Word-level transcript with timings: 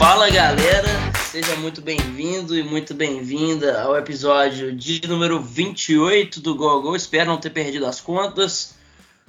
Fala 0.00 0.30
galera, 0.30 0.88
seja 1.30 1.54
muito 1.56 1.82
bem-vindo 1.82 2.56
e 2.56 2.62
muito 2.62 2.94
bem-vinda 2.94 3.82
ao 3.82 3.94
episódio 3.98 4.74
de 4.74 5.06
número 5.06 5.42
28 5.42 6.40
do 6.40 6.54
Google. 6.54 6.96
Espero 6.96 7.28
não 7.28 7.36
ter 7.36 7.50
perdido 7.50 7.84
as 7.84 8.00
contas. 8.00 8.76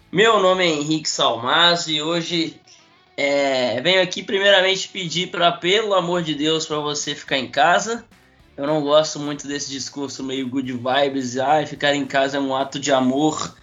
Meu 0.09 0.39
nome 0.39 0.63
é 0.63 0.69
Henrique 0.69 1.09
Salmaz 1.09 1.89
e 1.89 2.01
hoje 2.01 2.57
é, 3.17 3.81
venho 3.81 4.01
aqui 4.01 4.23
primeiramente 4.23 4.87
pedir 4.87 5.29
para, 5.29 5.51
pelo 5.51 5.93
amor 5.93 6.23
de 6.23 6.33
Deus, 6.35 6.65
para 6.65 6.79
você 6.79 7.13
ficar 7.13 7.37
em 7.37 7.49
casa. 7.49 8.05
Eu 8.55 8.65
não 8.65 8.81
gosto 8.81 9.19
muito 9.19 9.49
desse 9.49 9.69
discurso 9.69 10.23
meio 10.23 10.47
good 10.47 10.71
vibes, 10.71 11.37
ah, 11.37 11.67
ficar 11.67 11.93
em 11.93 12.05
casa 12.05 12.37
é 12.37 12.39
um 12.39 12.55
ato 12.55 12.79
de 12.79 12.93
amor 12.93 13.57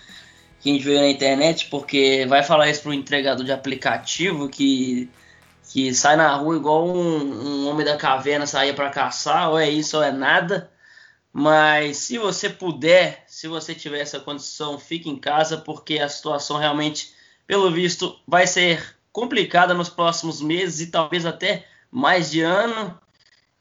que 0.61 0.69
a 0.69 0.75
gente 0.75 0.85
vê 0.85 1.01
na 1.01 1.09
internet, 1.09 1.69
porque 1.71 2.27
vai 2.29 2.43
falar 2.43 2.69
isso 2.69 2.83
para 2.83 2.91
o 2.91 2.95
entregador 2.95 3.47
de 3.47 3.53
aplicativo 3.53 4.47
que 4.47 5.09
que 5.69 5.95
sai 5.95 6.17
na 6.17 6.35
rua 6.35 6.57
igual 6.57 6.89
um, 6.89 7.65
um 7.65 7.69
homem 7.69 7.85
da 7.85 7.97
caverna 7.97 8.47
saía 8.47 8.75
para 8.75 8.91
caçar, 8.91 9.51
ou 9.51 9.59
é 9.59 9.69
isso 9.69 9.97
ou 9.99 10.03
é 10.03 10.11
nada. 10.11 10.71
Mas 11.33 11.99
se 11.99 12.19
você 12.19 12.49
puder, 12.49 13.25
se 13.27 13.47
você 13.47 13.75
tiver 13.75 14.01
essa 14.01 14.19
condição, 14.19 14.79
fique 14.79 15.11
em 15.11 15.17
casa, 15.17 15.59
porque 15.59 15.99
a 15.99 16.09
situação 16.09 16.57
realmente, 16.57 17.13
pelo 17.47 17.71
visto, 17.71 18.19
vai 18.27 18.47
ser 18.47 18.97
complicada 19.13 19.75
nos 19.75 19.91
próximos 19.91 20.41
meses 20.41 20.81
e 20.81 20.91
talvez 20.91 21.27
até 21.27 21.67
mais 21.91 22.31
de 22.31 22.41
ano. 22.41 22.99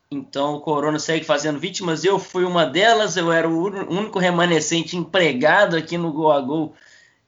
Então 0.09 0.55
o 0.55 0.61
corona 0.61 0.99
segue 0.99 1.25
fazendo 1.25 1.59
vítimas. 1.59 2.05
Eu 2.05 2.17
fui 2.17 2.45
uma 2.45 2.65
delas, 2.65 3.17
eu 3.17 3.31
era 3.31 3.47
o 3.49 3.65
único 3.89 4.17
remanescente 4.17 4.95
empregado 4.95 5.75
aqui 5.75 5.97
no 5.97 6.13
Go 6.13 6.31
a 6.31 6.39
Go 6.39 6.73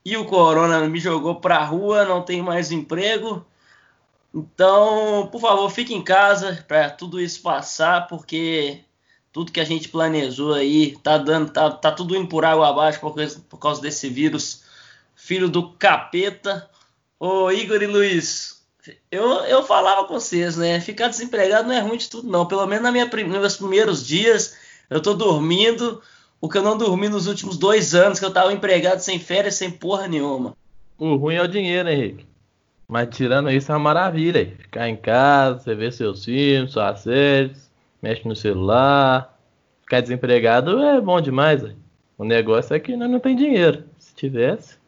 e 0.05 0.15
o 0.15 0.25
corona 0.25 0.87
me 0.87 0.99
jogou 0.99 1.35
para 1.35 1.57
a 1.57 1.65
rua, 1.65 2.05
não 2.05 2.21
tenho 2.21 2.45
mais 2.45 2.71
emprego. 2.71 3.45
Então, 4.33 5.27
por 5.31 5.41
favor, 5.41 5.69
fique 5.69 5.93
em 5.93 6.03
casa 6.03 6.63
para 6.67 6.89
tudo 6.89 7.19
isso 7.19 7.41
passar, 7.41 8.07
porque 8.07 8.81
tudo 9.31 9.51
que 9.51 9.59
a 9.59 9.65
gente 9.65 9.89
planejou 9.89 10.53
aí 10.53 10.95
tá 10.97 11.17
dando, 11.17 11.51
tá, 11.51 11.71
tá 11.71 11.91
tudo 11.91 12.15
indo 12.15 12.27
por 12.27 12.45
água 12.45 12.69
abaixo 12.69 12.99
por 12.99 13.15
causa, 13.15 13.39
por 13.49 13.57
causa 13.57 13.81
desse 13.81 14.07
vírus, 14.09 14.63
filho 15.15 15.49
do 15.49 15.71
capeta. 15.73 16.69
Ô 17.19 17.51
Igor 17.51 17.81
e 17.81 17.87
Luiz, 17.87 18.63
eu, 19.11 19.25
eu 19.45 19.63
falava 19.63 20.05
com 20.05 20.13
vocês, 20.13 20.55
né? 20.57 20.79
Ficar 20.79 21.07
desempregado 21.07 21.67
não 21.67 21.75
é 21.75 21.79
ruim 21.79 21.97
de 21.97 22.09
tudo, 22.09 22.29
não. 22.29 22.45
Pelo 22.45 22.65
menos 22.65 22.83
na 22.83 22.91
minha, 22.91 23.05
nos 23.05 23.39
meus 23.39 23.57
primeiros 23.57 24.05
dias, 24.05 24.55
eu 24.89 25.01
tô 25.01 25.13
dormindo 25.13 26.01
o 26.39 26.47
que 26.47 26.57
eu 26.57 26.63
não 26.63 26.77
dormi 26.77 27.09
nos 27.09 27.27
últimos 27.27 27.57
dois 27.57 27.93
anos, 27.93 28.19
que 28.19 28.25
eu 28.25 28.33
tava 28.33 28.53
empregado 28.53 28.99
sem 28.99 29.19
férias, 29.19 29.55
sem 29.55 29.69
porra 29.69 30.07
nenhuma. 30.07 30.55
O 30.97 31.15
ruim 31.15 31.35
é 31.35 31.41
o 31.41 31.47
dinheiro, 31.47 31.89
Henrique. 31.89 32.28
Mas 32.89 33.15
tirando 33.15 33.51
isso 33.51 33.71
é 33.71 33.75
uma 33.75 33.79
maravilha. 33.79 34.51
Ficar 34.57 34.89
em 34.89 34.97
casa, 34.97 35.59
você 35.59 35.75
vê 35.75 35.91
seus 35.91 36.25
filmes, 36.25 36.71
suas 36.71 37.01
séries, 37.01 37.69
mexe 38.01 38.27
no 38.27 38.35
celular. 38.35 39.39
Ficar 39.81 40.01
desempregado 40.01 40.79
é 40.79 40.99
bom 40.99 41.21
demais. 41.21 41.61
O 42.17 42.25
negócio 42.25 42.75
é 42.75 42.79
que 42.79 42.97
não 42.97 43.19
tem 43.19 43.35
dinheiro. 43.35 43.87
Se 43.99 44.15
tivesse. 44.15 44.79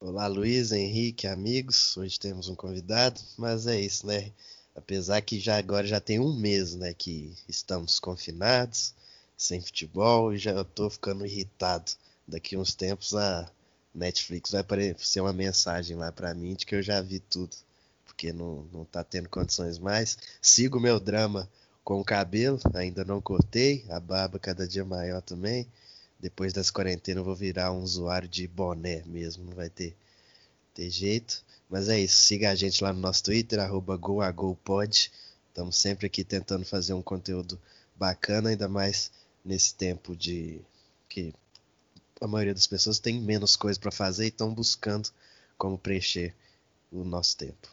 Olá, 0.00 0.26
Luiz, 0.26 0.72
Henrique, 0.72 1.26
amigos. 1.26 1.94
Hoje 1.98 2.18
temos 2.18 2.48
um 2.48 2.54
convidado, 2.54 3.20
mas 3.36 3.66
é 3.66 3.78
isso, 3.78 4.06
né? 4.06 4.32
Apesar 4.74 5.20
que 5.20 5.38
já 5.38 5.58
agora 5.58 5.86
já 5.86 6.00
tem 6.00 6.18
um 6.18 6.34
mês, 6.34 6.74
né, 6.74 6.94
que 6.94 7.34
estamos 7.46 8.00
confinados, 8.00 8.94
sem 9.36 9.60
futebol, 9.60 10.32
e 10.32 10.38
já 10.38 10.58
estou 10.62 10.88
ficando 10.88 11.26
irritado. 11.26 11.92
Daqui 12.26 12.56
uns 12.56 12.74
tempos 12.74 13.14
a 13.14 13.50
Netflix 13.94 14.50
vai 14.50 14.60
aparecer 14.60 15.20
uma 15.20 15.32
mensagem 15.32 15.96
lá 15.96 16.10
para 16.10 16.34
mim 16.34 16.54
de 16.54 16.64
que 16.64 16.74
eu 16.74 16.82
já 16.82 17.00
vi 17.00 17.20
tudo, 17.20 17.54
porque 18.06 18.32
não, 18.32 18.66
não 18.72 18.84
tá 18.84 19.04
tendo 19.04 19.28
condições 19.28 19.78
mais. 19.78 20.16
Sigo 20.40 20.80
meu 20.80 20.98
drama 20.98 21.48
com 21.84 22.00
o 22.00 22.04
cabelo, 22.04 22.58
ainda 22.74 23.04
não 23.04 23.20
cortei, 23.20 23.84
a 23.90 24.00
barba 24.00 24.38
cada 24.38 24.66
dia 24.66 24.84
maior 24.84 25.20
também. 25.20 25.66
Depois 26.18 26.52
das 26.52 26.70
quarentenas 26.70 27.18
eu 27.20 27.24
vou 27.24 27.34
virar 27.34 27.72
um 27.72 27.82
usuário 27.82 28.28
de 28.28 28.46
boné 28.46 29.02
mesmo, 29.04 29.44
não 29.44 29.54
vai 29.54 29.68
ter, 29.68 29.96
ter 30.72 30.88
jeito. 30.88 31.44
Mas 31.68 31.88
é 31.88 31.98
isso, 31.98 32.16
siga 32.16 32.50
a 32.50 32.54
gente 32.54 32.82
lá 32.82 32.92
no 32.92 33.00
nosso 33.00 33.24
Twitter, 33.24 33.58
arroba 33.58 33.96
goagopod. 33.96 35.10
Estamos 35.48 35.76
sempre 35.76 36.06
aqui 36.06 36.22
tentando 36.22 36.64
fazer 36.64 36.92
um 36.94 37.02
conteúdo 37.02 37.60
bacana, 37.96 38.50
ainda 38.50 38.68
mais 38.68 39.10
nesse 39.44 39.74
tempo 39.74 40.14
de 40.14 40.60
que 41.08 41.34
a 42.22 42.28
maioria 42.28 42.54
das 42.54 42.66
pessoas 42.66 42.98
tem 42.98 43.20
menos 43.20 43.56
coisa 43.56 43.78
para 43.78 43.90
fazer 43.90 44.24
e 44.24 44.28
estão 44.28 44.54
buscando 44.54 45.08
como 45.58 45.76
preencher 45.76 46.34
o 46.90 47.04
nosso 47.04 47.36
tempo. 47.36 47.68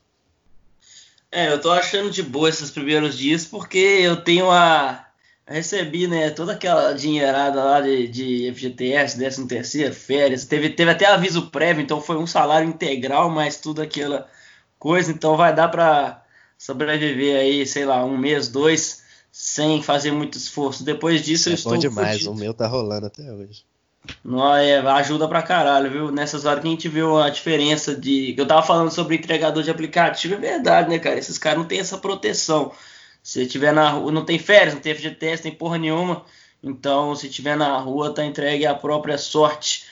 É, 1.31 1.51
eu 1.51 1.61
tô 1.61 1.69
achando 1.71 2.09
de 2.09 2.23
boa 2.23 2.49
esses 2.49 2.71
primeiros 2.71 3.17
dias 3.17 3.45
porque 3.45 3.77
eu 3.77 4.17
tenho 4.23 4.49
a. 4.49 5.05
recebi, 5.45 6.07
né, 6.07 6.31
toda 6.31 6.53
aquela 6.53 6.93
dinheirada 6.93 7.63
lá 7.63 7.81
de, 7.81 8.07
de 8.07 8.51
FGTS, 8.51 9.17
13 9.17 9.47
terceiro, 9.47 9.93
férias. 9.93 10.45
Teve, 10.45 10.71
teve 10.71 10.89
até 10.89 11.05
aviso 11.05 11.51
prévio, 11.51 11.83
então 11.83 12.01
foi 12.01 12.17
um 12.17 12.25
salário 12.25 12.67
integral, 12.67 13.29
mas 13.29 13.57
tudo 13.57 13.81
aquela 13.81 14.27
coisa. 14.79 15.11
Então 15.11 15.37
vai 15.37 15.53
dar 15.53 15.67
para 15.67 16.23
sobreviver 16.57 17.39
aí, 17.39 17.65
sei 17.67 17.85
lá, 17.85 18.03
um 18.03 18.17
mês, 18.17 18.47
dois, 18.47 19.03
sem 19.31 19.83
fazer 19.83 20.11
muito 20.11 20.35
esforço. 20.35 20.83
Depois 20.83 21.21
disso 21.21 21.49
é 21.49 21.51
eu 21.51 21.55
estou. 21.55 21.73
Bom 21.73 21.77
demais, 21.77 22.13
fudido. 22.13 22.31
o 22.31 22.35
meu 22.35 22.55
tá 22.55 22.65
rolando 22.65 23.05
até 23.05 23.31
hoje. 23.31 23.63
Não, 24.23 24.55
é, 24.55 24.77
ajuda 24.77 25.27
pra 25.27 25.41
caralho, 25.41 25.89
viu? 25.91 26.11
Nessas 26.11 26.45
horas 26.45 26.61
que 26.61 26.67
a 26.67 26.71
gente 26.71 26.87
viu 26.87 27.17
a 27.17 27.29
diferença 27.29 27.95
de. 27.95 28.33
Eu 28.37 28.47
tava 28.47 28.65
falando 28.65 28.91
sobre 28.91 29.15
entregador 29.15 29.63
de 29.63 29.71
aplicativo, 29.71 30.35
é 30.35 30.37
verdade, 30.37 30.89
né, 30.89 30.99
cara? 30.99 31.17
Esses 31.17 31.37
caras 31.37 31.59
não 31.59 31.65
têm 31.65 31.79
essa 31.79 31.97
proteção. 31.97 32.71
Se 33.21 33.45
tiver 33.45 33.73
na 33.73 33.89
rua, 33.89 34.11
não 34.11 34.25
tem 34.25 34.39
férias, 34.39 34.73
não 34.73 34.81
tem 34.81 34.95
FGTS, 34.95 35.43
tem 35.43 35.51
porra 35.51 35.77
nenhuma. 35.77 36.25
Então, 36.63 37.15
se 37.15 37.29
tiver 37.29 37.55
na 37.55 37.77
rua, 37.77 38.13
tá 38.13 38.25
entregue 38.25 38.65
à 38.65 38.73
própria 38.73 39.17
sorte. 39.17 39.85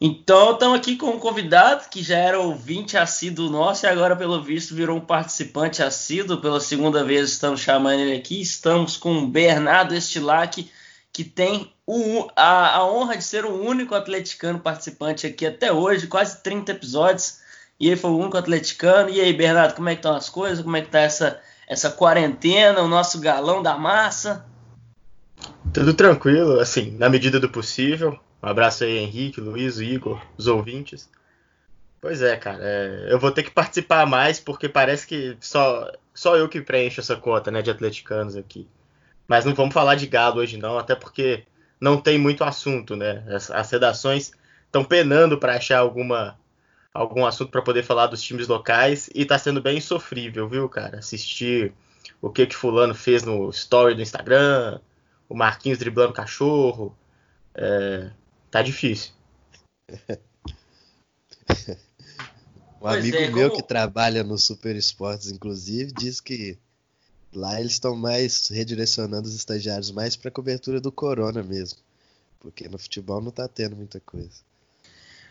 Então, 0.00 0.52
estamos 0.52 0.78
aqui 0.78 0.96
com 0.96 1.10
um 1.10 1.18
convidado 1.18 1.88
que 1.88 2.02
já 2.02 2.18
era 2.18 2.38
ouvinte 2.38 2.96
assíduo 2.96 3.48
nosso 3.48 3.86
e 3.86 3.88
agora, 3.88 4.14
pelo 4.16 4.42
visto, 4.42 4.74
virou 4.74 4.98
um 4.98 5.00
participante 5.00 5.82
assíduo. 5.82 6.40
Pela 6.40 6.60
segunda 6.60 7.04
vez 7.04 7.30
estamos 7.30 7.60
chamando 7.60 8.00
ele 8.00 8.16
aqui. 8.16 8.40
Estamos 8.40 8.96
com 8.96 9.18
o 9.18 9.26
Bernardo 9.26 9.94
Estilac 9.94 10.70
que 11.14 11.22
tem 11.22 11.72
o, 11.86 12.28
a, 12.34 12.78
a, 12.78 12.84
honra 12.84 13.16
de 13.16 13.22
ser 13.22 13.44
o 13.44 13.54
único 13.54 13.94
atleticano 13.94 14.58
participante 14.58 15.28
aqui 15.28 15.46
até 15.46 15.72
hoje, 15.72 16.08
quase 16.08 16.42
30 16.42 16.72
episódios, 16.72 17.38
e 17.78 17.86
ele 17.86 17.96
foi 17.96 18.10
o 18.10 18.18
único 18.18 18.36
atleticano. 18.36 19.08
E 19.08 19.20
aí, 19.20 19.32
Bernardo, 19.32 19.76
como 19.76 19.88
é 19.88 19.92
que 19.92 20.00
estão 20.00 20.16
as 20.16 20.28
coisas? 20.28 20.64
Como 20.64 20.76
é 20.76 20.82
que 20.82 20.90
tá 20.90 20.98
essa, 20.98 21.40
essa 21.68 21.88
quarentena, 21.88 22.82
o 22.82 22.88
nosso 22.88 23.20
galão 23.20 23.62
da 23.62 23.78
massa? 23.78 24.44
Tudo 25.72 25.94
tranquilo, 25.94 26.58
assim, 26.58 26.96
na 26.98 27.08
medida 27.08 27.38
do 27.38 27.48
possível. 27.48 28.18
Um 28.42 28.48
abraço 28.48 28.82
aí, 28.82 28.98
Henrique, 28.98 29.40
Luiz, 29.40 29.78
Igor, 29.78 30.20
os 30.36 30.48
ouvintes. 30.48 31.08
Pois 32.00 32.22
é, 32.22 32.36
cara, 32.36 32.58
é, 32.60 33.06
eu 33.08 33.20
vou 33.20 33.30
ter 33.30 33.44
que 33.44 33.52
participar 33.52 34.04
mais 34.04 34.40
porque 34.40 34.68
parece 34.68 35.06
que 35.06 35.36
só, 35.40 35.92
só 36.12 36.36
eu 36.36 36.48
que 36.48 36.60
preencho 36.60 37.00
essa 37.00 37.14
cota, 37.14 37.52
né, 37.52 37.62
de 37.62 37.70
atleticanos 37.70 38.34
aqui. 38.34 38.68
Mas 39.26 39.44
não 39.44 39.54
vamos 39.54 39.74
falar 39.74 39.94
de 39.94 40.06
gado 40.06 40.40
hoje 40.40 40.56
não, 40.56 40.78
até 40.78 40.94
porque 40.94 41.44
não 41.80 42.00
tem 42.00 42.18
muito 42.18 42.44
assunto, 42.44 42.96
né? 42.96 43.24
As, 43.28 43.50
as 43.50 43.70
redações 43.70 44.32
estão 44.66 44.84
penando 44.84 45.38
para 45.38 45.56
achar 45.56 45.78
alguma 45.78 46.38
algum 46.92 47.26
assunto 47.26 47.50
para 47.50 47.62
poder 47.62 47.82
falar 47.82 48.06
dos 48.06 48.22
times 48.22 48.46
locais 48.46 49.10
e 49.12 49.24
tá 49.24 49.36
sendo 49.36 49.60
bem 49.60 49.80
sofrível, 49.80 50.48
viu, 50.48 50.68
cara? 50.68 50.98
Assistir 50.98 51.72
o 52.22 52.30
que 52.30 52.46
que 52.46 52.54
fulano 52.54 52.94
fez 52.94 53.24
no 53.24 53.50
story 53.50 53.96
do 53.96 54.02
Instagram, 54.02 54.80
o 55.28 55.34
Marquinhos 55.34 55.78
driblando 55.78 56.12
cachorro, 56.12 56.96
é, 57.54 58.10
tá 58.50 58.62
difícil. 58.62 59.12
um 62.80 62.86
amigo 62.86 63.16
é, 63.16 63.28
meu 63.28 63.50
como... 63.50 63.60
que 63.60 63.66
trabalha 63.66 64.22
no 64.22 64.38
Super 64.38 64.76
Esportes, 64.76 65.32
inclusive, 65.32 65.92
diz 65.92 66.20
que 66.20 66.56
Lá 67.34 67.60
eles 67.60 67.72
estão 67.72 67.96
mais 67.96 68.48
redirecionando 68.48 69.28
os 69.28 69.34
estagiários 69.34 69.90
mais 69.90 70.14
para 70.16 70.30
cobertura 70.30 70.80
do 70.80 70.92
corona 70.92 71.42
mesmo. 71.42 71.78
Porque 72.40 72.68
no 72.68 72.78
futebol 72.78 73.20
não 73.20 73.30
está 73.30 73.48
tendo 73.48 73.74
muita 73.74 74.00
coisa. 74.00 74.44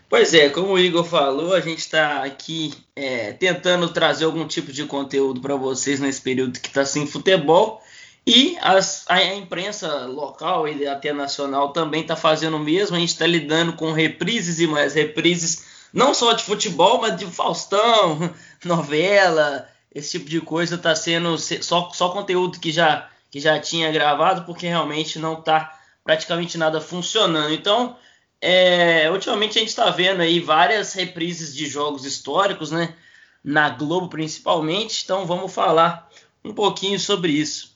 Pois 0.08 0.34
é, 0.34 0.48
como 0.50 0.74
o 0.74 0.78
Igor 0.78 1.04
falou, 1.04 1.54
a 1.54 1.60
gente 1.60 1.78
está 1.78 2.22
aqui 2.22 2.74
é, 2.94 3.32
tentando 3.32 3.88
trazer 3.88 4.26
algum 4.26 4.46
tipo 4.46 4.70
de 4.70 4.84
conteúdo 4.84 5.40
para 5.40 5.56
vocês 5.56 5.98
nesse 5.98 6.20
período 6.20 6.60
que 6.60 6.68
está 6.68 6.84
sem 6.84 7.06
futebol. 7.06 7.82
E 8.26 8.56
as, 8.60 9.04
a, 9.08 9.14
a, 9.14 9.34
imprensa 9.34 10.06
local 10.06 10.68
e 10.68 10.86
até 10.86 11.12
nacional 11.12 11.72
também 11.72 12.02
está 12.02 12.16
fazendo 12.16 12.56
o 12.56 12.60
mesmo. 12.60 12.96
A 12.96 13.00
gente 13.00 13.10
está 13.10 13.26
lidando 13.26 13.74
com 13.74 13.92
reprises 13.92 14.60
e 14.60 14.66
mais 14.66 14.94
reprises, 14.94 15.64
não 15.92 16.14
só 16.14 16.32
de 16.32 16.44
futebol, 16.44 17.00
mas 17.00 17.16
de 17.16 17.26
Faustão, 17.26 18.32
novela, 18.64 19.68
esse 19.94 20.18
tipo 20.18 20.28
de 20.28 20.40
coisa 20.40 20.74
está 20.74 20.94
sendo 20.94 21.38
só, 21.38 21.90
só 21.92 22.08
conteúdo 22.08 22.58
que 22.58 22.72
já, 22.72 23.08
que 23.30 23.38
já 23.38 23.58
tinha 23.60 23.92
gravado, 23.92 24.44
porque 24.44 24.66
realmente 24.66 25.18
não 25.18 25.34
está 25.38 25.78
praticamente 26.02 26.58
nada 26.58 26.80
funcionando. 26.80 27.52
Então, 27.52 27.96
é, 28.40 29.10
ultimamente 29.10 29.56
a 29.56 29.60
gente 29.60 29.70
está 29.70 29.88
vendo 29.90 30.20
aí 30.20 30.40
várias 30.40 30.92
reprises 30.92 31.54
de 31.54 31.66
jogos 31.66 32.04
históricos, 32.04 32.70
né? 32.70 32.94
Na 33.42 33.70
Globo 33.70 34.08
principalmente. 34.08 35.02
Então 35.04 35.26
vamos 35.26 35.52
falar 35.54 36.10
um 36.44 36.52
pouquinho 36.52 37.00
sobre 37.00 37.32
isso. 37.32 37.73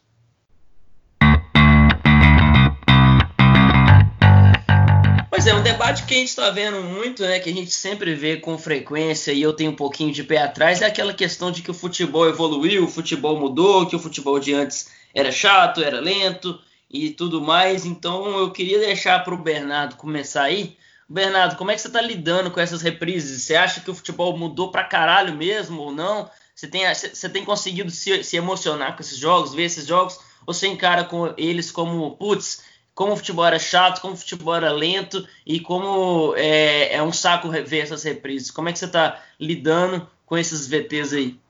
Pois 5.31 5.47
é, 5.47 5.55
um 5.55 5.63
debate 5.63 6.05
que 6.05 6.15
a 6.15 6.17
gente 6.17 6.29
está 6.29 6.51
vendo 6.51 6.83
muito, 6.83 7.23
né, 7.23 7.39
que 7.39 7.51
a 7.51 7.53
gente 7.53 7.71
sempre 7.71 8.15
vê 8.15 8.39
com 8.39 8.57
frequência 8.57 9.31
e 9.31 9.43
eu 9.43 9.53
tenho 9.53 9.73
um 9.73 9.77
pouquinho 9.77 10.11
de 10.11 10.25
pé 10.25 10.39
atrás, 10.39 10.81
é 10.81 10.87
aquela 10.87 11.13
questão 11.13 11.53
de 11.53 11.61
que 11.61 11.71
o 11.71 11.75
futebol 11.75 12.27
evoluiu, 12.27 12.85
o 12.85 12.89
futebol 12.89 13.39
mudou, 13.39 13.87
que 13.87 13.95
o 13.95 13.99
futebol 13.99 14.41
de 14.41 14.55
antes 14.55 14.91
era 15.15 15.31
chato, 15.31 15.83
era 15.83 16.01
lento 16.01 16.59
e 16.91 17.11
tudo 17.11 17.43
mais. 17.43 17.85
Então 17.85 18.39
eu 18.39 18.51
queria 18.51 18.79
deixar 18.79 19.23
para 19.23 19.35
o 19.35 19.39
Bernardo 19.39 19.97
começar 19.97 20.45
aí. 20.45 20.77
Bernardo, 21.07 21.57
como 21.57 21.71
é 21.71 21.75
que 21.75 21.81
você 21.81 21.89
está 21.89 22.01
lidando 22.01 22.51
com 22.51 22.61
essas 22.61 22.81
reprises? 22.81 23.43
Você 23.43 23.55
acha 23.55 23.81
que 23.81 23.91
o 23.91 23.95
futebol 23.95 24.37
mudou 24.37 24.71
para 24.71 24.85
caralho 24.85 25.35
mesmo 25.35 25.83
ou 25.83 25.93
não? 25.93 26.31
Você 26.55 26.67
tem, 26.67 26.83
você 26.95 27.29
tem 27.29 27.45
conseguido 27.45 27.91
se, 27.91 28.25
se 28.25 28.37
emocionar 28.37 28.97
com 28.97 29.03
esses 29.03 29.17
jogos, 29.17 29.55
ver 29.55 29.65
esses 29.65 29.87
jogos? 29.87 30.19
Ou 30.47 30.55
você 30.55 30.67
encara 30.67 31.05
com 31.05 31.33
eles 31.37 31.71
como, 31.71 32.17
putz, 32.17 32.63
como 32.99 33.13
o 33.13 33.17
futebol 33.17 33.47
era 33.47 33.61
chato, 33.61 34.01
como 34.01 34.15
o 34.15 34.17
futebol 34.17 34.57
era 34.57 34.73
lento 34.73 35.25
e 35.47 35.61
como 35.61 36.35
é, 36.35 36.97
é 36.97 37.01
um 37.01 37.13
saco 37.13 37.49
ver 37.49 37.79
essas 37.79 38.03
reprises. 38.03 38.51
Como 38.51 38.69
é 38.69 38.73
que 38.73 38.79
você 38.81 38.87
está 38.87 39.23
lidando 39.39 40.05
com 40.27 40.37
esses 40.37 40.67
VTs 40.67 41.13
aí? 41.13 41.41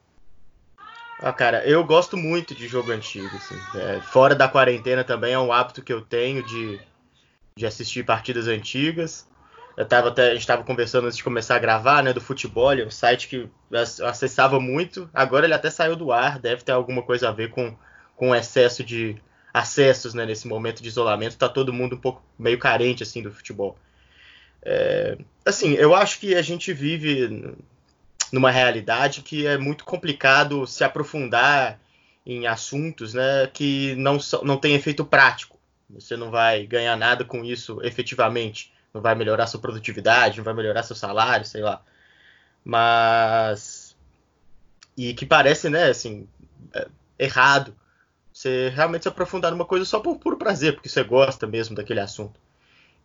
Ah, 1.18 1.32
cara, 1.32 1.66
eu 1.66 1.82
gosto 1.84 2.18
muito 2.18 2.54
de 2.54 2.68
jogo 2.68 2.92
antigo. 2.92 3.24
Assim. 3.34 3.58
É, 3.80 3.98
fora 4.02 4.34
da 4.34 4.46
quarentena 4.46 5.02
também 5.02 5.32
é 5.32 5.38
um 5.38 5.50
hábito 5.50 5.80
que 5.80 5.90
eu 5.90 6.02
tenho 6.02 6.42
de, 6.42 6.78
de 7.56 7.64
assistir 7.64 8.04
partidas 8.04 8.46
antigas. 8.46 9.26
Eu 9.74 9.86
tava 9.86 10.08
até, 10.08 10.26
a 10.26 10.32
gente 10.32 10.40
estava 10.40 10.62
conversando 10.62 11.06
antes 11.06 11.16
de 11.16 11.24
começar 11.24 11.56
a 11.56 11.60
gravar, 11.60 12.02
né, 12.02 12.12
do 12.12 12.20
futebol, 12.20 12.74
é 12.74 12.84
um 12.84 12.90
site 12.90 13.26
que 13.26 13.36
eu 13.36 13.80
acessava 14.06 14.60
muito. 14.60 15.08
Agora 15.14 15.46
ele 15.46 15.54
até 15.54 15.70
saiu 15.70 15.96
do 15.96 16.12
ar, 16.12 16.38
deve 16.38 16.62
ter 16.62 16.72
alguma 16.72 17.02
coisa 17.02 17.30
a 17.30 17.32
ver 17.32 17.48
com, 17.48 17.74
com 18.14 18.32
o 18.32 18.34
excesso 18.34 18.84
de, 18.84 19.16
acessos 19.52 20.14
né, 20.14 20.26
nesse 20.26 20.46
momento 20.46 20.82
de 20.82 20.88
isolamento, 20.88 21.32
está 21.32 21.48
todo 21.48 21.72
mundo 21.72 21.96
um 21.96 22.00
pouco 22.00 22.22
meio 22.38 22.58
carente 22.58 23.02
assim 23.02 23.22
do 23.22 23.32
futebol. 23.32 23.78
É, 24.62 25.16
assim, 25.44 25.74
eu 25.74 25.94
acho 25.94 26.18
que 26.20 26.34
a 26.34 26.42
gente 26.42 26.72
vive 26.72 27.54
numa 28.32 28.50
realidade 28.50 29.22
que 29.22 29.46
é 29.46 29.56
muito 29.56 29.84
complicado 29.84 30.66
se 30.66 30.84
aprofundar 30.84 31.80
em 32.26 32.46
assuntos 32.46 33.14
né, 33.14 33.48
que 33.52 33.94
não, 33.96 34.18
não 34.42 34.58
tem 34.58 34.74
efeito 34.74 35.04
prático. 35.04 35.58
Você 35.90 36.16
não 36.16 36.30
vai 36.30 36.66
ganhar 36.66 36.96
nada 36.96 37.24
com 37.24 37.44
isso 37.44 37.80
efetivamente. 37.82 38.72
Não 38.92 39.00
vai 39.00 39.14
melhorar 39.14 39.46
sua 39.46 39.60
produtividade, 39.60 40.36
não 40.36 40.44
vai 40.44 40.52
melhorar 40.52 40.82
seu 40.82 40.96
salário, 40.96 41.46
sei 41.46 41.62
lá. 41.62 41.82
Mas. 42.64 43.96
E 44.96 45.14
que 45.14 45.24
parece, 45.24 45.70
né, 45.70 45.84
assim, 45.84 46.28
é, 46.74 46.88
errado 47.18 47.74
você 48.38 48.68
realmente 48.68 49.02
se 49.02 49.08
aprofundar 49.08 49.50
numa 49.50 49.64
coisa 49.64 49.84
só 49.84 49.98
por 49.98 50.16
puro 50.16 50.36
prazer, 50.36 50.74
porque 50.74 50.88
você 50.88 51.02
gosta 51.02 51.44
mesmo 51.44 51.74
daquele 51.74 51.98
assunto. 51.98 52.38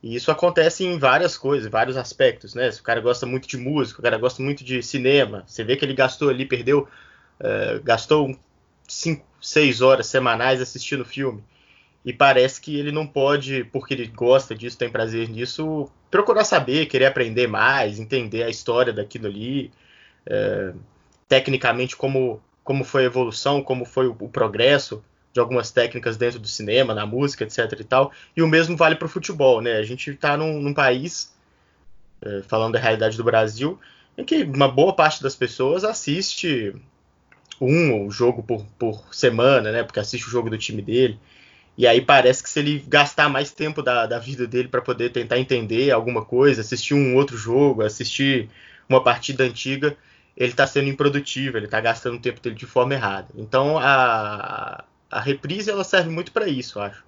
E 0.01 0.15
isso 0.15 0.29
acontece 0.29 0.85
em 0.85 0.99
várias 0.99 1.35
coisas, 1.35 1.71
vários 1.71 1.97
aspectos, 1.97 2.53
né? 2.53 2.69
Se 2.69 2.79
o 2.79 2.83
cara 2.83 3.01
gosta 3.01 3.25
muito 3.25 3.47
de 3.47 3.57
música, 3.57 3.99
o 3.99 4.03
cara 4.03 4.19
gosta 4.19 4.43
muito 4.43 4.63
de 4.63 4.83
cinema, 4.83 5.43
você 5.47 5.63
vê 5.63 5.75
que 5.75 5.83
ele 5.83 5.95
gastou 5.95 6.29
ali, 6.29 6.45
perdeu, 6.45 6.87
uh, 7.39 7.81
gastou 7.83 8.37
5, 8.87 9.25
6 9.41 9.81
horas 9.81 10.05
semanais 10.05 10.61
assistindo 10.61 11.03
filme. 11.03 11.43
E 12.05 12.13
parece 12.13 12.61
que 12.61 12.77
ele 12.77 12.91
não 12.91 13.07
pode, 13.07 13.63
porque 13.71 13.95
ele 13.95 14.05
gosta 14.05 14.53
disso, 14.53 14.77
tem 14.77 14.89
prazer 14.91 15.29
nisso, 15.29 15.89
procurar 16.11 16.43
saber, 16.43 16.85
querer 16.85 17.07
aprender 17.07 17.47
mais, 17.47 17.99
entender 17.99 18.43
a 18.43 18.49
história 18.49 18.93
daquilo 18.93 19.25
ali, 19.25 19.71
uh, 20.27 20.79
tecnicamente 21.27 21.95
como, 21.95 22.39
como 22.63 22.83
foi 22.83 23.01
a 23.01 23.05
evolução, 23.05 23.63
como 23.63 23.83
foi 23.83 24.05
o, 24.07 24.15
o 24.19 24.29
progresso 24.29 25.03
de 25.33 25.39
algumas 25.39 25.71
técnicas 25.71 26.15
dentro 26.15 26.39
do 26.39 26.47
cinema, 26.47 26.93
na 26.93 27.05
música, 27.05 27.43
etc 27.43 27.79
e 27.79 27.83
tal. 27.83 28.11
E 28.37 28.41
o 28.41 28.47
mesmo 28.47 28.77
vale 28.77 28.95
para 28.95 29.07
o 29.07 29.09
futebol, 29.09 29.61
né? 29.61 29.73
A 29.73 29.83
gente 29.83 30.11
está 30.11 30.37
num, 30.37 30.61
num, 30.61 30.73
país, 30.73 31.33
é, 32.21 32.43
falando 32.47 32.73
da 32.73 32.79
realidade 32.79 33.17
do 33.17 33.23
Brasil, 33.23 33.79
em 34.17 34.23
que 34.23 34.43
uma 34.43 34.67
boa 34.67 34.93
parte 34.93 35.23
das 35.23 35.35
pessoas 35.35 35.83
assiste 35.83 36.75
um 37.59 38.11
jogo 38.11 38.43
por, 38.43 38.63
por 38.77 39.13
semana, 39.13 39.71
né? 39.71 39.83
Porque 39.83 39.99
assiste 39.99 40.27
o 40.27 40.31
jogo 40.31 40.49
do 40.49 40.57
time 40.57 40.81
dele. 40.81 41.19
E 41.75 41.87
aí 41.87 41.99
parece 42.01 42.43
que 42.43 42.49
se 42.49 42.59
ele 42.59 42.85
gastar 42.87 43.27
mais 43.27 43.51
tempo 43.51 43.81
da, 43.81 44.05
da 44.05 44.19
vida 44.19 44.45
dele 44.45 44.67
para 44.67 44.81
poder 44.81 45.09
tentar 45.09 45.39
entender 45.39 45.89
alguma 45.89 46.23
coisa, 46.23 46.61
assistir 46.61 46.93
um 46.93 47.15
outro 47.15 47.35
jogo, 47.35 47.81
assistir 47.81 48.49
uma 48.87 49.03
partida 49.03 49.43
antiga, 49.43 49.97
ele 50.37 50.51
está 50.51 50.67
sendo 50.67 50.89
improdutivo, 50.89 51.57
ele 51.57 51.65
está 51.65 51.81
gastando 51.81 52.17
o 52.17 52.19
tempo 52.19 52.39
dele 52.39 52.55
de 52.55 52.67
forma 52.67 52.93
errada. 52.93 53.29
Então 53.35 53.79
a, 53.79 54.83
a 55.13 55.19
reprise 55.19 55.69
ela 55.69 55.83
serve 55.83 56.09
muito 56.09 56.31
para 56.31 56.47
isso, 56.47 56.79
acho. 56.79 57.03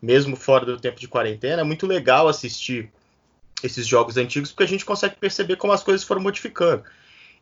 Mesmo 0.00 0.36
fora 0.36 0.64
do 0.64 0.80
tempo 0.80 0.98
de 0.98 1.08
quarentena, 1.08 1.60
é 1.60 1.64
muito 1.64 1.86
legal 1.86 2.28
assistir 2.28 2.90
esses 3.62 3.86
jogos 3.86 4.16
antigos 4.16 4.50
porque 4.50 4.64
a 4.64 4.68
gente 4.68 4.84
consegue 4.84 5.16
perceber 5.16 5.56
como 5.56 5.72
as 5.72 5.82
coisas 5.82 6.04
foram 6.04 6.22
modificando. 6.22 6.82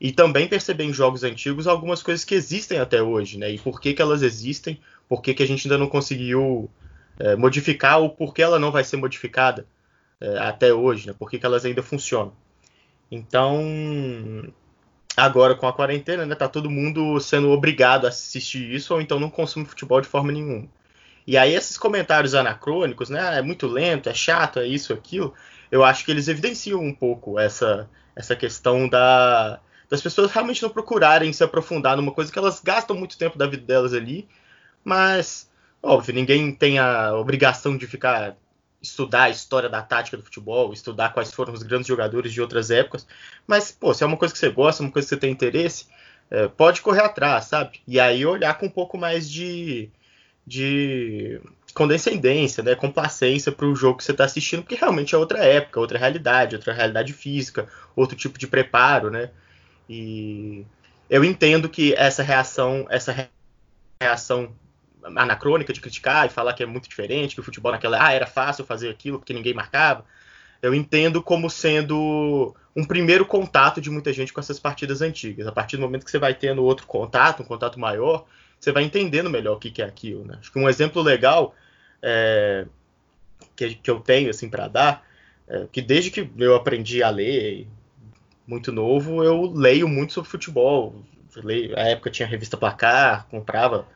E 0.01 0.11
também 0.13 0.49
perceber 0.49 0.85
em 0.85 0.93
jogos 0.93 1.23
antigos 1.23 1.67
algumas 1.67 2.03
coisas 2.03 2.25
que 2.25 2.35
existem 2.35 2.79
até 2.79 3.01
hoje, 3.01 3.39
né? 3.39 3.51
E 3.53 3.59
por 3.59 3.81
que, 3.81 3.95
que 3.95 4.03
elas 4.03 4.23
existem, 4.23 4.81
por 5.09 5.23
que, 5.23 5.35
que 5.35 5.43
a 5.43 5.47
gente 5.47 5.67
ainda 5.67 5.79
não 5.79 5.89
conseguiu 5.89 6.69
é, 7.19 7.37
modificar 7.37 8.01
ou 8.01 8.11
por 8.11 8.35
que 8.35 8.43
ela 8.43 8.59
não 8.59 8.73
vai 8.73 8.83
ser 8.83 8.97
modificada 8.97 9.67
é, 10.21 10.39
até 10.39 10.75
hoje, 10.75 11.07
né? 11.07 11.15
Por 11.17 11.31
que, 11.31 11.39
que 11.39 11.47
elas 11.47 11.65
ainda 11.65 11.83
funcionam. 11.83 12.33
Então, 13.11 13.63
agora 15.17 15.55
com 15.55 15.67
a 15.67 15.73
quarentena, 15.73 16.25
né, 16.27 16.35
tá 16.35 16.49
todo 16.49 16.71
mundo 16.71 17.21
sendo 17.21 17.51
obrigado 17.51 18.07
a 18.07 18.09
assistir 18.09 18.73
isso 18.73 18.95
ou 18.95 19.01
então 19.01 19.21
não 19.21 19.31
consome 19.31 19.67
futebol 19.67 20.01
de 20.01 20.09
forma 20.09 20.33
nenhuma. 20.33 20.69
E 21.27 21.37
aí 21.37 21.55
esses 21.55 21.79
comentários 21.79 22.35
anacrônicos, 22.35 23.11
né, 23.11 23.39
é 23.39 23.43
muito 23.43 23.67
lento, 23.67 24.09
é 24.09 24.15
chato, 24.15 24.59
é 24.59 24.67
isso, 24.67 24.93
aquilo, 24.93 25.35
eu 25.71 25.85
acho 25.85 26.05
que 26.05 26.11
eles 26.11 26.29
evidenciam 26.29 26.81
um 26.81 26.95
pouco 26.95 27.39
essa 27.39 27.89
essa 28.15 28.37
questão 28.37 28.89
da 28.89 29.61
das 29.89 30.01
pessoas 30.03 30.31
realmente 30.33 30.63
não 30.63 30.71
procurarem 30.71 31.33
se 31.33 31.45
aprofundar 31.45 31.97
numa 31.97 32.13
coisa 32.13 32.33
que 32.33 32.39
elas 32.39 32.61
gastam 32.61 32.97
muito 32.97 33.19
tempo 33.19 33.39
da 33.39 33.47
vida 33.47 33.65
delas 33.65 33.93
ali, 33.95 34.29
mas 34.85 35.51
óbvio, 35.83 36.15
ninguém 36.15 36.53
tem 36.55 36.79
a 36.79 37.15
obrigação 37.15 37.77
de 37.77 37.87
ficar 37.87 38.37
estudar 38.83 39.25
a 39.25 39.31
história 39.31 39.69
da 39.69 39.81
tática 39.81 40.17
do 40.17 40.23
futebol, 40.23 40.73
estudar 40.73 41.13
quais 41.13 41.33
foram 41.33 41.53
os 41.53 41.63
grandes 41.63 41.87
jogadores 41.87 42.33
de 42.33 42.41
outras 42.41 42.71
épocas. 42.71 43.07
Mas, 43.47 43.71
pô, 43.71 43.95
se 43.95 44.03
é 44.03 44.07
uma 44.07 44.17
coisa 44.17 44.35
que 44.35 44.41
você 44.41 44.51
gosta, 44.51 44.83
uma 44.83 44.91
coisa 44.91 45.07
que 45.07 45.15
você 45.15 45.21
tem 45.21 45.31
interesse, 45.31 45.87
é, 46.31 46.49
pode 46.49 46.81
correr 46.81 47.03
atrás, 47.03 47.45
sabe? 47.45 47.81
E 47.87 48.01
aí 48.01 48.27
olhar 48.27 48.55
com 48.59 48.67
um 48.67 48.71
pouco 48.71 48.99
mais 48.99 49.31
de, 49.31 49.89
de 50.47 51.41
condescendência, 51.75 52.63
né, 52.63 52.75
complacência 52.75 53.53
para 53.53 53.67
o 53.67 53.77
jogo 53.77 53.99
que 53.99 54.05
você 54.05 54.13
está 54.13 54.25
assistindo, 54.25 54.63
porque 54.63 54.75
realmente 54.75 55.15
é 55.15 55.19
outra 55.19 55.45
época, 55.45 55.81
outra 55.81 55.99
realidade, 55.99 56.57
outra 56.57 56.73
realidade 56.73 57.13
física, 57.13 57.69
outro 57.95 58.17
tipo 58.17 58.39
de 58.39 58.47
preparo, 58.47 59.11
né? 59.11 59.31
E 59.89 60.67
eu 61.09 61.25
entendo 61.25 61.69
que 61.69 61.95
essa 61.95 62.23
reação, 62.23 62.87
essa 62.91 63.29
reação 64.01 64.53
anacrônica 65.05 65.73
de 65.73 65.81
criticar 65.81 66.27
e 66.27 66.31
falar 66.31 66.53
que 66.53 66.63
é 66.63 66.67
muito 66.67 66.89
diferente, 66.89 67.35
que 67.35 67.41
o 67.41 67.45
futebol 67.45 67.73
naquela 67.73 68.05
ah, 68.05 68.13
era 68.13 68.27
fácil 68.27 68.65
fazer 68.65 68.89
aquilo 68.89 69.19
porque 69.19 69.33
ninguém 69.33 69.55
marcava. 69.55 70.05
Eu 70.61 70.75
entendo 70.75 71.23
como 71.23 71.51
sendo 71.51 72.55
um 72.75 72.85
primeiro 72.85 73.27
contato 73.27 73.81
de 73.81 73.91
muita 73.91 74.13
gente 74.13 74.33
com 74.33 74.41
essas 74.41 74.59
partidas 74.59 75.03
antigas. 75.03 75.47
A 75.47 75.53
partir 75.53 75.77
do 75.77 75.83
momento 75.83 76.05
que 76.05 76.11
você 76.11 76.19
vai 76.19 76.35
tendo 76.35 76.63
outro 76.65 76.87
contato, 76.87 77.43
um 77.43 77.47
contato 77.47 77.79
maior, 77.79 78.25
você 78.59 78.71
vai 78.71 78.85
entendendo 78.85 79.29
melhor 79.29 79.57
o 79.57 79.59
que, 79.59 79.83
é 79.83 79.85
aquilo. 79.85 80.25
Né? 80.25 80.37
Acho 80.41 80.53
que 80.53 80.59
um 80.59 80.69
exemplo 80.69 81.03
legal 81.03 81.55
é, 82.01 82.67
que, 83.57 83.75
que, 83.75 83.91
eu 83.91 83.99
tenho 83.99 84.31
assim 84.31 84.49
para 84.49 84.69
dar, 84.69 85.05
é, 85.49 85.67
que 85.71 85.83
desde 85.83 86.11
que 86.11 86.31
eu 86.39 86.55
aprendi 86.55 87.03
a 87.03 87.11
ler, 87.11 87.67
muito 88.47 88.71
novo, 88.71 89.23
eu 89.23 89.53
leio 89.53 89.89
muito 89.89 90.13
sobre 90.13 90.31
futebol. 90.31 90.95
Leio, 91.37 91.73
na 91.73 91.83
época 91.83 92.11
tinha 92.11 92.29
revista 92.29 92.57
Placar, 92.57 93.27
comprava 93.29 93.87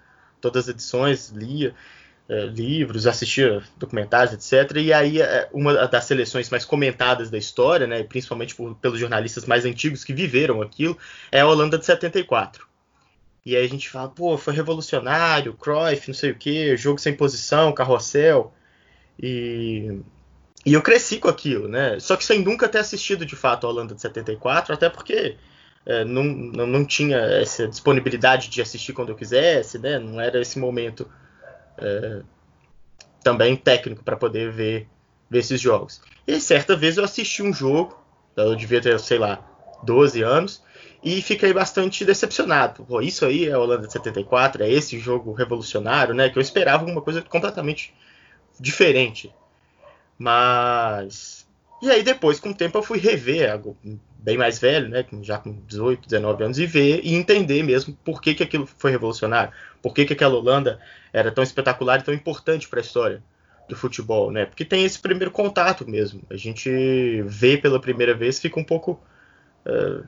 todas 0.40 0.64
as 0.64 0.74
edições, 0.74 1.30
lia 1.30 1.74
é, 2.28 2.46
livros, 2.46 3.06
assistia 3.06 3.62
documentários, 3.76 4.34
etc. 4.34 4.76
E 4.78 4.92
aí 4.92 5.20
é, 5.20 5.48
uma 5.52 5.86
das 5.86 6.04
seleções 6.04 6.50
mais 6.50 6.64
comentadas 6.64 7.30
da 7.30 7.38
história, 7.38 7.86
né, 7.86 8.02
principalmente 8.02 8.54
por, 8.54 8.74
pelos 8.76 8.98
jornalistas 8.98 9.46
mais 9.46 9.64
antigos 9.64 10.02
que 10.02 10.12
viveram 10.12 10.60
aquilo, 10.60 10.98
é 11.30 11.40
a 11.40 11.46
Holanda 11.46 11.78
de 11.78 11.86
74. 11.86 12.66
E 13.44 13.54
aí 13.56 13.64
a 13.64 13.68
gente 13.68 13.88
fala, 13.88 14.08
pô, 14.08 14.36
foi 14.36 14.52
revolucionário, 14.52 15.54
Cruyff, 15.54 16.08
não 16.08 16.14
sei 16.14 16.32
o 16.32 16.34
que, 16.36 16.76
jogo 16.76 16.98
sem 16.98 17.14
posição, 17.14 17.72
carrossel. 17.72 18.52
E, 19.22 20.00
e 20.64 20.72
eu 20.72 20.82
cresci 20.82 21.18
com 21.18 21.28
aquilo, 21.28 21.68
né? 21.68 22.00
Só 22.00 22.16
que 22.16 22.24
sem 22.24 22.42
nunca 22.42 22.68
ter 22.68 22.78
assistido 22.78 23.24
de 23.24 23.36
fato 23.36 23.64
a 23.64 23.70
Holanda 23.70 23.94
de 23.94 24.00
74, 24.00 24.74
até 24.74 24.90
porque 24.90 25.36
não, 26.04 26.24
não, 26.24 26.66
não, 26.66 26.84
tinha 26.84 27.16
essa 27.16 27.68
disponibilidade 27.68 28.48
de 28.48 28.60
assistir 28.60 28.92
quando 28.92 29.10
eu 29.10 29.14
quisesse, 29.14 29.78
né? 29.78 29.98
Não 29.98 30.20
era 30.20 30.40
esse 30.40 30.58
momento 30.58 31.08
é, 31.78 32.22
também 33.22 33.56
técnico 33.56 34.02
para 34.02 34.16
poder 34.16 34.50
ver, 34.50 34.88
ver 35.30 35.38
esses 35.38 35.60
jogos. 35.60 36.00
E 36.26 36.40
certa 36.40 36.74
vez 36.74 36.96
eu 36.96 37.04
assisti 37.04 37.42
um 37.42 37.52
jogo, 37.52 37.96
eu 38.36 38.56
devia 38.56 38.80
ter, 38.80 38.98
sei 38.98 39.18
lá, 39.18 39.44
12 39.84 40.22
anos, 40.22 40.62
e 41.02 41.22
fiquei 41.22 41.52
bastante 41.52 42.04
decepcionado. 42.04 42.84
Pô, 42.84 43.00
isso 43.00 43.24
aí 43.24 43.48
é 43.48 43.52
a 43.52 43.58
Holanda 43.58 43.86
de 43.86 43.92
74, 43.92 44.64
é 44.64 44.68
esse 44.68 44.98
jogo 44.98 45.32
revolucionário, 45.32 46.14
né? 46.14 46.28
Que 46.28 46.36
eu 46.36 46.42
esperava 46.42 46.84
uma 46.84 47.00
coisa 47.00 47.22
completamente 47.22 47.94
diferente. 48.58 49.32
Mas. 50.18 51.45
E 51.82 51.90
aí 51.90 52.02
depois, 52.02 52.40
com 52.40 52.50
o 52.50 52.54
tempo, 52.54 52.78
eu 52.78 52.82
fui 52.82 52.98
rever 52.98 53.52
algo 53.52 53.76
bem 54.18 54.36
mais 54.36 54.58
velho, 54.58 54.88
né? 54.88 55.04
Já 55.22 55.38
com 55.38 55.52
18, 55.66 56.08
19 56.08 56.44
anos, 56.44 56.58
e 56.58 56.66
ver 56.66 57.00
e 57.04 57.14
entender 57.14 57.62
mesmo 57.62 57.96
por 58.04 58.20
que, 58.20 58.34
que 58.34 58.42
aquilo 58.42 58.66
foi 58.66 58.90
revolucionário. 58.90 59.52
Por 59.82 59.94
que, 59.94 60.04
que 60.04 60.12
aquela 60.12 60.34
Holanda 60.34 60.80
era 61.12 61.30
tão 61.30 61.44
espetacular 61.44 62.00
e 62.00 62.02
tão 62.02 62.14
importante 62.14 62.68
para 62.68 62.80
a 62.80 62.82
história 62.82 63.22
do 63.68 63.76
futebol, 63.76 64.30
né? 64.30 64.46
Porque 64.46 64.64
tem 64.64 64.84
esse 64.84 64.98
primeiro 64.98 65.30
contato 65.30 65.88
mesmo. 65.88 66.22
A 66.30 66.36
gente 66.36 67.22
vê 67.22 67.56
pela 67.56 67.80
primeira 67.80 68.14
vez, 68.14 68.40
fica 68.40 68.58
um 68.58 68.64
pouco. 68.64 69.00
Uh, 69.66 70.04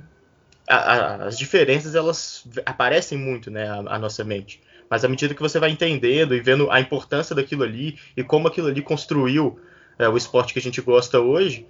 a, 0.68 0.76
a, 0.76 1.14
as 1.24 1.38
diferenças 1.38 1.94
elas 1.94 2.44
aparecem 2.66 3.16
muito, 3.16 3.50
né, 3.50 3.68
à 3.68 3.98
nossa 3.98 4.22
mente. 4.22 4.60
Mas 4.88 5.04
à 5.04 5.08
medida 5.08 5.34
que 5.34 5.40
você 5.40 5.58
vai 5.58 5.70
entendendo 5.70 6.34
e 6.34 6.40
vendo 6.40 6.70
a 6.70 6.80
importância 6.80 7.34
daquilo 7.34 7.62
ali 7.62 7.98
e 8.16 8.22
como 8.22 8.48
aquilo 8.48 8.68
ali 8.68 8.82
construiu 8.82 9.58
é, 9.98 10.08
o 10.08 10.16
esporte 10.16 10.52
que 10.52 10.58
a 10.58 10.62
gente 10.62 10.80
gosta 10.80 11.20
hoje, 11.20 11.66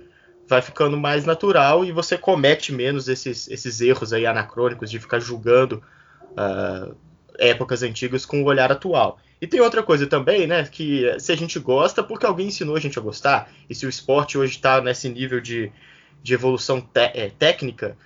vai 0.48 0.62
ficando 0.62 0.96
mais 0.96 1.24
natural 1.24 1.84
e 1.84 1.92
você 1.92 2.16
comete 2.16 2.72
menos 2.72 3.08
esses, 3.08 3.48
esses 3.48 3.80
erros 3.80 4.12
aí 4.12 4.26
anacrônicos 4.26 4.90
de 4.90 4.98
ficar 4.98 5.20
julgando 5.20 5.82
uh, 6.32 6.96
épocas 7.38 7.82
antigas 7.82 8.24
com 8.24 8.42
o 8.42 8.46
olhar 8.46 8.72
atual. 8.72 9.18
E 9.40 9.46
tem 9.46 9.60
outra 9.60 9.82
coisa 9.82 10.06
também, 10.06 10.46
né? 10.46 10.64
Que 10.64 11.14
se 11.20 11.30
a 11.30 11.36
gente 11.36 11.58
gosta, 11.58 12.02
porque 12.02 12.26
alguém 12.26 12.48
ensinou 12.48 12.74
a 12.74 12.80
gente 12.80 12.98
a 12.98 13.02
gostar, 13.02 13.52
e 13.68 13.74
se 13.74 13.86
o 13.86 13.88
esporte 13.88 14.36
hoje 14.36 14.56
está 14.56 14.80
nesse 14.80 15.08
nível 15.08 15.40
de, 15.40 15.70
de 16.22 16.34
evolução 16.34 16.86
é, 16.94 17.30
técnica, 17.30 17.96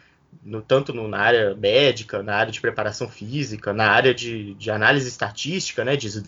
no, 0.44 0.60
tanto 0.60 0.92
no, 0.92 1.08
na 1.08 1.18
área 1.18 1.54
médica, 1.54 2.22
na 2.22 2.34
área 2.34 2.52
de 2.52 2.60
preparação 2.60 3.08
física, 3.08 3.72
na 3.72 3.88
área 3.88 4.12
de, 4.12 4.54
de 4.54 4.70
análise 4.70 5.08
estatística, 5.08 5.84
né, 5.84 5.96
de, 5.96 6.22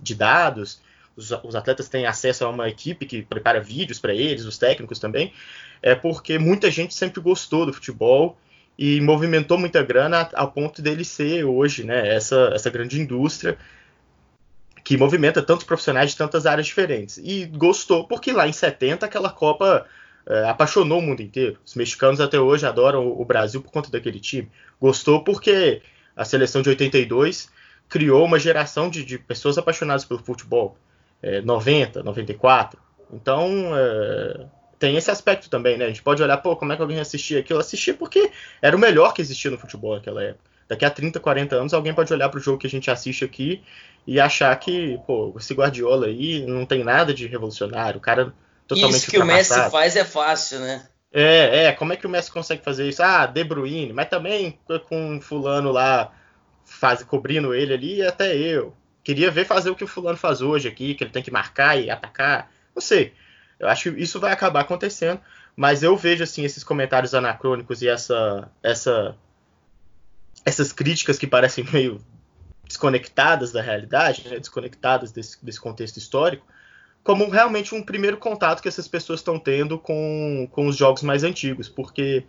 de 0.00 0.14
dados. 0.14 0.80
Os, 1.18 1.30
os, 1.42 1.56
atletas 1.56 1.88
têm 1.88 2.06
acesso 2.06 2.44
a 2.44 2.48
uma 2.48 2.68
equipe 2.68 3.04
que 3.04 3.22
prepara 3.22 3.60
vídeos 3.60 3.98
para 3.98 4.14
eles, 4.14 4.44
os 4.44 4.56
técnicos 4.56 4.98
também. 4.98 5.32
É 5.82 5.94
porque 5.94 6.38
muita 6.38 6.70
gente 6.70 6.94
sempre 6.94 7.20
gostou 7.20 7.66
do 7.66 7.72
futebol 7.72 8.38
e 8.78 9.00
movimentou 9.00 9.58
muita 9.58 9.82
grana 9.82 10.30
ao 10.34 10.52
ponto 10.52 10.80
dele 10.80 11.04
ser 11.04 11.44
hoje 11.44 11.82
né, 11.82 12.14
essa, 12.14 12.52
essa 12.54 12.70
grande 12.70 13.00
indústria 13.00 13.58
que 14.84 14.96
movimenta 14.96 15.42
tantos 15.42 15.66
profissionais 15.66 16.12
de 16.12 16.16
tantas 16.16 16.46
áreas 16.46 16.66
diferentes. 16.66 17.18
E 17.18 17.46
gostou 17.46 18.06
porque 18.06 18.32
lá 18.32 18.46
em 18.46 18.52
70 18.52 19.04
aquela 19.04 19.30
Copa 19.30 19.84
é, 20.26 20.48
apaixonou 20.48 21.00
o 21.00 21.02
mundo 21.02 21.20
inteiro. 21.20 21.58
Os 21.64 21.74
mexicanos 21.74 22.20
até 22.20 22.38
hoje 22.38 22.64
adoram 22.64 23.08
o 23.08 23.24
Brasil 23.24 23.60
por 23.60 23.72
conta 23.72 23.90
daquele 23.90 24.20
time. 24.20 24.50
Gostou 24.80 25.24
porque 25.24 25.82
a 26.14 26.24
seleção 26.24 26.62
de 26.62 26.68
82 26.68 27.50
criou 27.88 28.24
uma 28.24 28.38
geração 28.38 28.88
de, 28.88 29.04
de 29.04 29.18
pessoas 29.18 29.58
apaixonadas 29.58 30.04
pelo 30.04 30.22
futebol. 30.22 30.78
É, 31.22 31.40
90, 31.40 32.02
94. 32.02 32.80
Então, 33.12 33.72
é, 33.76 34.46
tem 34.78 34.96
esse 34.96 35.10
aspecto 35.10 35.50
também, 35.50 35.76
né? 35.76 35.86
A 35.86 35.88
gente 35.88 36.02
pode 36.02 36.22
olhar, 36.22 36.36
pô, 36.38 36.54
como 36.56 36.72
é 36.72 36.76
que 36.76 36.82
alguém 36.82 37.00
assistia 37.00 37.40
aquilo? 37.40 37.58
Assistia 37.58 37.94
porque 37.94 38.30
era 38.62 38.76
o 38.76 38.78
melhor 38.78 39.12
que 39.12 39.20
existia 39.20 39.50
no 39.50 39.58
futebol 39.58 39.94
naquela 39.94 40.22
época. 40.22 40.48
Daqui 40.68 40.84
a 40.84 40.90
30, 40.90 41.18
40 41.18 41.56
anos, 41.56 41.74
alguém 41.74 41.94
pode 41.94 42.12
olhar 42.12 42.28
para 42.28 42.38
o 42.38 42.42
jogo 42.42 42.58
que 42.58 42.66
a 42.66 42.70
gente 42.70 42.90
assiste 42.90 43.24
aqui 43.24 43.62
e 44.06 44.20
achar 44.20 44.54
que, 44.56 45.00
pô, 45.06 45.34
esse 45.38 45.54
Guardiola 45.54 46.06
aí 46.06 46.44
não 46.46 46.66
tem 46.66 46.84
nada 46.84 47.12
de 47.14 47.26
revolucionário. 47.26 47.98
O 47.98 48.02
cara 48.02 48.34
totalmente 48.66 48.98
Isso 48.98 49.10
que 49.10 49.18
o 49.18 49.24
Messi 49.24 49.70
faz 49.70 49.96
é 49.96 50.04
fácil, 50.04 50.60
né? 50.60 50.86
É, 51.10 51.64
é, 51.64 51.72
como 51.72 51.94
é 51.94 51.96
que 51.96 52.06
o 52.06 52.10
Messi 52.10 52.30
consegue 52.30 52.62
fazer 52.62 52.86
isso? 52.86 53.02
Ah, 53.02 53.24
De 53.24 53.42
Bruyne, 53.42 53.94
mas 53.94 54.10
também 54.10 54.58
com 54.88 55.18
fulano 55.22 55.72
lá 55.72 56.12
faz, 56.66 57.02
cobrindo 57.02 57.54
ele 57.54 57.72
ali, 57.72 58.02
até 58.02 58.36
eu. 58.36 58.74
Queria 59.08 59.30
ver 59.30 59.46
fazer 59.46 59.70
o 59.70 59.74
que 59.74 59.84
o 59.84 59.88
fulano 59.88 60.18
faz 60.18 60.42
hoje 60.42 60.68
aqui, 60.68 60.94
que 60.94 61.02
ele 61.02 61.10
tem 61.10 61.22
que 61.22 61.30
marcar 61.30 61.80
e 61.80 61.88
atacar. 61.88 62.52
Não 62.74 62.82
sei. 62.82 63.14
Eu 63.58 63.66
acho 63.66 63.90
que 63.90 64.02
isso 64.02 64.20
vai 64.20 64.30
acabar 64.30 64.60
acontecendo, 64.60 65.18
mas 65.56 65.82
eu 65.82 65.96
vejo 65.96 66.22
assim 66.22 66.44
esses 66.44 66.62
comentários 66.62 67.14
anacrônicos 67.14 67.80
e 67.80 67.88
essa 67.88 68.52
essa 68.62 69.16
essas 70.44 70.74
críticas 70.74 71.16
que 71.18 71.26
parecem 71.26 71.64
meio 71.72 72.04
desconectadas 72.66 73.50
da 73.50 73.62
realidade, 73.62 74.28
né, 74.28 74.38
desconectadas 74.38 75.10
desse, 75.10 75.42
desse 75.42 75.58
contexto 75.58 75.96
histórico, 75.96 76.46
como 77.02 77.30
realmente 77.30 77.74
um 77.74 77.82
primeiro 77.82 78.18
contato 78.18 78.60
que 78.60 78.68
essas 78.68 78.86
pessoas 78.86 79.20
estão 79.20 79.38
tendo 79.38 79.78
com, 79.78 80.46
com 80.52 80.66
os 80.66 80.76
jogos 80.76 81.02
mais 81.02 81.24
antigos, 81.24 81.66
porque 81.66 82.26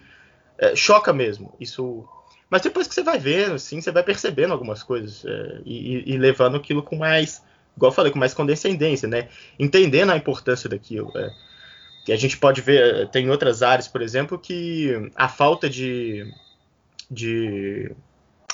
é, 0.58 0.78
choca 0.78 1.12
mesmo. 1.12 1.54
Isso. 1.60 2.08
Mas 2.50 2.62
depois 2.62 2.88
que 2.88 2.96
você 2.96 3.04
vai 3.04 3.20
vendo, 3.20 3.54
assim, 3.54 3.80
você 3.80 3.92
vai 3.92 4.04
percebendo 4.04 4.52
algumas 4.52 4.82
coisas 4.82 5.24
é, 5.26 5.62
e, 5.66 6.14
e, 6.14 6.18
levando 6.18 6.58
aquilo 6.58 6.82
com 6.82 6.96
mais, 6.96 7.44
igual 7.78 7.92
eu 7.92 7.96
falei, 7.96 8.12
com 8.12 8.18
mais 8.18 8.34
condescendência, 8.34 9.08
né? 9.08 9.30
Entendendo 9.60 10.12
a 10.12 10.18
importância 10.18 10.68
daquilo. 10.68 11.12
É. 11.16 11.32
Que 12.06 12.12
a 12.12 12.18
gente 12.18 12.38
pode 12.38 12.62
ver, 12.62 13.08
tem 13.10 13.30
outras 13.30 13.62
áreas, 13.62 13.88
por 13.88 14.02
exemplo, 14.02 14.40
que 14.40 15.12
a 15.16 15.28
falta 15.28 15.70
de, 15.70 16.34
de 17.10 17.92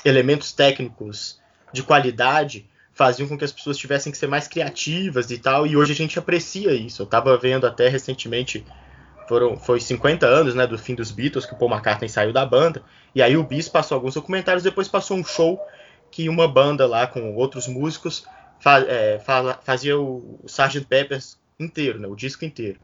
elementos 0.04 0.52
técnicos 0.52 1.40
de 1.72 1.82
qualidade 1.82 2.66
faziam 2.92 3.28
com 3.28 3.36
que 3.36 3.44
as 3.44 3.52
pessoas 3.52 3.76
tivessem 3.76 4.10
que 4.10 4.16
ser 4.16 4.26
mais 4.26 4.48
criativas 4.48 5.30
e 5.30 5.38
tal, 5.38 5.66
e 5.66 5.76
hoje 5.76 5.92
a 5.92 5.96
gente 5.96 6.18
aprecia 6.18 6.72
isso. 6.72 7.02
Eu 7.02 7.04
estava 7.04 7.36
vendo 7.36 7.66
até 7.66 7.88
recentemente, 7.88 8.64
foram, 9.28 9.56
foi 9.56 9.80
50 9.80 10.26
anos 10.26 10.54
né, 10.54 10.66
do 10.66 10.78
fim 10.78 10.94
dos 10.94 11.10
Beatles, 11.10 11.46
que 11.46 11.54
o 11.54 11.56
Paul 11.56 11.70
McCartney 11.70 12.08
saiu 12.08 12.32
da 12.32 12.44
banda, 12.44 12.82
e 13.14 13.22
aí 13.22 13.36
o 13.36 13.42
Bis 13.42 13.68
passou 13.68 13.96
alguns 13.96 14.14
documentários, 14.14 14.62
depois 14.62 14.88
passou 14.88 15.16
um 15.16 15.24
show 15.24 15.60
que 16.10 16.28
uma 16.28 16.46
banda 16.46 16.86
lá 16.86 17.06
com 17.06 17.34
outros 17.34 17.66
músicos 17.66 18.24
é, 18.88 19.20
fazia 19.62 19.98
o 19.98 20.40
Sgt. 20.46 20.86
Peppers 20.86 21.38
inteiro, 21.58 21.98
né, 21.98 22.08
o 22.08 22.16
disco 22.16 22.44
inteiro. 22.44 22.78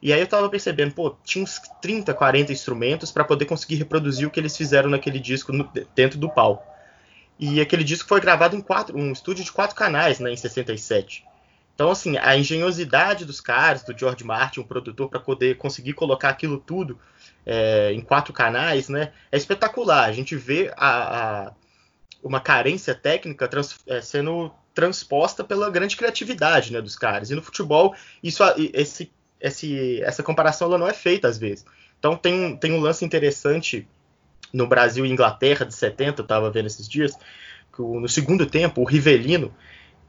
E 0.00 0.12
aí 0.12 0.20
eu 0.20 0.26
tava 0.26 0.48
percebendo, 0.48 0.94
pô, 0.94 1.16
tinha 1.24 1.42
uns 1.42 1.60
30, 1.82 2.14
40 2.14 2.52
instrumentos 2.52 3.10
para 3.10 3.24
poder 3.24 3.46
conseguir 3.46 3.74
reproduzir 3.76 4.26
o 4.28 4.30
que 4.30 4.38
eles 4.38 4.56
fizeram 4.56 4.88
naquele 4.88 5.18
disco 5.18 5.52
no, 5.52 5.68
dentro 5.94 6.18
do 6.18 6.30
palco. 6.30 6.64
E 7.38 7.60
aquele 7.60 7.84
disco 7.84 8.08
foi 8.08 8.20
gravado 8.20 8.56
em 8.56 8.60
quatro, 8.60 8.96
um 8.96 9.12
estúdio 9.12 9.44
de 9.44 9.52
quatro 9.52 9.76
canais, 9.76 10.20
né, 10.20 10.32
em 10.32 10.36
67. 10.36 11.24
Então, 11.78 11.92
assim, 11.92 12.16
a 12.16 12.36
engenhosidade 12.36 13.24
dos 13.24 13.40
caras, 13.40 13.84
do 13.84 13.96
George 13.96 14.24
Martin, 14.24 14.58
um 14.58 14.64
produtor, 14.64 15.08
para 15.08 15.20
poder 15.20 15.56
conseguir 15.58 15.92
colocar 15.92 16.28
aquilo 16.28 16.58
tudo 16.58 16.98
é, 17.46 17.92
em 17.92 18.00
quatro 18.00 18.32
canais, 18.32 18.88
né, 18.88 19.12
é 19.30 19.36
espetacular. 19.36 20.08
A 20.08 20.10
gente 20.10 20.34
vê 20.34 20.72
a, 20.76 21.46
a 21.46 21.52
uma 22.20 22.40
carência 22.40 22.96
técnica 22.96 23.46
trans, 23.46 23.78
é, 23.86 24.00
sendo 24.00 24.52
transposta 24.74 25.44
pela 25.44 25.70
grande 25.70 25.96
criatividade 25.96 26.72
né, 26.72 26.82
dos 26.82 26.96
caras. 26.96 27.30
E 27.30 27.36
no 27.36 27.42
futebol, 27.42 27.94
isso, 28.20 28.42
esse, 28.74 29.12
esse, 29.40 30.02
essa 30.02 30.24
comparação 30.24 30.66
ela 30.66 30.78
não 30.78 30.88
é 30.88 30.92
feita 30.92 31.28
às 31.28 31.38
vezes. 31.38 31.64
Então 31.96 32.16
tem, 32.16 32.56
tem 32.56 32.72
um 32.72 32.80
lance 32.80 33.04
interessante 33.04 33.86
no 34.52 34.66
Brasil 34.66 35.06
e 35.06 35.12
Inglaterra 35.12 35.64
de 35.64 35.76
70, 35.76 36.22
eu 36.22 36.24
estava 36.24 36.50
vendo 36.50 36.66
esses 36.66 36.88
dias, 36.88 37.12
que 37.72 37.80
no 37.80 38.08
segundo 38.08 38.46
tempo 38.46 38.80
o 38.80 38.84
Rivelino 38.84 39.54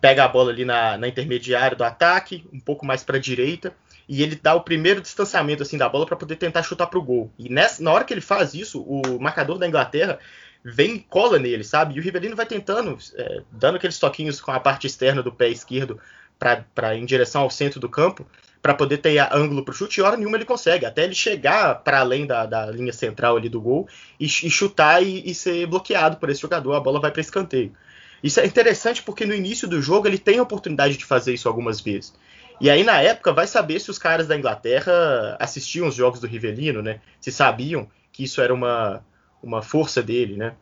pega 0.01 0.23
a 0.23 0.27
bola 0.27 0.51
ali 0.51 0.65
na, 0.65 0.97
na 0.97 1.07
intermediária 1.07 1.75
do 1.75 1.83
ataque, 1.83 2.45
um 2.53 2.59
pouco 2.59 2.85
mais 2.85 3.03
para 3.03 3.17
a 3.17 3.21
direita, 3.21 3.73
e 4.07 4.23
ele 4.23 4.35
dá 4.35 4.55
o 4.55 4.61
primeiro 4.61 5.01
distanciamento 5.01 5.61
assim 5.61 5.77
da 5.77 5.87
bola 5.87 6.05
para 6.05 6.15
poder 6.15 6.35
tentar 6.35 6.63
chutar 6.63 6.87
para 6.87 6.97
o 6.97 7.03
gol. 7.03 7.31
E 7.37 7.49
nessa, 7.49 7.83
na 7.83 7.91
hora 7.91 8.03
que 8.03 8.13
ele 8.13 8.21
faz 8.21 8.53
isso, 8.53 8.81
o 8.81 9.19
marcador 9.19 9.57
da 9.57 9.67
Inglaterra 9.67 10.19
vem 10.63 10.95
e 10.95 10.99
cola 10.99 11.37
nele, 11.37 11.63
sabe? 11.63 11.95
E 11.95 11.99
o 11.99 12.03
Rivelino 12.03 12.35
vai 12.35 12.45
tentando, 12.45 12.97
é, 13.15 13.41
dando 13.51 13.75
aqueles 13.75 13.99
toquinhos 13.99 14.41
com 14.41 14.51
a 14.51 14.59
parte 14.59 14.87
externa 14.87 15.21
do 15.21 15.31
pé 15.31 15.49
esquerdo 15.49 15.99
para 16.37 16.95
em 16.95 17.05
direção 17.05 17.41
ao 17.41 17.49
centro 17.49 17.79
do 17.79 17.89
campo, 17.89 18.25
para 18.61 18.73
poder 18.73 18.97
ter 18.97 19.19
ângulo 19.33 19.63
para 19.63 19.71
o 19.71 19.75
chute, 19.75 19.99
e 19.99 20.03
hora 20.03 20.17
nenhuma 20.17 20.37
ele 20.37 20.45
consegue, 20.45 20.85
até 20.85 21.03
ele 21.03 21.15
chegar 21.15 21.75
para 21.75 21.99
além 21.99 22.25
da, 22.25 22.45
da, 22.45 22.65
linha 22.67 22.91
central 22.91 23.37
ali 23.37 23.47
do 23.47 23.61
gol 23.61 23.87
e, 24.19 24.25
e 24.25 24.49
chutar 24.49 25.01
e, 25.01 25.29
e, 25.29 25.33
ser 25.33 25.65
bloqueado 25.65 26.17
por 26.17 26.29
esse 26.29 26.41
jogador, 26.41 26.73
a 26.73 26.79
bola 26.79 26.99
vai 26.99 27.11
para 27.11 27.21
escanteio. 27.21 27.73
Isso 28.23 28.39
é 28.39 28.45
interessante 28.45 29.01
porque 29.03 29.25
no 29.25 29.33
início 29.33 29.67
do 29.67 29.81
jogo 29.81 30.07
ele 30.07 30.17
tem 30.17 30.39
a 30.39 30.43
oportunidade 30.43 30.97
de 30.97 31.05
fazer 31.05 31.33
isso 31.33 31.47
algumas 31.47 31.79
vezes. 31.79 32.13
E 32.61 32.69
aí, 32.69 32.83
na 32.83 33.01
época, 33.01 33.31
vai 33.31 33.47
saber 33.47 33.79
se 33.79 33.89
os 33.89 33.97
caras 33.97 34.27
da 34.27 34.35
Inglaterra 34.35 35.37
assistiam 35.39 35.87
os 35.87 35.95
jogos 35.95 36.19
do 36.19 36.27
Rivelino, 36.27 36.81
né? 36.81 36.99
Se 37.21 37.31
sabiam 37.31 37.87
que 38.11 38.25
isso 38.25 38.41
era 38.41 38.53
uma, 38.53 39.03
uma 39.41 39.61
força 39.61 40.03
dele, 40.03 40.35
né? 40.35 40.55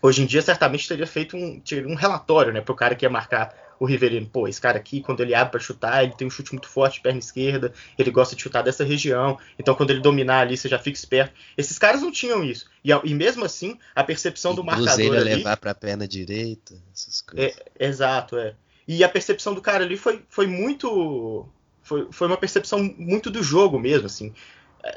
Hoje 0.00 0.22
em 0.22 0.26
dia, 0.26 0.40
certamente 0.40 0.88
teria 0.88 1.06
feito 1.06 1.36
um, 1.36 1.62
um 1.86 1.94
relatório, 1.94 2.52
né, 2.52 2.60
para 2.60 2.72
o 2.72 2.76
cara 2.76 2.94
que 2.94 3.06
ia 3.06 3.10
marcar 3.10 3.54
o 3.78 3.86
Rivelino, 3.86 4.26
pô, 4.26 4.46
esse 4.48 4.60
cara 4.60 4.78
aqui, 4.78 5.00
quando 5.00 5.20
ele 5.20 5.34
abre 5.34 5.52
para 5.52 5.60
chutar, 5.60 6.04
ele 6.04 6.12
tem 6.12 6.26
um 6.26 6.30
chute 6.30 6.52
muito 6.52 6.68
forte 6.68 7.00
perna 7.00 7.18
esquerda, 7.18 7.72
ele 7.98 8.10
gosta 8.10 8.34
de 8.36 8.42
chutar 8.42 8.62
dessa 8.62 8.84
região, 8.84 9.38
então 9.58 9.74
quando 9.74 9.90
ele 9.90 10.00
dominar 10.00 10.40
ali, 10.40 10.56
você 10.56 10.68
já 10.68 10.78
fica 10.78 10.96
esperto. 10.96 11.34
Esses 11.56 11.78
caras 11.78 12.02
não 12.02 12.10
tinham 12.12 12.44
isso. 12.44 12.66
E, 12.84 12.90
e 12.90 13.14
mesmo 13.14 13.44
assim, 13.44 13.78
a 13.94 14.04
percepção 14.04 14.52
e 14.52 14.56
do 14.56 14.64
marcador 14.64 15.16
ali... 15.16 15.36
levar 15.36 15.56
para 15.56 15.72
a 15.72 15.74
perna 15.74 16.06
direita, 16.06 16.74
essas 16.92 17.20
coisas. 17.20 17.56
É, 17.78 17.86
exato, 17.86 18.36
é. 18.36 18.54
E 18.86 19.02
a 19.02 19.08
percepção 19.08 19.54
do 19.54 19.62
cara 19.62 19.84
ali 19.84 19.96
foi, 19.96 20.22
foi 20.28 20.46
muito... 20.46 21.48
Foi, 21.82 22.08
foi 22.10 22.26
uma 22.26 22.36
percepção 22.36 22.82
muito 22.98 23.30
do 23.30 23.42
jogo 23.42 23.78
mesmo, 23.78 24.06
assim. 24.06 24.32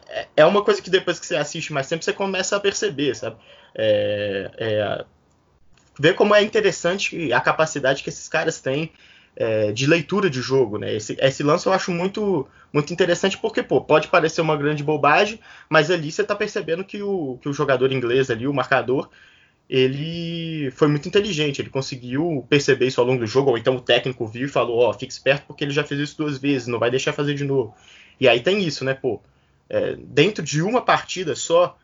é, 0.10 0.28
é 0.38 0.46
uma 0.46 0.64
coisa 0.64 0.82
que 0.82 0.90
depois 0.90 1.20
que 1.20 1.26
você 1.26 1.36
assiste 1.36 1.74
mais 1.74 1.88
tempo, 1.88 2.04
você 2.04 2.14
começa 2.14 2.56
a 2.56 2.60
perceber, 2.60 3.16
sabe? 3.16 3.38
É, 3.76 4.52
é, 4.58 5.06
ver 6.00 6.16
como 6.16 6.36
é 6.36 6.42
interessante 6.42 7.32
a 7.34 7.42
capacidade 7.42 8.04
que 8.04 8.10
esses 8.10 8.28
caras 8.28 8.60
têm 8.60 8.92
é, 9.36 9.72
de 9.72 9.86
leitura 9.86 10.30
de 10.30 10.42
jogo, 10.42 10.80
né? 10.80 10.96
Esse, 10.96 11.16
esse, 11.20 11.44
lance 11.44 11.68
eu 11.68 11.74
acho 11.74 11.92
muito, 11.92 12.48
muito 12.74 12.92
interessante 12.92 13.38
porque, 13.38 13.62
pô, 13.62 13.80
pode 13.80 14.08
parecer 14.08 14.42
uma 14.42 14.58
grande 14.58 14.84
bobagem, 14.84 15.40
mas 15.70 15.92
ali 15.92 16.12
você 16.12 16.24
tá 16.24 16.36
percebendo 16.36 16.84
que 16.84 17.04
o, 17.04 17.38
que 17.42 17.48
o 17.48 17.54
jogador 17.54 17.92
inglês 17.92 18.32
ali, 18.32 18.48
o 18.48 18.54
marcador, 18.54 19.10
ele 19.70 20.72
foi 20.72 20.88
muito 20.88 21.08
inteligente, 21.08 21.62
ele 21.62 21.70
conseguiu 21.70 22.46
perceber 22.50 22.88
isso 22.88 23.00
ao 23.00 23.06
longo 23.06 23.20
do 23.20 23.28
jogo, 23.28 23.52
ou 23.52 23.58
então 23.58 23.76
o 23.76 23.82
técnico 23.82 24.26
viu 24.26 24.48
e 24.48 24.50
falou, 24.50 24.80
ó, 24.80 24.90
oh, 24.90 24.94
fique 24.94 25.14
esperto 25.14 25.46
porque 25.46 25.64
ele 25.64 25.72
já 25.72 25.84
fez 25.84 26.02
isso 26.02 26.18
duas 26.18 26.38
vezes, 26.38 26.68
não 26.68 26.80
vai 26.80 26.90
deixar 26.90 27.14
fazer 27.14 27.36
de 27.36 27.44
novo. 27.44 27.76
E 28.20 28.28
aí 28.28 28.40
tem 28.40 28.64
isso, 28.64 28.84
né, 28.84 28.96
pô, 28.96 29.22
é, 29.70 29.96
dentro 30.00 30.44
de 30.44 30.64
uma 30.64 30.82
partida 30.82 31.36
só, 31.36 31.78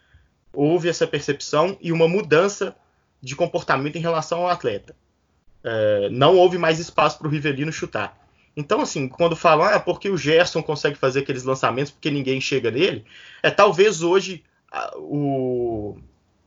houve 0.51 0.89
essa 0.89 1.05
percepção 1.05 1.77
e 1.81 1.91
uma 1.91 2.07
mudança 2.07 2.75
de 3.23 3.37
comportamento 3.37 3.95
em 3.95 4.01
relação 4.01 4.41
ao 4.41 4.49
atleta. 4.49 4.93
É, 5.63 6.09
não 6.11 6.35
houve 6.35 6.57
mais 6.57 6.77
espaço 6.77 7.17
para 7.17 7.27
o 7.27 7.31
Rivelino 7.31 7.71
chutar. 7.71 8.21
Então, 8.55 8.81
assim, 8.81 9.07
quando 9.07 9.35
falam, 9.35 9.65
ah, 9.65 9.79
porque 9.79 10.09
o 10.09 10.17
Gerson 10.17 10.61
consegue 10.61 10.97
fazer 10.97 11.21
aqueles 11.21 11.43
lançamentos 11.43 11.91
porque 11.91 12.11
ninguém 12.11 12.41
chega 12.41 12.69
nele, 12.69 13.05
é 13.41 13.49
talvez 13.49 14.03
hoje 14.03 14.43
a, 14.69 14.93
o, 14.97 15.97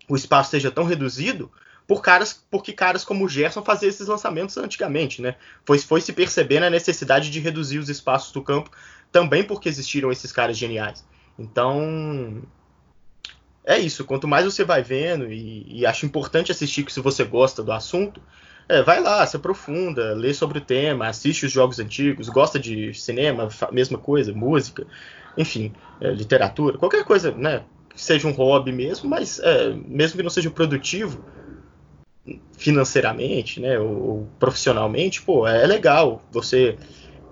o 0.07 0.15
espaço 0.15 0.51
seja 0.51 0.71
tão 0.71 0.85
reduzido 0.85 1.51
por 1.87 2.03
caras, 2.03 2.45
porque 2.51 2.73
caras 2.73 3.05
como 3.05 3.25
o 3.25 3.29
Gerson 3.29 3.63
faziam 3.63 3.89
esses 3.89 4.07
lançamentos 4.07 4.57
antigamente, 4.59 5.23
né? 5.23 5.37
Foi, 5.65 5.79
foi 5.79 6.01
se 6.01 6.13
percebendo 6.13 6.65
a 6.65 6.71
necessidade 6.71 7.31
de 7.31 7.41
reduzir 7.41 7.79
os 7.79 7.89
espaços 7.89 8.33
do 8.33 8.43
campo 8.43 8.71
também 9.11 9.43
porque 9.43 9.69
existiram 9.69 10.13
esses 10.13 10.31
caras 10.31 10.59
geniais. 10.59 11.05
Então, 11.39 12.43
é 13.67 13.79
isso. 13.79 14.05
Quanto 14.05 14.29
mais 14.29 14.45
você 14.45 14.65
vai 14.65 14.83
vendo, 14.83 15.31
e, 15.31 15.81
e 15.81 15.85
acho 15.85 16.07
importante 16.07 16.53
assistir 16.53 16.85
que 16.85 16.93
se 16.93 17.01
você 17.01 17.25
gosta 17.25 17.63
do 17.63 17.73
assunto, 17.73 18.23
é, 18.69 18.83
vai 18.83 19.01
lá, 19.01 19.27
se 19.27 19.37
aprofunda, 19.37 20.15
lê 20.15 20.33
sobre 20.33 20.59
o 20.59 20.61
tema, 20.61 21.09
assiste 21.09 21.47
os 21.47 21.53
jogos 21.53 21.79
antigos, 21.79 22.29
gosta 22.29 22.59
de 22.59 22.95
cinema, 22.95 23.49
mesma 23.73 23.99
coisa, 23.99 24.33
música, 24.33 24.87
enfim, 25.37 25.73
é, 26.01 26.11
literatura, 26.11 26.79
qualquer 26.79 27.05
coisa, 27.05 27.33
né? 27.33 27.65
Seja 27.95 28.29
um 28.29 28.33
hobby 28.33 28.73
mesmo, 28.73 29.09
mas 29.09 29.39
é, 29.41 29.71
mesmo 29.71 30.17
que 30.17 30.23
não 30.23 30.31
seja 30.31 30.51
produtivo 30.51 31.25
financeiramente, 32.53 33.61
né? 33.61 33.79
Ou, 33.79 34.09
ou 34.09 34.29
profissionalmente, 34.39 35.23
pô, 35.23 35.47
é 35.47 35.67
legal 35.67 36.23
você 36.31 36.77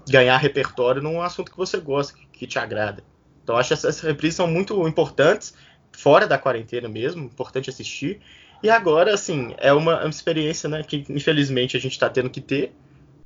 ganhar 0.08 0.36
repertório 0.36 1.02
num 1.02 1.20
assunto 1.20 1.50
que 1.50 1.56
você 1.56 1.78
gosta, 1.78 2.14
que, 2.14 2.26
que 2.26 2.46
te 2.46 2.58
agrada. 2.58 3.02
Então 3.42 3.56
acho 3.56 3.68
que 3.68 3.74
essas 3.74 4.00
reprises 4.00 4.36
são 4.36 4.46
muito 4.46 4.86
importantes, 4.88 5.54
fora 5.94 6.26
da 6.26 6.38
quarentena 6.38 6.88
mesmo, 6.88 7.24
importante 7.24 7.70
assistir. 7.70 8.20
E 8.62 8.70
agora, 8.70 9.14
assim, 9.14 9.54
é 9.58 9.72
uma, 9.72 10.00
uma 10.00 10.10
experiência 10.10 10.68
né, 10.68 10.82
que 10.82 11.04
infelizmente 11.08 11.76
a 11.76 11.80
gente 11.80 11.92
está 11.92 12.08
tendo 12.08 12.30
que 12.30 12.40
ter, 12.40 12.72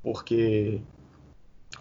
porque 0.02 0.80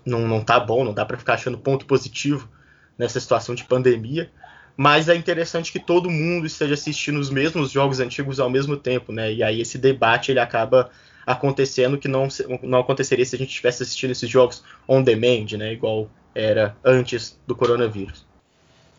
não, 0.05 0.27
não 0.27 0.43
tá 0.43 0.59
bom, 0.59 0.83
não 0.83 0.93
dá 0.93 1.05
para 1.05 1.17
ficar 1.17 1.33
achando 1.33 1.57
ponto 1.57 1.85
positivo 1.85 2.49
nessa 2.97 3.19
situação 3.19 3.53
de 3.53 3.63
pandemia. 3.63 4.31
Mas 4.75 5.09
é 5.09 5.15
interessante 5.15 5.71
que 5.71 5.79
todo 5.79 6.09
mundo 6.09 6.45
esteja 6.45 6.75
assistindo 6.75 7.19
os 7.19 7.31
mesmos 7.31 7.71
jogos 7.71 7.99
antigos 7.99 8.39
ao 8.39 8.49
mesmo 8.49 8.77
tempo, 8.77 9.11
né? 9.11 9.33
E 9.33 9.41
aí 9.41 9.59
esse 9.59 9.77
debate 9.77 10.31
ele 10.31 10.39
acaba 10.39 10.91
acontecendo 11.25 11.97
que 11.97 12.07
não, 12.07 12.27
não 12.61 12.79
aconteceria 12.79 13.25
se 13.25 13.35
a 13.35 13.39
gente 13.39 13.49
estivesse 13.49 13.81
assistindo 13.81 14.11
esses 14.11 14.29
jogos 14.29 14.63
on 14.87 15.01
demand, 15.01 15.57
né? 15.57 15.73
Igual 15.73 16.09
era 16.35 16.77
antes 16.85 17.39
do 17.47 17.55
coronavírus. 17.55 18.25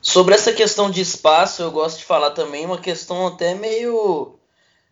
Sobre 0.00 0.34
essa 0.34 0.52
questão 0.52 0.90
de 0.90 1.00
espaço, 1.00 1.62
eu 1.62 1.70
gosto 1.70 1.98
de 1.98 2.04
falar 2.04 2.30
também 2.30 2.64
uma 2.64 2.78
questão 2.78 3.26
até 3.26 3.54
meio 3.54 4.34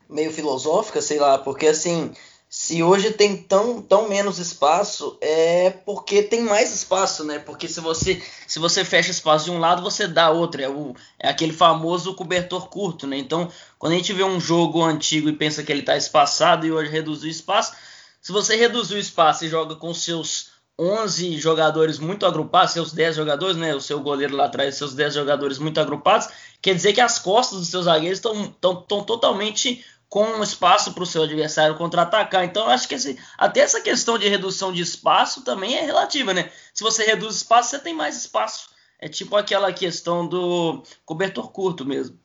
meio 0.08 0.32
filosófica, 0.32 1.02
sei 1.02 1.18
lá, 1.18 1.36
porque 1.36 1.66
assim, 1.66 2.12
se 2.48 2.82
hoje 2.82 3.10
tem 3.12 3.36
tão, 3.36 3.82
tão 3.82 4.08
menos 4.08 4.38
espaço, 4.38 5.18
é 5.20 5.70
porque 5.70 6.22
tem 6.22 6.42
mais 6.42 6.72
espaço, 6.72 7.24
né? 7.24 7.38
Porque 7.38 7.68
se 7.68 7.80
você 7.80 8.22
se 8.46 8.58
você 8.58 8.84
fecha 8.84 9.10
espaço 9.10 9.46
de 9.46 9.50
um 9.50 9.58
lado, 9.58 9.82
você 9.82 10.06
dá 10.06 10.30
outro. 10.30 10.62
É, 10.62 10.68
o, 10.68 10.94
é 11.18 11.28
aquele 11.28 11.52
famoso 11.52 12.14
cobertor 12.14 12.68
curto, 12.68 13.06
né? 13.06 13.16
Então, 13.18 13.50
quando 13.78 13.92
a 13.92 13.96
gente 13.96 14.12
vê 14.12 14.24
um 14.24 14.40
jogo 14.40 14.82
antigo 14.82 15.28
e 15.28 15.32
pensa 15.32 15.62
que 15.62 15.72
ele 15.72 15.80
está 15.80 15.96
espaçado 15.96 16.66
e 16.66 16.72
hoje 16.72 16.90
reduz 16.90 17.22
o 17.22 17.28
espaço, 17.28 17.74
se 18.22 18.32
você 18.32 18.56
reduz 18.56 18.90
o 18.90 18.98
espaço 18.98 19.44
e 19.44 19.48
joga 19.48 19.76
com 19.76 19.92
seus 19.94 20.55
11 20.78 21.38
jogadores 21.38 21.98
muito 21.98 22.26
agrupados, 22.26 22.72
seus 22.72 22.92
10 22.92 23.16
jogadores, 23.16 23.56
né? 23.56 23.74
O 23.74 23.80
seu 23.80 24.00
goleiro 24.00 24.36
lá 24.36 24.44
atrás, 24.44 24.74
seus 24.74 24.94
10 24.94 25.14
jogadores 25.14 25.58
muito 25.58 25.80
agrupados, 25.80 26.28
quer 26.60 26.74
dizer 26.74 26.92
que 26.92 27.00
as 27.00 27.18
costas 27.18 27.58
dos 27.60 27.68
seus 27.68 27.86
zagueiros 27.86 28.18
estão 28.18 28.82
totalmente 28.82 29.84
com 30.08 30.42
espaço 30.42 30.92
para 30.92 31.02
o 31.02 31.06
seu 31.06 31.22
adversário 31.22 31.76
contra-atacar. 31.76 32.44
Então, 32.44 32.68
acho 32.68 32.86
que 32.86 32.94
esse, 32.94 33.18
até 33.36 33.60
essa 33.60 33.80
questão 33.80 34.18
de 34.18 34.28
redução 34.28 34.72
de 34.72 34.82
espaço 34.82 35.42
também 35.42 35.74
é 35.74 35.82
relativa, 35.82 36.32
né? 36.32 36.50
Se 36.72 36.82
você 36.82 37.04
reduz 37.04 37.36
espaço, 37.36 37.70
você 37.70 37.78
tem 37.78 37.94
mais 37.94 38.16
espaço. 38.16 38.70
É 38.98 39.08
tipo 39.08 39.36
aquela 39.36 39.72
questão 39.72 40.26
do 40.26 40.82
cobertor 41.04 41.50
curto 41.50 41.84
mesmo. 41.84 42.18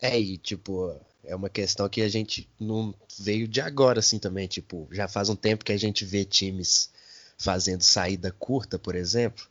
É, 0.00 0.18
e 0.18 0.36
tipo, 0.36 1.00
é 1.26 1.36
uma 1.36 1.50
questão 1.50 1.88
que 1.88 2.00
a 2.00 2.08
gente 2.08 2.48
não 2.58 2.94
veio 3.18 3.46
de 3.46 3.60
agora, 3.60 4.00
assim, 4.00 4.18
também. 4.18 4.46
Tipo, 4.48 4.88
já 4.90 5.06
faz 5.06 5.28
um 5.28 5.36
tempo 5.36 5.64
que 5.64 5.72
a 5.72 5.76
gente 5.76 6.04
vê 6.04 6.24
times 6.24 6.90
fazendo 7.36 7.82
saída 7.82 8.32
curta, 8.32 8.78
por 8.78 8.94
exemplo, 8.94 9.44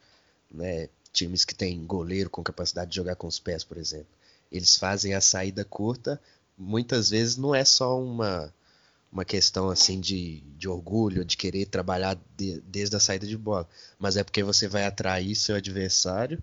né? 0.51 0.89
Times 1.13 1.45
que 1.45 1.55
tem 1.55 1.85
goleiro 1.85 2.29
com 2.29 2.43
capacidade 2.43 2.89
de 2.89 2.95
jogar 2.97 3.15
com 3.15 3.27
os 3.27 3.39
pés, 3.39 3.63
por 3.63 3.77
exemplo. 3.77 4.07
Eles 4.51 4.77
fazem 4.77 5.13
a 5.13 5.21
saída 5.21 5.63
curta 5.63 6.19
muitas 6.57 7.09
vezes 7.09 7.37
não 7.37 7.53
é 7.53 7.65
só 7.65 7.99
uma, 8.01 8.53
uma 9.11 9.25
questão 9.25 9.69
assim 9.69 9.99
de, 9.99 10.41
de 10.57 10.67
orgulho, 10.67 11.25
de 11.25 11.37
querer 11.37 11.65
trabalhar 11.65 12.17
de, 12.37 12.61
desde 12.61 12.95
a 12.95 12.99
saída 12.99 13.27
de 13.27 13.37
bola, 13.37 13.67
mas 13.99 14.17
é 14.17 14.23
porque 14.23 14.43
você 14.43 14.67
vai 14.67 14.85
atrair 14.85 15.35
seu 15.35 15.55
adversário 15.55 16.41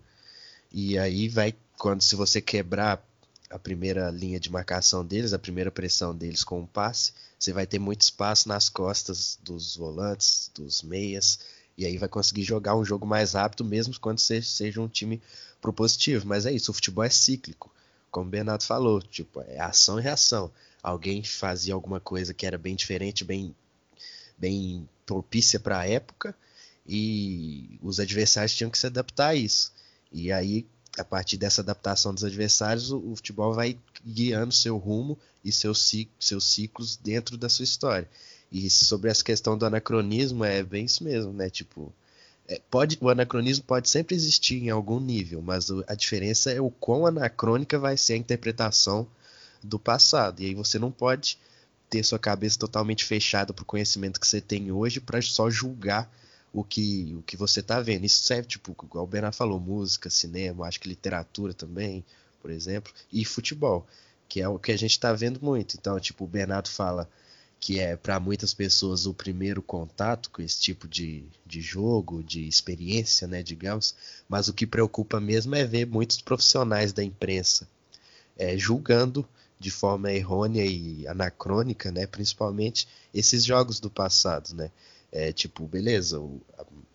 e 0.70 0.98
aí 0.98 1.28
vai 1.28 1.54
quando 1.78 2.02
se 2.02 2.14
você 2.14 2.40
quebrar 2.40 3.04
a 3.52 3.58
primeira 3.58 4.10
linha 4.10 4.40
de 4.40 4.50
marcação 4.50 5.04
deles, 5.04 5.32
a 5.32 5.38
primeira 5.38 5.70
pressão 5.70 6.14
deles 6.14 6.42
com 6.42 6.62
o 6.62 6.66
passe, 6.66 7.12
você 7.38 7.52
vai 7.52 7.66
ter 7.66 7.78
muito 7.78 8.00
espaço 8.02 8.48
nas 8.48 8.68
costas 8.68 9.38
dos 9.42 9.76
volantes, 9.76 10.50
dos 10.54 10.82
meias, 10.82 11.38
e 11.76 11.86
aí 11.86 11.98
vai 11.98 12.08
conseguir 12.08 12.42
jogar 12.42 12.76
um 12.76 12.84
jogo 12.84 13.06
mais 13.06 13.32
rápido, 13.32 13.64
mesmo 13.64 13.98
quando 14.00 14.18
você 14.18 14.42
seja 14.42 14.80
um 14.80 14.88
time 14.88 15.20
propositivo. 15.60 16.26
Mas 16.26 16.46
é 16.46 16.52
isso, 16.52 16.70
o 16.70 16.74
futebol 16.74 17.04
é 17.04 17.10
cíclico 17.10 17.70
como 18.12 18.28
o 18.28 18.30
Bernardo 18.30 18.62
falou, 18.62 19.00
tipo, 19.00 19.40
é 19.40 19.58
ação 19.58 19.98
e 19.98 20.02
reação. 20.02 20.52
Alguém 20.82 21.24
fazia 21.24 21.72
alguma 21.72 21.98
coisa 21.98 22.34
que 22.34 22.46
era 22.46 22.58
bem 22.58 22.76
diferente, 22.76 23.24
bem, 23.24 23.56
bem 24.36 24.86
propícia 25.06 25.58
para 25.58 25.80
a 25.80 25.88
época, 25.88 26.36
e 26.86 27.78
os 27.80 27.98
adversários 27.98 28.54
tinham 28.54 28.70
que 28.70 28.78
se 28.78 28.86
adaptar 28.86 29.28
a 29.28 29.34
isso. 29.34 29.72
E 30.12 30.30
aí, 30.30 30.66
a 30.98 31.04
partir 31.04 31.36
dessa 31.36 31.62
adaptação 31.62 32.12
dos 32.12 32.24
adversários, 32.24 32.90
o, 32.90 32.98
o 32.98 33.16
futebol 33.16 33.54
vai 33.54 33.78
guiando 34.04 34.52
seu 34.52 34.76
rumo 34.76 35.18
e 35.44 35.50
seus, 35.50 35.90
seus 36.18 36.44
ciclos 36.44 36.96
dentro 36.96 37.36
da 37.36 37.48
sua 37.48 37.64
história. 37.64 38.08
E 38.50 38.68
sobre 38.68 39.10
essa 39.10 39.24
questão 39.24 39.56
do 39.56 39.64
anacronismo, 39.64 40.44
é 40.44 40.62
bem 40.62 40.84
isso 40.84 41.02
mesmo, 41.02 41.32
né? 41.32 41.48
Tipo, 41.48 41.92
é, 42.46 42.60
pode, 42.70 42.98
o 43.00 43.08
anacronismo 43.08 43.64
pode 43.64 43.88
sempre 43.88 44.14
existir 44.14 44.62
em 44.62 44.68
algum 44.68 45.00
nível, 45.00 45.40
mas 45.40 45.70
a 45.86 45.94
diferença 45.94 46.50
é 46.50 46.60
o 46.60 46.70
quão 46.70 47.06
anacrônica 47.06 47.78
vai 47.78 47.96
ser 47.96 48.14
a 48.14 48.18
interpretação 48.18 49.06
do 49.62 49.78
passado. 49.78 50.42
E 50.42 50.46
aí 50.46 50.54
você 50.54 50.78
não 50.78 50.90
pode 50.90 51.38
ter 51.88 52.02
sua 52.02 52.18
cabeça 52.18 52.58
totalmente 52.58 53.04
fechada 53.04 53.52
para 53.52 53.62
o 53.62 53.66
conhecimento 53.66 54.20
que 54.20 54.26
você 54.26 54.40
tem 54.40 54.70
hoje 54.70 55.00
para 55.00 55.22
só 55.22 55.48
julgar 55.48 56.10
o 56.52 56.62
que, 56.62 57.14
o 57.18 57.22
que 57.22 57.36
você 57.36 57.60
está 57.60 57.80
vendo. 57.80 58.04
Isso 58.04 58.22
serve, 58.22 58.48
tipo, 58.48 58.76
igual 58.84 59.04
o 59.04 59.08
Bernard 59.08 59.36
falou, 59.36 59.58
música, 59.58 60.10
cinema, 60.10 60.66
acho 60.66 60.80
que 60.80 60.88
literatura 60.88 61.54
também, 61.54 62.04
por 62.40 62.50
exemplo, 62.50 62.92
e 63.12 63.24
futebol, 63.24 63.86
que 64.28 64.40
é 64.40 64.48
o 64.48 64.58
que 64.58 64.72
a 64.72 64.76
gente 64.76 64.92
está 64.92 65.12
vendo 65.12 65.40
muito. 65.42 65.76
Então, 65.78 65.98
tipo, 65.98 66.24
o 66.24 66.28
Bernardo 66.28 66.68
fala 66.68 67.08
que 67.58 67.78
é 67.78 67.96
para 67.96 68.18
muitas 68.18 68.52
pessoas 68.52 69.06
o 69.06 69.14
primeiro 69.14 69.62
contato 69.62 70.30
com 70.30 70.42
esse 70.42 70.60
tipo 70.60 70.88
de, 70.88 71.24
de 71.46 71.60
jogo, 71.60 72.20
de 72.20 72.48
experiência, 72.48 73.28
né, 73.28 73.40
digamos, 73.40 73.94
mas 74.28 74.48
o 74.48 74.52
que 74.52 74.66
preocupa 74.66 75.20
mesmo 75.20 75.54
é 75.54 75.64
ver 75.64 75.86
muitos 75.86 76.20
profissionais 76.20 76.92
da 76.92 77.04
imprensa 77.04 77.68
é, 78.36 78.56
julgando 78.58 79.24
de 79.60 79.70
forma 79.70 80.12
errônea 80.12 80.64
e 80.64 81.06
anacrônica, 81.06 81.92
né, 81.92 82.04
principalmente 82.04 82.88
esses 83.14 83.44
jogos 83.44 83.78
do 83.78 83.88
passado, 83.88 84.54
né, 84.54 84.72
é, 85.12 85.30
tipo, 85.30 85.68
beleza, 85.68 86.18
o, 86.18 86.40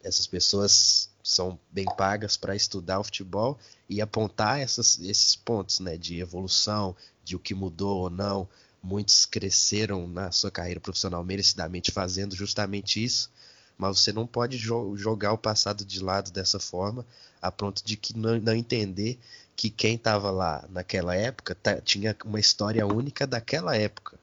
essas 0.04 0.26
pessoas 0.26 1.10
são 1.24 1.60
bem 1.72 1.86
pagas 1.98 2.36
para 2.36 2.56
estudar 2.56 3.00
o 3.00 3.04
futebol 3.04 3.60
e 3.88 4.02
apontar 4.02 4.60
essas, 4.60 5.00
esses 5.00 5.36
pontos, 5.36 5.80
né, 5.80 5.96
de 5.96 6.20
evolução, 6.20 6.96
de 7.24 7.36
o 7.36 7.40
que 7.40 7.54
mudou 7.54 8.04
ou 8.04 8.10
não, 8.10 8.50
muitos 8.82 9.26
cresceram 9.26 10.08
na 10.08 10.32
sua 10.32 10.50
carreira 10.50 10.80
profissional 10.80 11.24
merecidamente 11.24 11.92
fazendo 11.92 12.36
justamente 12.36 13.04
isso, 13.04 13.30
mas 13.78 14.00
você 14.00 14.12
não 14.12 14.26
pode 14.26 14.58
jo 14.58 14.96
jogar 14.98 15.34
o 15.34 15.38
passado 15.38 15.86
de 15.86 16.02
lado 16.02 16.32
dessa 16.32 16.60
forma, 16.60 17.06
a 17.40 17.52
ponto 17.52 17.86
de 17.86 17.96
que 17.96 18.18
não, 18.18 18.40
não 18.40 18.56
entender 18.56 19.20
que 19.56 19.70
quem 19.70 19.96
estava 19.96 20.32
lá 20.32 20.66
naquela 20.70 21.16
época 21.16 21.56
tinha 21.84 22.16
uma 22.26 22.40
história 22.40 22.88
única 22.88 23.28
daquela 23.28 23.76
época. 23.76 24.18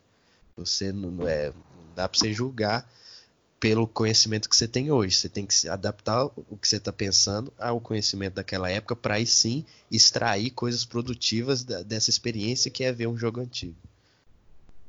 Você 0.56 0.92
não 0.92 1.28
é, 1.28 1.48
não 1.50 1.94
dá 1.94 2.08
para 2.08 2.18
você 2.18 2.32
julgar 2.32 2.88
pelo 3.64 3.86
conhecimento 3.86 4.46
que 4.46 4.54
você 4.54 4.68
tem 4.68 4.90
hoje. 4.90 5.16
Você 5.16 5.26
tem 5.26 5.46
que 5.46 5.54
se 5.54 5.70
adaptar 5.70 6.26
o 6.26 6.54
que 6.60 6.68
você 6.68 6.76
está 6.76 6.92
pensando 6.92 7.50
ao 7.58 7.80
conhecimento 7.80 8.34
daquela 8.34 8.70
época 8.70 8.94
para 8.94 9.14
aí 9.14 9.24
sim 9.24 9.64
extrair 9.90 10.50
coisas 10.50 10.84
produtivas 10.84 11.64
da, 11.64 11.82
dessa 11.82 12.10
experiência 12.10 12.70
que 12.70 12.84
é 12.84 12.92
ver 12.92 13.06
um 13.06 13.16
jogo 13.16 13.40
antigo. 13.40 13.74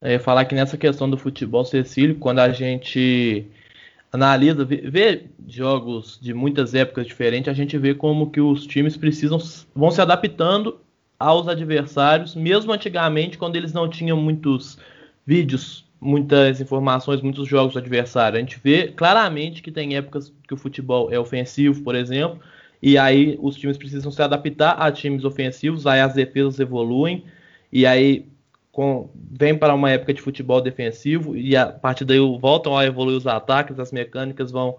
Ia 0.03 0.19
falar 0.19 0.43
que 0.43 0.53
nessa 0.53 0.75
questão 0.77 1.09
do 1.09 1.17
futebol 1.17 1.63
Cecílio, 1.63 2.15
quando 2.15 2.39
a 2.39 2.49
gente 2.49 3.45
analisa, 4.11 4.65
vê, 4.65 4.81
vê, 4.89 5.23
jogos 5.47 6.19
de 6.21 6.33
muitas 6.33 6.73
épocas 6.73 7.07
diferentes, 7.07 7.47
a 7.47 7.53
gente 7.53 7.77
vê 7.77 7.95
como 7.95 8.29
que 8.29 8.41
os 8.41 8.67
times 8.67 8.97
precisam 8.97 9.39
vão 9.73 9.89
se 9.89 10.01
adaptando 10.01 10.81
aos 11.17 11.47
adversários, 11.47 12.35
mesmo 12.35 12.73
antigamente, 12.73 13.37
quando 13.37 13.55
eles 13.55 13.71
não 13.71 13.89
tinham 13.89 14.17
muitos 14.17 14.77
vídeos, 15.25 15.84
muitas 16.05 16.61
informações, 16.61 17.21
muitos 17.21 17.47
jogos 17.47 17.73
do 17.73 17.79
adversário. 17.79 18.37
A 18.37 18.39
gente 18.39 18.59
vê 18.63 18.87
claramente 18.89 19.61
que 19.61 19.71
tem 19.71 19.95
épocas 19.95 20.31
que 20.47 20.53
o 20.53 20.57
futebol 20.57 21.11
é 21.11 21.19
ofensivo, 21.19 21.81
por 21.81 21.95
exemplo, 21.95 22.39
e 22.81 22.97
aí 22.97 23.37
os 23.41 23.55
times 23.55 23.77
precisam 23.77 24.11
se 24.11 24.21
adaptar 24.21 24.73
a 24.73 24.91
times 24.91 25.25
ofensivos, 25.25 25.87
aí 25.87 25.99
as 25.99 26.13
defesas 26.13 26.59
evoluem, 26.59 27.25
e 27.71 27.85
aí 27.85 28.25
com, 28.71 29.09
vem 29.15 29.57
para 29.57 29.73
uma 29.73 29.89
época 29.89 30.13
de 30.13 30.21
futebol 30.21 30.61
defensivo 30.61 31.35
e 31.35 31.55
a 31.55 31.65
partir 31.65 32.05
daí 32.05 32.19
voltam 32.39 32.77
a 32.77 32.85
evoluir 32.85 33.17
os 33.17 33.25
ataques, 33.25 33.79
as 33.79 33.91
mecânicas 33.91 34.51
vão 34.51 34.77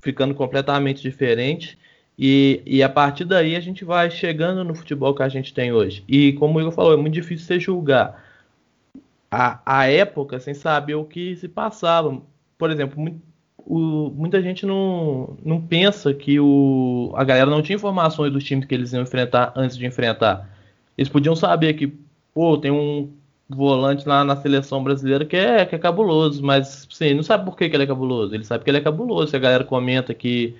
ficando 0.00 0.34
completamente 0.34 1.02
diferentes. 1.02 1.76
E, 2.18 2.62
e 2.66 2.82
a 2.82 2.88
partir 2.88 3.24
daí 3.24 3.54
a 3.54 3.60
gente 3.60 3.84
vai 3.84 4.10
chegando 4.10 4.64
no 4.64 4.74
futebol 4.74 5.14
que 5.14 5.22
a 5.22 5.28
gente 5.28 5.54
tem 5.54 5.72
hoje. 5.72 6.02
E 6.08 6.32
como 6.34 6.58
o 6.58 6.60
Igor 6.60 6.72
falou, 6.72 6.92
é 6.92 6.96
muito 6.96 7.14
difícil 7.14 7.46
você 7.46 7.60
julgar 7.60 8.27
a, 9.30 9.60
a 9.64 9.86
época 9.90 10.40
sem 10.40 10.54
saber 10.54 10.94
o 10.94 11.04
que 11.04 11.36
se 11.36 11.48
passava. 11.48 12.20
Por 12.56 12.70
exemplo, 12.70 13.00
muito, 13.00 13.20
o, 13.58 14.10
muita 14.14 14.42
gente 14.42 14.64
não, 14.64 15.36
não 15.44 15.60
pensa 15.60 16.14
que 16.14 16.40
o, 16.40 17.12
a 17.14 17.24
galera 17.24 17.50
não 17.50 17.62
tinha 17.62 17.76
informações 17.76 18.32
dos 18.32 18.44
times 18.44 18.64
que 18.64 18.74
eles 18.74 18.92
iam 18.92 19.02
enfrentar 19.02 19.52
antes 19.54 19.76
de 19.76 19.86
enfrentar. 19.86 20.48
Eles 20.96 21.08
podiam 21.08 21.36
saber 21.36 21.74
que 21.74 21.92
pô, 22.34 22.56
tem 22.56 22.70
um 22.70 23.10
volante 23.48 24.06
lá 24.08 24.24
na 24.24 24.36
seleção 24.36 24.82
brasileira 24.82 25.24
que 25.24 25.36
é, 25.36 25.64
que 25.64 25.74
é 25.74 25.78
cabuloso, 25.78 26.42
mas 26.42 26.86
sim, 26.90 27.14
não 27.14 27.22
sabe 27.22 27.44
por 27.44 27.56
que, 27.56 27.68
que 27.68 27.76
ele 27.76 27.84
é 27.84 27.86
cabuloso. 27.86 28.34
Ele 28.34 28.44
sabe 28.44 28.64
que 28.64 28.70
ele 28.70 28.78
é 28.78 28.82
cabuloso. 28.82 29.28
Se 29.28 29.36
a 29.36 29.40
galera 29.40 29.64
comenta 29.64 30.14
que 30.14 30.54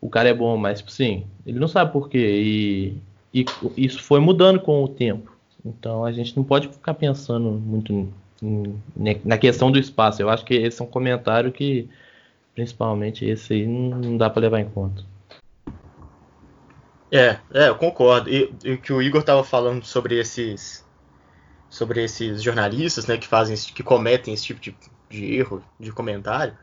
o 0.00 0.08
cara 0.08 0.28
é 0.28 0.34
bom, 0.34 0.56
mas 0.56 0.84
sim, 0.88 1.24
ele 1.46 1.58
não 1.58 1.68
sabe 1.68 1.92
por 1.92 2.08
quê. 2.08 2.98
E, 3.32 3.42
e 3.42 3.46
isso 3.76 4.02
foi 4.02 4.20
mudando 4.20 4.60
com 4.60 4.84
o 4.84 4.88
tempo. 4.88 5.33
Então 5.64 6.04
a 6.04 6.12
gente 6.12 6.36
não 6.36 6.44
pode 6.44 6.68
ficar 6.68 6.94
pensando 6.94 7.50
muito 7.50 8.12
em, 8.42 8.80
na 9.24 9.38
questão 9.38 9.70
do 9.70 9.78
espaço. 9.78 10.20
Eu 10.20 10.28
acho 10.28 10.44
que 10.44 10.54
esse 10.54 10.80
é 10.80 10.84
um 10.84 10.88
comentário 10.88 11.50
que, 11.50 11.88
principalmente 12.54 13.24
esse 13.24 13.54
aí, 13.54 13.66
não 13.66 14.16
dá 14.16 14.28
para 14.28 14.42
levar 14.42 14.60
em 14.60 14.68
conta. 14.68 15.02
É, 17.10 17.38
é, 17.52 17.68
eu 17.68 17.76
concordo. 17.76 18.28
E, 18.28 18.52
o 18.72 18.78
que 18.78 18.92
o 18.92 19.00
Igor 19.00 19.20
estava 19.20 19.44
falando 19.44 19.84
sobre 19.84 20.18
esses 20.18 20.84
sobre 21.70 22.04
esses 22.04 22.40
jornalistas, 22.40 23.06
né, 23.06 23.16
que 23.16 23.26
fazem, 23.26 23.56
que 23.56 23.82
cometem 23.82 24.32
esse 24.32 24.44
tipo 24.44 24.60
de, 24.60 24.76
de 25.10 25.34
erro 25.34 25.60
de 25.78 25.90
comentário. 25.90 26.56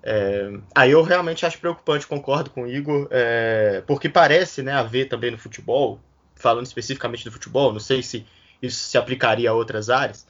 É, 0.00 0.52
aí 0.76 0.92
eu 0.92 1.02
realmente 1.02 1.44
acho 1.44 1.58
preocupante, 1.58 2.06
concordo 2.06 2.48
com 2.50 2.62
o 2.62 2.68
Igor, 2.68 3.08
é, 3.10 3.82
porque 3.84 4.08
parece, 4.08 4.62
né, 4.62 4.72
haver 4.72 5.08
também 5.08 5.32
no 5.32 5.38
futebol, 5.38 5.98
falando 6.38 6.66
especificamente 6.66 7.24
do 7.24 7.32
futebol, 7.32 7.72
não 7.72 7.80
sei 7.80 8.02
se 8.02 8.26
isso 8.60 8.90
se 8.90 8.98
aplicaria 8.98 9.50
a 9.50 9.54
outras 9.54 9.90
áreas, 9.90 10.26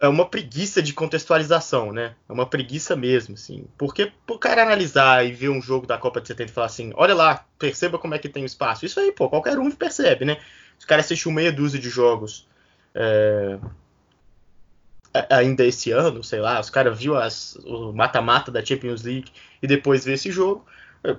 é 0.00 0.08
uma 0.08 0.28
preguiça 0.28 0.82
de 0.82 0.92
contextualização, 0.92 1.92
né? 1.92 2.16
É 2.28 2.32
uma 2.32 2.44
preguiça 2.44 2.96
mesmo, 2.96 3.34
assim. 3.34 3.66
Porque 3.78 4.12
o 4.28 4.36
cara 4.36 4.62
analisar 4.62 5.24
e 5.24 5.30
ver 5.30 5.48
um 5.48 5.62
jogo 5.62 5.86
da 5.86 5.96
Copa 5.96 6.20
de 6.20 6.26
70 6.26 6.50
e 6.50 6.54
falar 6.54 6.66
assim, 6.66 6.92
olha 6.96 7.14
lá, 7.14 7.46
perceba 7.56 7.98
como 7.98 8.12
é 8.12 8.18
que 8.18 8.28
tem 8.28 8.42
o 8.42 8.46
espaço. 8.46 8.84
Isso 8.84 8.98
aí, 8.98 9.12
pô, 9.12 9.28
qualquer 9.28 9.56
um 9.60 9.70
percebe, 9.70 10.24
né? 10.24 10.38
Se 10.76 10.84
o 10.84 10.88
cara 10.88 11.00
assistiu 11.00 11.30
meia 11.30 11.52
dúzia 11.52 11.78
de 11.78 11.88
jogos 11.88 12.48
é, 12.96 13.60
ainda 15.30 15.64
esse 15.64 15.92
ano, 15.92 16.24
sei 16.24 16.40
lá, 16.40 16.58
os 16.58 16.70
caras 16.70 16.98
viu 16.98 17.16
as, 17.16 17.56
o 17.64 17.92
mata-mata 17.92 18.50
da 18.50 18.64
Champions 18.64 19.02
League 19.02 19.30
e 19.62 19.66
depois 19.66 20.04
vê 20.04 20.14
esse 20.14 20.32
jogo, 20.32 20.66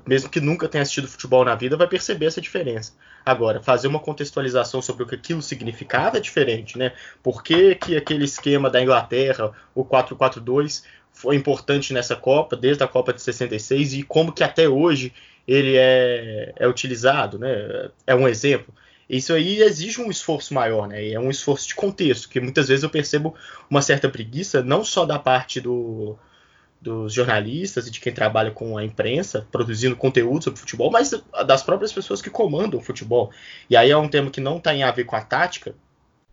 mesmo 0.06 0.30
que 0.30 0.40
nunca 0.40 0.68
tenha 0.68 0.82
assistido 0.82 1.08
futebol 1.08 1.44
na 1.44 1.56
vida, 1.56 1.76
vai 1.76 1.88
perceber 1.88 2.28
essa 2.28 2.40
diferença. 2.40 2.94
Agora, 3.26 3.62
fazer 3.62 3.88
uma 3.88 4.00
contextualização 4.00 4.82
sobre 4.82 5.04
o 5.04 5.08
que 5.08 5.16
aquilo 5.16 5.42
significava 5.42 6.18
é 6.18 6.20
diferente, 6.22 6.78
né? 6.78 6.94
Por 7.22 7.44
que, 7.44 7.76
que 7.76 7.96
aquele 7.96 8.26
esquema 8.26 8.70
da 8.70 8.82
Inglaterra, 8.82 9.52
o 9.76 9.84
4-4-2, 9.84 10.84
foi 11.12 11.36
importante 11.36 11.94
nessa 11.94 12.16
Copa, 12.16 12.56
desde 12.56 12.84
a 12.84 12.88
Copa 12.88 13.14
de 13.14 13.22
66, 13.22 13.94
e 13.94 14.04
como 14.04 14.32
que 14.32 14.44
até 14.44 14.68
hoje 14.68 15.14
ele 15.48 15.76
é, 15.76 16.54
é 16.56 16.68
utilizado, 16.68 17.38
né? 17.38 17.90
É 18.08 18.16
um 18.16 18.28
exemplo. 18.28 18.74
Isso 19.10 19.34
aí 19.34 19.62
exige 19.62 20.02
um 20.02 20.10
esforço 20.10 20.54
maior, 20.54 20.88
né? 20.88 21.10
É 21.12 21.20
um 21.20 21.30
esforço 21.30 21.68
de 21.68 21.76
contexto, 21.76 22.30
que 22.30 22.40
muitas 22.40 22.70
vezes 22.70 22.84
eu 22.84 22.90
percebo 22.90 23.36
uma 23.70 23.82
certa 23.82 24.10
preguiça, 24.10 24.64
não 24.64 24.84
só 24.84 25.06
da 25.06 25.20
parte 25.20 25.60
do, 25.60 26.18
dos 26.84 27.14
jornalistas 27.14 27.88
e 27.88 27.92
de 27.92 28.02
quem 28.02 28.14
trabalha 28.14 28.52
com 28.52 28.78
a 28.78 28.84
imprensa, 28.84 29.48
produzindo 29.50 29.96
conteúdo 29.96 30.44
sobre 30.44 30.60
futebol, 30.60 30.92
mas 30.92 31.12
das 31.48 31.64
próprias 31.64 31.94
pessoas 31.94 32.22
que 32.22 32.30
comandam 32.30 32.80
o 32.80 32.84
futebol. 32.84 33.32
E 33.70 33.78
aí 33.78 33.90
é 33.90 33.98
um 33.98 34.10
tema 34.10 34.30
que 34.30 34.42
não 34.42 34.60
tem 34.60 34.84
a 34.84 34.92
ver 34.92 35.06
com 35.06 35.16
a 35.16 35.22
tática, 35.22 35.74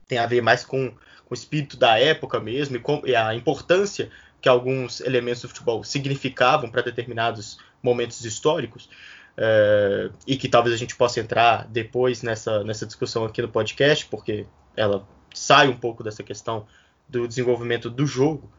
tem 0.08 0.18
a 0.18 0.26
ver 0.26 0.42
mais 0.42 0.64
com, 0.64 0.90
com 0.90 1.30
o 1.30 1.34
espírito 1.34 1.76
da 1.76 1.98
época 2.00 2.40
mesmo 2.40 2.76
e, 2.76 2.80
com, 2.80 3.00
e 3.06 3.14
a 3.14 3.32
importância 3.32 4.10
que 4.40 4.48
alguns 4.48 5.00
elementos 5.00 5.42
do 5.42 5.48
futebol 5.48 5.84
significavam 5.84 6.68
para 6.68 6.82
determinados 6.82 7.58
momentos 7.80 8.24
históricos. 8.24 8.90
É, 9.36 10.10
e 10.26 10.36
que 10.36 10.48
talvez 10.48 10.74
a 10.74 10.78
gente 10.78 10.96
possa 10.96 11.20
entrar 11.20 11.66
depois 11.68 12.22
nessa, 12.22 12.64
nessa 12.64 12.84
discussão 12.84 13.24
aqui 13.24 13.40
no 13.40 13.48
podcast, 13.48 14.04
porque 14.06 14.44
ela 14.76 15.06
sai 15.32 15.68
um 15.68 15.76
pouco 15.76 16.02
dessa 16.02 16.24
questão 16.24 16.66
do 17.08 17.28
desenvolvimento 17.28 17.88
do 17.88 18.04
jogo, 18.04 18.50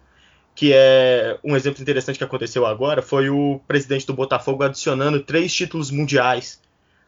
que 0.55 0.73
é 0.73 1.39
um 1.43 1.55
exemplo 1.55 1.81
interessante 1.81 2.17
que 2.17 2.23
aconteceu 2.23 2.65
agora, 2.65 3.01
foi 3.01 3.29
o 3.29 3.59
presidente 3.67 4.05
do 4.05 4.13
Botafogo 4.13 4.63
adicionando 4.63 5.21
três 5.21 5.53
títulos 5.53 5.89
mundiais 5.91 6.61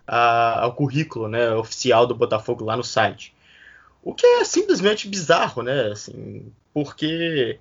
a, 0.08 0.62
ao 0.62 0.74
currículo 0.74 1.28
né, 1.28 1.52
oficial 1.52 2.08
do 2.08 2.16
Botafogo 2.16 2.64
lá 2.66 2.76
no 2.76 2.84
site. 2.84 3.34
O 4.02 4.14
que 4.14 4.26
é 4.26 4.44
simplesmente 4.44 5.08
bizarro, 5.08 5.62
né? 5.62 5.92
Assim, 5.92 6.52
porque 6.74 7.58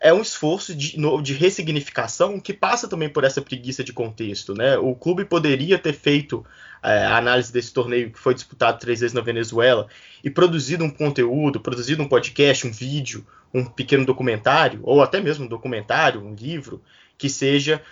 é 0.00 0.12
um 0.12 0.22
esforço 0.22 0.74
de, 0.74 0.96
de 1.22 1.34
ressignificação 1.34 2.38
que 2.38 2.54
passa 2.54 2.86
também 2.86 3.08
por 3.08 3.24
essa 3.24 3.42
preguiça 3.42 3.82
de 3.82 3.92
contexto. 3.92 4.54
Né? 4.54 4.78
O 4.78 4.94
clube 4.94 5.24
poderia 5.24 5.78
ter 5.78 5.92
feito 5.92 6.44
é, 6.82 7.04
a 7.04 7.16
análise 7.16 7.52
desse 7.52 7.72
torneio 7.72 8.10
que 8.10 8.18
foi 8.18 8.32
disputado 8.32 8.78
três 8.78 9.00
vezes 9.00 9.14
na 9.14 9.20
Venezuela 9.20 9.88
e 10.22 10.30
produzido 10.30 10.84
um 10.84 10.90
conteúdo, 10.90 11.60
produzido 11.60 12.02
um 12.02 12.08
podcast, 12.08 12.66
um 12.66 12.70
vídeo, 12.70 13.26
um 13.52 13.64
pequeno 13.64 14.04
documentário, 14.04 14.80
ou 14.84 15.02
até 15.02 15.20
mesmo 15.20 15.46
um 15.46 15.48
documentário, 15.48 16.24
um 16.24 16.34
livro, 16.34 16.80
que 17.16 17.28
seja 17.28 17.82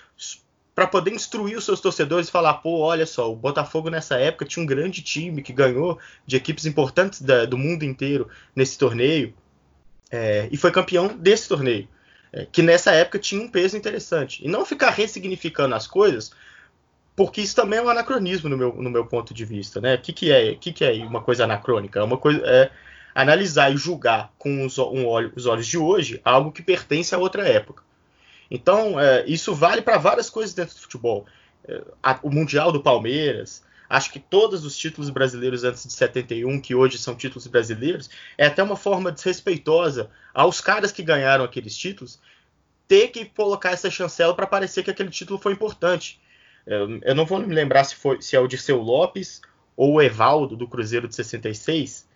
para 0.74 0.86
poder 0.86 1.10
instruir 1.10 1.56
os 1.56 1.64
seus 1.64 1.80
torcedores 1.80 2.28
e 2.28 2.30
falar, 2.30 2.54
pô, 2.54 2.80
olha 2.80 3.06
só, 3.06 3.32
o 3.32 3.34
Botafogo 3.34 3.88
nessa 3.88 4.16
época 4.16 4.44
tinha 4.44 4.62
um 4.62 4.66
grande 4.66 5.00
time 5.00 5.42
que 5.42 5.52
ganhou 5.52 5.98
de 6.26 6.36
equipes 6.36 6.66
importantes 6.66 7.22
da, 7.22 7.46
do 7.46 7.56
mundo 7.56 7.82
inteiro 7.82 8.28
nesse 8.54 8.76
torneio 8.76 9.32
é, 10.10 10.48
e 10.52 10.56
foi 10.56 10.70
campeão 10.70 11.16
desse 11.16 11.48
torneio 11.48 11.88
é, 12.36 12.46
que 12.52 12.60
nessa 12.60 12.92
época 12.92 13.18
tinha 13.18 13.40
um 13.40 13.48
peso 13.48 13.78
interessante. 13.78 14.44
E 14.44 14.48
não 14.48 14.66
ficar 14.66 14.90
ressignificando 14.90 15.74
as 15.74 15.86
coisas, 15.86 16.30
porque 17.16 17.40
isso 17.40 17.56
também 17.56 17.78
é 17.78 17.82
um 17.82 17.88
anacronismo 17.88 18.50
no 18.50 18.58
meu, 18.58 18.74
no 18.74 18.90
meu 18.90 19.06
ponto 19.06 19.32
de 19.32 19.44
vista. 19.44 19.80
Né? 19.80 19.94
O 19.94 19.98
que, 19.98 20.12
que, 20.12 20.30
é, 20.30 20.54
que, 20.54 20.70
que 20.70 20.84
é 20.84 20.92
uma 21.04 21.22
coisa 21.22 21.44
anacrônica? 21.44 21.98
É 21.98 22.02
uma 22.02 22.18
coisa. 22.18 22.42
É 22.44 22.70
analisar 23.14 23.72
e 23.72 23.78
julgar 23.78 24.30
com 24.36 24.66
os, 24.66 24.76
um 24.76 25.06
os 25.34 25.46
olhos 25.46 25.66
de 25.66 25.78
hoje 25.78 26.20
algo 26.22 26.52
que 26.52 26.62
pertence 26.62 27.14
a 27.14 27.18
outra 27.18 27.48
época. 27.48 27.82
Então, 28.50 29.00
é, 29.00 29.24
isso 29.26 29.54
vale 29.54 29.80
para 29.80 29.96
várias 29.96 30.28
coisas 30.28 30.54
dentro 30.54 30.74
do 30.74 30.80
futebol. 30.82 31.24
É, 31.66 31.82
a, 32.02 32.18
o 32.22 32.30
Mundial 32.30 32.70
do 32.70 32.82
Palmeiras, 32.82 33.64
Acho 33.88 34.12
que 34.12 34.18
todos 34.18 34.64
os 34.64 34.76
títulos 34.76 35.10
brasileiros 35.10 35.64
antes 35.64 35.84
de 35.86 35.92
71, 35.92 36.60
que 36.60 36.74
hoje 36.74 36.98
são 36.98 37.14
títulos 37.14 37.46
brasileiros, 37.46 38.10
é 38.36 38.46
até 38.46 38.62
uma 38.62 38.76
forma 38.76 39.12
desrespeitosa 39.12 40.10
aos 40.34 40.60
caras 40.60 40.92
que 40.92 41.02
ganharam 41.02 41.44
aqueles 41.44 41.76
títulos 41.76 42.18
ter 42.88 43.08
que 43.08 43.24
colocar 43.24 43.70
essa 43.70 43.90
chancela 43.90 44.34
para 44.34 44.46
parecer 44.46 44.82
que 44.82 44.90
aquele 44.90 45.10
título 45.10 45.38
foi 45.38 45.52
importante. 45.52 46.20
Eu 46.66 47.14
não 47.14 47.24
vou 47.24 47.38
me 47.38 47.54
lembrar 47.54 47.84
se, 47.84 47.94
foi, 47.94 48.20
se 48.20 48.34
é 48.34 48.40
o 48.40 48.46
Dirceu 48.48 48.80
Lopes 48.80 49.40
ou 49.76 49.94
o 49.94 50.02
Evaldo 50.02 50.56
do 50.56 50.66
Cruzeiro 50.66 51.06
de 51.06 51.14
66, 51.14 52.08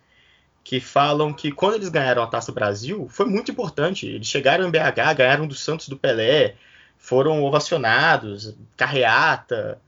que 0.63 0.79
falam 0.79 1.33
que 1.33 1.51
quando 1.51 1.75
eles 1.75 1.89
ganharam 1.89 2.21
a 2.21 2.27
Taça 2.27 2.51
Brasil 2.51 3.07
foi 3.09 3.25
muito 3.25 3.51
importante. 3.51 4.07
Eles 4.07 4.27
chegaram 4.27 4.67
em 4.67 4.71
BH, 4.71 5.15
ganharam 5.15 5.47
do 5.47 5.55
Santos 5.55 5.87
do 5.87 5.97
Pelé, 5.97 6.55
foram 6.97 7.43
ovacionados, 7.43 8.55
carreata, 8.75 9.81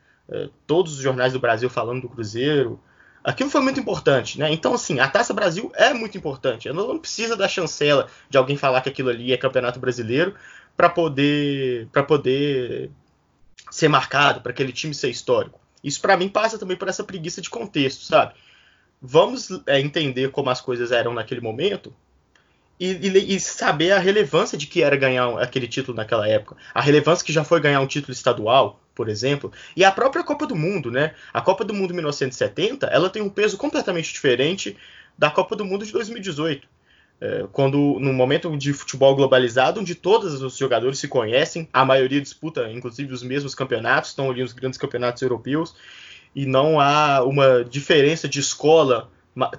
todos 0.68 0.94
os 0.94 1.00
jornais 1.00 1.34
do 1.34 1.40
Brasil 1.40 1.70
falando 1.70 2.02
do 2.02 2.10
Cruzeiro. 2.10 2.80
Aquilo 3.24 3.50
foi 3.50 3.62
muito 3.62 3.80
importante, 3.80 4.38
né? 4.38 4.52
Então, 4.52 4.74
assim, 4.74 5.00
a 5.00 5.08
Taça 5.08 5.34
Brasil 5.34 5.72
é 5.76 5.94
muito 5.94 6.18
importante. 6.18 6.68
Ela 6.68 6.86
não 6.86 7.00
precisa 7.00 7.38
da 7.38 7.48
chancela 7.48 8.08
de 8.30 8.38
alguém 8.38 8.58
falar 8.58 8.82
que 8.82 8.90
aquilo 8.90 9.10
ali 9.10 9.32
é 9.32 9.38
Campeonato 9.38 9.80
Brasileiro 9.80 10.36
para 10.76 10.90
poder, 10.90 11.88
para 11.92 12.04
poder 12.04 12.92
ser 13.72 13.88
marcado, 13.88 14.42
para 14.42 14.52
aquele 14.52 14.72
time 14.72 14.94
ser 14.94 15.10
histórico. 15.10 15.60
Isso 15.84 16.02
para 16.02 16.18
mim 16.18 16.30
passa 16.30 16.58
também 16.58 16.78
por 16.78 16.88
essa 16.88 17.04
preguiça 17.04 17.42
de 17.42 17.50
contexto, 17.50 18.04
sabe? 18.04 18.34
Vamos 19.02 19.50
é, 19.68 19.80
entender 19.80 20.32
como 20.32 20.50
as 20.50 20.62
coisas 20.62 20.92
eram 20.92 21.14
naquele 21.14 21.42
momento 21.42 21.94
e, 22.80 22.92
e, 22.92 23.36
e, 23.36 23.40
saber 23.40 23.92
a 23.92 24.00
relevância 24.00 24.58
de 24.58 24.68
que 24.68 24.82
era 24.82 24.96
ganhar 24.96 25.42
aquele 25.42 25.68
título 25.68 25.96
naquela 25.96 26.28
época. 26.28 26.56
A 26.74 26.82
relevância 26.82 27.26
que 27.26 27.34
já 27.34 27.44
foi 27.44 27.60
ganhar 27.60 27.82
um 27.82 27.88
título 27.88 28.14
estadual, 28.14 28.80
por 28.96 29.10
exemplo, 29.10 29.52
e 29.76 29.84
a 29.84 29.92
própria 29.92 30.24
Copa 30.24 30.46
do 30.46 30.56
Mundo, 30.56 30.92
né? 30.92 31.14
A 31.34 31.42
Copa 31.42 31.64
do 31.64 31.74
Mundo 31.74 31.94
1970, 31.94 32.88
ela 32.88 33.10
tem 33.10 33.22
um 33.22 33.30
peso 33.30 33.58
completamente 33.58 34.14
diferente 34.14 34.78
da 35.18 35.30
Copa 35.30 35.56
do 35.56 35.66
Mundo 35.66 35.86
de 35.86 35.92
2018. 35.92 36.68
É, 37.22 37.46
quando 37.52 37.78
no 38.00 38.12
momento 38.12 38.56
de 38.58 38.74
futebol 38.74 39.16
globalizado, 39.16 39.80
onde 39.80 39.96
todos 39.96 40.42
os 40.42 40.58
jogadores 40.58 41.00
se 41.00 41.08
conhecem, 41.08 41.70
a 41.72 41.86
maioria 41.86 42.20
disputa, 42.20 42.70
inclusive, 42.72 43.14
os 43.14 43.24
mesmos 43.24 43.56
campeonatos, 43.56 44.10
estão 44.10 44.30
ali 44.30 44.42
nos 44.42 44.52
grandes 44.52 44.78
campeonatos 44.78 45.22
europeus, 45.22 45.76
e 46.36 46.46
não 46.46 46.80
há 46.80 47.24
uma 47.24 47.64
diferença 47.64 48.28
de 48.28 48.40
escola 48.40 49.10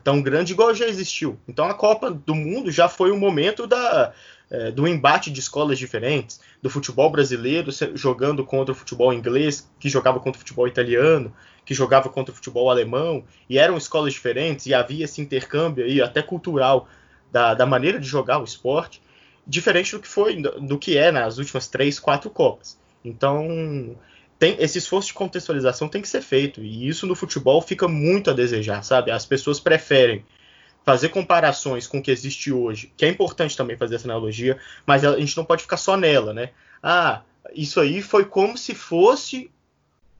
tão 0.02 0.22
grande 0.22 0.52
igual 0.52 0.74
já 0.74 0.86
existiu. 0.86 1.38
Então 1.48 1.66
a 1.66 1.74
Copa 1.74 2.10
do 2.10 2.34
Mundo 2.34 2.70
já 2.70 2.88
foi 2.88 3.10
o 3.10 3.16
momento 3.16 3.66
da, 3.66 4.12
é, 4.50 4.70
do 4.70 4.86
embate 4.86 5.30
de 5.30 5.40
escolas 5.40 5.78
diferentes, 5.78 6.40
do 6.62 6.70
futebol 6.70 7.10
brasileiro 7.10 7.70
jogando 7.94 8.44
contra 8.44 8.72
o 8.72 8.74
futebol 8.74 9.12
inglês, 9.12 9.68
que 9.78 9.88
jogava 9.88 10.20
contra 10.20 10.36
o 10.36 10.38
futebol 10.38 10.68
italiano, 10.68 11.34
que 11.64 11.74
jogava 11.74 12.08
contra 12.08 12.32
o 12.32 12.34
futebol 12.34 12.70
alemão, 12.70 13.24
e 13.48 13.58
eram 13.58 13.76
escolas 13.76 14.12
diferentes, 14.12 14.66
e 14.66 14.74
havia 14.74 15.04
esse 15.04 15.20
intercâmbio 15.20 15.84
aí, 15.84 16.00
até 16.00 16.22
cultural 16.22 16.88
da, 17.32 17.54
da 17.54 17.66
maneira 17.66 17.98
de 17.98 18.06
jogar 18.06 18.38
o 18.38 18.44
esporte, 18.44 19.02
diferente 19.46 19.92
do 19.92 20.00
que 20.00 20.08
foi, 20.08 20.40
do 20.40 20.78
que 20.78 20.96
é 20.96 21.10
nas 21.10 21.38
últimas 21.38 21.68
três, 21.68 21.98
quatro 21.98 22.30
Copas. 22.30 22.78
Então, 23.04 23.96
tem, 24.38 24.56
esse 24.58 24.78
esforço 24.78 25.08
de 25.08 25.14
contextualização 25.14 25.88
tem 25.88 26.02
que 26.02 26.08
ser 26.08 26.22
feito, 26.22 26.62
e 26.62 26.88
isso 26.88 27.06
no 27.06 27.14
futebol 27.14 27.60
fica 27.60 27.88
muito 27.88 28.30
a 28.30 28.32
desejar, 28.32 28.82
sabe? 28.82 29.10
As 29.10 29.26
pessoas 29.26 29.60
preferem 29.60 30.24
fazer 30.84 31.08
comparações 31.08 31.86
com 31.86 31.98
o 31.98 32.02
que 32.02 32.10
existe 32.10 32.52
hoje, 32.52 32.92
que 32.96 33.04
é 33.04 33.08
importante 33.08 33.56
também 33.56 33.76
fazer 33.76 33.96
essa 33.96 34.06
analogia, 34.06 34.58
mas 34.86 35.04
a 35.04 35.18
gente 35.18 35.36
não 35.36 35.44
pode 35.44 35.62
ficar 35.62 35.78
só 35.78 35.96
nela, 35.96 36.34
né? 36.34 36.50
Ah, 36.82 37.22
isso 37.54 37.80
aí 37.80 38.02
foi 38.02 38.24
como 38.24 38.56
se 38.58 38.74
fosse 38.74 39.50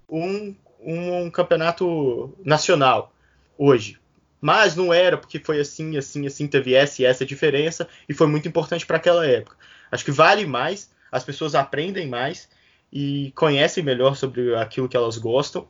um, 0.09 0.55
um, 0.81 1.25
um 1.25 1.31
campeonato 1.31 2.35
nacional 2.45 3.13
hoje 3.59 3.99
mas 4.45 4.77
não 4.77 4.93
era 4.93 5.17
porque 5.17 5.39
foi 5.39 5.59
assim, 5.59 5.97
assim, 5.97 6.27
assim, 6.27 6.47
teve 6.47 6.75
essa 6.75 7.01
e 7.01 7.07
essa 7.07 7.25
diferença 7.25 7.89
e 8.07 8.13
foi 8.13 8.27
muito 8.27 8.47
importante 8.47 8.85
para 8.85 8.99
aquela 8.99 9.27
época. 9.27 9.57
Acho 9.91 10.05
que 10.05 10.11
vale 10.11 10.45
mais, 10.45 10.91
as 11.11 11.25
pessoas 11.25 11.55
aprendem 11.55 12.07
mais 12.07 12.47
e 12.93 13.33
conhecem 13.35 13.83
melhor 13.83 14.17
sobre 14.17 14.55
aquilo 14.55 14.87
que 14.87 14.99
elas 14.99 15.17
gostam 15.17 15.67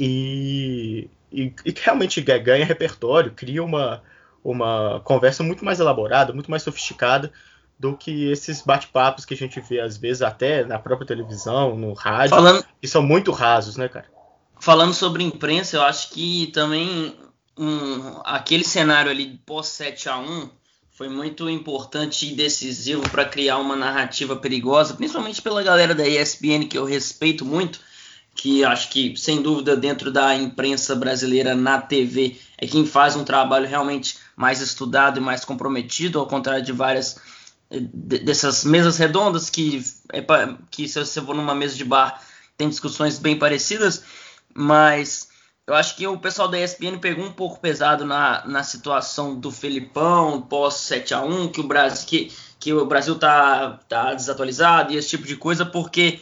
e, 0.00 1.08
e, 1.32 1.52
e 1.64 1.74
realmente 1.76 2.20
ganha 2.20 2.64
repertório, 2.64 3.32
cria 3.32 3.62
uma, 3.62 4.02
uma 4.42 5.00
conversa 5.04 5.42
muito 5.42 5.64
mais 5.64 5.80
elaborada, 5.80 6.32
muito 6.32 6.50
mais 6.50 6.62
sofisticada 6.62 7.32
do 7.78 7.96
que 7.96 8.30
esses 8.30 8.60
bate-papos 8.62 9.24
que 9.24 9.34
a 9.34 9.36
gente 9.36 9.60
vê 9.60 9.80
às 9.80 9.96
vezes 9.96 10.22
até 10.22 10.64
na 10.64 10.78
própria 10.78 11.06
televisão, 11.06 11.76
no 11.76 11.92
rádio, 11.92 12.30
Falando... 12.30 12.64
que 12.80 12.88
são 12.88 13.02
muito 13.02 13.30
rasos, 13.30 13.76
né, 13.76 13.88
cara? 13.88 14.06
Falando 14.58 14.92
sobre 14.92 15.22
imprensa, 15.22 15.76
eu 15.76 15.82
acho 15.82 16.10
que 16.10 16.48
também 16.48 17.14
um, 17.56 18.20
aquele 18.24 18.64
cenário 18.64 19.10
ali 19.10 19.40
pós 19.46 19.68
7 19.68 20.08
a 20.08 20.18
1 20.18 20.50
foi 20.90 21.08
muito 21.08 21.48
importante 21.48 22.26
e 22.26 22.34
decisivo 22.34 23.08
para 23.08 23.24
criar 23.24 23.58
uma 23.58 23.76
narrativa 23.76 24.34
perigosa, 24.34 24.94
principalmente 24.94 25.40
pela 25.40 25.62
galera 25.62 25.94
da 25.94 26.06
ESPN 26.06 26.66
que 26.68 26.76
eu 26.76 26.84
respeito 26.84 27.44
muito, 27.44 27.78
que 28.38 28.64
acho 28.64 28.88
que 28.90 29.16
sem 29.16 29.42
dúvida 29.42 29.76
dentro 29.76 30.12
da 30.12 30.32
imprensa 30.32 30.94
brasileira 30.94 31.56
na 31.56 31.80
TV 31.80 32.38
é 32.56 32.68
quem 32.68 32.86
faz 32.86 33.16
um 33.16 33.24
trabalho 33.24 33.66
realmente 33.66 34.16
mais 34.36 34.60
estudado 34.60 35.18
e 35.18 35.20
mais 35.20 35.44
comprometido, 35.44 36.20
ao 36.20 36.26
contrário 36.26 36.64
de 36.64 36.70
várias 36.70 37.20
dessas 37.68 38.64
mesas 38.64 38.96
redondas 38.96 39.50
que 39.50 39.84
é 40.12 40.24
que 40.70 40.88
se 40.88 41.04
você 41.04 41.20
for 41.20 41.34
numa 41.34 41.54
mesa 41.54 41.74
de 41.74 41.84
bar 41.84 42.22
tem 42.56 42.68
discussões 42.68 43.18
bem 43.18 43.36
parecidas, 43.36 44.04
mas 44.54 45.28
eu 45.66 45.74
acho 45.74 45.96
que 45.96 46.06
o 46.06 46.16
pessoal 46.16 46.46
da 46.46 46.60
ESPN 46.60 46.98
pegou 47.00 47.24
um 47.24 47.32
pouco 47.32 47.58
pesado 47.58 48.04
na, 48.04 48.46
na 48.46 48.62
situação 48.62 49.34
do 49.34 49.50
Felipão 49.50 50.40
pós 50.40 50.74
7 50.74 51.12
a 51.12 51.22
1 51.22 51.48
que 51.48 51.60
o 51.60 51.66
Brasil 51.66 52.06
que, 52.06 52.32
que 52.60 52.72
o 52.72 52.86
Brasil 52.86 53.18
tá, 53.18 53.80
tá 53.88 54.14
desatualizado 54.14 54.92
e 54.92 54.96
esse 54.96 55.08
tipo 55.08 55.26
de 55.26 55.34
coisa, 55.34 55.66
porque 55.66 56.20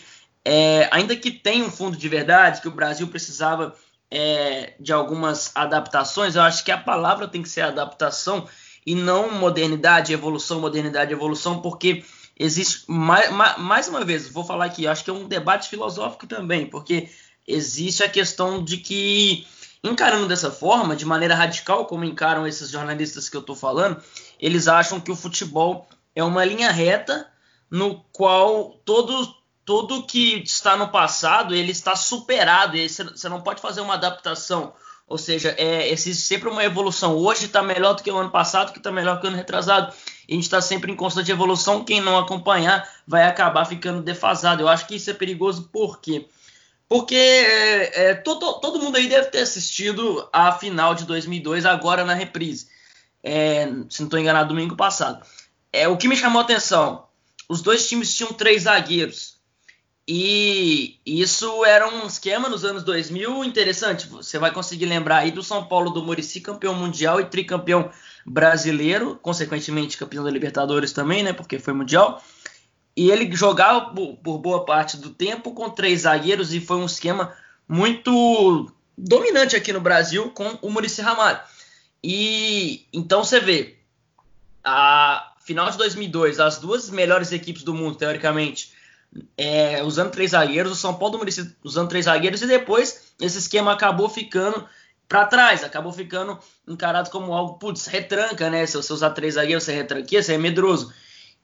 é, 0.48 0.88
ainda 0.92 1.16
que 1.16 1.32
tenha 1.32 1.64
um 1.64 1.70
fundo 1.72 1.96
de 1.96 2.08
verdade, 2.08 2.60
que 2.60 2.68
o 2.68 2.70
Brasil 2.70 3.08
precisava 3.08 3.74
é, 4.08 4.74
de 4.78 4.92
algumas 4.92 5.50
adaptações, 5.56 6.36
eu 6.36 6.42
acho 6.42 6.64
que 6.64 6.70
a 6.70 6.78
palavra 6.78 7.26
tem 7.26 7.42
que 7.42 7.48
ser 7.48 7.62
adaptação 7.62 8.46
e 8.86 8.94
não 8.94 9.28
modernidade, 9.32 10.12
evolução, 10.12 10.60
modernidade, 10.60 11.12
evolução, 11.12 11.60
porque 11.60 12.04
existe 12.38 12.84
mais, 12.86 13.28
mais 13.58 13.88
uma 13.88 14.04
vez, 14.04 14.28
vou 14.28 14.44
falar 14.44 14.66
aqui, 14.66 14.86
acho 14.86 15.02
que 15.02 15.10
é 15.10 15.12
um 15.12 15.26
debate 15.26 15.68
filosófico 15.68 16.28
também, 16.28 16.64
porque 16.64 17.08
existe 17.44 18.04
a 18.04 18.08
questão 18.08 18.62
de 18.62 18.76
que, 18.76 19.44
encarando 19.82 20.28
dessa 20.28 20.52
forma, 20.52 20.94
de 20.94 21.04
maneira 21.04 21.34
radical, 21.34 21.86
como 21.86 22.04
encaram 22.04 22.46
esses 22.46 22.70
jornalistas 22.70 23.28
que 23.28 23.36
eu 23.36 23.40
estou 23.40 23.56
falando, 23.56 24.00
eles 24.38 24.68
acham 24.68 25.00
que 25.00 25.10
o 25.10 25.16
futebol 25.16 25.88
é 26.14 26.22
uma 26.22 26.44
linha 26.44 26.70
reta 26.70 27.26
no 27.68 28.04
qual 28.12 28.80
todo, 28.84 29.34
tudo 29.66 30.06
que 30.06 30.36
está 30.44 30.76
no 30.76 30.88
passado 30.88 31.54
ele 31.54 31.72
está 31.72 31.96
superado, 31.96 32.78
você 32.78 33.28
não 33.28 33.42
pode 33.42 33.60
fazer 33.60 33.82
uma 33.82 33.94
adaptação. 33.94 34.72
Ou 35.08 35.18
seja, 35.18 35.54
é, 35.58 35.90
existe 35.90 36.22
sempre 36.22 36.48
uma 36.48 36.64
evolução. 36.64 37.16
Hoje 37.16 37.46
está 37.46 37.62
melhor 37.62 37.94
do 37.94 38.02
que 38.02 38.10
o 38.10 38.16
ano 38.16 38.30
passado, 38.30 38.72
que 38.72 38.78
está 38.78 38.90
melhor 38.90 39.20
que 39.20 39.26
o 39.26 39.28
ano 39.28 39.36
retrasado. 39.36 39.92
E 40.28 40.32
a 40.32 40.34
gente 40.34 40.44
está 40.44 40.60
sempre 40.60 40.90
em 40.90 40.96
constante 40.96 41.30
evolução. 41.30 41.84
Quem 41.84 42.00
não 42.00 42.18
acompanhar 42.18 42.88
vai 43.06 43.24
acabar 43.24 43.64
ficando 43.64 44.02
defasado. 44.02 44.62
Eu 44.62 44.68
acho 44.68 44.86
que 44.86 44.96
isso 44.96 45.10
é 45.10 45.14
perigoso 45.14 45.68
porque 45.72 46.26
porque 46.88 47.16
é, 47.16 48.10
é, 48.10 48.14
todo, 48.14 48.60
todo 48.60 48.78
mundo 48.78 48.96
aí 48.96 49.08
deve 49.08 49.28
ter 49.28 49.40
assistido 49.40 50.28
a 50.32 50.52
final 50.52 50.94
de 50.94 51.04
2002 51.04 51.66
agora 51.66 52.04
na 52.04 52.14
reprise. 52.14 52.68
É, 53.22 53.66
se 53.88 54.00
não 54.00 54.06
estou 54.06 54.18
enganado, 54.20 54.50
domingo 54.50 54.76
passado. 54.76 55.26
É, 55.72 55.88
o 55.88 55.96
que 55.96 56.06
me 56.06 56.16
chamou 56.16 56.40
a 56.40 56.44
atenção, 56.44 57.04
os 57.48 57.60
dois 57.60 57.88
times 57.88 58.14
tinham 58.14 58.32
três 58.32 58.62
zagueiros. 58.62 59.35
E 60.08 61.00
isso 61.04 61.64
era 61.64 61.88
um 61.88 62.06
esquema 62.06 62.48
nos 62.48 62.64
anos 62.64 62.84
2000 62.84 63.44
interessante. 63.44 64.06
Você 64.06 64.38
vai 64.38 64.52
conseguir 64.52 64.86
lembrar 64.86 65.18
aí 65.18 65.32
do 65.32 65.42
São 65.42 65.66
Paulo 65.66 65.90
do 65.90 66.02
Murici, 66.02 66.40
campeão 66.40 66.74
mundial 66.74 67.20
e 67.20 67.24
tricampeão 67.24 67.90
brasileiro, 68.24 69.18
consequentemente 69.20 69.96
campeão 69.96 70.22
da 70.22 70.30
Libertadores 70.30 70.92
também, 70.92 71.24
né? 71.24 71.32
Porque 71.32 71.58
foi 71.58 71.72
mundial. 71.72 72.22
E 72.96 73.10
ele 73.10 73.34
jogava 73.34 73.92
por, 73.92 74.38
boa 74.38 74.64
parte 74.64 74.96
do 74.96 75.10
tempo 75.10 75.52
com 75.52 75.68
três 75.68 76.02
zagueiros 76.02 76.54
e 76.54 76.60
foi 76.60 76.76
um 76.76 76.86
esquema 76.86 77.36
muito 77.68 78.72
dominante 78.96 79.56
aqui 79.56 79.72
no 79.72 79.80
Brasil 79.80 80.30
com 80.30 80.56
o 80.62 80.70
Murici 80.70 81.02
Ramalho. 81.02 81.40
E 82.02 82.86
então 82.92 83.24
você 83.24 83.40
vê, 83.40 83.76
a 84.62 85.34
final 85.44 85.68
de 85.68 85.76
2002, 85.76 86.38
as 86.38 86.58
duas 86.58 86.88
melhores 86.90 87.32
equipes 87.32 87.64
do 87.64 87.74
mundo, 87.74 87.98
teoricamente, 87.98 88.75
é, 89.36 89.82
usando 89.82 90.10
três 90.10 90.32
zagueiros, 90.32 90.72
o 90.72 90.76
São 90.76 90.94
Paulo 90.94 91.12
do 91.12 91.18
Murici 91.18 91.54
usando 91.62 91.88
três 91.88 92.04
zagueiros, 92.04 92.42
e 92.42 92.46
depois 92.46 93.12
esse 93.20 93.38
esquema 93.38 93.72
acabou 93.72 94.08
ficando 94.08 94.66
para 95.08 95.26
trás, 95.26 95.62
acabou 95.62 95.92
ficando 95.92 96.38
encarado 96.66 97.10
como 97.10 97.32
algo, 97.32 97.58
putz, 97.58 97.86
retranca, 97.86 98.50
né? 98.50 98.66
Se 98.66 98.76
você 98.76 98.92
usar 98.92 99.10
três 99.10 99.34
zagueiros, 99.34 99.64
você 99.64 99.72
retranquia, 99.72 100.22
você 100.22 100.34
é 100.34 100.38
medroso. 100.38 100.92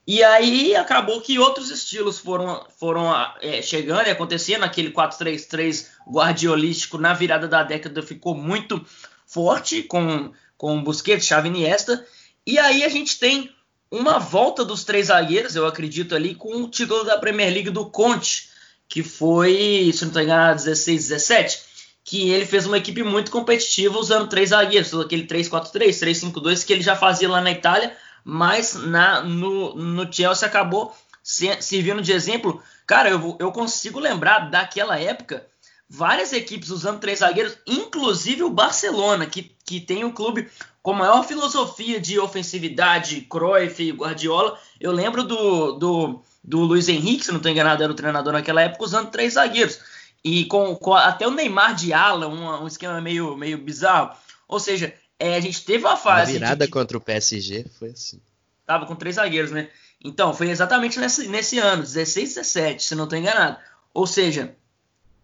E 0.05 0.21
aí 0.21 0.75
acabou 0.75 1.21
que 1.21 1.39
outros 1.39 1.69
estilos 1.69 2.19
foram, 2.19 2.65
foram 2.77 3.09
é, 3.41 3.61
chegando 3.61 4.07
e 4.07 4.11
acontecendo. 4.11 4.63
Aquele 4.63 4.91
4-3-3 4.91 5.87
guardiolístico 6.05 6.97
na 6.97 7.13
virada 7.13 7.47
da 7.47 7.63
década 7.63 8.03
ficou 8.03 8.35
muito 8.35 8.85
forte 9.25 9.81
com, 9.81 10.33
com 10.57 10.83
Busquets, 10.83 11.25
Xavi 11.25 11.47
Iniesta. 11.47 12.05
E 12.45 12.59
aí 12.59 12.83
a 12.83 12.89
gente 12.89 13.17
tem 13.17 13.49
uma 13.93 14.17
volta 14.17 14.65
dos 14.65 14.83
três 14.83 15.07
zagueiros, 15.07 15.55
eu 15.55 15.67
acredito 15.67 16.15
ali, 16.15 16.33
com 16.33 16.63
o 16.63 16.67
título 16.67 17.03
da 17.03 17.19
Premier 17.19 17.53
League 17.53 17.69
do 17.69 17.85
Conte, 17.85 18.49
que 18.89 19.03
foi, 19.03 19.91
se 19.93 20.01
não 20.01 20.07
estou 20.07 20.23
enganado, 20.23 20.63
16, 20.63 21.09
17, 21.09 21.61
que 22.03 22.31
ele 22.31 22.47
fez 22.47 22.65
uma 22.65 22.79
equipe 22.79 23.03
muito 23.03 23.29
competitiva 23.29 23.99
usando 23.99 24.27
três 24.27 24.49
zagueiros, 24.49 24.91
aquele 24.95 25.27
3-4-3, 25.27 26.31
3-5-2 26.33 26.65
que 26.65 26.73
ele 26.73 26.81
já 26.81 26.95
fazia 26.95 27.29
lá 27.29 27.39
na 27.39 27.51
Itália, 27.51 27.95
mas 28.25 28.73
na, 28.73 29.21
no, 29.21 29.75
no 29.75 30.11
Chelsea 30.11 30.47
acabou 30.47 30.91
se, 31.21 31.61
servindo 31.61 32.01
de 32.01 32.13
exemplo. 32.13 32.63
Cara, 32.87 33.11
eu, 33.11 33.37
eu 33.39 33.51
consigo 33.51 33.99
lembrar 33.99 34.49
daquela 34.49 34.99
época 34.99 35.45
várias 35.87 36.33
equipes 36.33 36.71
usando 36.71 36.99
três 36.99 37.19
zagueiros, 37.19 37.59
inclusive 37.67 38.41
o 38.41 38.49
Barcelona, 38.49 39.27
que, 39.27 39.55
que 39.63 39.79
tem 39.79 40.03
um 40.03 40.11
clube 40.11 40.49
com 40.83 40.91
maior 40.91 41.25
filosofia 41.25 41.99
de 41.99 42.19
ofensividade, 42.19 43.21
Cruyff, 43.21 43.91
Guardiola. 43.93 44.59
Eu 44.81 44.91
lembro 44.91 45.23
do, 45.23 45.71
do, 45.71 46.21
do 46.43 46.59
Luiz 46.59 46.89
Henrique, 46.89 47.23
se 47.23 47.31
não 47.31 47.37
estou 47.37 47.49
enganado, 47.49 47.81
era 47.81 47.91
o 47.91 47.95
treinador 47.95 48.33
naquela 48.33 48.61
época, 48.61 48.83
usando 48.83 49.09
três 49.09 49.33
zagueiros. 49.35 49.79
E 50.21 50.43
com, 50.45 50.75
com 50.75 50.93
até 50.93 51.25
o 51.25 51.31
Neymar 51.31 51.73
de 51.73 51.93
ala, 51.93 52.27
um, 52.27 52.63
um 52.63 52.67
esquema 52.67 52.99
meio, 52.99 53.37
meio 53.37 53.57
bizarro. 53.57 54.13
Ou 54.45 54.59
seja, 54.59 54.93
é, 55.17 55.37
a 55.37 55.39
gente 55.39 55.63
teve 55.63 55.85
uma 55.85 55.95
fase. 55.95 56.31
A 56.31 56.33
virada 56.33 56.65
de, 56.65 56.71
contra 56.71 56.97
o 56.97 57.01
PSG 57.01 57.65
foi 57.79 57.91
assim. 57.91 58.19
Tava 58.65 58.85
com 58.85 58.95
três 58.95 59.15
zagueiros, 59.15 59.51
né? 59.51 59.69
Então, 60.03 60.33
foi 60.33 60.49
exatamente 60.49 60.99
nesse, 60.99 61.29
nesse 61.29 61.59
ano, 61.59 61.81
16, 61.81 62.35
17, 62.35 62.83
se 62.83 62.93
não 62.93 63.05
estou 63.05 63.17
enganado. 63.17 63.57
Ou 63.93 64.05
seja, 64.05 64.53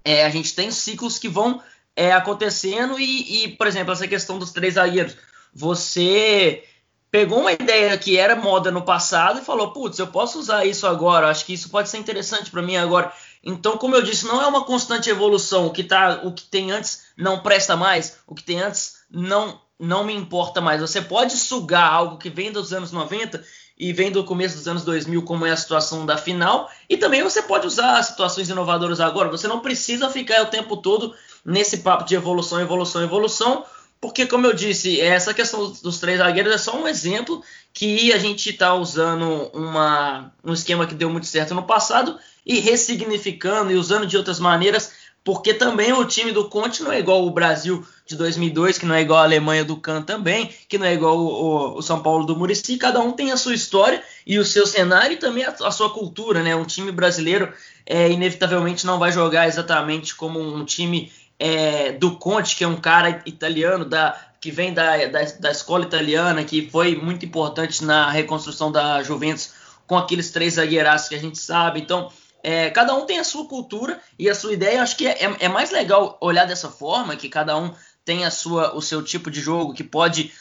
é, 0.06 0.24
a 0.24 0.30
gente 0.30 0.56
tem 0.56 0.72
ciclos 0.72 1.20
que 1.20 1.28
vão 1.28 1.62
é, 1.98 2.14
acontecendo 2.14 2.98
e, 2.98 3.44
e, 3.44 3.48
por 3.50 3.68
exemplo, 3.68 3.92
essa 3.92 4.08
questão 4.08 4.40
dos 4.40 4.54
três 4.54 4.76
zagueiros. 4.76 5.18
Você 5.54 6.64
pegou 7.12 7.40
uma 7.40 7.52
ideia 7.52 7.98
que 7.98 8.18
era 8.18 8.36
moda 8.36 8.72
no 8.72 8.84
passado 8.84 9.40
e 9.40 9.46
falou, 9.46 9.72
putz, 9.72 9.98
eu 9.98 10.08
posso 10.08 10.40
usar 10.40 10.66
isso 10.66 10.86
agora, 10.86 11.30
acho 11.30 11.46
que 11.46 11.54
isso 11.54 11.70
pode 11.70 11.90
ser 11.90 11.98
interessante 11.98 12.52
para 12.52 12.62
mim 12.62 12.78
agora. 12.78 13.12
Então, 13.44 13.78
como 13.78 13.96
eu 13.96 14.02
disse, 14.02 14.28
não 14.28 14.42
é 14.42 14.48
uma 14.48 14.66
constante 14.66 15.10
evolução. 15.10 15.68
O 15.68 15.72
que, 15.72 15.84
tá, 15.84 16.22
o 16.24 16.34
que 16.34 16.44
tem 16.44 16.72
antes 16.72 17.06
não 17.18 17.40
presta 17.40 17.76
mais, 17.76 18.20
o 18.28 18.36
que 18.36 18.44
tem 18.44 18.62
antes 18.62 19.00
não, 19.10 19.60
não 19.80 20.04
me 20.04 20.14
importa 20.14 20.62
mais. 20.62 20.82
Você 20.82 21.02
pode 21.02 21.34
sugar 21.38 21.92
algo 21.92 22.18
que 22.18 22.30
vem 22.30 22.52
dos 22.52 22.74
anos 22.74 22.92
90 22.92 23.44
e 23.78 23.94
vem 23.94 24.12
do 24.12 24.26
começo 24.26 24.58
dos 24.58 24.68
anos 24.68 24.84
2000, 24.84 25.24
como 25.24 25.46
é 25.46 25.52
a 25.52 25.58
situação 25.58 26.06
da 26.06 26.18
final, 26.18 26.70
e 26.90 26.98
também 26.98 27.24
você 27.24 27.42
pode 27.42 27.66
usar 27.66 28.04
situações 28.04 28.50
inovadoras 28.50 29.00
agora. 29.00 29.30
Você 29.30 29.48
não 29.48 29.62
precisa 29.62 30.10
ficar 30.10 30.44
o 30.44 30.48
tempo 30.48 30.76
todo 30.76 31.16
nesse 31.46 31.78
papo 31.78 32.04
de 32.04 32.14
evolução, 32.14 32.60
evolução, 32.60 33.02
evolução, 33.02 33.66
porque, 34.02 34.26
como 34.26 34.48
eu 34.48 34.54
disse, 34.54 35.00
essa 35.02 35.34
questão 35.34 35.72
dos 35.84 36.00
três 36.00 36.20
zagueiros 36.20 36.54
é 36.54 36.58
só 36.58 36.78
um 36.78 36.88
exemplo 36.88 37.44
que 37.74 38.14
a 38.14 38.18
gente 38.18 38.50
está 38.50 38.74
usando 38.74 39.50
uma, 39.54 40.32
um 40.44 40.54
esquema 40.54 40.88
que 40.88 40.96
deu 40.96 41.10
muito 41.10 41.28
certo 41.28 41.54
no 41.54 41.64
passado 41.64 42.18
e 42.46 42.60
ressignificando 42.60 43.72
e 43.72 43.76
usando 43.76 44.08
de 44.08 44.16
outras 44.16 44.40
maneiras, 44.40 44.92
porque 45.24 45.54
também 45.54 45.92
o 45.92 46.06
time 46.06 46.32
do 46.32 46.48
Conte 46.48 46.82
não 46.82 46.94
é 46.94 47.00
igual 47.00 47.26
o 47.26 47.32
Brasil 47.32 47.86
de 48.06 48.16
2002, 48.16 48.78
que 48.78 48.86
não 48.86 48.96
é 48.96 49.02
igual 49.02 49.20
a 49.20 49.24
Alemanha 49.24 49.66
do 49.66 49.76
Kahn 49.76 50.02
também, 50.02 50.50
que 50.68 50.78
não 50.78 50.86
é 50.86 50.94
igual 50.94 51.18
o, 51.18 51.78
o, 51.78 51.82
São 51.82 52.02
Paulo 52.02 52.26
do 52.26 52.36
Murici, 52.36 52.78
cada 52.78 53.02
um 53.02 53.12
tem 53.12 53.32
a 53.32 53.38
sua 53.38 53.54
história 53.54 54.02
e 54.26 54.40
o 54.40 54.46
seu 54.46 54.66
cenário 54.66 55.14
e 55.14 55.18
também 55.18 55.44
a, 55.44 55.50
a 55.50 55.72
sua 55.72 55.90
cultura, 55.90 56.42
né? 56.42 56.56
Um 56.56 56.66
time 56.66 56.92
brasileiro 56.92 57.54
é, 57.86 58.10
inevitavelmente 58.10 58.86
não 58.86 58.98
vai 58.98 59.12
jogar 59.12 59.48
exatamente 59.48 60.16
como 60.16 60.40
um 60.40 60.64
time 60.66 61.12
é, 61.40 61.94
do 61.94 62.18
Conte, 62.18 62.56
que 62.56 62.64
é 62.64 62.68
um 62.68 62.76
cara 62.76 63.24
italiano 63.26 63.86
da, 63.86 64.20
que 64.42 64.52
vem 64.52 64.74
da, 64.74 65.06
da, 65.08 65.24
da 65.40 65.52
escola 65.52 65.86
italiana, 65.86 66.44
que 66.44 66.70
foi 66.70 66.96
muito 66.96 67.26
importante 67.26 67.84
na 67.84 68.10
reconstrução 68.10 68.72
da 68.72 69.02
Juventus 69.02 69.54
com 69.88 69.98
aqueles 69.98 70.30
três 70.32 70.56
zagueiraços 70.56 71.10
que 71.10 71.16
a 71.16 71.20
gente 71.20 71.40
sabe. 71.40 71.80
Então, 71.80 72.12
é, 72.44 72.70
cada 72.70 72.94
um 72.94 73.06
tem 73.06 73.20
a 73.20 73.24
sua 73.24 73.46
cultura 73.48 74.00
e 74.18 74.30
a 74.30 74.36
sua 74.36 74.54
ideia. 74.54 74.82
Acho 74.82 74.96
que 74.96 75.08
é, 75.08 75.26
é, 75.26 75.36
é, 75.40 75.50
mais 75.50 75.72
legal 75.72 76.18
olhar 76.22 76.46
dessa 76.46 76.70
forma, 76.70 77.16
que 77.16 77.28
cada 77.28 77.58
um 77.58 77.74
tem 78.06 78.26
a 78.26 78.32
sua, 78.32 78.76
o 78.76 78.82
seu 78.82 79.04
tipo 79.04 79.30
de 79.30 79.40
jogo, 79.40 79.74
que 79.74 79.84
pode 79.84 80.32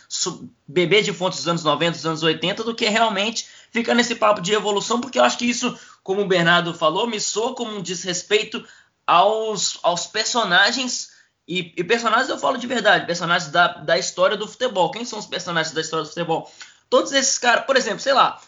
beber 0.66 1.02
de 1.02 1.12
fontes 1.12 1.38
dos 1.40 1.48
anos 1.48 1.64
90, 1.64 1.92
dos 1.92 2.06
anos 2.06 2.22
80, 2.22 2.64
do 2.64 2.74
que 2.74 2.88
realmente 2.88 3.46
ficar 3.70 3.94
nesse 3.94 4.14
papo 4.14 4.40
de 4.40 4.52
evolução, 4.54 5.00
porque 5.00 5.18
eu 5.18 5.24
acho 5.24 5.36
que 5.36 5.44
isso, 5.44 5.78
como 6.02 6.22
o 6.22 6.26
Bernardo 6.26 6.72
falou, 6.72 7.06
me 7.06 7.20
soa 7.20 7.54
como 7.54 7.76
um 7.76 7.82
desrespeito 7.82 8.64
aos, 9.08 9.78
aos 9.82 10.06
personagens. 10.06 11.10
E, 11.48 11.72
e 11.78 11.82
personagens 11.82 12.28
eu 12.28 12.38
falo 12.38 12.58
de 12.58 12.66
verdade, 12.66 13.06
personagens 13.06 13.50
da, 13.50 13.68
da 13.68 13.98
história 13.98 14.36
do 14.36 14.46
futebol. 14.46 14.90
Quem 14.90 15.06
são 15.06 15.18
os 15.18 15.24
personagens 15.24 15.74
da 15.74 15.80
história 15.80 16.04
do 16.04 16.10
futebol? 16.10 16.52
Todos 16.90 17.10
esses 17.12 17.38
caras, 17.38 17.64
por 17.64 17.74
exemplo, 17.74 18.00
sei 18.00 18.12
lá, 18.12 18.38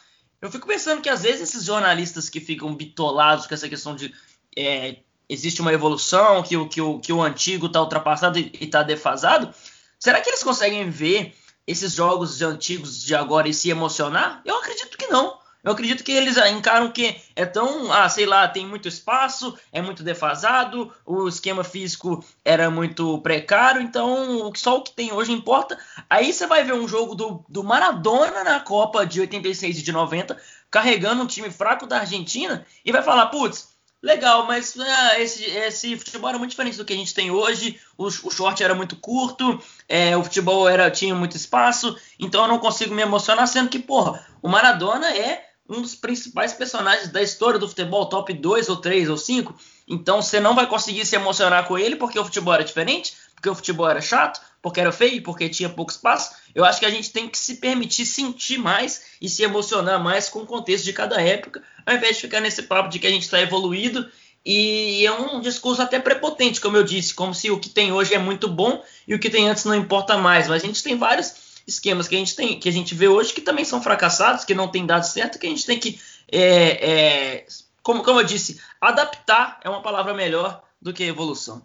eu 0.40 0.50
fico 0.50 0.66
pensando 0.66 1.00
que 1.00 1.08
às 1.08 1.22
vezes 1.22 1.40
esses 1.40 1.64
jornalistas 1.64 2.28
que 2.28 2.40
ficam 2.40 2.74
bitolados 2.74 3.46
com 3.46 3.54
essa 3.54 3.70
questão 3.70 3.96
de 3.96 4.14
é, 4.54 4.98
existe 5.26 5.62
uma 5.62 5.72
evolução, 5.72 6.42
que 6.42 6.62
que 6.68 6.80
o, 6.82 7.00
que 7.00 7.12
o 7.12 7.22
antigo 7.22 7.66
está 7.66 7.80
ultrapassado 7.80 8.38
e 8.38 8.52
está 8.60 8.82
defasado, 8.82 9.54
será 9.98 10.20
que 10.20 10.28
eles 10.28 10.42
conseguem 10.42 10.90
ver 10.90 11.34
esses 11.66 11.94
jogos 11.94 12.42
antigos 12.42 13.02
de 13.02 13.14
agora 13.14 13.48
e 13.48 13.54
se 13.54 13.70
emocionar? 13.70 14.42
Eu 14.44 14.58
acredito 14.58 14.98
que 14.98 15.06
não. 15.06 15.39
Eu 15.62 15.72
acredito 15.72 16.02
que 16.02 16.12
eles 16.12 16.36
encaram 16.38 16.90
que 16.90 17.20
é 17.36 17.44
tão, 17.44 17.92
ah, 17.92 18.08
sei 18.08 18.24
lá, 18.24 18.48
tem 18.48 18.66
muito 18.66 18.88
espaço, 18.88 19.56
é 19.70 19.82
muito 19.82 20.02
defasado, 20.02 20.92
o 21.04 21.28
esquema 21.28 21.62
físico 21.62 22.24
era 22.44 22.70
muito 22.70 23.18
precário, 23.18 23.82
então 23.82 24.50
só 24.56 24.78
o 24.78 24.82
que 24.82 24.92
tem 24.92 25.12
hoje 25.12 25.32
importa. 25.32 25.78
Aí 26.08 26.32
você 26.32 26.46
vai 26.46 26.64
ver 26.64 26.74
um 26.74 26.88
jogo 26.88 27.14
do, 27.14 27.44
do 27.48 27.62
Maradona 27.62 28.42
na 28.42 28.60
Copa 28.60 29.04
de 29.04 29.20
86 29.20 29.78
e 29.78 29.82
de 29.82 29.92
90, 29.92 30.36
carregando 30.70 31.22
um 31.22 31.26
time 31.26 31.50
fraco 31.50 31.86
da 31.86 32.00
Argentina, 32.00 32.64
e 32.84 32.90
vai 32.90 33.02
falar, 33.02 33.26
putz, 33.26 33.68
legal, 34.02 34.46
mas 34.46 34.74
ah, 34.78 35.20
esse, 35.20 35.44
esse 35.44 35.96
futebol 35.98 36.30
era 36.30 36.38
muito 36.38 36.52
diferente 36.52 36.78
do 36.78 36.84
que 36.86 36.92
a 36.92 36.96
gente 36.96 37.12
tem 37.12 37.30
hoje, 37.30 37.78
o, 37.98 38.06
o 38.06 38.30
short 38.30 38.62
era 38.62 38.74
muito 38.74 38.96
curto, 38.96 39.62
é, 39.86 40.16
o 40.16 40.24
futebol 40.24 40.66
era 40.66 40.90
tinha 40.90 41.14
muito 41.14 41.36
espaço, 41.36 41.94
então 42.18 42.42
eu 42.42 42.48
não 42.48 42.58
consigo 42.58 42.94
me 42.94 43.02
emocionar, 43.02 43.46
sendo 43.46 43.68
que, 43.68 43.78
porra, 43.78 44.24
o 44.40 44.48
Maradona 44.48 45.10
é 45.10 45.49
um 45.70 45.80
dos 45.80 45.94
principais 45.94 46.52
personagens 46.52 47.08
da 47.08 47.22
história 47.22 47.58
do 47.58 47.68
futebol, 47.68 48.06
top 48.06 48.32
2 48.32 48.68
ou 48.68 48.76
3 48.76 49.08
ou 49.08 49.16
5. 49.16 49.54
Então 49.86 50.20
você 50.20 50.40
não 50.40 50.54
vai 50.54 50.66
conseguir 50.66 51.06
se 51.06 51.14
emocionar 51.14 51.66
com 51.66 51.78
ele 51.78 51.94
porque 51.94 52.18
o 52.18 52.24
futebol 52.24 52.52
era 52.52 52.64
diferente, 52.64 53.14
porque 53.36 53.48
o 53.48 53.54
futebol 53.54 53.88
era 53.88 54.00
chato, 54.00 54.40
porque 54.60 54.80
era 54.80 54.90
feio, 54.90 55.22
porque 55.22 55.48
tinha 55.48 55.68
pouco 55.68 55.92
espaço. 55.92 56.34
Eu 56.54 56.64
acho 56.64 56.80
que 56.80 56.86
a 56.86 56.90
gente 56.90 57.10
tem 57.12 57.28
que 57.28 57.38
se 57.38 57.56
permitir 57.56 58.04
sentir 58.04 58.58
mais 58.58 59.02
e 59.22 59.28
se 59.28 59.44
emocionar 59.44 60.02
mais 60.02 60.28
com 60.28 60.40
o 60.40 60.46
contexto 60.46 60.84
de 60.84 60.92
cada 60.92 61.20
época, 61.20 61.62
ao 61.86 61.94
invés 61.94 62.16
de 62.16 62.22
ficar 62.22 62.40
nesse 62.40 62.64
papo 62.64 62.88
de 62.88 62.98
que 62.98 63.06
a 63.06 63.10
gente 63.10 63.22
está 63.22 63.40
evoluído. 63.40 64.10
E 64.44 65.06
é 65.06 65.12
um 65.12 65.40
discurso 65.40 65.82
até 65.82 66.00
prepotente, 66.00 66.60
como 66.60 66.76
eu 66.76 66.82
disse, 66.82 67.14
como 67.14 67.34
se 67.34 67.50
o 67.50 67.60
que 67.60 67.68
tem 67.68 67.92
hoje 67.92 68.14
é 68.14 68.18
muito 68.18 68.48
bom 68.48 68.82
e 69.06 69.14
o 69.14 69.18
que 69.18 69.28
tem 69.30 69.48
antes 69.48 69.64
não 69.64 69.74
importa 69.74 70.16
mais. 70.16 70.48
Mas 70.48 70.64
a 70.64 70.66
gente 70.66 70.82
tem 70.82 70.96
vários 70.96 71.32
esquemas 71.70 72.08
que 72.08 72.14
a 72.14 72.18
gente 72.18 72.36
tem, 72.36 72.58
que 72.58 72.68
a 72.68 72.72
gente 72.72 72.94
vê 72.94 73.08
hoje 73.08 73.32
que 73.32 73.40
também 73.40 73.64
são 73.64 73.82
fracassados, 73.82 74.44
que 74.44 74.54
não 74.54 74.68
tem 74.68 74.84
dado 74.84 75.04
certo, 75.04 75.38
que 75.38 75.46
a 75.46 75.50
gente 75.50 75.64
tem 75.64 75.78
que, 75.78 75.98
é, 76.30 76.90
é, 76.90 77.46
como, 77.82 78.02
como 78.02 78.20
eu 78.20 78.24
disse, 78.24 78.60
adaptar 78.80 79.60
é 79.64 79.70
uma 79.70 79.82
palavra 79.82 80.12
melhor 80.12 80.62
do 80.80 80.92
que 80.92 81.04
evolução. 81.04 81.62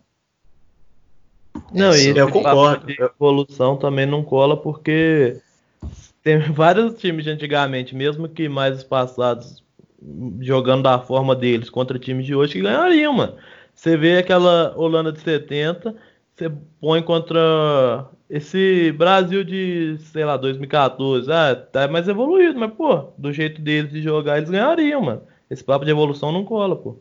Não, 1.72 1.96
e 1.96 2.18
eu 2.18 2.30
concordo. 2.30 2.86
evolução 2.90 3.78
também 3.78 4.06
não 4.06 4.24
cola 4.24 4.58
porque 4.58 5.42
tem 6.24 6.40
vários 6.52 7.00
times 7.00 7.24
de 7.24 7.32
antigamente, 7.32 7.96
mesmo 7.96 8.28
que 8.28 8.50
mais 8.50 8.84
passados, 8.84 9.64
jogando 10.40 10.84
da 10.84 11.00
forma 11.00 11.36
deles 11.36 11.70
contra 11.70 11.98
times 11.98 12.26
de 12.26 12.36
hoje 12.36 12.54
que 12.54 12.62
ganhariam, 12.62 13.14
mano. 13.14 13.36
Você 13.74 13.98
vê 13.98 14.18
aquela 14.18 14.74
Holanda 14.78 15.12
de 15.12 15.20
70, 15.20 15.96
você 16.34 16.52
põe 16.80 17.02
contra 17.02 18.08
esse 18.30 18.92
Brasil 18.94 19.44
de, 19.44 19.98
sei 20.12 20.26
lá, 20.26 20.36
2014, 20.38 21.32
ah, 21.32 21.56
tá 21.56 21.88
mais 21.88 22.08
evoluído, 22.08 22.60
mas, 22.60 22.74
pô, 22.74 23.14
do 23.18 23.32
jeito 23.32 23.62
deles 23.62 23.92
de 23.92 24.02
jogar, 24.02 24.38
eles 24.38 24.50
ganhariam, 24.50 25.02
mano. 25.02 25.22
Esse 25.50 25.64
papo 25.64 25.86
de 25.86 25.92
evolução 25.92 26.32
não 26.32 26.44
cola, 26.44 26.76
pô. 26.76 26.98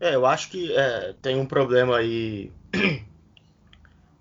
É, 0.00 0.14
eu 0.14 0.26
acho 0.26 0.50
que 0.50 0.72
é, 0.72 1.14
tem 1.22 1.36
um 1.36 1.46
problema 1.46 1.96
aí, 1.96 2.50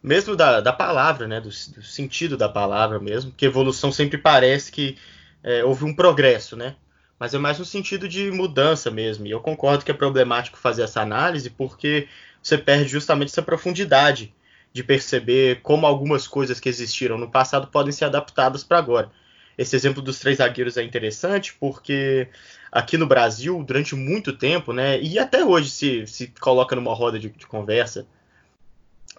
mesmo 0.02 0.36
da, 0.36 0.62
da 0.62 0.74
palavra, 0.74 1.28
né, 1.28 1.40
do, 1.40 1.50
do, 1.50 1.84
sentido 1.84 2.38
da 2.38 2.50
palavra 2.50 3.00
mesmo, 3.00 3.32
que 3.32 3.46
evolução 3.46 3.92
sempre 3.92 4.18
parece 4.18 4.72
que 4.72 4.98
é, 5.44 5.64
houve 5.64 5.86
um 5.86 5.96
progresso, 5.96 6.56
né? 6.56 6.76
Mas 7.20 7.34
é 7.34 7.40
mais 7.40 7.58
no 7.58 7.66
sentido 7.66 8.08
de 8.08 8.30
mudança 8.30 8.92
mesmo. 8.92 9.26
E 9.26 9.32
eu 9.32 9.40
concordo 9.40 9.84
que 9.84 9.90
é 9.90 9.94
problemático 9.94 10.58
fazer 10.58 10.84
essa 10.84 11.02
análise 11.02 11.50
porque 11.50 12.08
você 12.44 12.60
perde 12.60 12.90
justamente 12.90 13.30
essa 13.30 13.42
profundidade 13.42 14.34
de 14.74 14.84
perceber 14.84 15.62
como 15.62 15.86
algumas 15.86 16.28
coisas 16.28 16.60
que 16.60 16.70
existiram 16.70 17.18
no 17.18 17.30
passado 17.30 17.68
podem 17.68 17.92
ser 17.92 18.06
adaptadas 18.06 18.64
para 18.64 18.78
agora. 18.78 19.12
Esse 19.58 19.76
exemplo 19.76 20.02
dos 20.02 20.20
três 20.20 20.38
zagueiros 20.38 20.78
é 20.78 20.84
interessante 20.84 21.56
porque 21.60 22.28
aqui 22.72 22.96
no 22.96 23.08
Brasil, 23.08 23.64
durante 23.64 23.96
muito 23.96 24.32
tempo, 24.34 24.72
né, 24.72 25.02
e 25.02 25.18
até 25.18 25.44
hoje 25.44 25.70
se, 25.70 26.06
se 26.06 26.28
coloca 26.40 26.76
numa 26.76 26.94
roda 26.94 27.18
de, 27.18 27.30
de 27.30 27.48
conversa, 27.48 28.06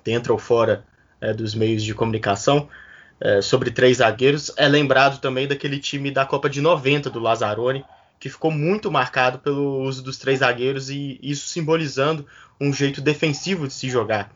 dentro 0.05 0.33
ou 0.33 0.39
fora 0.39 0.85
é, 1.21 1.33
dos 1.33 1.55
meios 1.55 1.83
de 1.83 1.93
comunicação, 1.93 2.69
é, 3.21 3.43
sobre 3.43 3.71
três 3.71 3.97
zagueiros, 3.97 4.53
é 4.57 4.69
lembrado 4.69 5.21
também 5.21 5.49
daquele 5.49 5.79
time 5.81 6.11
da 6.11 6.25
Copa 6.25 6.49
de 6.49 6.61
90 6.61 7.11
do 7.11 7.19
Lazzaroni, 7.19 7.85
que 8.21 8.29
ficou 8.29 8.51
muito 8.51 8.91
marcado 8.91 9.39
pelo 9.39 9.81
uso 9.83 10.03
dos 10.03 10.19
três 10.19 10.41
zagueiros 10.41 10.91
e 10.91 11.19
isso 11.23 11.49
simbolizando 11.49 12.27
um 12.61 12.73
jeito 12.73 13.01
defensivo 13.01 13.67
de 13.67 13.75
se 13.75 13.89
jogar. 13.89 14.33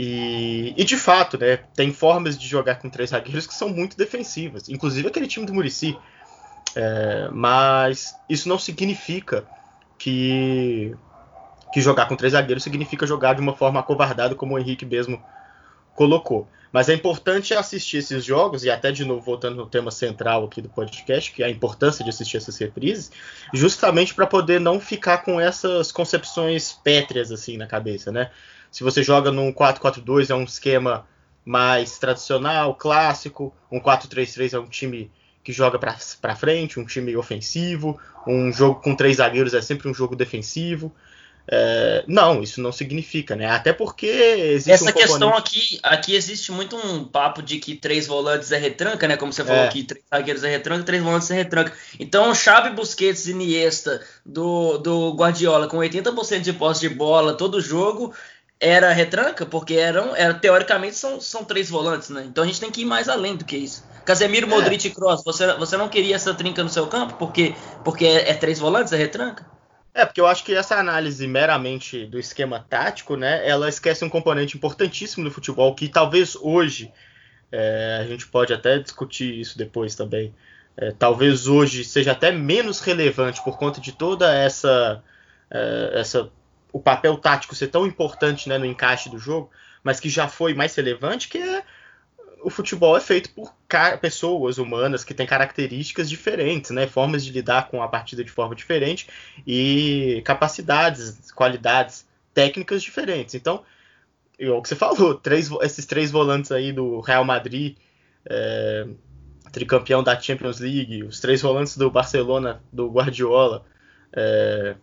E, 0.00 0.72
e, 0.76 0.84
de 0.84 0.96
fato, 0.96 1.36
né, 1.36 1.56
tem 1.74 1.92
formas 1.92 2.38
de 2.38 2.46
jogar 2.46 2.76
com 2.76 2.88
três 2.88 3.10
zagueiros 3.10 3.48
que 3.48 3.54
são 3.54 3.68
muito 3.68 3.96
defensivas. 3.96 4.68
Inclusive 4.68 5.08
aquele 5.08 5.26
time 5.26 5.44
do 5.44 5.52
Murici. 5.52 5.98
É, 6.76 7.28
mas 7.32 8.14
isso 8.28 8.48
não 8.48 8.60
significa 8.60 9.44
que, 9.98 10.94
que 11.72 11.80
jogar 11.80 12.06
com 12.06 12.14
três 12.14 12.32
zagueiros 12.32 12.62
significa 12.62 13.04
jogar 13.08 13.34
de 13.34 13.40
uma 13.40 13.56
forma 13.56 13.80
acovardada, 13.80 14.36
como 14.36 14.54
o 14.54 14.58
Henrique 14.58 14.86
mesmo 14.86 15.20
colocou. 15.96 16.48
Mas 16.70 16.88
é 16.88 16.94
importante 16.94 17.52
assistir 17.52 17.96
esses 17.96 18.24
jogos, 18.24 18.62
e 18.62 18.70
até 18.70 18.92
de 18.92 19.04
novo 19.04 19.22
voltando 19.22 19.56
no 19.56 19.66
tema 19.66 19.90
central 19.90 20.44
aqui 20.44 20.62
do 20.62 20.68
podcast, 20.68 21.32
que 21.32 21.42
é 21.42 21.46
a 21.46 21.50
importância 21.50 22.04
de 22.04 22.10
assistir 22.10 22.36
essas 22.36 22.56
reprises, 22.58 23.10
justamente 23.52 24.14
para 24.14 24.26
poder 24.28 24.60
não 24.60 24.78
ficar 24.78 25.18
com 25.18 25.40
essas 25.40 25.90
concepções 25.90 26.72
pétreas 26.72 27.32
assim 27.32 27.56
na 27.56 27.66
cabeça, 27.66 28.12
né? 28.12 28.30
Se 28.70 28.84
você 28.84 29.02
joga 29.02 29.30
num 29.30 29.52
4-4-2 29.52 30.30
é 30.30 30.34
um 30.34 30.44
esquema 30.44 31.06
mais 31.44 31.98
tradicional, 31.98 32.74
clássico, 32.74 33.54
um 33.72 33.80
4-3-3 33.80 34.52
é 34.52 34.58
um 34.58 34.68
time 34.68 35.10
que 35.42 35.52
joga 35.52 35.78
para 35.78 36.36
frente, 36.36 36.78
um 36.78 36.84
time 36.84 37.16
ofensivo, 37.16 37.98
um 38.26 38.52
jogo 38.52 38.82
com 38.82 38.94
três 38.94 39.16
zagueiros 39.16 39.54
é 39.54 39.62
sempre 39.62 39.88
um 39.88 39.94
jogo 39.94 40.14
defensivo. 40.14 40.94
É, 41.50 42.04
não, 42.06 42.42
isso 42.42 42.60
não 42.60 42.70
significa, 42.70 43.34
né? 43.34 43.46
Até 43.46 43.72
porque 43.72 44.06
existe 44.06 44.70
Essa 44.70 44.90
um 44.90 44.92
questão 44.92 45.34
aqui, 45.34 45.80
aqui 45.82 46.14
existe 46.14 46.52
muito 46.52 46.76
um 46.76 47.02
papo 47.04 47.42
de 47.42 47.56
que 47.56 47.74
três 47.74 48.06
volantes 48.06 48.52
é 48.52 48.58
retranca, 48.58 49.08
né? 49.08 49.16
Como 49.16 49.32
você 49.32 49.42
falou 49.42 49.62
É. 49.62 49.66
aqui, 49.66 49.82
três 49.82 50.04
zagueiros 50.14 50.44
é 50.44 50.50
retranca, 50.50 50.84
três 50.84 51.02
volantes 51.02 51.30
é 51.30 51.34
retranca. 51.34 51.72
Então, 51.98 52.34
Xavi, 52.34 52.68
Busquets 52.74 53.26
e 53.26 53.30
Iniesta 53.30 54.04
do, 54.26 54.76
do 54.76 55.14
Guardiola 55.14 55.66
com 55.66 55.78
80% 55.78 56.40
de 56.42 56.52
posse 56.52 56.80
de 56.80 56.90
bola 56.90 57.32
todo 57.32 57.62
jogo 57.62 58.12
era 58.60 58.92
retranca, 58.92 59.46
porque 59.46 59.74
eram, 59.74 60.14
era, 60.16 60.34
teoricamente 60.34 60.96
são, 60.96 61.20
são 61.20 61.44
três 61.44 61.70
volantes, 61.70 62.10
né? 62.10 62.24
Então 62.26 62.42
a 62.42 62.46
gente 62.46 62.60
tem 62.60 62.70
que 62.70 62.82
ir 62.82 62.84
mais 62.84 63.08
além 63.08 63.36
do 63.36 63.44
que 63.44 63.56
isso. 63.56 63.86
Casemiro, 64.04 64.46
É. 64.46 64.50
Modric 64.50 64.86
e 64.86 64.90
Kroos, 64.90 65.22
você, 65.24 65.54
você 65.54 65.76
não 65.76 65.88
queria 65.88 66.16
essa 66.16 66.34
trinca 66.34 66.62
no 66.62 66.68
seu 66.68 66.86
campo 66.86 67.14
porque, 67.18 67.54
porque 67.84 68.04
é, 68.04 68.30
é 68.30 68.34
três 68.34 68.58
volantes, 68.58 68.92
é 68.92 68.96
retranca? 68.96 69.46
É, 69.94 70.04
porque 70.04 70.20
eu 70.20 70.26
acho 70.26 70.44
que 70.44 70.54
essa 70.54 70.76
análise 70.76 71.26
meramente 71.26 72.06
do 72.06 72.18
esquema 72.18 72.64
tático, 72.68 73.16
né, 73.16 73.46
ela 73.48 73.68
esquece 73.68 74.04
um 74.04 74.08
componente 74.08 74.56
importantíssimo 74.56 75.24
do 75.24 75.30
futebol 75.30 75.74
que 75.74 75.88
talvez 75.88 76.36
hoje, 76.36 76.92
é, 77.50 77.98
a 78.00 78.06
gente 78.06 78.26
pode 78.26 78.52
até 78.52 78.78
discutir 78.78 79.40
isso 79.40 79.58
depois 79.58 79.94
também, 79.94 80.34
é, 80.76 80.92
talvez 80.92 81.48
hoje 81.48 81.84
seja 81.84 82.12
até 82.12 82.30
menos 82.30 82.80
relevante 82.80 83.42
por 83.42 83.58
conta 83.58 83.80
de 83.80 83.92
toda 83.92 84.32
essa, 84.32 85.02
é, 85.50 85.92
essa 85.94 86.30
o 86.72 86.80
papel 86.80 87.16
tático 87.16 87.54
ser 87.54 87.68
tão 87.68 87.86
importante 87.86 88.48
né, 88.48 88.58
no 88.58 88.66
encaixe 88.66 89.08
do 89.08 89.18
jogo, 89.18 89.50
mas 89.82 90.00
que 90.00 90.08
já 90.08 90.28
foi 90.28 90.54
mais 90.54 90.74
relevante, 90.74 91.28
que 91.28 91.38
é 91.38 91.62
o 92.42 92.50
futebol 92.50 92.96
é 92.96 93.00
feito 93.00 93.30
por 93.30 93.52
pessoas 94.00 94.58
humanas 94.58 95.02
que 95.02 95.12
têm 95.12 95.26
características 95.26 96.08
diferentes, 96.08 96.70
né, 96.70 96.86
formas 96.86 97.24
de 97.24 97.32
lidar 97.32 97.68
com 97.68 97.82
a 97.82 97.88
partida 97.88 98.22
de 98.22 98.30
forma 98.30 98.54
diferente 98.54 99.08
e 99.46 100.22
capacidades, 100.24 101.30
qualidades 101.32 102.06
técnicas 102.32 102.82
diferentes. 102.82 103.34
Então, 103.34 103.64
é 104.38 104.48
o 104.50 104.62
que 104.62 104.68
você 104.68 104.76
falou, 104.76 105.14
três, 105.14 105.50
esses 105.62 105.84
três 105.84 106.10
volantes 106.10 106.52
aí 106.52 106.72
do 106.72 107.00
Real 107.00 107.24
Madrid, 107.24 107.76
é, 108.24 108.86
tricampeão 109.50 110.02
da 110.02 110.18
Champions 110.18 110.60
League, 110.60 111.02
os 111.02 111.20
três 111.20 111.42
volantes 111.42 111.76
do 111.76 111.90
Barcelona, 111.90 112.62
do 112.72 112.88
Guardiola, 112.88 113.64
é, 114.12 114.76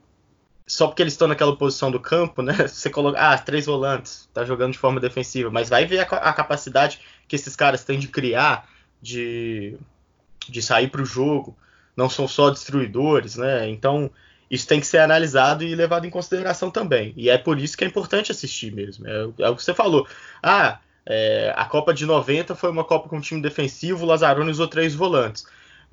só 0.68 0.88
porque 0.88 1.01
eles 1.01 1.13
estão 1.13 1.28
naquela 1.28 1.55
posição 1.55 1.91
do 1.91 1.99
campo, 1.99 2.41
né? 2.41 2.53
Você 2.68 2.89
coloca, 2.89 3.20
ah, 3.20 3.38
três 3.38 3.66
volantes, 3.66 4.30
tá 4.34 4.43
jogando 4.43 4.74
de 4.74 4.80
forma 4.80 4.99
defensiva, 4.99 5.49
mas 5.51 5.70
vai 5.70 5.86
ver 5.86 5.99
a, 5.99 6.03
a 6.03 6.34
capacidade 6.34 6.99
que 7.28 7.36
esses 7.36 7.55
caras 7.55 7.84
têm 7.84 7.99
de 7.99 8.07
criar, 8.07 8.68
de, 9.01 9.78
de 10.47 10.61
sair 10.61 10.89
para 10.89 11.01
o 11.01 11.05
jogo, 11.05 11.55
não 11.95 12.09
são 12.09 12.28
só 12.28 12.49
destruidores, 12.49 13.36
né? 13.36 13.70
Então 13.70 14.11
isso 14.49 14.68
tem 14.68 14.80
que 14.80 14.88
ser 14.88 14.99
analisado 14.99 15.63
e 15.63 15.76
levado 15.76 16.05
em 16.05 16.09
consideração 16.09 16.70
também. 16.70 17.13
E 17.16 17.30
é 17.30 17.38
por 17.38 17.59
isso 17.59 17.78
que 17.78 17.84
é 17.84 17.88
importante 17.88 18.32
assistir 18.32 18.72
mesmo. 18.72 19.07
É, 19.07 19.30
é 19.39 19.49
o 19.49 19.55
que 19.55 19.63
você 19.63 19.74
falou. 19.74 20.07
Ah, 20.41 20.80
é, 21.05 21.53
a 21.55 21.66
Copa 21.66 21.93
de 21.93 22.05
90 22.05 22.55
foi 22.55 22.70
uma 22.70 22.84
Copa 22.84 23.09
com 23.09 23.18
um 23.18 23.22
time 23.22 23.41
defensivo, 23.41 24.03
o 24.03 24.07
Lazzaroni 24.07 24.49
usou 24.49 24.68
três 24.68 24.95
volantes. 24.95 25.45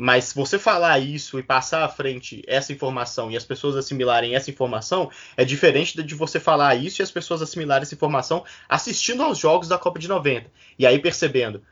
Mas 0.05 0.25
se 0.25 0.35
você 0.35 0.59
falar 0.59 0.99
isso 0.99 1.39
e 1.39 1.45
passar 1.45 1.85
à 1.85 1.89
frente 1.89 2.43
essa 2.49 2.73
informação 2.73 3.31
e 3.31 3.37
as 3.37 3.45
pessoas 3.45 3.77
assimilarem 3.77 4.35
essa 4.35 4.51
informação, 4.51 5.09
é 5.37 5.45
diferente 5.45 6.03
de 6.03 6.15
você 6.17 6.41
falar 6.41 6.75
isso 6.75 7.01
e 7.01 7.05
as 7.05 7.11
pessoas 7.13 7.41
assimilarem 7.41 7.83
essa 7.83 7.95
informação 7.95 8.45
assistindo 8.69 9.23
aos 9.23 9.39
jogos 9.39 9.69
da 9.69 9.79
Copa 9.79 10.01
de 10.01 10.09
90. 10.09 10.51
E 10.77 10.85
aí 10.85 10.99
percebendo, 10.99 11.63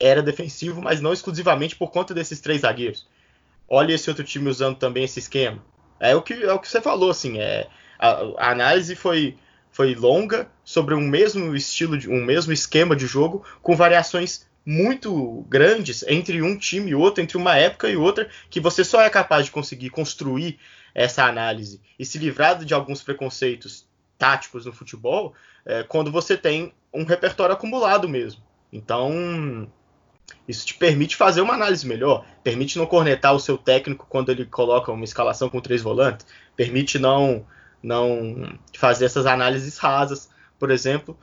era 0.00 0.20
defensivo, 0.20 0.82
mas 0.82 1.00
não 1.00 1.12
exclusivamente 1.12 1.76
por 1.76 1.92
conta 1.92 2.12
desses 2.12 2.40
três 2.40 2.62
zagueiros. 2.62 3.06
Olha 3.68 3.94
esse 3.94 4.10
outro 4.10 4.24
time 4.24 4.48
usando 4.48 4.76
também 4.76 5.04
esse 5.04 5.20
esquema. 5.20 5.64
É 6.00 6.12
o 6.16 6.22
que, 6.22 6.34
é 6.34 6.52
o 6.52 6.58
que 6.58 6.68
você 6.68 6.80
falou, 6.80 7.10
assim, 7.10 7.38
é, 7.38 7.68
a, 8.00 8.10
a 8.36 8.50
análise 8.50 8.96
foi, 8.96 9.38
foi 9.70 9.94
longa 9.94 10.50
sobre 10.64 10.92
um 10.92 11.02
mesmo 11.02 11.54
estilo, 11.54 11.96
de, 11.96 12.10
um 12.10 12.24
mesmo 12.24 12.52
esquema 12.52 12.96
de 12.96 13.06
jogo, 13.06 13.44
com 13.62 13.76
variações 13.76 14.44
muito 14.66 15.46
grandes 15.48 16.04
entre 16.08 16.42
um 16.42 16.58
time 16.58 16.90
e 16.90 16.94
outro, 16.94 17.22
entre 17.22 17.36
uma 17.36 17.56
época 17.56 17.88
e 17.88 17.96
outra, 17.96 18.28
que 18.50 18.58
você 18.58 18.82
só 18.82 19.00
é 19.00 19.08
capaz 19.08 19.46
de 19.46 19.52
conseguir 19.52 19.90
construir 19.90 20.58
essa 20.92 21.24
análise 21.24 21.80
e 21.96 22.04
se 22.04 22.18
livrar 22.18 22.64
de 22.64 22.74
alguns 22.74 23.00
preconceitos 23.00 23.86
táticos 24.18 24.66
no 24.66 24.72
futebol 24.72 25.34
é, 25.64 25.84
quando 25.84 26.10
você 26.10 26.36
tem 26.36 26.72
um 26.92 27.04
repertório 27.04 27.54
acumulado 27.54 28.08
mesmo. 28.08 28.42
Então, 28.72 29.70
isso 30.48 30.66
te 30.66 30.74
permite 30.74 31.14
fazer 31.14 31.42
uma 31.42 31.54
análise 31.54 31.86
melhor, 31.86 32.26
permite 32.42 32.76
não 32.76 32.86
cornetar 32.86 33.34
o 33.34 33.40
seu 33.40 33.56
técnico 33.56 34.06
quando 34.08 34.30
ele 34.30 34.44
coloca 34.46 34.90
uma 34.90 35.04
escalação 35.04 35.48
com 35.48 35.60
três 35.60 35.80
volantes, 35.80 36.26
permite 36.56 36.98
não, 36.98 37.46
não 37.80 38.58
fazer 38.76 39.04
essas 39.04 39.26
análises 39.26 39.78
rasas, 39.78 40.28
por 40.58 40.72
exemplo, 40.72 41.16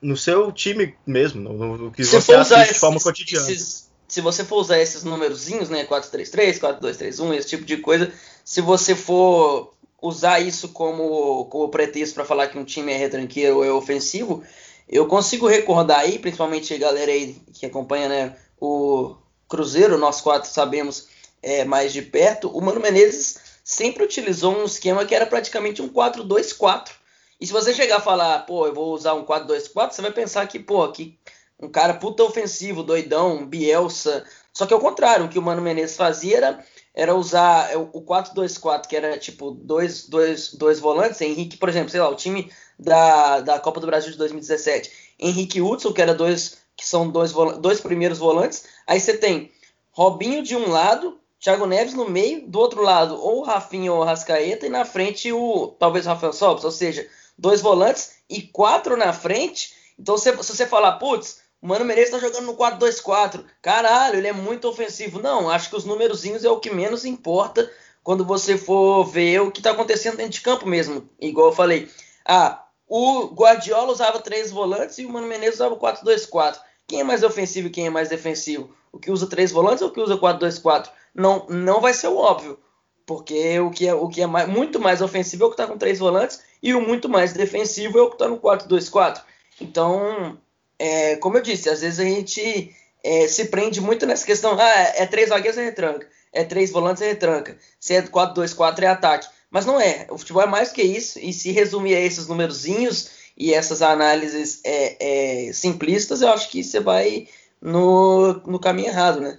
no 0.00 0.16
seu 0.16 0.50
time 0.52 0.94
mesmo, 1.06 1.40
no, 1.52 1.76
no 1.76 1.90
que 1.90 2.04
Se 2.04 2.20
você 2.20 2.34
assiste 2.34 2.74
de 2.74 2.78
forma 2.78 2.96
esses- 2.96 3.04
cotidiana. 3.04 3.50
esses- 3.50 3.88
se 4.06 4.20
você 4.20 4.44
for 4.44 4.56
usar 4.56 4.78
esses 4.80 5.04
numerozinhos, 5.04 5.68
né, 5.68 5.84
433, 5.84 6.58
4231, 6.58 7.34
esse 7.34 7.48
tipo 7.48 7.64
de 7.64 7.76
coisa, 7.78 8.10
se 8.44 8.60
você 8.60 8.94
for 8.94 9.74
usar 10.00 10.40
isso 10.40 10.68
como, 10.68 11.44
como 11.46 11.68
pretexto 11.68 12.14
para 12.14 12.24
falar 12.24 12.46
que 12.48 12.56
um 12.58 12.64
time 12.64 12.92
é 12.92 12.96
retranqueiro 12.96 13.56
ou 13.56 13.64
é 13.64 13.70
ofensivo, 13.72 14.42
eu 14.88 15.06
consigo 15.06 15.46
recordar 15.46 15.98
aí, 16.00 16.18
principalmente 16.18 16.72
a 16.72 16.78
galera 16.78 17.10
aí 17.12 17.36
que 17.52 17.66
acompanha 17.66 18.08
né, 18.08 18.36
o 18.60 19.14
Cruzeiro, 19.48 19.98
nós 19.98 20.20
quatro 20.20 20.48
sabemos 20.50 21.08
é, 21.42 21.64
mais 21.64 21.92
de 21.92 22.00
perto, 22.02 22.48
o 22.48 22.60
Mano 22.60 22.80
Menezes 22.80 23.36
sempre 23.62 24.02
utilizou 24.04 24.56
um 24.56 24.64
esquema 24.64 25.04
que 25.04 25.14
era 25.14 25.26
praticamente 25.26 25.82
um 25.82 25.88
4-2-4. 25.88 26.92
E 27.40 27.46
se 27.46 27.52
você 27.52 27.72
chegar 27.72 27.98
a 27.98 28.00
falar, 28.00 28.40
pô, 28.40 28.66
eu 28.66 28.74
vou 28.74 28.92
usar 28.92 29.14
um 29.14 29.24
4-2-4, 29.24 29.92
você 29.92 30.02
vai 30.02 30.10
pensar 30.10 30.46
que, 30.46 30.58
pô, 30.58 30.88
que 30.90 31.18
um 31.60 31.68
cara 31.68 31.94
puta 31.94 32.22
ofensivo, 32.22 32.82
doidão, 32.82 33.46
Bielsa. 33.46 34.24
Só 34.52 34.66
que 34.66 34.74
ao 34.74 34.80
contrário, 34.80 35.26
o 35.26 35.28
que 35.28 35.38
o 35.38 35.42
Mano 35.42 35.62
Menezes 35.62 35.96
fazia 35.96 36.36
era, 36.36 36.64
era 36.94 37.14
usar 37.14 37.76
o 37.76 38.02
4-2-4, 38.02 38.86
que 38.86 38.96
era 38.96 39.18
tipo 39.18 39.52
dois, 39.52 40.08
dois, 40.08 40.52
dois 40.54 40.80
volantes. 40.80 41.20
Henrique, 41.20 41.56
por 41.56 41.68
exemplo, 41.68 41.90
sei 41.90 42.00
lá, 42.00 42.08
o 42.08 42.16
time 42.16 42.50
da, 42.78 43.40
da 43.40 43.58
Copa 43.58 43.80
do 43.80 43.86
Brasil 43.86 44.10
de 44.10 44.18
2017. 44.18 44.90
Henrique 45.18 45.60
Hudson, 45.60 45.92
que 45.92 46.02
era 46.02 46.14
dois, 46.14 46.58
que 46.76 46.86
são 46.86 47.10
dois, 47.10 47.32
dois 47.60 47.80
primeiros 47.80 48.18
volantes. 48.18 48.64
Aí 48.86 49.00
você 49.00 49.16
tem 49.16 49.50
Robinho 49.90 50.42
de 50.42 50.54
um 50.54 50.70
lado, 50.70 51.18
Thiago 51.40 51.66
Neves 51.66 51.94
no 51.94 52.08
meio, 52.08 52.48
do 52.48 52.58
outro 52.58 52.82
lado, 52.82 53.20
ou 53.20 53.42
Rafinha 53.42 53.92
ou 53.92 54.04
Rascaeta, 54.04 54.66
e 54.66 54.70
na 54.70 54.84
frente 54.84 55.32
o 55.32 55.68
talvez 55.78 56.06
o 56.06 56.08
Rafael 56.08 56.32
Sobis, 56.32 56.64
ou 56.64 56.70
seja, 56.70 57.08
dois 57.38 57.60
volantes 57.60 58.16
e 58.28 58.42
quatro 58.42 58.96
na 58.96 59.12
frente. 59.12 59.72
Então, 59.98 60.18
se, 60.18 60.30
se 60.42 60.56
você 60.56 60.66
falar, 60.66 60.92
putz, 60.92 61.40
o 61.62 61.66
Mano 61.66 61.84
Menezes 61.84 62.10
tá 62.10 62.18
jogando 62.18 62.46
no 62.46 62.56
4-2-4. 62.56 63.44
Caralho, 63.62 64.16
ele 64.16 64.28
é 64.28 64.32
muito 64.32 64.68
ofensivo. 64.68 65.20
Não, 65.20 65.48
acho 65.48 65.70
que 65.70 65.76
os 65.76 65.84
númerozinhos 65.84 66.44
é 66.44 66.50
o 66.50 66.60
que 66.60 66.70
menos 66.70 67.04
importa 67.04 67.70
quando 68.02 68.24
você 68.24 68.56
for 68.56 69.04
ver 69.04 69.40
o 69.40 69.50
que 69.50 69.62
tá 69.62 69.70
acontecendo 69.70 70.16
dentro 70.16 70.32
de 70.32 70.40
campo 70.40 70.66
mesmo. 70.66 71.08
Igual 71.20 71.48
eu 71.48 71.54
falei. 71.54 71.88
Ah, 72.24 72.64
o 72.88 73.26
Guardiola 73.26 73.92
usava 73.92 74.20
três 74.20 74.50
volantes 74.50 74.98
e 74.98 75.06
o 75.06 75.10
Mano 75.10 75.26
Menezes 75.26 75.56
usava 75.56 75.76
4-2-4. 75.76 76.58
Quem 76.86 77.00
é 77.00 77.04
mais 77.04 77.22
ofensivo 77.22 77.68
e 77.68 77.70
quem 77.70 77.86
é 77.86 77.90
mais 77.90 78.08
defensivo? 78.08 78.74
O 78.92 78.98
que 78.98 79.10
usa 79.10 79.26
três 79.26 79.50
volantes 79.50 79.82
ou 79.82 79.88
o 79.88 79.92
que 79.92 80.00
usa 80.00 80.16
4-2-4? 80.16 80.88
Não, 81.14 81.46
não 81.48 81.80
vai 81.80 81.92
ser 81.92 82.08
o 82.08 82.16
óbvio. 82.16 82.58
Porque 83.04 83.58
o 83.58 83.70
que 83.70 83.86
é, 83.86 83.94
o 83.94 84.08
que 84.08 84.22
é 84.22 84.26
mais, 84.26 84.48
muito 84.48 84.78
mais 84.78 85.02
ofensivo 85.02 85.44
é 85.44 85.46
o 85.46 85.50
que 85.50 85.56
tá 85.56 85.66
com 85.66 85.76
três 85.76 85.98
volantes 85.98 86.40
e 86.62 86.74
o 86.74 86.80
muito 86.80 87.08
mais 87.08 87.32
defensivo 87.32 87.98
é 87.98 88.02
o 88.02 88.10
que 88.10 88.18
tá 88.18 88.28
no 88.28 88.38
4-2-4. 88.38 89.20
Então, 89.60 90.38
é, 90.78 91.16
como 91.16 91.36
eu 91.36 91.42
disse, 91.42 91.68
às 91.68 91.80
vezes 91.80 91.98
a 91.98 92.04
gente 92.04 92.74
é, 93.02 93.26
se 93.28 93.46
prende 93.46 93.80
muito 93.80 94.06
nessa 94.06 94.26
questão. 94.26 94.58
Ah, 94.58 94.92
é 94.96 95.06
três 95.06 95.28
zagueiros 95.28 95.58
é 95.58 95.64
retranca, 95.64 96.08
é 96.32 96.44
três 96.44 96.70
volantes 96.70 97.02
é 97.02 97.08
retranca, 97.08 97.56
se 97.80 97.94
é 97.94 98.02
4-2-4 98.02 98.82
é 98.82 98.86
ataque. 98.86 99.28
Mas 99.50 99.64
não 99.64 99.80
é. 99.80 100.06
O 100.10 100.18
futebol 100.18 100.42
é 100.42 100.46
mais 100.46 100.70
que 100.70 100.82
isso, 100.82 101.18
e 101.18 101.32
se 101.32 101.50
resumir 101.52 101.94
a 101.94 102.00
esses 102.00 102.26
numerozinhos 102.26 103.10
e 103.36 103.54
essas 103.54 103.80
análises 103.80 104.60
é, 104.64 105.48
é, 105.48 105.52
simplistas, 105.52 106.20
eu 106.20 106.28
acho 106.28 106.50
que 106.50 106.62
você 106.62 106.80
vai 106.80 107.28
no, 107.60 108.34
no 108.46 108.58
caminho 108.58 108.88
errado, 108.88 109.20
né? 109.20 109.38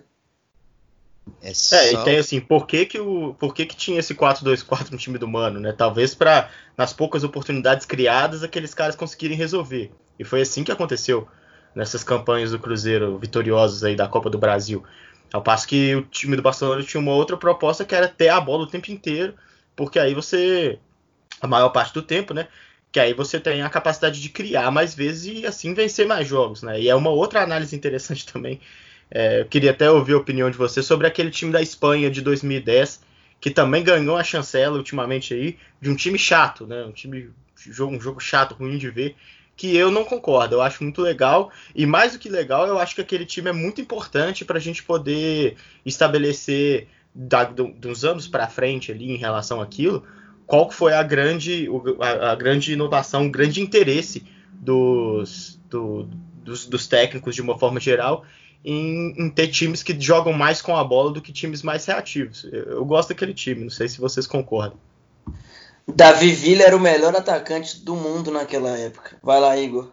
É, 1.41 1.53
É, 1.75 1.91
só... 1.91 2.01
e 2.01 2.03
tem 2.03 2.17
assim, 2.17 2.39
por 2.39 2.65
que 2.67 2.85
que, 2.85 2.99
o, 2.99 3.33
por 3.33 3.53
que, 3.53 3.65
que 3.65 3.75
tinha 3.75 3.99
esse 3.99 4.13
4-2-4 4.15 4.91
no 4.91 4.97
time 4.97 5.17
do 5.17 5.27
Mano, 5.27 5.59
né? 5.59 5.71
Talvez 5.71 6.13
para 6.15 6.49
nas 6.77 6.93
poucas 6.93 7.23
oportunidades 7.23 7.85
criadas, 7.85 8.43
aqueles 8.43 8.73
caras 8.73 8.95
conseguirem 8.95 9.37
resolver. 9.37 9.91
E 10.17 10.23
foi 10.23 10.41
assim 10.41 10.63
que 10.63 10.71
aconteceu 10.71 11.27
nessas 11.75 12.03
campanhas 12.03 12.51
do 12.51 12.59
Cruzeiro 12.59 13.17
vitoriosos 13.17 13.83
aí 13.83 13.95
da 13.95 14.07
Copa 14.07 14.29
do 14.29 14.37
Brasil. 14.37 14.83
Ao 15.31 15.41
passo 15.41 15.67
que 15.67 15.95
o 15.95 16.01
time 16.03 16.35
do 16.35 16.41
Barcelona 16.41 16.83
tinha 16.83 16.99
uma 16.99 17.13
outra 17.13 17.37
proposta 17.37 17.85
que 17.85 17.93
era 17.93 18.07
ter 18.07 18.29
a 18.29 18.41
bola 18.41 18.63
o 18.63 18.67
tempo 18.67 18.91
inteiro, 18.91 19.35
porque 19.75 19.99
aí 19.99 20.13
você, 20.13 20.79
a 21.41 21.47
maior 21.47 21.69
parte 21.69 21.93
do 21.93 22.01
tempo, 22.01 22.33
né? 22.33 22.47
Que 22.91 22.99
aí 22.99 23.13
você 23.13 23.39
tem 23.39 23.61
a 23.61 23.69
capacidade 23.69 24.19
de 24.19 24.29
criar 24.29 24.71
mais 24.71 24.95
vezes 24.95 25.41
e 25.41 25.45
assim 25.45 25.73
vencer 25.73 26.07
mais 26.07 26.27
jogos, 26.27 26.63
né? 26.63 26.79
E 26.81 26.89
é 26.89 26.95
uma 26.95 27.11
outra 27.11 27.43
análise 27.43 27.75
interessante 27.75 28.25
também. 28.31 28.59
É, 29.11 29.41
eu 29.41 29.45
queria 29.45 29.71
até 29.71 29.89
ouvir 29.89 30.13
a 30.13 30.17
opinião 30.17 30.49
de 30.49 30.57
você 30.57 30.83
sobre 30.83 31.07
aquele 31.07 31.31
time 31.31 31.51
da 31.51 31.61
Espanha 31.61 32.09
de 32.11 32.21
2010, 32.21 33.01
que 33.39 33.49
também 33.49 33.83
ganhou 33.83 34.17
a 34.17 34.23
chancela 34.23 34.77
ultimamente 34.77 35.33
aí, 35.33 35.57
de 35.81 35.89
um 35.89 35.95
time 35.95 36.19
chato, 36.19 36.67
né? 36.67 36.83
Um 36.83 36.91
time 36.91 37.29
um 37.81 37.99
jogo 37.99 38.19
chato, 38.19 38.55
ruim 38.55 38.77
de 38.77 38.89
ver, 38.89 39.15
que 39.55 39.75
eu 39.75 39.91
não 39.91 40.05
concordo. 40.05 40.55
Eu 40.55 40.61
acho 40.61 40.83
muito 40.83 41.01
legal 41.01 41.51
e 41.75 41.85
mais 41.85 42.13
do 42.13 42.19
que 42.19 42.29
legal, 42.29 42.67
eu 42.67 42.79
acho 42.79 42.95
que 42.95 43.01
aquele 43.01 43.25
time 43.25 43.49
é 43.49 43.53
muito 43.53 43.81
importante 43.81 44.45
para 44.45 44.57
a 44.57 44.61
gente 44.61 44.83
poder 44.83 45.57
estabelecer 45.85 46.87
da, 47.13 47.43
do, 47.43 47.67
dos 47.73 48.05
anos 48.05 48.27
para 48.27 48.47
frente 48.47 48.91
ali 48.91 49.11
em 49.11 49.17
relação 49.17 49.59
àquilo, 49.59 50.05
qual 50.45 50.71
foi 50.71 50.93
a 50.93 51.03
grande, 51.03 51.67
a, 51.99 52.31
a 52.31 52.35
grande 52.35 52.73
inovação, 52.73 53.27
o 53.27 53.31
grande 53.31 53.61
interesse 53.61 54.25
dos, 54.53 55.59
do, 55.69 56.07
dos, 56.43 56.65
dos 56.65 56.87
técnicos 56.87 57.35
de 57.35 57.41
uma 57.41 57.57
forma 57.57 57.79
geral 57.79 58.25
em, 58.63 59.13
em, 59.17 59.29
ter 59.29 59.47
times 59.47 59.83
que 59.83 59.99
jogam 59.99 60.33
mais 60.33 60.61
com 60.61 60.75
a 60.75 60.83
bola 60.83 61.11
do 61.11 61.21
que 61.21 61.31
times 61.31 61.61
mais 61.61 61.85
reativos. 61.85 62.43
Eu, 62.45 62.63
eu, 62.63 62.85
gosto 62.85 63.09
daquele 63.09 63.33
time, 63.33 63.63
não 63.63 63.69
sei 63.69 63.87
se 63.87 63.99
vocês 63.99 64.27
concordam. 64.27 64.77
Davi 65.87 66.31
Villa 66.31 66.63
era 66.63 66.75
o 66.75 66.79
melhor 66.79 67.15
atacante 67.15 67.79
do 67.79 67.95
mundo 67.95 68.31
naquela 68.31 68.77
época. 68.77 69.17
Vai 69.23 69.39
lá, 69.39 69.57
Igor. 69.57 69.91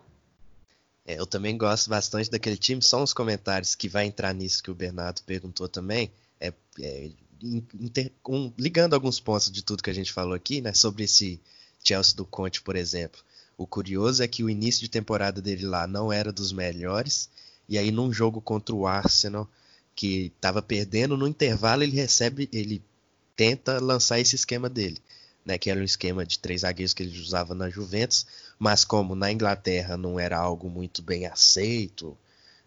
É, 1.07 1.19
eu 1.19 1.27
também 1.27 1.57
gosto 1.57 1.89
bastante 1.89 2.31
daquele 2.31 2.57
time. 2.57 2.83
Só 2.83 3.03
uns 3.03 3.13
comentários 3.13 3.75
que 3.75 3.89
vai 3.89 4.07
entrar 4.07 4.35
nisso 4.35 4.63
que 4.63 4.71
o 4.71 4.75
Bernardo 4.75 5.23
perguntou 5.23 5.69
também. 5.69 6.11
É, 6.41 6.53
é 6.81 7.11
inter, 7.43 8.13
um, 8.29 8.53
ligando 8.59 8.95
alguns 8.95 9.21
pontos 9.21 9.51
de 9.51 9.63
tudo 9.63 9.83
que 9.83 9.91
a 9.91 9.95
gente 9.95 10.13
falou 10.13 10.35
aqui, 10.35 10.61
né? 10.61 10.75
Sobre 10.75 11.05
esse 11.05 11.41
Chelsea 11.83 12.17
do 12.17 12.25
Conte, 12.25 12.61
por 12.61 12.77
exemplo. 12.77 13.21
O 13.57 13.67
curioso 13.67 14.23
é 14.23 14.29
que 14.29 14.43
o 14.43 14.51
início 14.51 14.83
de 14.83 14.89
temporada 14.89 15.41
dele 15.41 15.65
lá 15.65 15.87
não 15.87 16.13
era 16.13 16.33
dos 16.33 16.53
melhores. 16.53 17.31
E 17.69 17.79
aí, 17.79 17.91
num 17.91 18.13
jogo 18.13 18.41
contra 18.41 18.75
o 18.75 18.87
Arsenal, 18.87 19.49
que 19.95 20.33
estava 20.37 20.61
perdendo, 20.63 21.17
no 21.17 21.27
intervalo 21.27 21.83
ele 21.83 21.97
recebe, 21.97 22.49
ele 22.53 22.83
tenta 23.35 23.81
lançar 23.81 24.21
esse 24.21 24.37
esquema 24.37 24.69
dele, 24.69 24.99
né? 25.45 25.59
Que 25.59 25.71
era 25.71 25.81
um 25.81 25.85
esquema 25.85 26.25
de 26.25 26.39
três 26.39 26.61
zagueiros 26.61 26.95
que 26.95 27.03
ele 27.03 27.19
usava 27.19 27.55
na 27.55 27.71
Juventus, 27.71 28.27
mas 28.59 28.85
como 28.85 29.15
na 29.15 29.33
Inglaterra 29.33 29.97
não 29.97 30.21
era 30.21 30.39
algo 30.39 30.69
muito 30.69 31.03
bem 31.03 31.27
aceito, 31.27 32.17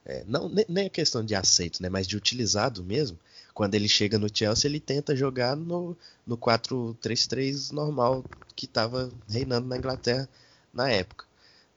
é, 0.05 0.23
não 0.27 0.49
nem 0.67 0.87
a 0.87 0.89
questão 0.89 1.23
de 1.23 1.35
aceito, 1.35 1.81
né? 1.81 1.89
Mas 1.89 2.07
de 2.07 2.17
utilizado 2.17 2.83
mesmo. 2.83 3.17
Quando 3.53 3.75
ele 3.75 3.87
chega 3.87 4.17
no 4.17 4.27
Chelsea, 4.33 4.69
ele 4.69 4.79
tenta 4.79 5.15
jogar 5.15 5.55
no, 5.55 5.95
no 6.25 6.37
4-3-3 6.37 7.71
normal 7.71 8.23
que 8.55 8.65
estava 8.65 9.11
reinando 9.27 9.67
na 9.67 9.77
Inglaterra 9.77 10.27
na 10.73 10.89
época. 10.89 11.28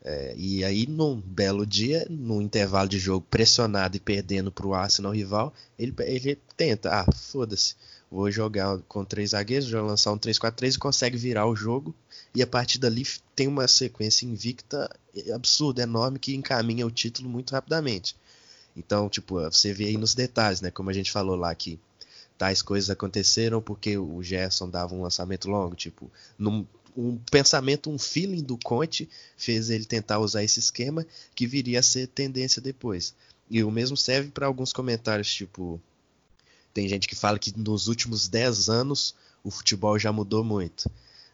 É, 0.05 0.35
e 0.37 0.65
aí, 0.65 0.87
num 0.87 1.21
belo 1.21 1.65
dia, 1.65 2.07
no 2.11 2.43
intervalo 2.43 2.89
de 2.89 2.99
jogo, 2.99 3.25
pressionado 3.31 3.97
e 3.97 4.01
perdendo 4.01 4.51
para 4.51 4.67
o 4.67 4.75
Arsenal 4.75 5.13
rival, 5.13 5.55
ele, 5.79 5.95
ele 6.01 6.39
tenta, 6.57 6.91
ah, 6.91 7.13
foda-se, 7.13 7.77
vou 8.11 8.31
jogar 8.31 8.79
com 8.89 9.05
três 9.05 9.31
zagueiros, 9.31 9.71
vou 9.71 9.83
lançar 9.83 10.13
um 10.13 10.19
3-4-3 10.19 10.75
e 10.75 10.79
consegue 10.79 11.17
virar 11.17 11.47
o 11.47 11.55
jogo. 11.55 11.95
E 12.35 12.43
a 12.43 12.47
partir 12.47 12.79
dali 12.79 13.07
tem 13.37 13.47
uma 13.47 13.69
sequência 13.69 14.27
invicta 14.27 14.91
absurda, 15.35 15.83
enorme, 15.83 16.19
que 16.19 16.35
encaminha 16.35 16.87
o 16.87 16.91
título 16.91 17.29
muito 17.29 17.53
rapidamente. 17.53 18.17
Então, 18.77 19.09
tipo, 19.09 19.41
você 19.41 19.73
vê 19.73 19.85
aí 19.85 19.97
nos 19.97 20.15
detalhes, 20.15 20.61
né? 20.61 20.71
Como 20.71 20.91
a 20.91 20.93
gente 20.93 21.13
falou 21.13 21.37
lá 21.37 21.55
que 21.55 21.79
tais 22.39 22.61
coisas 22.63 22.91
aconteceram 22.91 23.63
porque 23.63 23.97
o 23.97 24.23
Gerson 24.23 24.69
dava 24.69 24.95
um 24.95 25.03
lançamento 25.03 25.49
longo, 25.49 25.77
tipo, 25.77 26.11
num, 26.39 26.67
um 26.97 27.17
pensamento, 27.31 27.91
um 27.91 27.99
feeling 27.99 28.43
do 28.43 28.59
Conte 28.59 29.09
fez 29.37 29.71
ele 29.71 29.85
tentar 29.85 30.19
usar 30.19 30.43
esse 30.43 30.61
esquema 30.61 31.07
que 31.35 31.47
viria 31.47 31.81
a 31.81 31.83
ser 31.83 32.07
tendência 32.09 32.61
depois. 32.61 33.15
E 33.51 33.63
o 33.63 33.71
mesmo 33.71 33.97
serve 33.97 34.31
para 34.31 34.47
alguns 34.47 34.73
comentários, 34.73 35.33
tipo, 35.33 35.81
tem 36.73 36.89
gente 36.89 37.09
que 37.09 37.15
fala 37.15 37.39
que 37.39 37.57
nos 37.59 37.89
últimos 37.89 38.29
10 38.29 38.69
anos 38.69 39.15
o 39.45 39.51
futebol 39.51 39.99
já 39.99 40.13
mudou 40.13 40.43
muito. 40.43 40.91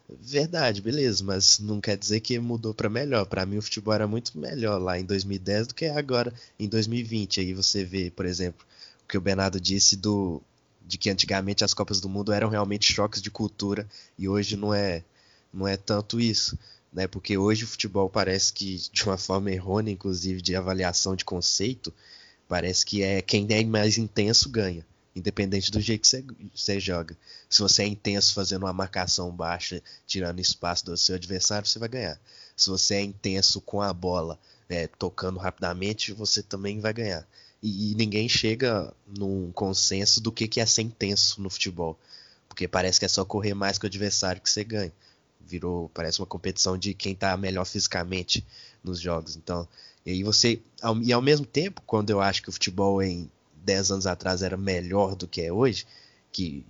Verdade, 0.09 0.81
beleza, 0.81 1.23
mas 1.23 1.59
não 1.59 1.79
quer 1.79 1.95
dizer 1.95 2.19
que 2.19 2.39
mudou 2.39 2.73
para 2.73 2.89
melhor. 2.89 3.25
Para 3.25 3.45
mim 3.45 3.57
o 3.57 3.61
futebol 3.61 3.93
era 3.93 4.07
muito 4.07 4.37
melhor 4.37 4.81
lá 4.81 4.99
em 4.99 5.05
2010 5.05 5.67
do 5.67 5.75
que 5.75 5.85
agora 5.85 6.33
em 6.59 6.67
2020. 6.67 7.39
Aí 7.39 7.53
você 7.53 7.83
vê, 7.83 8.09
por 8.09 8.25
exemplo, 8.25 8.65
o 9.03 9.07
que 9.07 9.17
o 9.17 9.21
Bernardo 9.21 9.59
disse 9.59 9.95
do 9.95 10.41
de 10.85 10.97
que 10.97 11.11
antigamente 11.11 11.63
as 11.63 11.73
Copas 11.73 12.01
do 12.01 12.09
Mundo 12.09 12.33
eram 12.33 12.49
realmente 12.49 12.91
choques 12.91 13.21
de 13.21 13.29
cultura 13.29 13.87
e 14.17 14.27
hoje 14.27 14.57
não 14.57 14.73
é 14.73 15.03
não 15.53 15.67
é 15.67 15.77
tanto 15.77 16.19
isso, 16.19 16.57
né? 16.91 17.07
Porque 17.07 17.37
hoje 17.37 17.63
o 17.63 17.67
futebol 17.67 18.09
parece 18.09 18.53
que 18.53 18.77
de 18.91 19.03
uma 19.03 19.17
forma 19.17 19.51
errônea, 19.51 19.91
inclusive 19.91 20.41
de 20.41 20.55
avaliação 20.55 21.15
de 21.15 21.25
conceito, 21.25 21.93
parece 22.47 22.85
que 22.85 23.03
é 23.03 23.21
quem 23.21 23.47
é 23.49 23.63
mais 23.63 23.97
intenso 23.97 24.49
ganha 24.49 24.85
independente 25.15 25.71
do 25.71 25.79
jeito 25.79 26.01
que 26.01 26.25
você, 26.55 26.79
joga. 26.79 27.15
Se 27.49 27.61
você 27.61 27.83
é 27.83 27.87
intenso 27.87 28.33
fazendo 28.33 28.63
uma 28.63 28.73
marcação 28.73 29.31
baixa, 29.31 29.81
tirando 30.07 30.39
espaço 30.39 30.85
do 30.85 30.97
seu 30.97 31.15
adversário, 31.15 31.67
você 31.67 31.79
vai 31.79 31.89
ganhar. 31.89 32.19
Se 32.55 32.69
você 32.69 32.95
é 32.95 33.01
intenso 33.01 33.61
com 33.61 33.81
a 33.81 33.93
bola, 33.93 34.39
é, 34.67 34.87
tocando 34.87 35.39
rapidamente, 35.39 36.13
você 36.13 36.41
também 36.41 36.79
vai 36.79 36.93
ganhar. 36.93 37.27
E, 37.61 37.91
e, 37.91 37.95
ninguém 37.95 38.29
chega 38.29 38.93
num 39.05 39.51
consenso 39.51 40.21
do 40.21 40.31
que, 40.31 40.47
que 40.47 40.61
é 40.61 40.65
ser 40.65 40.83
intenso 40.83 41.41
no 41.41 41.49
futebol. 41.49 41.99
Porque 42.47 42.67
parece 42.67 42.99
que 42.99 43.05
é 43.05 43.09
só 43.09 43.25
correr 43.25 43.53
mais 43.53 43.77
que 43.77 43.85
o 43.85 43.87
adversário 43.87 44.41
que 44.41 44.49
você 44.49 44.63
ganha. 44.63 44.93
Virou, 45.39 45.89
parece 45.93 46.19
uma 46.19 46.25
competição 46.25 46.77
de 46.77 46.93
quem 46.93 47.13
está 47.13 47.35
melhor 47.35 47.65
fisicamente 47.65 48.45
nos 48.83 48.99
jogos. 48.99 49.35
Então, 49.35 49.67
e 50.05 50.11
aí 50.11 50.23
você. 50.23 50.61
Ao, 50.81 50.97
e 51.01 51.11
ao 51.11 51.21
mesmo 51.21 51.45
tempo, 51.45 51.81
quando 51.85 52.09
eu 52.09 52.21
acho 52.21 52.41
que 52.41 52.49
o 52.49 52.51
futebol 52.51 53.01
em 53.01 53.29
10 53.63 53.91
anos 53.91 54.07
atrás 54.07 54.41
era 54.41 54.57
melhor 54.57 55.15
do 55.15 55.27
que 55.27 55.41
é 55.41 55.51
hoje, 55.51 55.85
que 56.31 56.65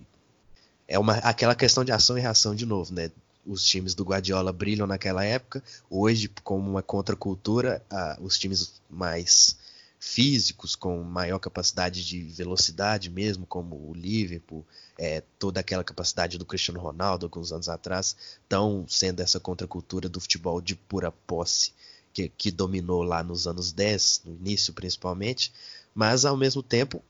é 0.88 0.98
uma, 0.98 1.14
aquela 1.18 1.54
questão 1.54 1.84
de 1.84 1.92
ação 1.92 2.18
e 2.18 2.20
reação 2.20 2.54
de 2.54 2.66
novo, 2.66 2.92
né? 2.92 3.10
Os 3.46 3.64
times 3.64 3.94
do 3.94 4.04
Guardiola 4.04 4.52
brilham 4.52 4.86
naquela 4.86 5.24
época, 5.24 5.62
hoje, 5.88 6.30
como 6.44 6.68
uma 6.68 6.82
contracultura, 6.82 7.82
os 8.20 8.38
times 8.38 8.80
mais 8.88 9.56
físicos, 10.00 10.74
com 10.74 11.02
maior 11.02 11.38
capacidade 11.38 12.02
de 12.02 12.22
velocidade 12.22 13.10
mesmo, 13.10 13.44
como 13.44 13.76
o 13.76 13.92
Liverpool, 13.94 14.66
é, 14.98 15.22
toda 15.38 15.60
aquela 15.60 15.84
capacidade 15.84 16.38
do 16.38 16.46
Cristiano 16.46 16.80
Ronaldo 16.80 17.26
alguns 17.26 17.52
anos 17.52 17.68
atrás, 17.68 18.16
estão 18.42 18.86
sendo 18.88 19.20
essa 19.20 19.38
contracultura 19.38 20.08
do 20.08 20.18
futebol 20.18 20.58
de 20.60 20.74
pura 20.74 21.12
posse 21.12 21.74
que, 22.14 22.30
que 22.30 22.50
dominou 22.50 23.02
lá 23.02 23.22
nos 23.22 23.46
anos 23.46 23.72
10, 23.72 24.22
no 24.24 24.34
início 24.36 24.72
principalmente, 24.72 25.52
mas 25.94 26.24
ao 26.24 26.36
mesmo 26.36 26.62
tempo 26.62 27.04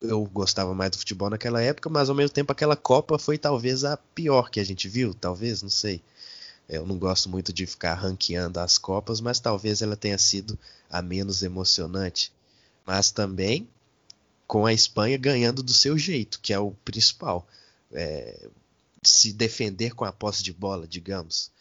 eu 0.00 0.24
gostava 0.24 0.74
mais 0.74 0.90
do 0.92 0.98
futebol 0.98 1.28
naquela 1.28 1.60
época, 1.60 1.90
mas 1.90 2.08
ao 2.08 2.14
mesmo 2.14 2.34
tempo 2.34 2.52
aquela 2.52 2.76
Copa 2.76 3.18
foi 3.18 3.36
talvez 3.36 3.84
a 3.84 3.96
pior 3.96 4.50
que 4.50 4.60
a 4.60 4.64
gente 4.64 4.88
viu, 4.88 5.14
talvez, 5.14 5.62
não 5.62 5.70
sei. 5.70 6.02
Eu 6.68 6.86
não 6.86 6.98
gosto 6.98 7.28
muito 7.28 7.52
de 7.52 7.66
ficar 7.66 7.94
ranqueando 7.94 8.58
as 8.58 8.78
Copas, 8.78 9.20
mas 9.20 9.40
talvez 9.40 9.82
ela 9.82 9.96
tenha 9.96 10.18
sido 10.18 10.58
a 10.90 11.02
menos 11.02 11.42
emocionante. 11.42 12.32
Mas 12.86 13.10
também 13.10 13.68
com 14.46 14.66
a 14.66 14.72
Espanha 14.72 15.16
ganhando 15.16 15.62
do 15.62 15.72
seu 15.72 15.96
jeito, 15.98 16.40
que 16.40 16.52
é 16.52 16.58
o 16.58 16.72
principal. 16.84 17.46
É, 17.92 18.48
se 19.02 19.32
defender 19.32 19.94
com 19.94 20.04
a 20.04 20.12
posse 20.12 20.42
de 20.42 20.52
bola, 20.52 20.86
digamos 20.86 21.52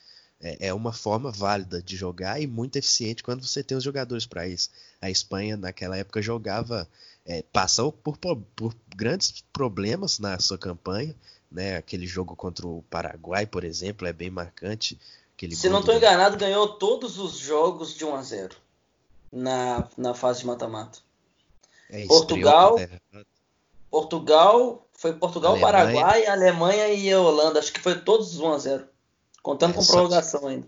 é, 0.43 0.67
é 0.67 0.73
uma 0.73 0.91
forma 0.91 1.31
válida 1.31 1.81
de 1.81 1.95
jogar 1.95 2.39
e 2.41 2.45
muito 2.45 2.75
eficiente 2.75 3.23
quando 3.23 3.47
você 3.47 3.63
tem 3.63 3.77
os 3.77 3.83
jogadores 3.83 4.25
para 4.25 4.47
isso. 4.47 4.69
A 5.01 5.09
Espanha 5.09 5.55
naquela 5.55 5.97
época 5.97 6.21
jogava, 6.21 6.87
é, 7.25 7.41
passou 7.41 7.91
por, 7.91 8.17
por, 8.17 8.35
por, 8.55 8.75
grandes 8.95 9.43
problemas 9.53 10.19
na 10.19 10.37
sua 10.39 10.57
campanha, 10.57 11.15
né? 11.53 11.77
Aquele 11.77 12.07
jogo 12.07 12.35
contra 12.35 12.67
o 12.67 12.83
Paraguai, 12.89 13.45
por 13.45 13.63
exemplo, 13.63 14.07
é 14.07 14.11
bem 14.11 14.29
marcante. 14.29 14.99
Se 15.51 15.69
não 15.69 15.79
estou 15.79 15.95
enganado, 15.95 16.37
ganhou 16.37 16.67
todos 16.67 17.17
os 17.17 17.37
jogos 17.37 17.93
de 17.93 18.05
1 18.05 18.15
a 18.15 18.21
0 18.21 18.55
na, 19.31 19.87
na 19.97 20.13
fase 20.13 20.39
de 20.39 20.47
mata-mata. 20.47 20.99
É, 21.89 22.05
Portugal, 22.05 22.77
Portugal, 23.89 24.87
foi 24.93 25.13
Portugal, 25.13 25.53
Alemanha. 25.53 25.73
Paraguai, 25.73 26.25
Alemanha 26.25 26.87
e 26.87 27.13
Holanda. 27.13 27.59
Acho 27.59 27.73
que 27.73 27.79
foi 27.79 27.99
todos 27.99 28.39
1 28.39 28.53
a 28.53 28.57
0 28.57 28.87
Contando 29.41 29.71
é, 29.71 29.73
com 29.75 29.85
prorrogação 29.85 30.41
só, 30.41 30.47
ainda. 30.47 30.67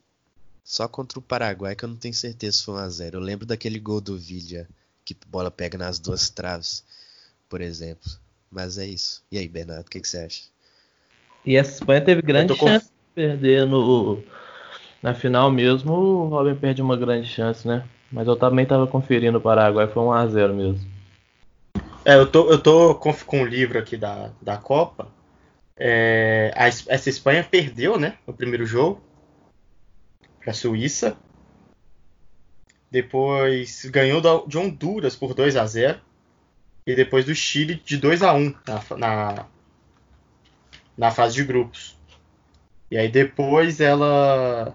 Só 0.63 0.87
contra 0.87 1.17
o 1.17 1.21
Paraguai 1.21 1.75
que 1.75 1.85
eu 1.85 1.89
não 1.89 1.95
tenho 1.95 2.13
certeza 2.13 2.57
se 2.57 2.63
foi 2.63 2.75
1x0. 2.75 3.13
Eu 3.13 3.19
lembro 3.21 3.45
daquele 3.45 3.79
gol 3.79 4.01
do 4.01 4.17
Villa, 4.17 4.67
que 5.05 5.13
a 5.13 5.29
bola 5.29 5.49
pega 5.49 5.77
nas 5.77 5.97
duas 5.97 6.29
traves, 6.29 6.83
por 7.47 7.61
exemplo. 7.61 8.11
Mas 8.51 8.77
é 8.77 8.85
isso. 8.85 9.23
E 9.31 9.37
aí, 9.37 9.47
Bernardo, 9.47 9.87
o 9.87 9.89
que, 9.89 10.01
que 10.01 10.07
você 10.07 10.17
acha? 10.17 10.43
E 11.45 11.55
essa 11.55 11.71
Espanha 11.73 12.01
teve 12.01 12.21
grande 12.21 12.55
com- 12.57 12.67
chance 12.67 12.85
de 12.87 13.13
perder 13.13 13.65
no, 13.67 14.23
na 15.01 15.13
final 15.13 15.51
mesmo. 15.51 15.93
O 15.93 16.27
Robin 16.27 16.55
perde 16.55 16.81
uma 16.81 16.97
grande 16.97 17.27
chance, 17.27 17.67
né? 17.67 17.85
Mas 18.11 18.27
eu 18.27 18.35
também 18.35 18.65
tava 18.65 18.87
conferindo 18.87 19.37
o 19.37 19.41
Paraguai, 19.41 19.87
foi 19.87 20.03
1x0 20.03 20.53
mesmo. 20.53 20.95
É, 22.03 22.15
eu 22.15 22.29
tô, 22.29 22.49
eu 22.51 22.61
tô 22.61 22.95
com, 22.95 23.13
com 23.13 23.41
o 23.41 23.45
livro 23.45 23.77
aqui 23.79 23.97
da, 23.97 24.31
da 24.41 24.57
Copa. 24.57 25.07
É, 25.77 26.51
a 26.55 26.67
Es- 26.67 26.85
essa 26.87 27.09
Espanha 27.09 27.43
perdeu, 27.43 27.99
né? 27.99 28.17
O 28.25 28.33
primeiro 28.33 28.65
jogo 28.65 29.01
para 30.39 30.51
a 30.51 30.53
Suíça. 30.53 31.17
Depois 32.89 33.85
ganhou 33.85 34.21
da- 34.21 34.43
de 34.47 34.57
Honduras 34.57 35.15
por 35.15 35.33
2 35.33 35.55
a 35.57 35.65
0 35.65 35.99
E 36.87 36.95
depois 36.95 37.25
do 37.25 37.33
Chile 37.35 37.81
de 37.83 37.97
2 37.97 38.21
a 38.21 38.33
1 38.33 38.53
na, 38.67 38.97
na, 38.97 39.45
na 40.97 41.11
fase 41.11 41.35
de 41.35 41.43
grupos. 41.43 41.97
E 42.89 42.97
aí 42.97 43.09
depois 43.09 43.79
ela. 43.79 44.73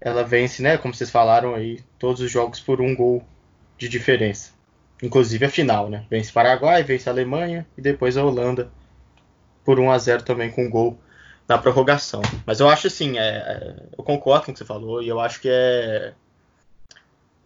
Ela 0.00 0.22
vence, 0.22 0.62
né? 0.62 0.78
Como 0.78 0.94
vocês 0.94 1.10
falaram 1.10 1.54
aí, 1.54 1.80
todos 1.98 2.20
os 2.20 2.30
jogos 2.30 2.60
por 2.60 2.80
um 2.80 2.94
gol 2.94 3.24
de 3.76 3.88
diferença. 3.88 4.52
Inclusive 5.02 5.44
a 5.44 5.50
final, 5.50 5.88
né? 5.88 6.04
Vence 6.10 6.32
Paraguai, 6.32 6.82
vence 6.82 7.08
Alemanha 7.08 7.66
e 7.76 7.82
depois 7.82 8.16
a 8.16 8.24
Holanda 8.24 8.70
por 9.64 9.78
1 9.78 9.90
a 9.90 9.98
0 9.98 10.22
também 10.22 10.50
com 10.50 10.70
gol 10.70 10.98
na 11.46 11.58
prorrogação. 11.58 12.22
Mas 12.46 12.60
eu 12.60 12.68
acho 12.68 12.86
assim, 12.86 13.18
é, 13.18 13.28
é, 13.28 13.76
eu 13.96 14.04
concordo 14.04 14.46
com 14.46 14.50
o 14.50 14.54
que 14.54 14.58
você 14.58 14.64
falou 14.64 15.02
e 15.02 15.08
eu 15.08 15.20
acho 15.20 15.40
que 15.40 15.48
é, 15.48 16.14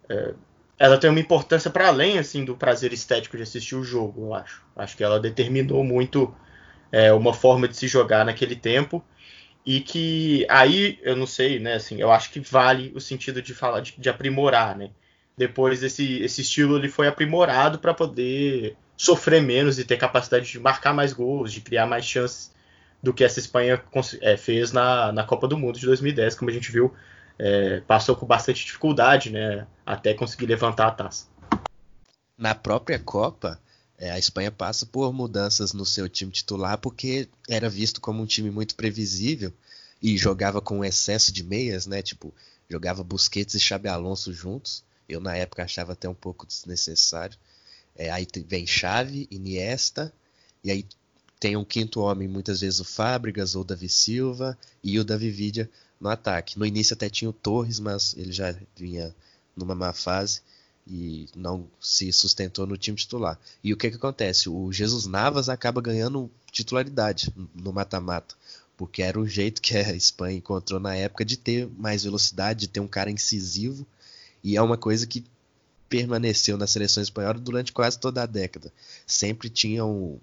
é, 0.09 0.35
ela 0.79 0.99
tem 0.99 1.11
uma 1.11 1.21
importância 1.21 1.71
para 1.71 1.89
além 1.89 2.19
assim 2.19 2.45
do 2.45 2.57
prazer 2.57 2.93
estético 2.93 3.37
de 3.37 3.43
assistir 3.43 3.77
o 3.77 3.85
jogo, 3.85 4.27
eu 4.27 4.35
acho. 4.35 4.63
Acho 4.75 4.97
que 4.97 5.05
ela 5.05 5.21
determinou 5.21 5.85
muito 5.85 6.35
é, 6.93 7.13
uma 7.13 7.33
forma 7.33 7.67
de 7.67 7.77
se 7.77 7.89
jogar 7.89 8.25
naquele 8.25 8.55
tempo 8.55 9.03
e 9.65 9.81
que 9.81 10.47
aí 10.49 10.99
eu 11.03 11.17
não 11.17 11.27
sei, 11.27 11.59
né? 11.59 11.75
Assim, 11.75 12.01
eu 12.01 12.13
acho 12.13 12.31
que 12.31 12.41
vale 12.41 12.93
o 12.95 13.01
sentido 13.01 13.41
de 13.41 13.55
falar 13.55 13.81
de, 13.81 13.95
de 13.99 14.09
aprimorar, 14.11 14.77
né? 14.77 14.91
Depois 15.37 15.83
esse, 15.83 16.21
esse 16.23 16.43
estilo 16.43 16.77
ele 16.77 16.89
foi 16.89 17.07
aprimorado 17.09 17.79
para 17.79 17.95
poder 17.95 18.77
sofrer 18.97 19.41
menos 19.43 19.79
e 19.79 19.85
ter 19.85 19.97
capacidade 19.97 20.51
de 20.51 20.61
marcar 20.61 20.93
mais 20.93 21.13
gols, 21.13 21.53
de 21.53 21.61
criar 21.61 21.87
mais 21.87 22.05
chances 22.05 22.53
do 23.03 23.13
que 23.13 23.25
essa 23.25 23.41
Espanha 23.41 23.83
é, 24.21 24.37
fez 24.37 24.73
na, 24.73 25.11
na 25.11 25.25
Copa 25.25 25.49
do 25.49 25.59
Mundo 25.59 25.79
de 25.79 25.87
2010, 25.87 26.37
como 26.37 26.51
a 26.51 26.53
gente 26.53 26.71
viu, 26.71 26.95
é, 27.39 27.81
passou 27.81 28.15
com 28.15 28.27
bastante 28.27 28.65
dificuldade, 28.65 29.31
né? 29.31 29.67
Até 29.85 30.15
conseguir 30.15 30.47
levantar 30.47 30.89
a 30.89 30.91
taça. 30.93 31.27
Na 32.37 32.55
própria 32.55 32.99
Copa, 32.99 33.59
é, 34.03 34.11
a 34.11 34.19
Espanha 34.19 34.51
passa 34.51 34.85
por 34.85 35.13
mudanças 35.13 35.73
no 35.73 35.87
seu 35.87 36.09
time 36.09 36.33
titular 36.33 36.77
porque 36.77 37.29
era 37.49 37.71
visto 37.71 38.01
como 38.01 38.21
um 38.21 38.27
time 38.27 38.51
muito 38.51 38.75
previsível 38.75 39.53
e 40.03 40.19
jogava 40.19 40.61
com 40.61 40.85
excesso 40.85 41.31
de 41.31 41.45
meias, 41.45 41.87
né? 41.87 42.03
Tipo, 42.03 42.35
jogava 42.69 43.05
Busquets 43.05 43.55
e 43.55 43.61
Xabi 43.61 43.87
Alonso 43.87 44.33
juntos. 44.33 44.83
Eu 45.09 45.21
na 45.21 45.37
época 45.37 45.63
achava 45.63 45.93
até 45.93 46.09
um 46.09 46.15
pouco 46.15 46.45
desnecessário. 46.45 47.39
É, 47.95 48.11
aí 48.11 48.27
vem 48.45 48.67
Xavi, 48.67 49.29
Iniesta, 49.31 50.13
e 50.65 50.73
aí 50.73 50.85
tem 51.39 51.57
um 51.57 51.65
quinto 51.65 52.01
homem, 52.01 52.27
muitas 52.27 52.61
vezes 52.61 52.81
o 52.81 52.85
Fábricas 52.85 53.55
ou 53.55 53.63
o 53.63 53.65
Davi 53.65 53.89
Silva 53.89 54.59
e 54.83 54.99
o 54.99 55.05
Davi 55.05 55.31
Vidia 55.31 55.71
no 56.01 56.09
ataque. 56.09 56.59
No 56.59 56.67
início 56.67 56.95
até 56.95 57.09
tinha 57.09 57.31
o 57.31 57.33
Torres, 57.33 57.79
mas 57.79 58.17
ele 58.17 58.33
já 58.33 58.53
vinha 58.75 59.15
numa 59.55 59.77
má 59.77 59.93
fase 59.93 60.41
e 60.87 61.29
não 61.37 61.67
se 61.81 62.13
sustentou 62.13 62.67
no 62.67 62.77
time 62.77 62.97
titular. 62.97 63.39
E 63.63 63.73
o 63.73 63.77
que 63.77 63.91
que 63.91 63.97
acontece? 63.97 64.49
O 64.49 64.73
Jesus 64.73 65.07
Navas 65.07 65.49
acaba 65.49 65.81
ganhando 65.81 66.31
titularidade 66.51 67.33
no 67.55 67.73
mata-mata, 67.73 68.35
porque 68.77 69.03
era 69.03 69.19
o 69.19 69.27
jeito 69.27 69.63
que 69.63 69.77
a 69.77 69.95
Espanha 69.95 70.39
encontrou 70.39 70.81
na 70.81 70.95
época 70.95 71.25
de 71.25 71.37
ter 71.37 71.69
mais 71.79 72.05
velocidade, 72.05 72.61
de 72.61 72.69
ter 72.69 72.81
um 72.81 72.89
cara 72.89 73.11
incisivo, 73.11 73.87
e 74.43 74.57
é 74.57 74.63
uma 74.63 74.77
coisa 74.77 75.07
que 75.07 75.25
permaneceu 75.89 76.57
na 76.57 76.67
seleção 76.67 77.03
espanhola 77.03 77.39
durante 77.39 77.73
quase 77.73 77.99
toda 77.99 78.23
a 78.23 78.27
década. 78.27 78.73
Sempre 79.07 79.49
tinha 79.51 79.85
um- 79.85 80.19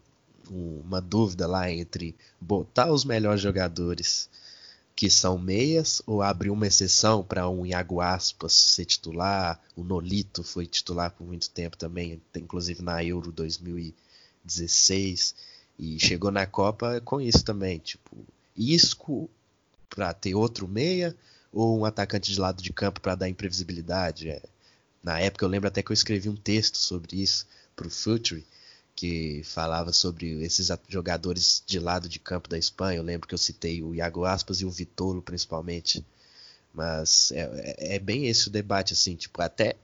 um- 0.51 0.81
uma 0.83 0.99
dúvida 0.99 1.47
lá 1.47 1.71
entre 1.71 2.15
botar 2.41 2.91
os 2.91 3.05
melhores 3.05 3.39
jogadores 3.41 4.27
que 4.99 5.09
são 5.09 5.39
meias 5.39 6.01
ou 6.05 6.21
abrir 6.21 6.49
uma 6.49 6.67
exceção 6.67 7.23
para 7.23 7.47
um 7.47 7.65
Iago 7.65 8.01
Aspas 8.01 8.51
ser 8.51 8.83
titular, 8.83 9.57
o 9.73 9.81
Nolito 9.81 10.43
foi 10.43 10.67
titular 10.67 11.11
por 11.11 11.25
muito 11.25 11.49
tempo 11.49 11.77
também, 11.77 12.21
inclusive 12.35 12.81
na 12.81 13.01
Euro 13.01 13.31
2016 13.31 15.35
e 15.79 15.97
chegou 15.97 16.31
na 16.31 16.45
Copa 16.45 16.99
com 16.99 17.21
isso 17.21 17.45
também, 17.45 17.79
tipo, 17.79 18.25
Isco 18.57 19.29
para 19.89 20.13
ter 20.13 20.35
outro 20.35 20.67
meia 20.67 21.15
ou 21.49 21.79
um 21.79 21.85
atacante 21.85 22.33
de 22.33 22.37
lado 22.37 22.61
de 22.61 22.73
campo 22.73 22.99
para 22.99 23.15
dar 23.15 23.29
imprevisibilidade. 23.29 24.29
É. 24.29 24.41
Na 25.01 25.17
época 25.17 25.45
eu 25.45 25.49
lembro 25.49 25.69
até 25.69 25.81
que 25.81 25.91
eu 25.91 25.93
escrevi 25.93 26.27
um 26.27 26.35
texto 26.35 26.77
sobre 26.77 27.21
isso 27.21 27.47
para 27.73 27.87
o 27.87 27.89
Future 27.89 28.45
que 28.99 29.41
falava 29.45 29.93
sobre 29.93 30.43
esses 30.43 30.67
jogadores 30.89 31.63
de 31.65 31.79
lado 31.79 32.09
de 32.09 32.19
campo 32.19 32.49
da 32.49 32.57
Espanha. 32.57 32.97
Eu 32.99 33.03
lembro 33.03 33.29
que 33.29 33.33
eu 33.33 33.37
citei 33.37 33.81
o 33.81 33.95
Iago 33.95 34.25
Aspas 34.25 34.59
e 34.59 34.65
o 34.65 34.69
Vitolo, 34.69 35.21
principalmente. 35.21 36.05
Mas 36.73 37.31
é, 37.31 37.75
é- 37.77 37.95
é 37.95 37.99
bem 37.99 38.27
esse 38.27 38.49
o 38.49 38.51
debate, 38.51 38.91
assim, 38.93 39.15
tipo, 39.15 39.41
até 39.41 39.77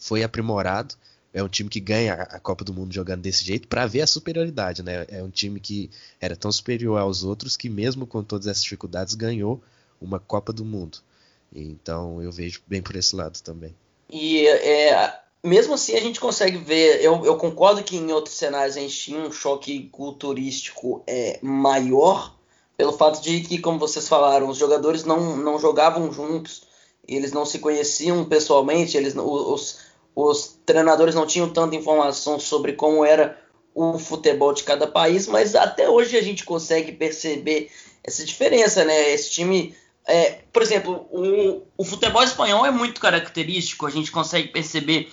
foi 0.00 0.24
aprimorado. 0.24 0.96
É 1.32 1.40
um 1.40 1.48
time 1.48 1.70
que 1.70 1.78
ganha 1.78 2.14
a 2.14 2.22
a 2.36 2.40
Copa 2.40 2.64
do 2.64 2.74
Mundo 2.74 2.92
jogando 2.92 3.20
desse 3.22 3.44
jeito 3.44 3.68
para 3.68 3.86
ver 3.86 4.00
a 4.02 4.06
superioridade, 4.08 4.82
né? 4.82 5.06
É 5.08 5.22
um 5.22 5.30
time 5.30 5.60
que 5.60 5.88
era 6.20 6.34
tão 6.36 6.50
superior 6.50 6.98
aos 6.98 7.22
outros 7.22 7.56
que, 7.56 7.68
mesmo 7.68 8.08
com 8.08 8.24
todas 8.24 8.48
essas 8.48 8.64
dificuldades, 8.64 9.14
ganhou 9.14 9.62
uma 10.00 10.18
Copa 10.18 10.52
do 10.52 10.64
Mundo. 10.64 10.98
Então 11.54 12.20
eu 12.20 12.32
vejo 12.32 12.60
bem 12.66 12.82
por 12.82 12.96
esse 12.96 13.14
lado 13.14 13.40
também. 13.40 13.72
E 14.10 14.46
é, 14.48 15.20
mesmo 15.44 15.74
assim 15.74 15.94
a 15.96 16.00
gente 16.00 16.20
consegue 16.20 16.58
ver, 16.58 17.02
eu, 17.02 17.24
eu 17.24 17.36
concordo 17.36 17.82
que 17.82 17.96
em 17.96 18.12
outros 18.12 18.36
cenários 18.36 18.76
a 18.76 18.80
gente 18.80 18.98
tinha 18.98 19.20
um 19.20 19.32
choque 19.32 19.88
culturístico 19.90 21.02
é, 21.06 21.38
maior, 21.42 22.34
pelo 22.76 22.92
fato 22.92 23.20
de 23.20 23.40
que, 23.40 23.58
como 23.58 23.78
vocês 23.78 24.08
falaram, 24.08 24.48
os 24.48 24.56
jogadores 24.56 25.04
não, 25.04 25.36
não 25.36 25.58
jogavam 25.58 26.12
juntos, 26.12 26.62
eles 27.06 27.32
não 27.32 27.44
se 27.44 27.58
conheciam 27.58 28.24
pessoalmente, 28.24 28.96
eles 28.96 29.14
os, 29.16 29.80
os 30.14 30.58
treinadores 30.66 31.14
não 31.14 31.26
tinham 31.26 31.48
tanta 31.48 31.74
informação 31.74 32.38
sobre 32.38 32.74
como 32.74 33.04
era 33.04 33.38
o 33.74 33.98
futebol 33.98 34.52
de 34.52 34.64
cada 34.64 34.86
país, 34.86 35.26
mas 35.26 35.54
até 35.54 35.88
hoje 35.88 36.16
a 36.16 36.22
gente 36.22 36.44
consegue 36.44 36.92
perceber 36.92 37.70
essa 38.04 38.24
diferença, 38.24 38.84
né? 38.84 39.10
Esse 39.10 39.30
time 39.30 39.74
é, 40.08 40.40
por 40.52 40.62
exemplo, 40.62 41.06
o, 41.12 41.62
o 41.76 41.84
futebol 41.84 42.22
espanhol 42.22 42.64
é 42.64 42.70
muito 42.70 42.98
característico, 42.98 43.86
a 43.86 43.90
gente 43.90 44.10
consegue 44.10 44.48
perceber 44.48 45.12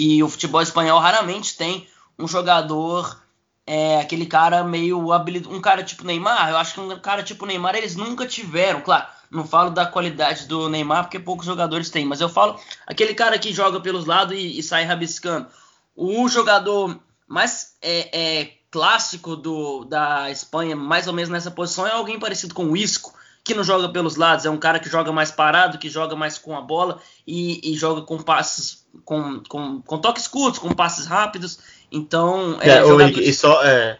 que 0.00 0.22
o 0.22 0.30
futebol 0.30 0.62
espanhol 0.62 0.98
raramente 0.98 1.58
tem 1.58 1.86
um 2.18 2.26
jogador, 2.26 3.20
é, 3.66 4.00
aquele 4.00 4.24
cara 4.24 4.64
meio 4.64 5.12
habilidoso, 5.12 5.54
um 5.54 5.60
cara 5.60 5.82
tipo 5.82 6.06
Neymar, 6.06 6.48
eu 6.48 6.56
acho 6.56 6.72
que 6.72 6.80
um 6.80 6.98
cara 6.98 7.22
tipo 7.22 7.44
Neymar 7.44 7.74
eles 7.74 7.96
nunca 7.96 8.26
tiveram, 8.26 8.80
claro, 8.80 9.06
não 9.30 9.46
falo 9.46 9.68
da 9.68 9.84
qualidade 9.84 10.46
do 10.46 10.70
Neymar 10.70 11.04
porque 11.04 11.18
poucos 11.18 11.44
jogadores 11.44 11.90
têm, 11.90 12.06
mas 12.06 12.22
eu 12.22 12.30
falo 12.30 12.58
aquele 12.86 13.12
cara 13.12 13.38
que 13.38 13.52
joga 13.52 13.78
pelos 13.78 14.06
lados 14.06 14.34
e, 14.34 14.58
e 14.58 14.62
sai 14.62 14.84
rabiscando. 14.84 15.48
O 15.94 16.26
jogador 16.30 16.98
mais 17.28 17.76
é, 17.82 18.40
é, 18.40 18.52
clássico 18.70 19.36
do, 19.36 19.84
da 19.84 20.30
Espanha, 20.30 20.74
mais 20.74 21.08
ou 21.08 21.12
menos 21.12 21.28
nessa 21.28 21.50
posição, 21.50 21.86
é 21.86 21.92
alguém 21.92 22.18
parecido 22.18 22.54
com 22.54 22.70
o 22.70 22.76
Isco, 22.76 23.12
que 23.42 23.54
não 23.54 23.64
joga 23.64 23.88
pelos 23.88 24.16
lados, 24.16 24.44
é 24.44 24.50
um 24.50 24.58
cara 24.58 24.78
que 24.78 24.88
joga 24.88 25.10
mais 25.12 25.30
parado, 25.30 25.78
que 25.78 25.88
joga 25.88 26.14
mais 26.14 26.38
com 26.38 26.56
a 26.56 26.60
bola 26.60 27.00
e, 27.26 27.72
e 27.72 27.76
joga 27.76 28.02
com 28.02 28.18
passes, 28.18 28.86
com, 29.04 29.40
com, 29.48 29.80
com, 29.82 29.98
toques 29.98 30.28
curtos, 30.28 30.58
com 30.58 30.70
passes 30.72 31.06
rápidos. 31.06 31.58
Então, 31.90 32.58
é, 32.60 32.68
é 32.68 32.84
jogadores... 32.84 33.28
e 33.28 33.32
só, 33.32 33.64
é, 33.64 33.98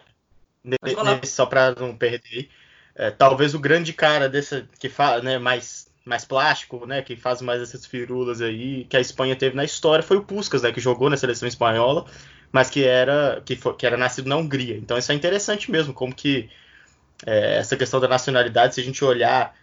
só 1.25 1.45
para 1.45 1.73
não 1.75 1.95
perder, 1.95 2.49
é, 2.95 3.09
talvez 3.09 3.53
o 3.55 3.59
grande 3.59 3.93
cara 3.93 4.29
dessa 4.29 4.67
que 4.79 4.89
faz, 4.89 5.23
né, 5.23 5.37
mais 5.37 5.89
mais 6.03 6.25
plástico, 6.25 6.85
né, 6.87 7.01
que 7.03 7.15
faz 7.15 7.41
mais 7.41 7.61
essas 7.61 7.85
firulas 7.85 8.41
aí, 8.41 8.85
que 8.85 8.97
a 8.97 8.99
Espanha 8.99 9.35
teve 9.35 9.55
na 9.55 9.63
história 9.63 10.03
foi 10.03 10.17
o 10.17 10.23
Puskas, 10.23 10.63
né, 10.63 10.71
que 10.71 10.81
jogou 10.81 11.11
na 11.11 11.17
seleção 11.17 11.47
espanhola, 11.47 12.05
mas 12.51 12.71
que 12.71 12.83
era 12.83 13.39
que, 13.45 13.55
foi, 13.55 13.75
que 13.75 13.85
era 13.85 13.97
nascido 13.97 14.27
na 14.27 14.35
Hungria. 14.35 14.77
Então 14.77 14.97
isso 14.97 15.11
é 15.11 15.15
interessante 15.15 15.69
mesmo, 15.69 15.93
como 15.93 16.13
que 16.13 16.49
é, 17.25 17.57
essa 17.57 17.75
questão 17.77 17.99
da 17.99 18.07
nacionalidade, 18.07 18.75
se 18.75 18.81
a 18.81 18.83
gente 18.83 19.03
olhar 19.03 19.55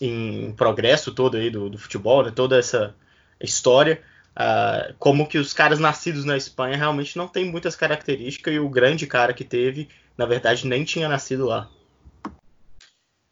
em 0.00 0.52
progresso 0.52 1.12
todo 1.12 1.36
aí 1.36 1.50
do, 1.50 1.70
do 1.70 1.78
futebol, 1.78 2.24
né, 2.24 2.32
toda 2.34 2.58
essa 2.58 2.94
história, 3.40 4.02
uh, 4.36 4.94
como 4.98 5.26
que 5.26 5.38
os 5.38 5.52
caras 5.52 5.78
nascidos 5.78 6.24
na 6.24 6.36
Espanha 6.36 6.76
realmente 6.76 7.16
não 7.16 7.28
tem 7.28 7.44
muitas 7.44 7.76
características 7.76 8.54
e 8.54 8.58
o 8.58 8.68
grande 8.68 9.06
cara 9.06 9.32
que 9.32 9.44
teve, 9.44 9.88
na 10.16 10.26
verdade, 10.26 10.66
nem 10.66 10.84
tinha 10.84 11.08
nascido 11.08 11.46
lá. 11.46 11.68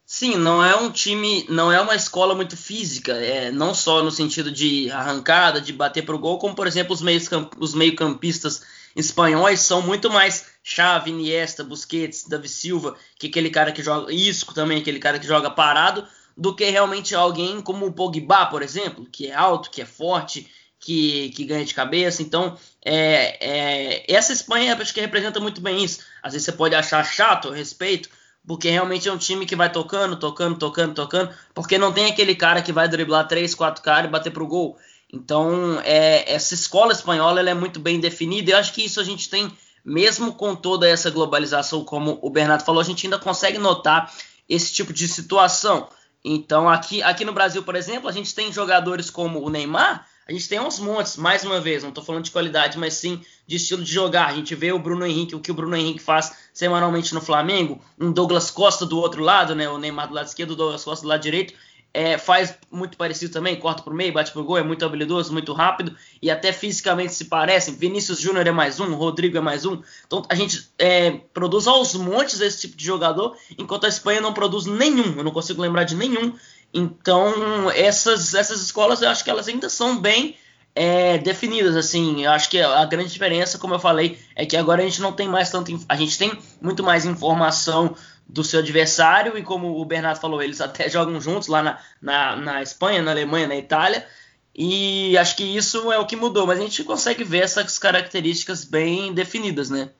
Sim, 0.05 0.37
não 0.37 0.63
é 0.63 0.77
um 0.77 0.91
time, 0.91 1.47
não 1.49 1.73
é 1.73 1.81
uma 1.81 1.95
escola 1.95 2.35
muito 2.35 2.55
física, 2.55 3.13
é, 3.13 3.51
não 3.51 3.75
só 3.75 4.03
no 4.03 4.11
sentido 4.11 4.53
de 4.53 4.91
arrancada, 4.91 5.59
de 5.59 5.73
bater 5.73 6.05
pro 6.05 6.19
gol, 6.19 6.39
como 6.39 6.55
por 6.55 6.67
exemplo 6.67 6.93
os 6.93 7.01
meios 7.01 7.31
os 7.59 7.73
meio-campistas 7.73 8.63
espanhóis 8.95 9.61
são 9.61 9.81
muito 9.81 10.11
mais 10.11 10.52
Xavi, 10.63 11.11
Iniesta, 11.11 11.65
Busquets, 11.65 12.29
Davi 12.29 12.49
Silva, 12.49 12.97
que 13.19 13.27
é 13.27 13.31
aquele 13.31 13.51
cara 13.51 13.73
que 13.73 13.83
joga, 13.83 14.13
Isco 14.13 14.55
também, 14.55 14.81
aquele 14.81 14.99
cara 14.99 15.19
que 15.19 15.27
joga 15.27 15.51
parado, 15.51 16.07
do 16.37 16.55
que 16.55 16.65
realmente 16.71 17.15
alguém 17.15 17.61
como 17.61 17.87
o 17.87 17.93
Pogba, 17.93 18.47
por 18.47 18.63
exemplo, 18.63 19.07
que 19.11 19.27
é 19.27 19.35
alto, 19.35 19.71
que 19.71 19.83
é 19.83 19.87
forte, 19.87 20.51
que, 20.83 21.31
que 21.31 21.45
ganha 21.45 21.65
de 21.65 21.75
cabeça. 21.75 22.23
Então, 22.23 22.57
é, 22.85 23.37
é, 23.41 24.05
essa 24.13 24.33
Espanha 24.33 24.77
acho 24.77 24.93
que 24.93 25.01
representa 25.01 25.41
muito 25.41 25.61
bem 25.61 25.83
isso. 25.83 26.01
Às 26.23 26.33
vezes 26.33 26.45
você 26.45 26.53
pode 26.53 26.75
achar 26.75 27.05
chato, 27.05 27.51
respeito, 27.51 28.09
porque 28.47 28.69
realmente 28.69 29.09
é 29.09 29.13
um 29.13 29.19
time 29.19 29.47
que 29.47 29.57
vai 29.57 29.71
tocando, 29.71 30.17
tocando, 30.17 30.59
tocando, 30.59 30.95
tocando, 30.95 31.33
porque 31.55 31.79
não 31.79 31.93
tem 31.93 32.07
aquele 32.07 32.35
cara 32.35 32.61
que 32.61 32.73
vai 32.73 32.89
driblar 32.89 33.29
três, 33.29 33.55
quatro 33.55 33.83
caras 33.83 34.09
e 34.09 34.13
bater 34.13 34.33
pro 34.33 34.47
gol. 34.47 34.77
Então, 35.13 35.81
é, 35.85 36.33
essa 36.33 36.55
escola 36.55 36.93
espanhola 36.93 37.49
é 37.49 37.55
muito 37.55 37.79
bem 37.79 38.01
definida 38.01 38.53
eu 38.53 38.57
acho 38.57 38.73
que 38.73 38.85
isso 38.85 38.99
a 38.99 39.05
gente 39.05 39.29
tem, 39.29 39.53
mesmo 39.85 40.33
com 40.33 40.55
toda 40.55 40.89
essa 40.89 41.11
globalização, 41.11 41.85
como 41.85 42.19
o 42.23 42.31
Bernardo 42.31 42.65
falou, 42.65 42.81
a 42.81 42.85
gente 42.85 43.07
ainda 43.07 43.19
consegue 43.19 43.59
notar 43.59 44.13
esse 44.49 44.73
tipo 44.73 44.93
de 44.93 45.09
situação. 45.09 45.89
Então, 46.25 46.69
aqui, 46.69 47.03
aqui 47.03 47.25
no 47.25 47.33
Brasil, 47.33 47.63
por 47.63 47.75
exemplo, 47.75 48.09
a 48.09 48.13
gente 48.13 48.35
tem 48.35 48.53
jogadores 48.53 49.11
como 49.11 49.45
o 49.45 49.51
Neymar, 49.51 50.07
a 50.27 50.33
gente 50.33 50.49
tem 50.49 50.61
uns 50.61 50.79
montes, 50.79 51.17
mais 51.17 51.43
uma 51.43 51.61
vez, 51.61 51.83
não 51.83 51.89
estou 51.89 52.05
falando 52.05 52.25
de 52.25 52.31
qualidade, 52.31 52.79
mas 52.79 52.95
sim 52.95 53.21
de 53.45 53.57
estilo 53.57 53.83
de 53.83 53.93
jogar. 53.93 54.29
A 54.29 54.35
gente 54.35 54.55
vê 54.55 54.73
o 54.73 54.79
Bruno 54.79 55.05
Henrique, 55.05 55.35
o 55.35 55.41
que 55.41 55.51
o 55.51 55.55
Bruno 55.55 55.75
Henrique 55.75 55.99
faz 55.99 56.33
semanalmente 56.55 57.13
no 57.13 57.21
Flamengo, 57.21 57.83
um 57.99 58.13
Douglas 58.13 58.51
Costa 58.51 58.87
do 58.87 58.99
outro 58.99 59.21
lado, 59.21 59.55
né? 59.55 59.69
O 59.69 59.79
Neymar 59.79 60.09
do 60.09 60.15
lado 60.15 60.27
esquerdo, 60.27 60.53
o 60.53 60.57
Douglas 60.57 60.85
Costa 60.85 61.03
do 61.03 61.09
lado 61.09 61.21
direito. 61.21 61.55
É, 61.95 62.17
faz 62.17 62.55
muito 62.71 62.97
parecido 62.97 63.33
também, 63.33 63.55
corta 63.57 63.83
pro 63.83 63.93
meio, 63.93 64.15
bate 64.15 64.33
pro 64.33 64.43
gol, 64.43 64.57
é 64.57 64.63
muito 64.63 64.83
habilidoso, 64.83 65.31
muito 65.31 65.53
rápido 65.53 65.95
e 66.23 66.31
até 66.31 66.51
fisicamente 66.51 67.13
se 67.13 67.27
parecem. 67.27 67.75
Vinícius 67.75 68.19
Júnior 68.19 68.47
é 68.47 68.51
mais 68.51 68.81
um, 68.81 68.95
Rodrigo 68.95 69.37
é 69.37 69.41
mais 69.41 69.67
um. 69.67 69.83
Então 70.07 70.23
a 70.29 70.35
gente 70.35 70.71
é, 70.79 71.11
produz 71.35 71.67
aos 71.67 71.95
montes 71.95 72.41
esse 72.41 72.63
tipo 72.63 72.77
de 72.77 72.85
jogador, 72.85 73.37
enquanto 73.59 73.85
a 73.85 73.89
Espanha 73.89 74.23
não 74.23 74.33
produz 74.33 74.65
nenhum. 74.65 75.15
Eu 75.19 75.25
não 75.25 75.33
consigo 75.33 75.61
lembrar 75.61 75.85
de 75.85 75.95
nenhum 75.95 76.35
então, 76.73 77.71
essas, 77.71 78.35
essas 78.35 78.63
escolas 78.63 79.03
eu 79.03 79.09
acho 79.11 79.23
que 79.23 79.31
elas 79.31 79.47
ainda 79.47 79.69
são 79.69 79.99
bem 79.99 80.37
é, 80.75 81.19
definidas, 81.19 81.77
assim. 81.77 82.25
Eu 82.25 82.31
acho 82.31 82.49
que 82.49 82.59
a 82.61 82.85
grande 82.87 83.13
diferença, 83.13 83.59
como 83.59 83.75
eu 83.75 83.79
falei, 83.79 84.19
é 84.35 84.47
que 84.47 84.57
agora 84.57 84.81
a 84.83 84.85
gente 84.85 85.03
não 85.03 85.13
tem 85.13 85.29
mais 85.29 85.51
tanto. 85.51 85.79
A 85.89 85.97
gente 85.97 86.17
tem 86.17 86.33
muito 86.61 86.83
mais 86.83 87.05
informação 87.05 87.95
do 88.33 88.43
seu 88.43 88.61
adversário, 88.61 89.37
e 89.37 89.43
como 89.43 89.79
o 89.79 89.85
Bernardo 89.85 90.19
falou, 90.19 90.43
eles 90.43 90.61
até 90.63 90.89
jogam 90.89 91.21
juntos 91.21 91.49
lá 91.49 91.63
na, 91.63 91.79
na, 92.01 92.37
na 92.37 92.63
Espanha, 92.63 93.03
na 93.03 93.11
Alemanha, 93.11 93.47
na 93.47 93.57
Itália. 93.57 94.07
E 94.55 95.17
acho 95.19 95.37
que 95.37 95.45
isso 95.45 95.93
é 95.93 95.99
o 95.99 96.07
que 96.07 96.17
mudou, 96.17 96.47
mas 96.47 96.59
a 96.59 96.63
gente 96.63 96.83
consegue 96.83 97.25
ver 97.25 97.43
essas 97.43 97.79
características 97.79 98.65
bem 98.65 99.13
definidas, 99.13 99.69
né? 99.69 99.91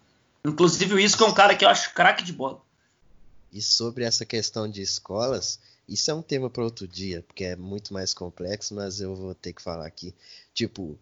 Inclusive 0.45 0.95
o 0.95 0.99
Isco 0.99 1.23
é 1.23 1.27
um 1.27 1.35
cara 1.35 1.55
que 1.55 1.65
eu 1.65 1.69
acho 1.69 1.93
craque 1.93 2.25
de 2.25 2.33
bola. 2.33 2.61
E 3.53 3.61
sobre 3.61 4.03
essa 4.05 4.25
questão 4.25 4.67
de 4.67 4.81
escolas, 4.81 5.59
isso 5.87 6.11
é 6.11 6.15
um 6.15 6.23
tema 6.23 6.49
para 6.49 6.65
outro 6.65 6.89
dia, 6.89 7.23
porque 7.23 7.45
é 7.45 7.55
muito 7.55 7.93
mais 7.93 8.15
complexo, 8.15 8.75
mas 8.75 8.99
eu 8.99 9.15
vou 9.15 9.35
ter 9.35 9.53
que 9.53 9.61
falar 9.61 9.87
aqui. 9.87 10.15
Tipo, 10.55 10.99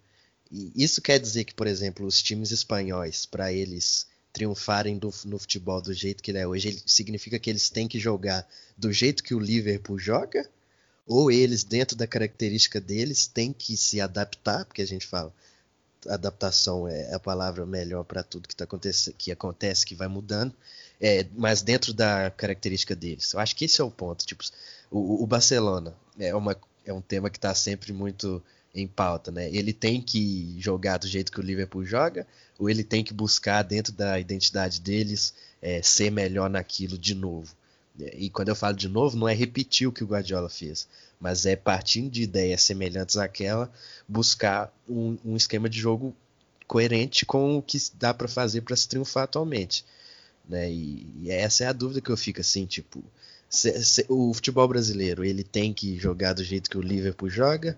isso 0.50 1.00
quer 1.00 1.20
dizer 1.20 1.44
que, 1.44 1.54
por 1.54 1.68
exemplo, 1.68 2.04
os 2.04 2.20
times 2.20 2.50
espanhóis, 2.50 3.24
para 3.24 3.52
eles 3.52 4.09
triunfarem 4.32 4.98
do, 4.98 5.12
no 5.24 5.38
futebol 5.38 5.80
do 5.80 5.92
jeito 5.92 6.22
que 6.22 6.30
ele 6.30 6.38
é 6.38 6.46
hoje, 6.46 6.82
significa 6.86 7.38
que 7.38 7.50
eles 7.50 7.68
têm 7.70 7.88
que 7.88 7.98
jogar 7.98 8.46
do 8.76 8.92
jeito 8.92 9.22
que 9.22 9.34
o 9.34 9.40
Liverpool 9.40 9.98
joga? 9.98 10.48
Ou 11.06 11.30
eles, 11.30 11.64
dentro 11.64 11.96
da 11.96 12.06
característica 12.06 12.80
deles, 12.80 13.26
têm 13.26 13.52
que 13.52 13.76
se 13.76 14.00
adaptar, 14.00 14.64
porque 14.64 14.82
a 14.82 14.86
gente 14.86 15.06
fala, 15.06 15.32
adaptação 16.08 16.86
é 16.86 17.12
a 17.12 17.18
palavra 17.18 17.66
melhor 17.66 18.04
para 18.04 18.22
tudo 18.22 18.48
que, 18.48 18.54
tá 18.54 18.64
acontecendo, 18.64 19.14
que 19.18 19.32
acontece, 19.32 19.84
que 19.84 19.94
vai 19.94 20.08
mudando 20.08 20.54
é, 21.00 21.26
mas 21.34 21.62
dentro 21.62 21.94
da 21.94 22.30
característica 22.30 22.94
deles. 22.94 23.32
Eu 23.32 23.40
acho 23.40 23.56
que 23.56 23.64
esse 23.64 23.80
é 23.80 23.84
o 23.84 23.90
ponto. 23.90 24.26
Tipo, 24.26 24.44
o, 24.90 25.24
o 25.24 25.26
Barcelona 25.26 25.94
é, 26.18 26.34
uma, 26.34 26.54
é 26.84 26.92
um 26.92 27.00
tema 27.00 27.30
que 27.30 27.38
está 27.38 27.54
sempre 27.54 27.92
muito 27.92 28.42
em 28.74 28.86
pauta, 28.86 29.30
né? 29.30 29.48
Ele 29.52 29.72
tem 29.72 30.00
que 30.00 30.54
jogar 30.58 30.98
do 30.98 31.06
jeito 31.06 31.32
que 31.32 31.40
o 31.40 31.42
Liverpool 31.42 31.84
joga, 31.84 32.26
ou 32.58 32.70
ele 32.70 32.84
tem 32.84 33.02
que 33.02 33.12
buscar 33.12 33.62
dentro 33.62 33.92
da 33.92 34.18
identidade 34.18 34.80
deles 34.80 35.34
é, 35.60 35.82
ser 35.82 36.10
melhor 36.10 36.48
naquilo 36.48 36.96
de 36.96 37.14
novo. 37.14 37.54
E 38.14 38.30
quando 38.30 38.48
eu 38.48 38.56
falo 38.56 38.76
de 38.76 38.88
novo, 38.88 39.16
não 39.16 39.28
é 39.28 39.34
repetir 39.34 39.86
o 39.86 39.92
que 39.92 40.04
o 40.04 40.06
Guardiola 40.06 40.48
fez, 40.48 40.88
mas 41.20 41.44
é 41.44 41.54
partindo 41.56 42.10
de 42.10 42.22
ideias 42.22 42.62
semelhantes 42.62 43.16
àquela, 43.16 43.70
buscar 44.08 44.72
um, 44.88 45.18
um 45.24 45.36
esquema 45.36 45.68
de 45.68 45.78
jogo 45.78 46.14
coerente 46.66 47.26
com 47.26 47.58
o 47.58 47.62
que 47.62 47.78
dá 47.94 48.14
para 48.14 48.28
fazer 48.28 48.62
para 48.62 48.76
se 48.76 48.88
triunfar 48.88 49.24
atualmente. 49.24 49.84
Né? 50.48 50.70
E, 50.70 51.06
e, 51.22 51.30
essa 51.30 51.64
é 51.64 51.66
a 51.66 51.72
dúvida 51.72 52.00
que 52.00 52.10
eu 52.10 52.16
fico 52.16 52.40
assim, 52.40 52.64
tipo, 52.64 53.02
se, 53.48 53.84
se, 53.84 54.06
o 54.08 54.32
futebol 54.32 54.66
brasileiro 54.66 55.24
ele 55.24 55.42
tem 55.42 55.72
que 55.72 55.98
jogar 55.98 56.32
do 56.32 56.44
jeito 56.44 56.70
que 56.70 56.78
o 56.78 56.82
Liverpool 56.82 57.28
joga, 57.28 57.76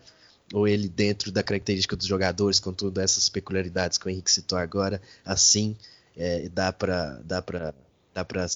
ou 0.53 0.69
ele 0.69 0.89
dentro 0.89 1.33
da 1.33 1.43
característica 1.43 1.97
dos 1.97 2.07
jogadores, 2.07 2.61
com 2.61 2.73
todas 2.73 3.05
essas 3.05 3.29
peculiaridades 3.29 3.99
que 3.99 4.07
o 4.07 4.11
Henrique 4.11 4.31
citou 4.31 4.59
agora, 4.59 5.01
assim 5.25 5.77
é, 6.17 6.49
dá 6.49 6.73
para 6.73 7.21
dá 7.25 7.43
para 7.43 7.75
dá 8.15 8.25
para 8.25 8.47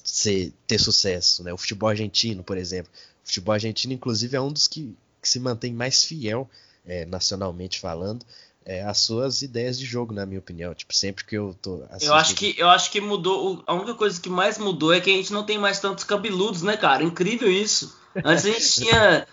ter 0.67 0.79
sucesso, 0.79 1.43
né? 1.43 1.53
O 1.53 1.57
futebol 1.57 1.89
argentino, 1.89 2.43
por 2.43 2.59
exemplo, 2.59 2.93
o 3.25 3.27
futebol 3.27 3.55
argentino 3.55 3.93
inclusive 3.93 4.37
é 4.37 4.41
um 4.41 4.53
dos 4.53 4.69
que, 4.69 4.95
que 5.21 5.29
se 5.29 5.41
mantém 5.41 5.73
mais 5.73 6.05
fiel 6.05 6.49
é, 6.87 7.05
nacionalmente 7.07 7.81
falando 7.81 8.25
é, 8.67 8.83
as 8.83 8.99
suas 8.99 9.43
ideias 9.43 9.79
de 9.79 9.87
jogo, 9.87 10.13
na 10.13 10.27
minha 10.27 10.41
opinião. 10.41 10.75
Tipo, 10.75 10.93
sempre 10.93 11.25
que 11.25 11.37
eu 11.37 11.57
tô 11.63 11.85
assistindo... 11.85 12.09
Eu 12.09 12.15
acho 12.15 12.35
que, 12.35 12.55
eu 12.59 12.69
acho 12.69 12.91
que 12.91 13.01
mudou. 13.01 13.63
A 13.65 13.73
única 13.73 13.95
coisa 13.95 14.21
que 14.21 14.29
mais 14.29 14.59
mudou 14.59 14.93
é 14.93 15.01
que 15.01 15.09
a 15.09 15.15
gente 15.15 15.33
não 15.33 15.45
tem 15.45 15.57
mais 15.57 15.79
tantos 15.79 16.03
cabeludos, 16.03 16.63
né, 16.63 16.77
cara? 16.77 17.05
Incrível 17.05 17.51
isso. 17.51 17.97
Antes 18.25 18.45
a 18.45 18.51
gente 18.51 18.73
tinha 18.73 19.27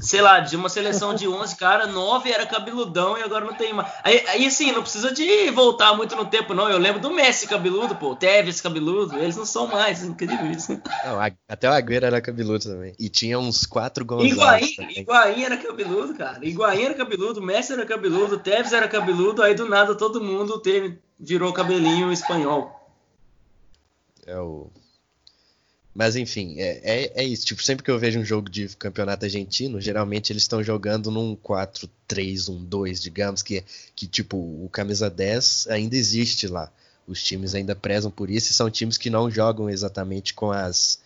sei 0.00 0.20
lá, 0.20 0.40
de 0.40 0.56
uma 0.56 0.68
seleção 0.68 1.14
de 1.14 1.26
11 1.26 1.56
cara, 1.56 1.86
9 1.86 2.30
era 2.30 2.46
cabeludão 2.46 3.16
e 3.16 3.22
agora 3.22 3.44
não 3.44 3.54
tem 3.54 3.72
mais. 3.72 3.90
Aí, 4.04 4.24
aí 4.28 4.46
assim, 4.46 4.72
não 4.72 4.82
precisa 4.82 5.12
de 5.12 5.50
voltar 5.50 5.96
muito 5.96 6.14
no 6.14 6.26
tempo, 6.26 6.54
não. 6.54 6.68
Eu 6.68 6.78
lembro 6.78 7.00
do 7.00 7.10
Messi 7.10 7.46
cabeludo, 7.46 7.96
pô, 7.96 8.14
Tevez 8.14 8.60
cabeludo, 8.60 9.18
eles 9.18 9.36
não 9.36 9.46
são 9.46 9.66
mais, 9.66 10.02
incrível 10.02 10.50
isso. 10.50 10.80
Não, 11.04 11.18
até 11.48 11.68
o 11.68 11.72
Agüero 11.72 12.06
era 12.06 12.20
cabeludo 12.20 12.64
também. 12.64 12.94
E 12.98 13.08
tinha 13.08 13.38
uns 13.38 13.66
quatro 13.66 14.04
Gonzalez 14.04 14.72
Higuaín, 14.72 15.00
Higuaín 15.00 15.42
era 15.44 15.56
cabeludo, 15.56 16.14
cara. 16.14 16.38
Higuaín 16.42 16.84
era 16.84 16.94
cabeludo, 16.94 17.42
Messi 17.42 17.72
era 17.72 17.86
cabeludo, 17.86 18.38
Tevez 18.38 18.72
era 18.72 18.88
cabeludo, 18.88 19.42
aí 19.42 19.54
do 19.54 19.68
nada 19.68 19.94
todo 19.94 20.22
mundo 20.22 20.58
teve, 20.58 20.98
virou 21.18 21.52
cabelinho 21.52 22.12
espanhol. 22.12 22.74
É 24.26 24.38
o 24.38 24.70
mas 25.98 26.14
enfim, 26.14 26.54
é, 26.60 26.80
é, 26.84 27.22
é, 27.22 27.24
isso. 27.24 27.44
Tipo, 27.44 27.60
sempre 27.60 27.82
que 27.82 27.90
eu 27.90 27.98
vejo 27.98 28.20
um 28.20 28.24
jogo 28.24 28.48
de 28.48 28.68
campeonato 28.76 29.24
argentino, 29.24 29.80
geralmente 29.80 30.32
eles 30.32 30.44
estão 30.44 30.62
jogando 30.62 31.10
num 31.10 31.34
4-3-1-2, 31.34 33.02
digamos, 33.02 33.42
que, 33.42 33.64
que 33.96 34.06
tipo, 34.06 34.36
o 34.36 34.68
camisa 34.70 35.10
10 35.10 35.66
ainda 35.68 35.96
existe 35.96 36.46
lá. 36.46 36.72
Os 37.04 37.20
times 37.20 37.52
ainda 37.52 37.74
prezam 37.74 38.12
por 38.12 38.30
isso 38.30 38.52
e 38.52 38.54
são 38.54 38.70
times 38.70 38.96
que 38.96 39.10
não 39.10 39.28
jogam 39.28 39.68
exatamente 39.68 40.34
com 40.34 40.52
as 40.52 41.00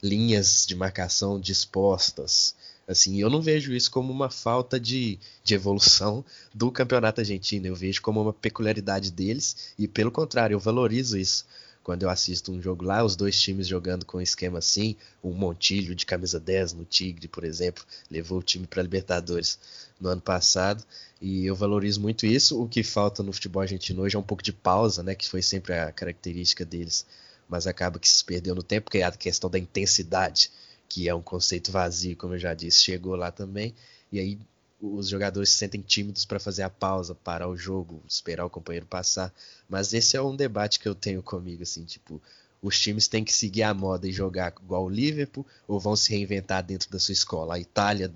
linhas 0.00 0.64
de 0.64 0.76
marcação 0.76 1.40
dispostas. 1.40 2.54
Assim, 2.86 3.20
eu 3.20 3.28
não 3.28 3.42
vejo 3.42 3.74
isso 3.74 3.90
como 3.90 4.12
uma 4.12 4.30
falta 4.30 4.78
de, 4.78 5.18
de 5.42 5.54
evolução 5.54 6.24
do 6.54 6.70
campeonato 6.70 7.20
argentino. 7.20 7.66
Eu 7.66 7.74
vejo 7.74 8.00
como 8.00 8.22
uma 8.22 8.32
peculiaridade 8.32 9.10
deles 9.10 9.74
e, 9.76 9.88
pelo 9.88 10.12
contrário, 10.12 10.54
eu 10.54 10.60
valorizo 10.60 11.18
isso 11.18 11.44
quando 11.86 12.02
eu 12.02 12.10
assisto 12.10 12.50
um 12.50 12.60
jogo 12.60 12.84
lá, 12.84 13.04
os 13.04 13.14
dois 13.14 13.40
times 13.40 13.68
jogando 13.68 14.04
com 14.04 14.18
um 14.18 14.20
esquema 14.20 14.58
assim, 14.58 14.96
o 15.22 15.30
Montilho 15.30 15.94
de 15.94 16.04
camisa 16.04 16.40
10 16.40 16.72
no 16.72 16.84
Tigre, 16.84 17.28
por 17.28 17.44
exemplo, 17.44 17.84
levou 18.10 18.40
o 18.40 18.42
time 18.42 18.66
para 18.66 18.82
Libertadores 18.82 19.56
no 20.00 20.08
ano 20.08 20.20
passado, 20.20 20.82
e 21.22 21.46
eu 21.46 21.54
valorizo 21.54 22.00
muito 22.00 22.26
isso. 22.26 22.60
O 22.60 22.68
que 22.68 22.82
falta 22.82 23.22
no 23.22 23.32
futebol 23.32 23.62
argentino 23.62 24.02
hoje 24.02 24.16
é 24.16 24.18
um 24.18 24.22
pouco 24.24 24.42
de 24.42 24.52
pausa, 24.52 25.00
né, 25.00 25.14
que 25.14 25.28
foi 25.28 25.40
sempre 25.40 25.74
a 25.74 25.92
característica 25.92 26.64
deles, 26.64 27.06
mas 27.48 27.68
acaba 27.68 28.00
que 28.00 28.08
se 28.08 28.24
perdeu 28.24 28.56
no 28.56 28.64
tempo, 28.64 28.90
que 28.90 28.98
é 28.98 29.04
a 29.04 29.12
questão 29.12 29.48
da 29.48 29.56
intensidade, 29.56 30.50
que 30.88 31.08
é 31.08 31.14
um 31.14 31.22
conceito 31.22 31.70
vazio, 31.70 32.16
como 32.16 32.34
eu 32.34 32.38
já 32.40 32.52
disse, 32.52 32.80
chegou 32.80 33.14
lá 33.14 33.30
também, 33.30 33.72
e 34.10 34.18
aí 34.18 34.40
os 34.80 35.08
jogadores 35.08 35.50
se 35.50 35.58
sentem 35.58 35.80
tímidos 35.80 36.24
para 36.24 36.38
fazer 36.38 36.62
a 36.62 36.70
pausa, 36.70 37.14
parar 37.14 37.48
o 37.48 37.56
jogo, 37.56 38.02
esperar 38.06 38.44
o 38.44 38.50
companheiro 38.50 38.86
passar. 38.86 39.32
Mas 39.68 39.92
esse 39.92 40.16
é 40.16 40.22
um 40.22 40.36
debate 40.36 40.78
que 40.78 40.88
eu 40.88 40.94
tenho 40.94 41.22
comigo, 41.22 41.62
assim, 41.62 41.84
tipo, 41.84 42.20
os 42.60 42.78
times 42.78 43.08
têm 43.08 43.24
que 43.24 43.32
seguir 43.32 43.62
a 43.62 43.74
moda 43.74 44.08
e 44.08 44.12
jogar 44.12 44.52
igual 44.62 44.84
o 44.84 44.88
Liverpool 44.88 45.46
ou 45.66 45.78
vão 45.78 45.96
se 45.96 46.10
reinventar 46.10 46.62
dentro 46.62 46.90
da 46.90 46.98
sua 46.98 47.12
escola? 47.12 47.54
A 47.54 47.60
Itália 47.60 48.12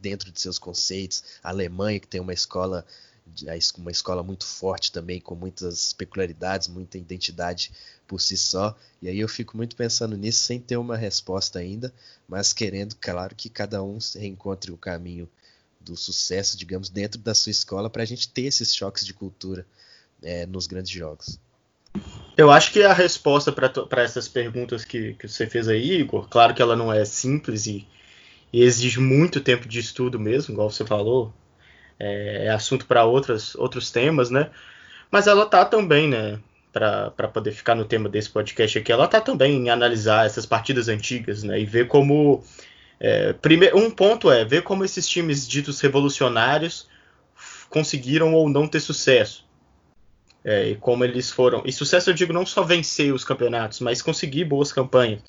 dentro 0.00 0.32
de 0.32 0.40
seus 0.40 0.58
conceitos, 0.58 1.22
a 1.42 1.50
Alemanha 1.50 2.00
que 2.00 2.08
tem 2.08 2.20
uma 2.20 2.32
escola 2.32 2.84
uma 3.78 3.90
escola 3.90 4.22
muito 4.22 4.44
forte 4.44 4.92
também, 4.92 5.18
com 5.18 5.34
muitas 5.34 5.94
peculiaridades, 5.94 6.68
muita 6.68 6.98
identidade 6.98 7.72
por 8.06 8.20
si 8.20 8.36
só. 8.36 8.76
E 9.00 9.08
aí 9.08 9.18
eu 9.18 9.28
fico 9.28 9.56
muito 9.56 9.74
pensando 9.74 10.14
nisso 10.16 10.44
sem 10.44 10.60
ter 10.60 10.76
uma 10.76 10.96
resposta 10.96 11.58
ainda, 11.58 11.92
mas 12.28 12.52
querendo, 12.52 12.94
claro, 12.96 13.34
que 13.34 13.48
cada 13.48 13.82
um 13.82 13.98
reencontre 14.14 14.70
o 14.70 14.76
caminho 14.76 15.28
do 15.84 15.96
sucesso, 15.96 16.56
digamos, 16.56 16.88
dentro 16.88 17.20
da 17.20 17.34
sua 17.34 17.50
escola 17.50 17.90
para 17.90 18.02
a 18.02 18.06
gente 18.06 18.28
ter 18.28 18.42
esses 18.42 18.74
choques 18.74 19.04
de 19.04 19.12
cultura 19.12 19.66
é, 20.22 20.46
nos 20.46 20.66
grandes 20.66 20.90
jogos. 20.90 21.38
Eu 22.36 22.50
acho 22.50 22.72
que 22.72 22.82
a 22.82 22.92
resposta 22.92 23.52
para 23.52 24.02
essas 24.02 24.26
perguntas 24.26 24.84
que, 24.84 25.14
que 25.14 25.28
você 25.28 25.46
fez 25.46 25.68
aí, 25.68 26.00
Igor, 26.00 26.28
claro 26.28 26.52
que 26.52 26.60
ela 26.60 26.74
não 26.74 26.92
é 26.92 27.04
simples 27.04 27.66
e, 27.66 27.86
e 28.52 28.62
exige 28.62 28.98
muito 28.98 29.40
tempo 29.40 29.68
de 29.68 29.78
estudo 29.78 30.18
mesmo, 30.18 30.52
igual 30.52 30.70
você 30.70 30.84
falou, 30.84 31.32
é, 31.98 32.46
é 32.46 32.50
assunto 32.50 32.86
para 32.86 33.04
outros 33.04 33.90
temas, 33.92 34.30
né? 34.30 34.50
Mas 35.10 35.26
ela 35.26 35.46
tá 35.46 35.64
também, 35.64 36.08
né? 36.08 36.40
Para 36.72 37.28
poder 37.32 37.52
ficar 37.52 37.76
no 37.76 37.84
tema 37.84 38.08
desse 38.08 38.28
podcast 38.28 38.76
aqui, 38.76 38.90
ela 38.90 39.06
tá 39.06 39.20
também 39.20 39.54
em 39.54 39.70
analisar 39.70 40.26
essas 40.26 40.44
partidas 40.44 40.88
antigas, 40.88 41.44
né? 41.44 41.60
E 41.60 41.64
ver 41.64 41.86
como. 41.86 42.42
É, 43.06 43.34
primeiro, 43.34 43.76
um 43.76 43.90
ponto 43.90 44.30
é 44.30 44.46
ver 44.46 44.62
como 44.62 44.82
esses 44.82 45.06
times 45.06 45.46
ditos 45.46 45.78
revolucionários 45.78 46.88
conseguiram 47.68 48.32
ou 48.32 48.48
não 48.48 48.66
ter 48.66 48.80
sucesso. 48.80 49.44
É, 50.42 50.70
e 50.70 50.76
como 50.76 51.04
eles 51.04 51.30
foram. 51.30 51.62
E 51.66 51.72
sucesso 51.72 52.08
eu 52.08 52.14
digo 52.14 52.32
não 52.32 52.46
só 52.46 52.62
vencer 52.62 53.12
os 53.12 53.22
campeonatos, 53.22 53.80
mas 53.80 54.00
conseguir 54.00 54.46
boas 54.46 54.72
campanhas 54.72 55.20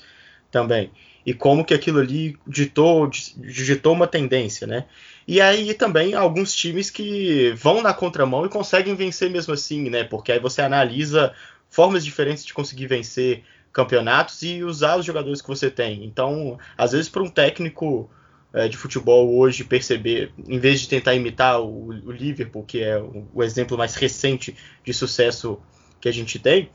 também. 0.50 0.90
E 1.26 1.34
como 1.34 1.66
que 1.66 1.74
aquilo 1.74 1.98
ali 1.98 2.38
ditou, 2.46 3.10
digitou 3.10 3.92
uma 3.92 4.06
tendência, 4.06 4.66
né? 4.66 4.86
E 5.28 5.38
aí 5.38 5.74
também 5.74 6.14
alguns 6.14 6.54
times 6.54 6.88
que 6.88 7.52
vão 7.58 7.82
na 7.82 7.92
contramão 7.92 8.46
e 8.46 8.48
conseguem 8.48 8.94
vencer 8.94 9.28
mesmo 9.28 9.52
assim, 9.52 9.90
né? 9.90 10.02
Porque 10.02 10.32
aí 10.32 10.38
você 10.38 10.62
analisa 10.62 11.34
formas 11.68 12.02
diferentes 12.02 12.42
de 12.42 12.54
conseguir 12.54 12.86
vencer 12.86 13.44
campeonatos 13.76 14.42
e 14.42 14.64
usar 14.64 14.96
os 14.96 15.04
jogadores 15.04 15.42
que 15.42 15.48
você 15.48 15.70
tem. 15.70 16.02
Então, 16.02 16.58
às 16.78 16.92
vezes, 16.92 17.10
para 17.10 17.22
um 17.22 17.28
técnico 17.28 18.10
é, 18.54 18.68
de 18.68 18.74
futebol 18.74 19.36
hoje 19.36 19.64
perceber, 19.64 20.32
em 20.48 20.58
vez 20.58 20.80
de 20.80 20.88
tentar 20.88 21.14
imitar 21.14 21.60
o, 21.60 21.88
o 21.88 22.10
Liverpool, 22.10 22.64
que 22.64 22.82
é 22.82 22.98
o, 22.98 23.28
o, 23.34 23.42
exemplo 23.42 23.76
mais 23.76 23.94
recente 23.94 24.56
de 24.82 24.94
sucesso 24.94 25.60
que 26.00 26.08
a 26.08 26.12
gente 26.12 26.38
tem, 26.38 26.70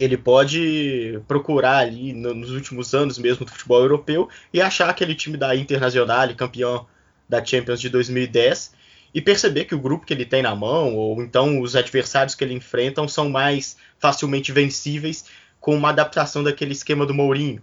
ele 0.00 0.16
pode 0.16 1.20
procurar 1.28 1.76
ali 1.76 2.14
no, 2.14 2.32
nos 2.32 2.52
últimos 2.52 2.94
anos 2.94 3.18
mesmo 3.18 3.44
do 3.44 3.52
futebol 3.52 3.82
europeu 3.82 4.26
e 4.50 4.62
achar 4.62 4.88
aquele 4.88 5.14
time 5.14 5.36
da 5.36 5.54
Internacional, 5.54 6.34
campeão 6.34 6.86
da 7.28 7.44
Champions 7.44 7.82
de 7.82 7.90
2010, 7.90 8.72
e 9.12 9.20
perceber 9.20 9.66
que 9.66 9.74
o 9.74 9.78
grupo 9.78 10.06
que 10.06 10.14
ele 10.14 10.24
tem 10.24 10.42
na 10.42 10.56
mão, 10.56 10.96
ou 10.96 11.22
então 11.22 11.60
os 11.60 11.76
adversários 11.76 12.34
que 12.34 12.42
ele 12.42 12.54
enfrenta, 12.54 13.06
são 13.06 13.28
mais 13.28 13.76
facilmente 13.98 14.50
vencíveis 14.52 15.26
com 15.64 15.74
uma 15.74 15.88
adaptação 15.88 16.44
daquele 16.44 16.72
esquema 16.72 17.06
do 17.06 17.14
Mourinho. 17.14 17.62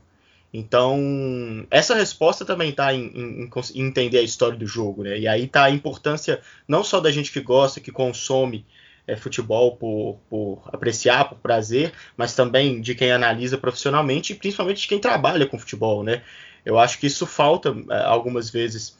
Então, 0.51 1.67
essa 1.69 1.93
resposta 1.93 2.43
também 2.43 2.71
está 2.71 2.91
em, 2.91 3.05
em, 3.15 3.43
em, 3.75 3.81
entender 3.87 4.17
a 4.17 4.23
história 4.23 4.57
do 4.57 4.65
jogo, 4.65 5.03
né? 5.03 5.19
E 5.19 5.27
aí 5.27 5.43
está 5.43 5.65
a 5.65 5.69
importância 5.69 6.41
não 6.67 6.83
só 6.83 6.99
da 6.99 7.11
gente 7.11 7.31
que 7.31 7.39
gosta, 7.39 7.79
que 7.79 7.91
consome 7.91 8.65
é, 9.05 9.15
futebol 9.15 9.77
por, 9.77 10.17
por, 10.27 10.63
apreciar, 10.73 11.29
por 11.29 11.37
prazer, 11.37 11.93
mas 12.17 12.33
também 12.33 12.81
de 12.81 12.95
quem 12.95 13.11
analisa 13.11 13.55
profissionalmente 13.55 14.33
e 14.33 14.35
principalmente 14.35 14.81
de 14.81 14.87
quem 14.87 14.99
trabalha 14.99 15.45
com 15.45 15.59
futebol, 15.59 16.03
né? 16.03 16.23
Eu 16.65 16.79
acho 16.79 16.97
que 16.97 17.05
isso 17.05 17.27
falta 17.27 17.69
é, 17.91 18.03
algumas 18.03 18.49
vezes 18.49 18.97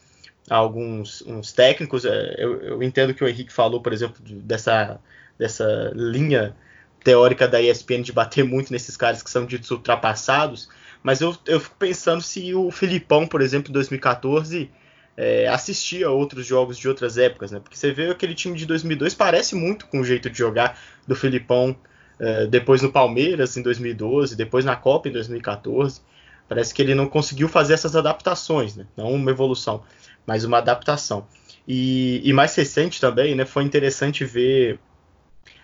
a 0.48 0.58
alguns 0.58 1.24
uns 1.24 1.52
técnicos. 1.52 2.06
É, 2.06 2.36
eu, 2.38 2.62
eu, 2.62 2.84
entendo 2.84 3.16
que 3.16 3.24
o 3.24 3.28
Henrique 3.28 3.52
falou, 3.52 3.82
por 3.82 3.94
exemplo, 3.94 4.22
dessa, 4.24 5.00
dessa 5.40 5.92
linha 5.96 6.56
teórica 7.04 7.48
da 7.48 7.62
ESPN 7.62 8.02
de 8.02 8.12
bater 8.12 8.44
muito 8.44 8.72
nesses 8.72 8.96
caras 8.96 9.24
que 9.24 9.30
são 9.30 9.46
ditos 9.46 9.72
ultrapassados 9.72 10.70
mas 11.04 11.22
eu, 11.22 11.36
eu 11.46 11.60
fico 11.60 11.76
pensando 11.78 12.22
se 12.22 12.54
o 12.54 12.70
Filipão, 12.70 13.26
por 13.26 13.42
exemplo, 13.42 13.70
em 13.70 13.74
2014, 13.74 14.70
é, 15.18 15.48
assistia 15.48 16.08
a 16.08 16.12
outros 16.12 16.46
jogos 16.46 16.78
de 16.78 16.88
outras 16.88 17.18
épocas, 17.18 17.52
né? 17.52 17.60
Porque 17.60 17.78
você 17.78 17.92
vê 17.92 18.10
aquele 18.10 18.36
time 18.36 18.58
de 18.58 18.66
2002 18.66 19.14
parece 19.14 19.56
muito 19.56 19.88
com 19.88 20.00
o 20.00 20.04
jeito 20.04 20.30
de 20.30 20.38
jogar 20.38 20.80
do 21.08 21.16
Filipão 21.16 21.76
é, 22.20 22.46
depois 22.48 22.82
no 22.82 22.92
Palmeiras 22.92 23.58
em 23.58 23.62
2012, 23.64 24.36
depois 24.36 24.64
na 24.64 24.76
Copa 24.76 25.10
em 25.10 25.12
2014. 25.12 26.02
Parece 26.48 26.74
que 26.74 26.82
ele 26.82 26.94
não 26.94 27.08
conseguiu 27.08 27.48
fazer 27.48 27.74
essas 27.74 27.96
adaptações, 27.96 28.76
né? 28.76 28.86
Não 28.96 29.12
uma 29.12 29.32
evolução, 29.32 29.84
mas 30.26 30.44
uma 30.44 30.60
adaptação. 30.60 31.26
E, 31.68 32.22
e 32.24 32.34
mais 32.34 32.54
recente 32.56 33.00
também, 33.02 33.34
né? 33.36 33.46
Foi 33.46 33.64
interessante 33.64 34.24
ver 34.26 34.80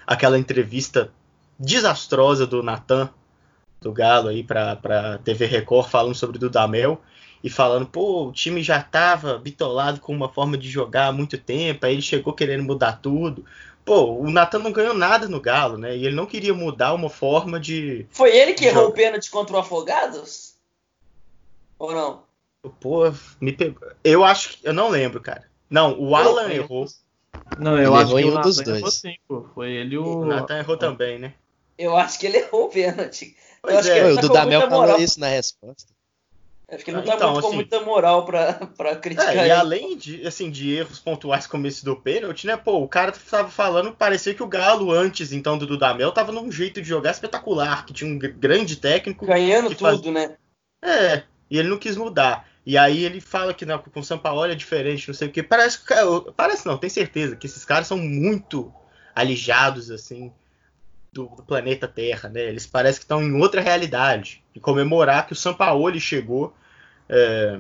aquela 0.06 0.40
entrevista 0.40 1.12
desastrosa 1.60 2.46
do 2.46 2.62
Natan 2.62 3.10
do 3.80 3.92
Galo 3.92 4.30
aí 4.30 4.44
para 4.44 5.20
TV 5.24 5.46
Record 5.46 5.90
falando 5.90 6.16
sobre 6.16 6.38
o 6.38 6.40
Dudamel 6.40 7.02
e 7.44 7.50
falando, 7.50 7.86
pô, 7.86 8.28
o 8.28 8.32
time 8.32 8.64
já 8.64 8.80
estava 8.80 9.38
bitolado 9.38 10.00
com 10.00 10.14
uma 10.14 10.30
forma 10.30 10.58
de 10.58 10.70
jogar 10.70 11.08
há 11.08 11.12
muito 11.12 11.38
tempo, 11.38 11.86
aí 11.86 11.94
ele 11.94 12.02
chegou 12.02 12.34
querendo 12.34 12.64
mudar 12.64 12.94
tudo. 12.94 13.46
Pô, 13.86 14.16
o 14.16 14.30
Natan 14.30 14.60
não 14.60 14.72
ganhou 14.72 14.94
nada 14.94 15.30
no 15.30 15.40
Galo, 15.40 15.78
né? 15.78 15.96
E 15.96 16.06
ele 16.06 16.16
não 16.16 16.26
queria 16.26 16.54
mudar 16.54 16.94
uma 16.94 17.10
forma 17.10 17.58
de. 17.58 18.06
Foi 18.10 18.36
ele 18.36 18.54
que 18.54 18.66
errou 18.66 18.90
o 18.90 18.92
pênalti 18.92 19.32
contra 19.32 19.56
o 19.56 19.60
Afogados? 19.60 20.56
Ou 21.80 21.94
não? 21.94 22.24
Pô, 22.82 23.14
me 23.40 23.54
pegou. 23.54 23.88
Eu 24.04 24.26
acho 24.26 24.58
que. 24.58 24.68
Eu 24.68 24.74
não 24.74 24.90
lembro, 24.90 25.22
cara. 25.22 25.46
Não, 25.70 25.98
o 25.98 26.16
Alan 26.18 26.50
errou. 26.52 26.86
Não, 27.58 27.78
eu 27.78 27.94
ele 27.94 28.04
acho 28.04 28.16
que 28.16 28.24
o 28.26 28.38
um 28.38 28.42
dos 28.42 28.58
dois. 28.58 28.78
Errou, 28.80 28.92
sim, 28.92 29.16
pô. 29.26 29.46
Foi 29.56 29.72
ele 29.72 29.98
o. 29.98 30.20
O 30.20 30.26
Natan 30.26 30.58
errou 30.58 30.76
também, 30.76 31.18
né? 31.18 31.34
Eu 31.78 31.96
acho 31.96 32.20
que 32.20 32.26
ele 32.26 32.38
errou 32.38 32.66
o 32.66 32.70
pênalti. 32.70 33.36
Pois 33.62 33.74
eu 33.74 33.80
acho 33.80 33.90
é. 33.90 33.94
que 33.94 34.00
ele 34.00 34.14
o 34.14 34.22
Dudamel 34.22 34.70
falou 34.70 35.00
isso 35.00 35.20
na 35.20 35.28
resposta. 35.28 35.98
Acho 36.70 36.84
que 36.84 36.92
ele 36.92 36.98
não 36.98 37.06
tá 37.06 37.16
então, 37.16 37.32
muito, 37.32 37.40
assim, 37.40 37.50
com 37.50 37.56
muita 37.56 37.80
moral 37.82 38.26
pra, 38.26 38.54
pra 38.78 38.96
criticar 38.98 39.34
é, 39.34 39.40
ele. 39.40 39.48
E 39.48 39.52
além 39.52 39.98
de, 39.98 40.28
assim, 40.28 40.52
de 40.52 40.74
erros 40.74 41.00
pontuais 41.00 41.48
como 41.48 41.66
esse 41.66 41.86
do 41.86 41.96
pênalti, 41.96 42.46
né? 42.46 42.58
Pô, 42.58 42.82
o 42.84 42.90
cara 42.90 43.14
tava 43.14 43.50
falando, 43.50 43.94
parecia 43.94 44.34
que 44.34 44.44
o 44.44 44.48
Galo 44.48 44.92
antes, 44.92 45.32
então, 45.32 45.58
do 45.58 45.66
Dudamel, 45.66 46.12
tava 46.12 46.34
num 46.34 46.52
jeito 46.52 46.82
de 46.82 46.88
jogar 46.88 47.12
espetacular, 47.12 47.86
que 47.86 47.94
tinha 47.94 48.12
um 48.12 48.20
grande 48.20 48.76
técnico. 48.76 49.26
Ganhando 49.26 49.70
tudo, 49.70 49.80
faz... 49.80 50.02
né? 50.02 50.36
É, 50.84 51.24
e 51.50 51.58
ele 51.58 51.70
não 51.70 51.78
quis 51.78 51.96
mudar. 51.96 52.46
E 52.66 52.78
aí 52.78 53.06
ele 53.06 53.22
fala 53.22 53.54
que 53.54 53.66
né, 53.66 53.78
com 53.78 54.00
o 54.02 54.04
São 54.04 54.20
Paulo 54.20 54.44
é 54.44 54.54
diferente, 54.54 55.08
não 55.08 55.16
sei 55.16 55.30
o 55.30 55.32
que. 55.32 55.42
Parece, 55.42 55.80
parece 56.36 56.66
não, 56.66 56.78
tem 56.78 56.90
certeza 56.90 57.38
que 57.38 57.48
esses 57.48 57.64
caras 57.64 57.88
são 57.88 57.98
muito 57.98 58.74
alijados, 59.16 59.90
assim, 59.90 60.34
do, 61.12 61.28
do, 61.28 61.44
planeta 61.44 61.88
Terra, 61.88 62.30
né? 62.30 62.42
Eles 62.42 62.66
parecem 62.66 63.00
que 63.00 63.06
estão 63.06 63.22
em 63.22 63.34
outra 63.34 63.62
realidade. 63.62 64.44
E 64.54 64.60
comemorar 64.60 65.26
que 65.28 65.34
o 65.34 65.36
Sampaoli 65.36 66.00
chegou 66.00 66.56
é, 67.10 67.60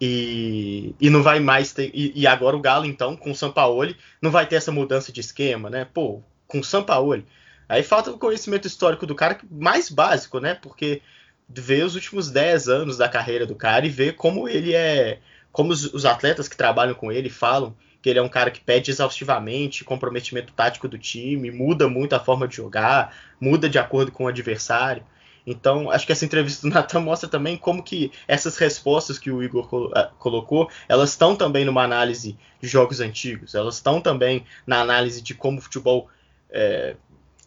e, 0.00 0.94
e 1.00 1.10
não 1.10 1.22
vai 1.22 1.40
mais 1.40 1.72
ter. 1.72 1.90
E, 1.94 2.12
e, 2.14 2.26
agora 2.26 2.56
o 2.56 2.60
Galo, 2.60 2.86
então, 2.86 3.16
com 3.16 3.30
o 3.30 3.34
Sampaoli, 3.34 3.96
não 4.20 4.30
vai 4.30 4.46
ter 4.46 4.56
essa 4.56 4.72
mudança 4.72 5.12
de 5.12 5.20
esquema, 5.20 5.70
né? 5.70 5.86
Pô, 5.92 6.22
com 6.46 6.60
o 6.60 6.64
Sampaoli. 6.64 7.26
Aí 7.68 7.82
falta 7.82 8.10
o 8.10 8.18
conhecimento 8.18 8.66
histórico 8.66 9.06
do 9.06 9.14
cara 9.14 9.38
mais 9.50 9.90
básico, 9.90 10.38
né? 10.38 10.54
Porque 10.54 11.02
ver 11.48 11.84
os 11.84 11.94
últimos 11.94 12.30
10 12.30 12.68
anos 12.68 12.96
da 12.96 13.08
carreira 13.08 13.46
do 13.46 13.54
cara 13.54 13.86
e 13.86 13.90
ver 13.90 14.14
como 14.14 14.48
ele 14.48 14.74
é. 14.74 15.20
Como 15.50 15.72
os, 15.72 15.84
os 15.92 16.04
atletas 16.04 16.48
que 16.48 16.56
trabalham 16.56 16.94
com 16.94 17.10
ele 17.10 17.30
falam 17.30 17.74
que 18.06 18.10
ele 18.10 18.20
é 18.20 18.22
um 18.22 18.28
cara 18.28 18.52
que 18.52 18.60
pede 18.60 18.88
exaustivamente 18.88 19.82
comprometimento 19.82 20.52
tático 20.52 20.86
do 20.86 20.96
time, 20.96 21.50
muda 21.50 21.88
muito 21.88 22.14
a 22.14 22.20
forma 22.20 22.46
de 22.46 22.54
jogar, 22.54 23.12
muda 23.40 23.68
de 23.68 23.80
acordo 23.80 24.12
com 24.12 24.26
o 24.26 24.28
adversário. 24.28 25.02
Então, 25.44 25.90
acho 25.90 26.06
que 26.06 26.12
essa 26.12 26.24
entrevista 26.24 26.68
do 26.68 26.72
Natan 26.72 27.00
mostra 27.00 27.28
também 27.28 27.56
como 27.56 27.82
que 27.82 28.12
essas 28.28 28.56
respostas 28.58 29.18
que 29.18 29.28
o 29.28 29.42
Igor 29.42 29.90
eh, 29.96 30.08
colocou, 30.20 30.70
elas 30.88 31.10
estão 31.10 31.34
também 31.34 31.64
numa 31.64 31.82
análise 31.82 32.38
de 32.60 32.68
jogos 32.68 33.00
antigos, 33.00 33.56
elas 33.56 33.74
estão 33.74 34.00
também 34.00 34.46
na 34.64 34.80
análise 34.80 35.20
de 35.20 35.34
como 35.34 35.58
o 35.58 35.60
futebol 35.60 36.08
é, 36.48 36.94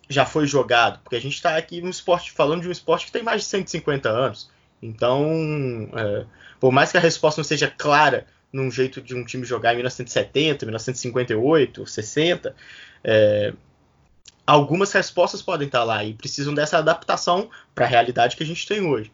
já 0.10 0.26
foi 0.26 0.45
jogado, 0.45 0.99
porque 0.99 1.16
a 1.16 1.22
gente 1.22 1.36
está 1.36 1.55
aqui 1.55 1.80
no 1.80 1.89
esporte 1.89 2.34
falando 2.34 2.64
de 2.64 2.68
um 2.68 2.72
esporte 2.72 3.05
que 3.05 3.14
tem 3.14 3.24
mais 3.24 3.43
de 3.43 3.47
150 3.47 4.10
anos. 4.10 4.51
Então, 4.84 5.89
é, 5.93 6.26
por 6.60 6.74
mais 6.74 6.91
que 6.91 6.97
a 6.97 7.01
resposta 7.01 7.39
não 7.39 7.45
seja 7.45 7.70
clara 7.70 8.28
num 8.52 8.70
jeito 8.72 9.02
de 9.02 9.16
um 9.16 9.24
time 9.24 9.45
jogar 9.45 9.74
em 9.74 9.78
1970, 9.78 10.66
1958, 10.66 11.86
60, 11.86 12.56
é, 13.04 13.54
algumas 14.45 14.91
respostas 14.91 15.41
podem 15.41 15.68
estar 15.68 15.84
lá 15.84 16.04
e 16.04 16.14
precisam 16.14 16.54
dessa 16.54 16.78
adaptação 16.78 17.50
para 17.76 17.86
a 17.86 17.88
realidade 17.88 18.36
que 18.36 18.43
a 18.43 18.45
gente 18.45 18.68
tem 18.68 18.82
hoje. 18.82 19.12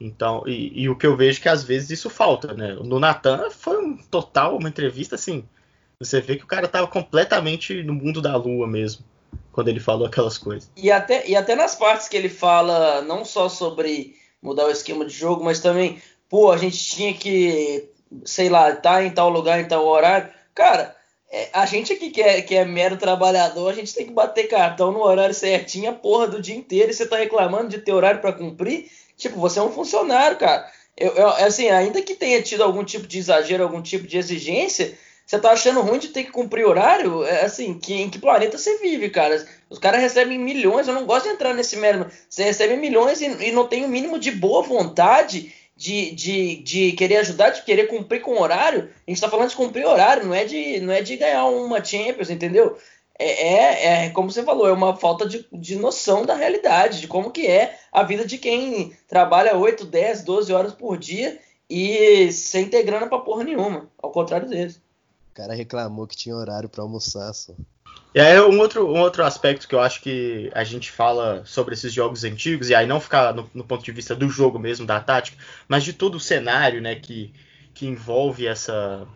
Então, 0.00 0.44
e, 0.46 0.82
e, 0.82 0.88
o 0.88 0.96
que 0.96 1.06
eu 1.06 1.16
vejo 1.16 1.38
é 1.38 1.42
que 1.42 1.48
às 1.48 1.64
vezes 1.64 1.90
isso 1.90 2.10
falta, 2.10 2.52
né? 2.52 2.74
No 2.74 3.00
Natan 3.00 3.50
foi 3.50 3.82
um 3.82 3.96
total, 3.96 4.58
uma 4.58 4.68
entrevista 4.68 5.14
assim. 5.14 5.44
Você 5.98 6.20
vê 6.20 6.36
que 6.36 6.44
o 6.44 6.46
cara 6.46 6.66
estava 6.66 6.86
completamente 6.86 7.82
no 7.82 7.94
mundo 7.94 8.20
da 8.20 8.36
lua 8.36 8.66
mesmo, 8.66 9.02
quando 9.50 9.68
ele 9.68 9.80
falou 9.80 10.06
aquelas 10.06 10.36
coisas. 10.36 10.70
E 10.76 10.90
até, 10.90 11.26
e 11.26 11.34
até 11.34 11.56
nas 11.56 11.74
partes 11.74 12.08
que 12.08 12.16
ele 12.16 12.28
fala, 12.28 13.00
não 13.02 13.24
só 13.24 13.48
sobre 13.48 14.14
mudar 14.42 14.66
o 14.66 14.70
esquema 14.70 15.06
de 15.06 15.14
jogo, 15.14 15.42
mas 15.42 15.60
também, 15.60 16.00
pô, 16.28 16.52
a 16.52 16.58
gente 16.58 16.78
tinha 16.78 17.14
que 17.14 17.88
sei 18.24 18.48
lá, 18.48 18.74
tá 18.74 19.02
em 19.02 19.10
tal 19.10 19.28
lugar, 19.30 19.60
em 19.60 19.68
tal 19.68 19.84
horário. 19.86 20.28
Cara, 20.54 20.96
é, 21.30 21.48
a 21.52 21.66
gente 21.66 21.92
aqui 21.92 22.10
que 22.10 22.22
é, 22.22 22.40
que 22.42 22.54
é 22.54 22.64
mero 22.64 22.96
trabalhador, 22.96 23.68
a 23.70 23.74
gente 23.74 23.94
tem 23.94 24.06
que 24.06 24.12
bater 24.12 24.48
cartão 24.48 24.92
no 24.92 25.02
horário 25.02 25.34
certinho 25.34 25.90
a 25.90 25.92
porra 25.92 26.28
do 26.28 26.40
dia 26.40 26.56
inteiro 26.56 26.90
e 26.90 26.94
você 26.94 27.06
tá 27.06 27.16
reclamando 27.16 27.68
de 27.68 27.78
ter 27.78 27.92
horário 27.92 28.20
para 28.20 28.32
cumprir. 28.32 28.90
Tipo, 29.16 29.38
você 29.40 29.58
é 29.58 29.62
um 29.62 29.72
funcionário, 29.72 30.36
cara. 30.38 30.70
Eu, 30.96 31.12
eu, 31.14 31.28
assim, 31.28 31.68
ainda 31.68 32.00
que 32.02 32.14
tenha 32.14 32.40
tido 32.42 32.62
algum 32.62 32.84
tipo 32.84 33.06
de 33.06 33.18
exagero, 33.18 33.62
algum 33.64 33.82
tipo 33.82 34.06
de 34.06 34.16
exigência, 34.18 34.96
Você 35.26 35.38
tá 35.40 35.50
achando 35.50 35.80
ruim 35.82 35.98
de 35.98 36.08
ter 36.08 36.22
que 36.24 36.30
cumprir 36.30 36.64
horário? 36.64 37.24
É, 37.24 37.44
assim, 37.44 37.78
que, 37.78 37.94
em 37.94 38.08
que 38.08 38.18
planeta 38.18 38.56
você 38.56 38.78
vive, 38.78 39.10
cara? 39.10 39.44
Os 39.68 39.78
caras 39.78 40.00
recebem 40.00 40.38
milhões, 40.38 40.86
eu 40.86 40.94
não 40.94 41.04
gosto 41.04 41.24
de 41.26 41.34
entrar 41.34 41.52
nesse 41.52 41.76
mérito. 41.76 42.10
Você 42.30 42.44
recebe 42.44 42.76
milhões 42.76 43.20
e, 43.20 43.26
e 43.26 43.52
não 43.52 43.66
tem 43.66 43.84
o 43.84 43.88
mínimo 43.88 44.18
de 44.20 44.30
boa 44.30 44.62
vontade 44.62 45.52
de, 45.76 46.10
de, 46.12 46.56
de 46.62 46.92
querer 46.92 47.18
ajudar, 47.18 47.50
de 47.50 47.62
querer 47.62 47.86
cumprir 47.86 48.20
com 48.20 48.40
horário. 48.40 48.90
A 49.06 49.10
gente 49.10 49.20
tá 49.20 49.28
falando 49.28 49.50
de 49.50 49.56
cumprir 49.56 49.86
horário, 49.86 50.26
não 50.26 50.34
é 50.34 50.44
de, 50.44 50.80
não 50.80 50.92
é 50.92 51.02
de 51.02 51.16
ganhar 51.16 51.46
uma 51.46 51.84
Champions, 51.84 52.30
entendeu? 52.30 52.76
É, 53.18 53.26
é, 53.26 54.06
é, 54.06 54.10
como 54.10 54.30
você 54.30 54.42
falou, 54.42 54.68
é 54.68 54.72
uma 54.72 54.96
falta 54.96 55.26
de, 55.26 55.46
de 55.52 55.76
noção 55.76 56.26
da 56.26 56.34
realidade, 56.34 57.00
de 57.00 57.08
como 57.08 57.30
que 57.30 57.46
é 57.46 57.78
a 57.92 58.02
vida 58.02 58.26
de 58.26 58.38
quem 58.38 58.92
trabalha 59.08 59.56
8, 59.56 59.86
10, 59.86 60.22
12 60.24 60.52
horas 60.52 60.72
por 60.74 60.98
dia 60.98 61.38
e 61.68 62.30
sem 62.32 62.68
ter 62.68 62.82
grana 62.82 63.06
pra 63.08 63.18
porra 63.18 63.44
nenhuma, 63.44 63.90
ao 63.98 64.10
contrário 64.10 64.48
deles 64.48 64.80
cara 65.36 65.54
reclamou 65.54 66.06
que 66.06 66.16
tinha 66.16 66.34
horário 66.34 66.66
para 66.66 66.82
almoçar 66.82 67.32
só. 67.34 67.52
E 68.16 68.20
aí 68.20 68.40
um 68.40 68.58
outro, 68.60 68.88
um 68.88 68.98
outro 68.98 69.22
aspecto 69.22 69.68
que 69.68 69.74
eu 69.74 69.80
acho 69.80 70.00
que 70.00 70.50
a 70.54 70.64
gente 70.64 70.90
fala 70.90 71.42
sobre 71.44 71.74
esses 71.74 71.92
jogos 71.92 72.24
antigos, 72.24 72.70
e 72.70 72.74
aí 72.74 72.86
não 72.86 72.98
ficar 72.98 73.34
no, 73.34 73.50
no, 73.52 73.62
ponto 73.62 73.84
de 73.84 73.92
vista 73.92 74.14
do 74.14 74.26
jogo 74.26 74.58
mesmo, 74.58 74.86
da 74.86 74.98
tática, 74.98 75.36
mas 75.68 75.84
de 75.84 75.92
todo 75.92 76.14
o 76.14 76.20
cenário 76.20 76.80
né, 76.80 76.94
que, 76.94 77.30
que 77.74 77.86
envolve 77.86 78.46
essa. 78.46 79.06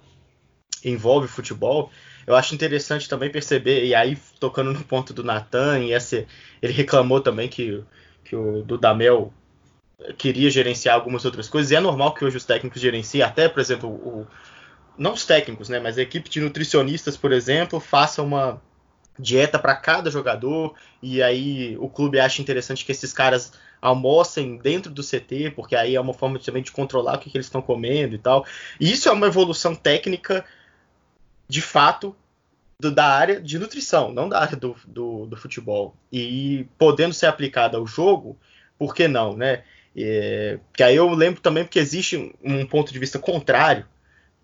envolve 0.85 1.29
futebol, 1.29 1.91
eu 2.27 2.37
acho 2.37 2.55
interessante 2.55 3.09
também 3.09 3.31
perceber, 3.31 3.87
e 3.87 3.95
aí 3.95 4.19
tocando 4.39 4.71
no 4.71 4.85
ponto 4.85 5.15
do 5.15 5.25
Natan, 5.25 5.79
e 5.79 5.95
esse, 5.95 6.27
ele 6.61 6.75
reclamou 6.75 7.23
também 7.23 7.49
que, 7.49 7.83
que 8.23 8.37
o 8.37 8.63
Dudamel 8.63 9.33
queria 10.19 10.51
gerenciar 10.51 10.95
algumas 10.95 11.25
outras 11.25 11.49
coisas, 11.49 11.73
e 11.73 11.75
é 11.75 11.81
normal 11.81 12.13
que 12.13 12.23
hoje 12.23 12.37
os 12.37 12.45
técnicos 12.45 12.83
gerenciem, 12.83 13.23
até, 13.23 13.49
por 13.49 13.61
exemplo, 13.61 13.89
o, 13.89 14.27
não 14.99 15.15
os 15.15 15.25
técnicos, 15.25 15.71
né, 15.71 15.81
mas 15.81 15.97
a 15.97 16.03
equipe 16.03 16.29
de 16.29 16.39
nutricionistas, 16.39 17.17
por 17.17 17.33
exemplo, 17.33 17.81
faça 17.81 18.23
uma 18.23 18.61
dieta 19.21 19.59
para 19.59 19.77
cada 19.77 20.11
jogador 20.11 20.75
e 21.03 21.23
aí 21.23 21.77
o 21.79 21.89
clube 21.89 22.18
acha 22.18 22.43
interessante 22.43 22.85
que 22.85 22.93
esses 22.93 23.12
caras 23.12 23.53
almocem 23.81 24.57
dentro 24.59 24.91
do 24.93 25.03
CT, 25.03 25.53
porque 25.57 25.75
aí 25.75 25.95
é 25.95 26.01
uma 26.01 26.12
forma 26.12 26.39
também 26.39 26.62
de 26.62 26.73
controlar 26.73 27.16
o 27.16 27.18
que, 27.18 27.31
que 27.31 27.37
eles 27.37 27.47
estão 27.47 27.62
comendo 27.62 28.14
e 28.14 28.18
tal. 28.18 28.45
E 28.79 28.91
isso 28.91 29.09
é 29.09 29.12
uma 29.12 29.27
evolução 29.27 29.75
técnica 29.75 30.45
de 31.49 31.62
fato 31.62 32.14
do, 32.79 32.91
da 32.91 33.07
área 33.07 33.41
de 33.41 33.59
nutrição, 33.59 34.12
não 34.12 34.29
da 34.29 34.41
área 34.41 34.57
do, 34.57 34.77
do, 34.87 35.27
do, 35.27 35.37
futebol. 35.37 35.95
E 36.12 36.66
podendo 36.79 37.14
ser 37.14 37.27
aplicada 37.27 37.79
ao 37.79 37.87
jogo, 37.87 38.39
por 38.79 38.95
que 38.95 39.09
não, 39.09 39.37
né? 39.37 39.62
É, 39.97 40.59
que 40.73 40.83
aí 40.83 40.95
eu 40.95 41.11
lembro 41.11 41.41
também 41.41 41.64
porque 41.64 41.79
existe 41.79 42.16
um, 42.16 42.61
um 42.61 42.66
ponto 42.66 42.93
de 42.93 42.99
vista 42.99 43.18
contrário 43.18 43.87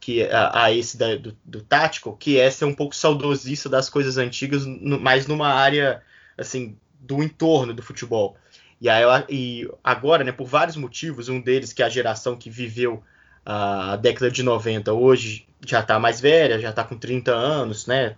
que 0.01 0.23
a, 0.25 0.65
a 0.65 0.73
esse 0.73 0.97
da, 0.97 1.17
do, 1.17 1.37
do 1.45 1.63
tático, 1.63 2.17
que 2.17 2.39
é 2.39 2.51
ser 2.51 2.65
um 2.65 2.75
pouco 2.75 2.95
saudosista 2.95 3.69
das 3.69 3.89
coisas 3.89 4.19
antigas, 4.19 4.65
no, 4.65 5.01
mas 5.01 5.27
numa 5.27 5.49
área 5.49 6.03
assim 6.37 6.77
do 7.01 7.23
entorno 7.23 7.73
do 7.73 7.83
futebol. 7.83 8.37
E, 8.81 8.89
aí, 8.89 9.05
e 9.29 9.71
agora, 9.83 10.23
né, 10.23 10.33
por 10.33 10.47
vários 10.47 10.77
motivos, 10.77 11.29
um 11.29 11.41
deles 11.41 11.73
que 11.73 11.83
é 11.83 11.87
a 11.87 11.89
geração 11.89 12.37
que 12.37 12.51
viveu 12.51 13.03
a 13.45 13.97
década 13.97 14.31
de 14.31 14.43
90 14.43 14.93
hoje 14.93 15.47
já 15.65 15.81
está 15.81 15.99
mais 15.99 16.21
velha, 16.21 16.59
já 16.59 16.71
está 16.71 16.83
com 16.83 16.97
30 16.97 17.33
anos, 17.33 17.87
né, 17.87 18.17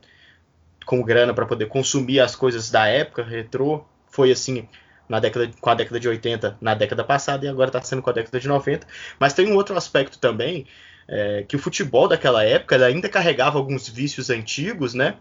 com 0.87 1.03
grana 1.03 1.35
para 1.35 1.47
poder 1.47 1.67
consumir 1.67 2.21
as 2.21 2.35
coisas 2.35 2.71
da 2.71 2.87
época 2.87 3.23
retrô. 3.23 3.85
Foi 4.11 4.33
assim 4.33 4.67
na 5.09 5.21
década, 5.21 5.51
com 5.61 5.71
a 5.71 5.75
década 5.75 6.01
de 6.01 6.09
80 6.09 6.59
na 6.61 6.75
década 6.75 7.05
passada 7.05 7.45
e 7.45 7.49
agora 7.49 7.69
está 7.69 7.81
sendo 7.83 8.03
com 8.03 8.11
a 8.11 8.13
década 8.13 8.41
de 8.41 8.49
90. 8.49 8.87
Mas 9.19 9.35
tem 9.35 9.47
um 9.47 9.55
outro 9.55 9.77
aspecto 9.77 10.19
também 10.19 10.67
é, 11.09 11.43
que 11.49 11.57
o 11.57 11.59
futebol 11.59 12.07
daquela 12.07 12.45
época 12.45 12.77
ainda 12.85 13.09
carregava 13.09 13.59
alguns 13.59 13.89
vícios 13.89 14.29
antigos, 14.29 14.93
né? 14.93 15.17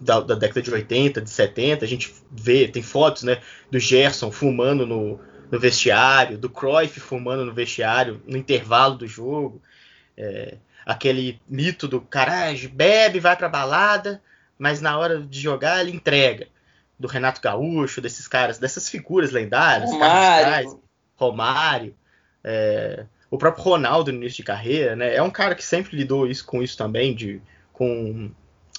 Da, 0.00 0.20
da, 0.20 0.34
década 0.34 0.62
de 0.62 0.70
80, 0.70 1.20
de 1.20 1.30
70, 1.30 1.84
a 1.84 1.88
gente 1.88 2.12
vê, 2.30 2.66
tem 2.66 2.82
fotos, 2.82 3.22
né, 3.22 3.40
do 3.70 3.78
Gerson 3.78 4.30
fumando 4.30 4.84
no, 4.86 5.20
no 5.50 5.60
vestiário, 5.60 6.36
do 6.36 6.50
Cruyff 6.50 6.98
fumando 6.98 7.44
no 7.44 7.52
vestiário 7.52 8.20
no 8.26 8.36
intervalo 8.36 8.96
do 8.96 9.06
jogo, 9.06 9.62
é, 10.16 10.56
aquele 10.84 11.40
mito 11.48 11.86
do 11.86 12.00
caralho, 12.00 12.68
bebe, 12.70 13.20
vai 13.20 13.36
pra 13.36 13.48
balada, 13.48 14.20
mas 14.58 14.80
na 14.80 14.98
hora 14.98 15.20
de 15.20 15.40
jogar 15.40 15.80
ele 15.80 15.94
entrega, 15.94 16.48
do 16.98 17.06
Renato 17.06 17.40
Gaúcho, 17.40 18.00
desses 18.00 18.26
caras, 18.26 18.58
dessas 18.58 18.88
figuras 18.88 19.30
lendárias, 19.30 19.90
Romário, 19.90 20.80
Romário 21.16 21.94
é, 22.42 23.06
o 23.34 23.38
próprio 23.38 23.64
Ronaldo 23.64 24.12
no 24.12 24.18
início 24.18 24.36
de 24.36 24.42
carreira, 24.44 24.94
né? 24.94 25.16
É 25.16 25.20
um 25.20 25.30
cara 25.30 25.56
que 25.56 25.64
sempre 25.64 25.96
lidou 25.96 26.24
isso, 26.24 26.44
com 26.44 26.62
isso 26.62 26.76
também, 26.76 27.12
de, 27.12 27.42
com, 27.72 28.30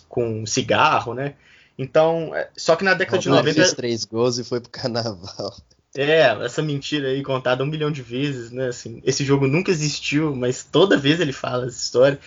com 0.08 0.46
cigarro, 0.46 1.14
né? 1.14 1.34
Então, 1.78 2.34
é, 2.34 2.50
só 2.56 2.78
que 2.78 2.86
na 2.86 2.94
década 2.94 3.18
de 3.18 3.28
90. 3.28 3.54
fez 3.54 3.74
três 3.74 4.06
gols 4.06 4.40
e 4.40 4.46
foi 4.46 4.62
pro 4.62 4.72
carnaval. 4.72 5.54
É, 5.94 6.22
essa 6.44 6.62
mentira 6.62 7.10
aí 7.10 7.22
contada 7.22 7.64
um 7.64 7.68
milhão 7.68 7.92
de 7.92 8.02
vezes, 8.02 8.50
né? 8.50 8.68
Assim, 8.68 9.02
esse 9.04 9.26
jogo 9.26 9.46
nunca 9.46 9.72
existiu, 9.72 10.34
mas 10.34 10.64
toda 10.64 10.98
vez 10.98 11.20
ele 11.20 11.34
fala 11.34 11.68
essa 11.68 11.82
história. 11.82 12.18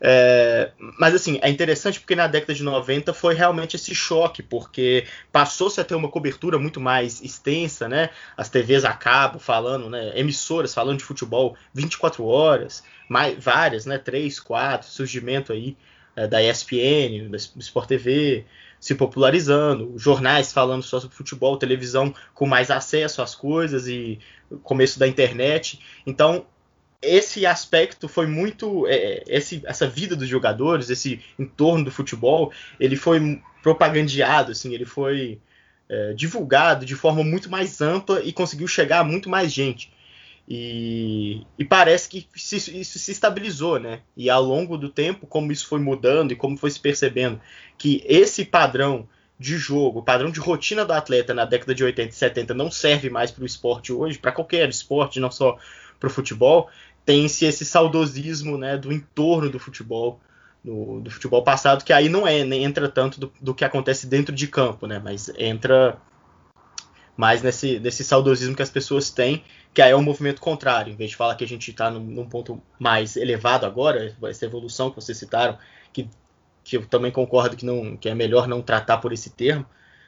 É, 0.00 0.72
mas 0.98 1.14
assim, 1.14 1.38
é 1.42 1.48
interessante 1.48 2.00
porque 2.00 2.14
na 2.14 2.26
década 2.26 2.54
de 2.54 2.62
90 2.62 3.12
foi 3.14 3.34
realmente 3.34 3.76
esse 3.76 3.94
choque, 3.94 4.42
porque 4.42 5.06
passou-se 5.32 5.80
a 5.80 5.84
ter 5.84 5.94
uma 5.94 6.08
cobertura 6.08 6.58
muito 6.58 6.80
mais 6.80 7.22
extensa, 7.22 7.88
né? 7.88 8.10
As 8.36 8.48
TVs 8.48 8.84
a 8.84 8.92
cabo 8.92 9.38
falando, 9.38 9.88
né? 9.88 10.12
Emissoras 10.18 10.74
falando 10.74 10.98
de 10.98 11.04
futebol 11.04 11.56
24 11.72 12.24
horas, 12.24 12.82
mais, 13.08 13.42
várias, 13.42 13.86
né? 13.86 13.98
Três, 13.98 14.40
quatro, 14.40 14.88
surgimento 14.88 15.52
aí 15.52 15.76
é, 16.16 16.26
da 16.26 16.42
ESPN, 16.42 17.30
da 17.30 17.36
Sport 17.36 17.88
TV, 17.88 18.44
se 18.78 18.94
popularizando, 18.94 19.94
jornais 19.96 20.52
falando 20.52 20.82
só 20.82 21.00
sobre 21.00 21.16
futebol, 21.16 21.56
televisão 21.56 22.14
com 22.34 22.46
mais 22.46 22.70
acesso 22.70 23.22
às 23.22 23.34
coisas 23.34 23.88
e 23.88 24.18
começo 24.62 24.98
da 24.98 25.08
internet. 25.08 25.80
Então 26.06 26.44
esse 27.04 27.46
aspecto 27.46 28.08
foi 28.08 28.26
muito 28.26 28.86
é, 28.88 29.22
esse, 29.26 29.62
essa 29.64 29.86
vida 29.86 30.16
dos 30.16 30.28
jogadores 30.28 30.90
esse 30.90 31.20
entorno 31.38 31.84
do 31.84 31.90
futebol 31.90 32.52
ele 32.80 32.96
foi 32.96 33.40
propagandeado 33.62 34.52
assim 34.52 34.74
ele 34.74 34.84
foi 34.84 35.40
é, 35.88 36.12
divulgado 36.14 36.86
de 36.86 36.94
forma 36.94 37.22
muito 37.22 37.50
mais 37.50 37.80
ampla 37.80 38.22
e 38.22 38.32
conseguiu 38.32 38.66
chegar 38.66 39.00
a 39.00 39.04
muito 39.04 39.28
mais 39.28 39.52
gente. 39.52 39.92
E, 40.46 41.46
e 41.58 41.64
parece 41.64 42.08
que 42.08 42.26
se, 42.34 42.56
isso 42.78 42.98
se 42.98 43.12
estabilizou 43.12 43.78
né? 43.78 44.00
E 44.14 44.28
ao 44.28 44.42
longo 44.42 44.76
do 44.76 44.90
tempo 44.90 45.26
como 45.26 45.50
isso 45.50 45.66
foi 45.66 45.80
mudando 45.80 46.32
e 46.32 46.36
como 46.36 46.56
foi 46.56 46.70
se 46.70 46.80
percebendo 46.80 47.40
que 47.78 48.04
esse 48.06 48.44
padrão 48.44 49.08
de 49.38 49.56
jogo, 49.56 50.00
o 50.00 50.02
padrão 50.02 50.30
de 50.30 50.38
rotina 50.38 50.84
do 50.84 50.92
atleta 50.92 51.34
na 51.34 51.44
década 51.44 51.74
de 51.74 51.82
80 51.82 52.10
e 52.10 52.14
70 52.14 52.54
não 52.54 52.70
serve 52.70 53.10
mais 53.10 53.30
para 53.30 53.42
o 53.42 53.46
esporte 53.46 53.92
hoje, 53.92 54.18
para 54.18 54.32
qualquer 54.32 54.68
esporte, 54.68 55.18
não 55.18 55.30
só 55.30 55.58
para 55.98 56.06
o 56.06 56.10
futebol, 56.10 56.70
tem-se 57.04 57.44
esse 57.44 57.64
saudosismo 57.64 58.56
né, 58.56 58.76
do 58.76 58.92
entorno 58.92 59.50
do 59.50 59.58
futebol, 59.58 60.20
do, 60.64 61.00
do, 61.00 61.10
futebol 61.10 61.42
passado, 61.42 61.84
que 61.84 61.92
aí 61.92 62.08
não 62.08 62.26
é, 62.26 62.44
nem 62.44 62.64
entra 62.64 62.88
tanto 62.88 63.20
do, 63.20 63.32
do, 63.40 63.54
que 63.54 63.64
acontece 63.64 64.06
dentro 64.06 64.34
de 64.34 64.48
campo, 64.48 64.86
né, 64.86 64.98
mas 65.02 65.30
entra 65.36 65.98
mais 67.16 67.42
nesse, 67.42 67.78
nesse 67.78 68.02
saudosismo 68.02 68.56
que 68.56 68.62
as 68.62 68.70
pessoas 68.70 69.10
têm, 69.10 69.44
que 69.72 69.82
aí 69.82 69.92
é 69.92 69.96
um 69.96 70.02
movimento 70.02 70.40
contrário, 70.40 70.92
em 70.92 70.96
vez 70.96 71.10
de 71.10 71.16
falar 71.16 71.34
que 71.34 71.44
a 71.44 71.48
gente 71.48 71.70
está 71.70 71.90
num, 71.90 72.00
num, 72.00 72.28
ponto 72.28 72.60
mais 72.78 73.16
elevado 73.16 73.66
agora, 73.66 74.16
essa 74.24 74.44
evolução 74.44 74.90
que 74.90 74.96
vocês 74.96 75.18
citaram, 75.18 75.58
que, 75.92 76.08
que 76.64 76.76
eu 76.78 76.86
também 76.86 77.12
concordo 77.12 77.56
que, 77.56 77.66
não, 77.66 77.96
que 77.96 78.08
é 78.08 78.14
melhor 78.14 78.48
não 78.48 78.62
tratar 78.62 78.98
por 78.98 79.12
esse 79.12 79.30
termo, 79.30 79.66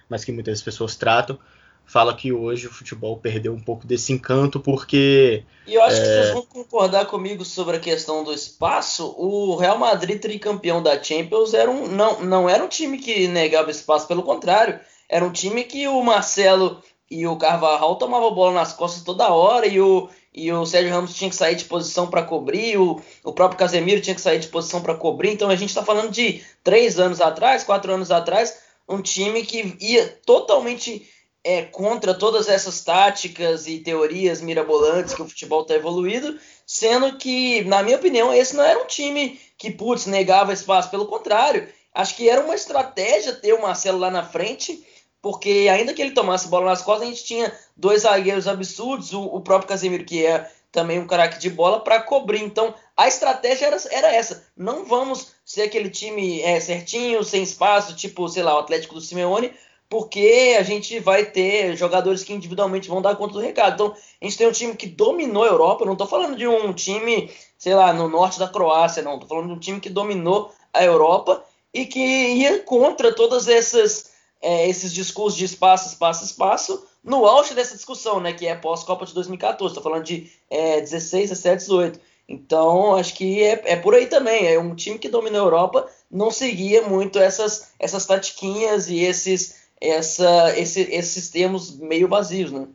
mas 0.09 0.25
que 0.25 0.33
muitas 0.33 0.63
pessoas 0.63 0.97
tratam, 0.97 1.39
fala 1.87 2.15
que 2.15 2.33
hoje 2.33 2.67
o 2.67 2.73
futebol 2.73 3.17
perdeu 3.17 3.55
um 3.55 3.61
pouco 3.61 3.87
desse 3.87 4.13
encanto 4.13 4.59
porque. 4.59 5.45
E 5.67 5.75
eu 5.75 5.83
acho 5.83 5.97
é... 5.97 6.01
que 6.01 6.07
vocês 6.07 6.31
vão 6.33 6.43
concordar 6.43 7.07
comigo 7.07 7.45
sobre 7.45 7.77
a 7.77 7.81
questão 7.81 8.25
do 8.25 8.33
espaço. 8.33 9.15
O 9.17 9.55
Real 9.57 9.79
Madrid, 9.79 10.21
tricampeão 10.21 10.83
da 10.83 11.01
Champions, 11.03 11.55
era 11.55 11.71
um, 11.71 11.87
não, 11.87 12.21
não 12.25 12.49
era 12.49 12.63
um 12.63 12.69
time 12.69 12.99
que 12.99 13.29
negava 13.29 13.71
espaço, 13.71 14.09
pelo 14.09 14.25
contrário, 14.25 14.79
era 15.09 15.25
um 15.25 15.33
time 15.33 15.63
que 15.63 15.87
o 15.87 16.03
Marcelo 16.03 16.83
e 17.09 17.25
o 17.27 17.37
Carvajal 17.37 17.95
tomavam 17.97 18.35
bola 18.35 18.53
nas 18.53 18.73
costas 18.73 19.05
toda 19.05 19.29
hora 19.29 19.67
e 19.67 19.81
o, 19.81 20.09
e 20.35 20.53
o 20.53 20.67
Sérgio 20.67 20.93
Ramos 20.93 21.15
tinha 21.15 21.31
que 21.31 21.37
sair 21.37 21.55
de 21.55 21.65
posição 21.65 22.09
para 22.09 22.25
cobrir, 22.25 22.77
o, 22.79 23.01
o 23.23 23.33
próprio 23.33 23.59
Casemiro 23.59 24.01
tinha 24.01 24.15
que 24.15 24.21
sair 24.21 24.41
de 24.41 24.49
posição 24.49 24.83
para 24.83 24.97
cobrir. 24.97 25.31
Então 25.31 25.49
a 25.49 25.55
gente 25.55 25.69
está 25.69 25.85
falando 25.85 26.11
de 26.11 26.43
três 26.65 26.99
anos 26.99 27.21
atrás, 27.21 27.63
quatro 27.63 27.93
anos 27.93 28.11
atrás, 28.11 28.59
um 28.89 29.01
time 29.01 29.45
que 29.45 29.77
ia 29.81 30.19
totalmente 30.27 31.09
é 31.47 31.63
contra 31.63 32.13
todas 32.13 32.49
essas 32.49 32.83
táticas 32.83 33.69
e 33.69 33.79
teorias 33.79 34.41
mirabolantes 34.41 35.15
que 35.15 35.23
o 35.23 35.29
futebol 35.29 35.63
está 35.63 35.75
evoluído, 35.75 36.37
sendo 36.67 37.17
que, 37.17 37.63
na 37.63 37.85
minha 37.85 37.97
opinião, 37.97 38.35
esse 38.35 38.57
não 38.57 38.65
era 38.65 38.83
um 38.83 38.87
time 38.87 39.41
que, 39.57 39.71
putz, 39.71 40.07
negava 40.07 40.53
espaço, 40.53 40.91
pelo 40.91 41.07
contrário, 41.07 41.69
acho 41.95 42.17
que 42.17 42.29
era 42.29 42.41
uma 42.41 42.57
estratégia 42.57 43.33
ter 43.33 43.53
o 43.53 43.63
Marcelo 43.63 43.97
lá 43.97 44.11
na 44.11 44.25
frente, 44.25 44.85
porque 45.23 45.69
ainda 45.71 45.95
que 45.95 46.03
ele 46.03 46.11
tomasse 46.11 46.49
bola 46.49 46.67
nas 46.67 46.83
costas, 46.83 47.07
a 47.07 47.11
gente 47.13 47.25
tinha 47.25 47.57
dois 47.77 48.03
zagueiros 48.03 48.49
absurdos, 48.49 49.13
o, 49.13 49.23
o 49.23 49.41
próprio 49.41 49.69
Casemiro, 49.69 50.05
que 50.05 50.27
é 50.27 50.51
também 50.73 50.99
um 50.99 51.07
craque 51.07 51.39
de 51.39 51.49
bola 51.49 51.79
para 51.79 52.03
cobrir. 52.03 52.43
Então 52.43 52.75
a 52.97 53.07
estratégia 53.07 53.67
era, 53.67 53.77
era, 53.91 54.13
essa. 54.13 54.45
Não 54.57 54.85
vamos 54.85 55.33
ser 55.45 55.63
aquele 55.63 55.91
time 55.91 56.41
é, 56.43 56.59
certinho, 56.59 57.23
sem 57.23 57.43
espaço, 57.43 57.95
tipo, 57.95 58.29
sei 58.29 58.43
lá, 58.43 58.57
o 58.57 58.59
Atlético 58.59 58.95
do 58.95 59.01
Simeone, 59.01 59.53
porque 59.89 60.57
a 60.59 60.63
gente 60.63 60.99
vai 60.99 61.25
ter 61.25 61.77
jogadores 61.77 62.25
que 62.25 62.33
individualmente 62.33 62.89
vão 62.89 63.01
dar 63.01 63.17
conta 63.17 63.35
do 63.35 63.41
recado. 63.41 63.75
Então, 63.75 63.97
a 64.21 64.25
gente 64.25 64.39
tem 64.39 64.49
um 64.49 64.53
time 64.53 64.75
que 64.75 64.87
dominou 64.87 65.45
a 65.45 65.49
Europa, 65.49 65.85
não 65.85 65.93
estou 65.93 66.07
falando 66.07 66.37
de 66.37 66.47
um 66.47 66.73
time, 66.73 67.31
sei 67.59 67.75
lá, 67.75 67.93
no 67.93 68.09
norte 68.09 68.39
da 68.39 68.49
Croácia, 68.49 69.03
não. 69.03 69.15
Estou 69.15 69.29
falando 69.29 69.47
de 69.49 69.53
um 69.53 69.59
time 69.59 69.81
que 69.81 69.91
dominou 69.91 70.53
a 70.73 70.85
Europa 70.85 71.45
e 71.73 71.87
que 71.87 72.01
ia 72.01 72.61
contra 72.61 73.15
todas 73.15 73.49
essas 73.49 74.11
é, 74.41 74.69
esses 74.69 74.93
discursos 74.93 75.39
de 75.39 75.45
espaço, 75.45 75.89
espaço, 75.89 76.25
espaço, 76.25 76.87
no 77.03 77.25
auge 77.25 77.55
dessa 77.55 77.75
discussão, 77.75 78.21
né, 78.21 78.33
que 78.33 78.47
é 78.47 78.55
pós-Copa 78.55 79.07
de 79.07 79.15
2014. 79.15 79.73
Estou 79.73 79.83
falando 79.83 80.05
de 80.05 80.31
é, 80.51 80.81
16, 80.81 81.31
17, 81.31 81.59
18. 81.59 82.01
Então, 82.29 82.97
acho 82.97 83.15
que 83.15 83.43
é, 83.43 83.63
é, 83.65 83.77
por 83.77 83.95
aí 83.95 84.07
também. 84.07 84.47
É 84.47 84.59
um 84.59 84.75
time 84.75 84.99
que 84.99 85.09
dominou 85.09 85.43
a 85.43 85.45
Europa, 85.45 85.89
não 86.11 86.31
seguia 86.31 86.83
muito 86.83 87.19
essas, 87.19 87.71
essas 87.79 88.05
tatiquinhas 88.05 88.89
e 88.89 88.99
esses 88.99 89.66
essa, 89.81 90.59
esse, 90.59 90.81
esses 90.83 91.29
termos 91.29 91.79
meio 91.79 92.09
vazios, 92.09 92.53
né? 92.53 92.67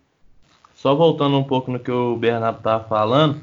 Só 0.75 0.95
voltando 0.95 1.37
um 1.37 1.43
pouco 1.43 1.71
no 1.71 1.79
que 1.79 1.91
o 1.91 2.15
Bernardo 2.15 2.57
estava 2.57 2.83
falando, 2.83 3.39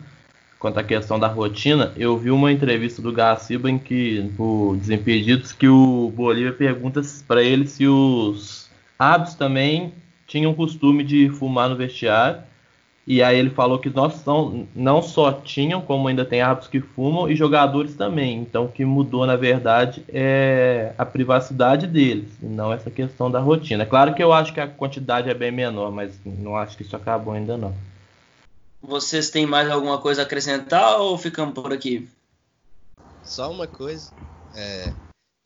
quanto 0.59 0.78
à 0.78 0.84
questão 0.84 1.18
da 1.18 1.28
rotina, 1.28 1.92
eu 1.96 2.18
vi 2.18 2.30
uma 2.30 2.50
entrevista 2.50 3.00
do 3.00 3.12
Gaciba 3.12 3.70
em 3.70 3.78
que, 3.78 4.32
o 4.38 4.76
Desimpedidos, 4.76 5.52
que 5.52 5.68
o 5.68 6.12
Bolívia 6.14 6.52
pergunta 6.52 7.00
para 7.26 7.42
ele 7.42 7.66
se 7.66 7.86
os 7.86 8.68
hábitos 8.98 9.34
também 9.34 9.94
tinham 10.26 10.52
costume 10.52 11.04
de 11.04 11.28
fumar 11.30 11.68
no 11.68 11.76
vestiário 11.76 12.42
e 13.11 13.22
aí 13.22 13.38
ele 13.38 13.48
falou 13.48 13.78
que 13.78 13.88
nós 13.88 14.22
não, 14.26 14.68
não 14.76 15.00
só 15.00 15.32
tinham, 15.32 15.80
como 15.80 16.09
ainda 16.09 16.26
tem 16.26 16.42
árbitros 16.42 16.70
que 16.70 16.78
fumam 16.78 17.26
e 17.26 17.34
jogadores 17.34 17.94
também. 17.94 18.36
Então 18.36 18.66
o 18.66 18.68
que 18.70 18.84
mudou, 18.84 19.24
na 19.24 19.34
verdade, 19.34 20.04
é 20.11 20.92
a 20.98 21.06
privacidade 21.06 21.86
deles, 21.86 22.28
e 22.42 22.44
não 22.44 22.70
essa 22.70 22.90
questão 22.90 23.30
da 23.30 23.40
rotina. 23.40 23.84
É 23.84 23.86
claro 23.86 24.14
que 24.14 24.22
eu 24.22 24.30
acho 24.30 24.52
que 24.52 24.61
a 24.61 24.68
quantidade 24.68 25.30
é 25.30 25.32
bem 25.32 25.50
menor, 25.50 25.90
mas 25.90 26.20
não 26.22 26.54
acho 26.54 26.76
que 26.76 26.82
isso 26.82 26.94
acabou 26.94 27.32
ainda 27.32 27.56
não. 27.56 27.74
Vocês 28.82 29.30
têm 29.30 29.46
mais 29.46 29.70
alguma 29.70 29.96
coisa 29.96 30.20
a 30.20 30.24
acrescentar 30.26 31.00
ou 31.00 31.16
ficamos 31.16 31.54
por 31.54 31.72
aqui? 31.72 32.06
Só 33.24 33.50
uma 33.50 33.66
coisa 33.66 34.12
é, 34.54 34.92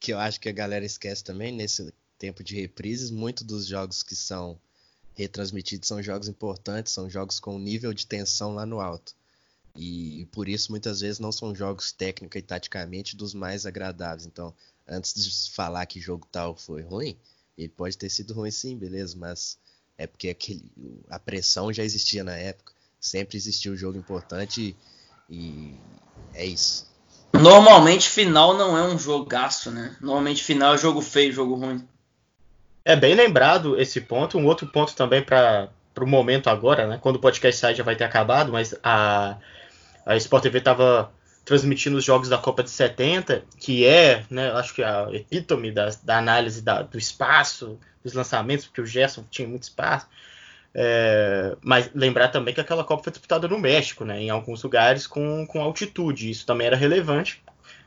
que 0.01 0.13
eu 0.13 0.19
acho 0.19 0.41
que 0.41 0.49
a 0.49 0.53
galera 0.53 0.85
esquece 0.85 1.23
também 1.23 1.53
nesse 1.53 1.95
tempo 2.19 2.43
de 2.43 2.61
reprises, 2.61 3.09
muitos 3.09 3.45
dos 3.45 3.69
jogos 3.69 4.03
que 4.03 4.17
são 4.17 4.59
retransmitidos 5.15 5.89
são 5.89 6.03
jogos 6.03 6.29
importantes, 6.29 6.93
são 6.93 7.09
jogos 7.09 7.39
com 7.39 7.59
nível 7.59 7.93
de 7.93 8.07
tensão 8.07 8.55
lá 8.55 8.65
no 8.65 8.81
alto. 8.81 9.15
E, 9.75 10.21
e, 10.21 10.27
por 10.27 10.49
isso 10.49 10.71
muitas 10.71 11.01
vezes 11.01 11.19
não 11.19 11.33
são 11.33 11.55
jogos 11.55 11.93
técnica 11.93 12.39
e 12.39 12.43
taticamente 12.43 13.17
dos 13.17 13.33
mais 13.33 13.65
agradáveis. 13.65 14.27
Então, 14.27 14.55
antes 14.87 15.15
de 15.15 15.51
falar 15.53 15.87
que 15.87 16.01
jogo 16.01 16.27
tal 16.31 16.55
foi 16.57 16.83
ruim, 16.83 17.17
ele 17.57 17.69
pode 17.69 17.97
ter 17.97 18.11
sido 18.11 18.35
ruim 18.35 18.51
sim, 18.51 18.77
beleza, 18.77 19.17
mas 19.17 19.59
é 19.97 20.07
porque 20.07 20.29
aquele, 20.29 20.71
a 21.09 21.19
pressão 21.19 21.73
já 21.73 21.83
existia 21.83 22.23
na 22.25 22.37
época. 22.37 22.73
Sempre 23.01 23.37
existiu 23.37 23.73
um 23.73 23.77
jogo 23.77 23.99
importante 23.99 24.77
e, 25.29 25.35
e 25.35 25.75
é 26.35 26.45
isso. 26.45 26.91
Normalmente 27.33 28.09
final 28.11 28.57
não 28.57 28.77
é 28.77 28.83
um 28.83 28.99
jogaço, 28.99 29.71
né? 29.71 29.97
Normalmente 30.01 30.45
final 30.45 30.75
é 30.75 30.79
jogo 30.79 31.01
feio, 31.01 31.33
jogo 31.33 31.55
ruim. 31.55 31.87
É 32.85 32.97
bem 32.97 33.15
lembrado 33.15 33.81
esse 33.81 34.01
ponto. 34.01 34.39
Um 34.39 34.47
outro 34.47 34.67
ponto 34.67 34.95
também 34.95 35.23
para 35.23 35.69
o 36.01 36.07
momento 36.07 36.51
agora, 36.51 36.87
né? 36.87 36.99
Quando 37.01 37.17
o 37.17 37.21
podcast 37.21 37.61
sai 37.61 37.75
já 37.75 37.85
vai 37.85 37.95
ter 37.95 38.05
acabado, 38.05 38.53
mas 38.53 38.75
a, 38.83 39.37
a 40.05 40.17
Sport 40.17 40.43
TV 40.43 40.59
estava 40.59 41.13
transmitindo 41.45 41.97
os 41.97 42.05
jogos 42.05 42.29
da 42.29 42.39
Copa 42.39 42.63
de 42.63 42.71
70, 42.71 43.45
que 43.59 43.85
é, 43.85 44.25
né, 44.31 44.51
acho 44.53 44.75
que 44.75 44.83
a 44.83 45.09
epítome 45.13 45.73
da, 45.73 45.91
da 46.03 46.19
análise 46.19 46.63
da, 46.63 46.83
do 46.83 46.97
espaço, 46.97 47.79
dos 48.03 48.13
lançamentos, 48.13 48.67
porque 48.67 48.81
o 48.81 48.87
Gerson 48.87 49.25
tinha 49.31 49.47
muito 49.47 49.65
espaço. 49.65 50.07
É, 50.75 51.55
mas 51.61 51.91
lembrar 51.95 52.29
também 52.29 52.55
que 52.55 52.61
aquela 52.61 52.85
Copa 52.85 53.05
foi 53.05 53.13
disputada 53.13 53.47
no 53.47 53.59
México, 53.59 54.05
né, 54.05 54.21
em 54.21 54.31
alguns 54.31 54.63
lugares 54.63 55.07
com, 55.07 55.47
com 55.47 55.61
altitude. 55.61 56.31
Isso 56.31 56.47
também 56.47 56.67
era 56.67 56.77
relevante, 56.77 57.43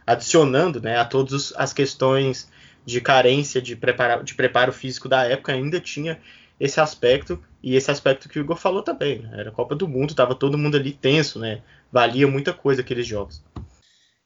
adicionando 0.05 0.81
né, 0.81 0.97
a 0.99 1.05
todas 1.05 1.53
as 1.57 1.73
questões 1.73 2.49
de 2.86 3.01
carência 3.01 3.61
de 3.61 3.75
preparo, 3.75 4.23
de 4.23 4.33
preparo 4.36 4.71
físico 4.71 5.09
da 5.09 5.23
época 5.23 5.53
ainda 5.53 5.79
tinha 5.79 6.19
esse 6.59 6.79
aspecto 6.79 7.43
e 7.61 7.75
esse 7.75 7.89
aspecto 7.91 8.29
que 8.29 8.39
o 8.39 8.41
Igor 8.41 8.57
falou 8.57 8.81
também. 8.81 9.19
Né? 9.19 9.39
Era 9.39 9.51
Copa 9.51 9.75
do 9.75 9.88
Mundo, 9.88 10.13
tava 10.13 10.36
todo 10.36 10.57
mundo 10.57 10.77
ali 10.77 10.91
tenso, 10.91 11.39
né? 11.39 11.61
Valia 11.91 12.27
muita 12.27 12.53
coisa 12.53 12.81
aqueles 12.81 13.07
jogos. 13.07 13.43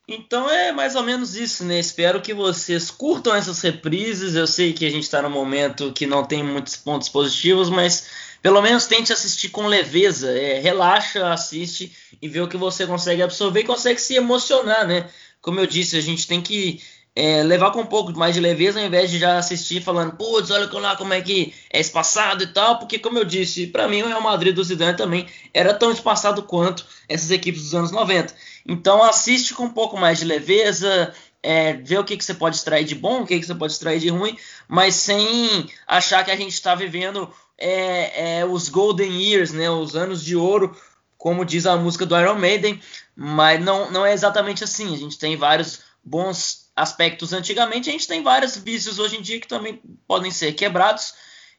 Então 0.08 0.50
é 0.50 0.72
mais 0.72 0.96
ou 0.96 1.04
menos 1.04 1.36
isso, 1.36 1.64
né? 1.64 1.80
Espero 1.80 2.20
que 2.20 2.34
vocês 2.34 2.90
curtam 2.90 3.36
essas 3.36 3.62
reprises. 3.62 4.36
Eu 4.36 4.48
sei 4.48 4.74
que 4.74 4.86
a 4.86 4.90
gente 4.90 5.04
está 5.04 5.22
num 5.22 5.30
momento 5.30 5.94
que 5.94 6.08
não 6.08 6.26
tem 6.26 6.44
muitos 6.44 6.76
pontos 6.76 7.08
positivos, 7.10 7.70
mas 7.70 8.10
pelo 8.42 8.62
menos 8.62 8.88
tente 8.88 9.14
assistir 9.14 9.50
com 9.50 9.68
leveza. 9.68 10.32
É, 10.32 10.60
relaxa, 10.60 11.32
assiste 11.32 11.96
e 12.20 12.28
vê 12.28 12.42
o 12.42 12.48
que 12.48 12.58
você 12.58 12.88
consegue 12.88 13.22
absorver 13.22 13.62
e 13.62 13.66
consegue 13.66 14.02
se 14.02 14.16
emocionar, 14.16 14.88
né? 14.88 15.08
Como 15.42 15.60
eu 15.60 15.68
disse, 15.68 15.96
a 15.96 16.02
gente 16.02 16.28
tem 16.28 16.42
que 16.42 16.82
é, 17.16 17.44
levar 17.44 17.72
com 17.72 17.82
um 17.82 17.86
pouco 17.86 18.18
mais 18.18 18.34
de 18.34 18.40
leveza 18.40 18.80
ao 18.80 18.86
invés 18.86 19.10
de 19.10 19.20
já 19.20 19.38
assistir 19.38 19.82
falando, 19.82 20.16
putz, 20.16 20.52
olha 20.52 20.70
lá 20.80 20.96
como 20.96 21.14
é 21.14 21.22
que 21.22 21.54
é 21.72 21.80
espaçado 21.80 22.44
e 22.44 22.48
tal, 22.48 22.80
porque 22.80 23.00
como 23.00 23.18
eu 23.18 23.26
disse, 23.26 23.68
para 23.68 23.88
mim 23.88 24.02
o 24.02 24.08
Real 24.08 24.22
Madrid 24.22 24.56
do 24.56 24.64
Zidane 24.64 24.98
também 24.98 25.28
era 25.54 25.74
tão 25.74 25.92
espaçado 25.92 26.44
quanto 26.44 26.86
essas 27.08 27.32
equipes 27.32 27.64
dos 27.64 27.76
anos 27.76 27.92
90. 27.92 28.34
Então 28.68 29.04
assiste 29.04 29.54
com 29.54 29.64
um 29.64 29.74
pouco 29.74 29.98
mais 29.98 30.20
de 30.20 30.26
leveza, 30.26 31.14
é, 31.42 31.74
ver 31.74 32.00
o 32.00 32.04
que, 32.04 32.18
que 32.18 32.24
você 32.24 32.34
pode 32.34 32.56
extrair 32.56 32.86
de 32.86 32.96
bom, 32.96 33.22
o 33.22 33.26
que, 33.26 33.40
que 33.40 33.46
você 33.46 33.56
pode 33.56 33.74
extrair 33.74 34.00
de 34.00 34.10
ruim, 34.10 34.38
mas 34.68 34.96
sem 34.96 35.70
achar 35.88 36.24
que 36.24 36.32
a 36.32 36.36
gente 36.36 36.54
está 36.54 36.76
vivendo 36.76 37.30
é, 37.58 38.40
é, 38.40 38.46
os 38.46 38.70
Golden 38.70 39.22
Years, 39.22 39.52
né, 39.52 39.70
os 39.70 39.96
anos 39.96 40.24
de 40.24 40.36
ouro, 40.36 40.76
como 41.18 41.44
diz 41.44 41.66
a 41.66 41.76
música 41.76 42.06
do 42.06 42.18
Iron 42.18 42.36
Maiden, 42.36 42.80
mas 43.16 43.62
não, 43.62 43.92
não 43.92 44.06
é 44.06 44.14
exatamente 44.14 44.64
assim. 44.64 44.94
A 44.94 44.98
gente 44.98 45.20
tem 45.20 45.36
vários 45.36 45.82
bons 46.04 46.69
aspectos 46.80 47.34
antigamente, 47.34 47.90
a 47.90 47.92
gente 47.92 48.08
tem 48.08 48.24
vários 48.24 48.56
vícios 48.56 49.00
hoje 49.00 49.18
em 49.18 49.22
dia 49.22 49.40
que 49.40 49.48
também 49.48 49.82
podem 50.08 50.32
ser 50.32 50.54
quebrados. 50.54 51.14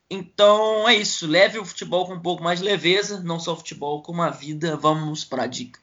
Então 0.08 0.88
é 0.88 0.96
isso, 0.96 1.26
leve 1.26 1.58
o 1.58 1.64
futebol 1.64 2.06
com 2.06 2.14
um 2.14 2.20
pouco 2.20 2.42
mais 2.42 2.58
de 2.58 2.64
leveza, 2.64 3.20
não 3.20 3.38
só 3.38 3.52
o 3.52 3.56
futebol, 3.56 4.02
como 4.02 4.22
a 4.22 4.30
vida. 4.30 4.76
Vamos 4.76 5.24
para 5.24 5.44
a 5.44 5.46
dica. 5.46 5.78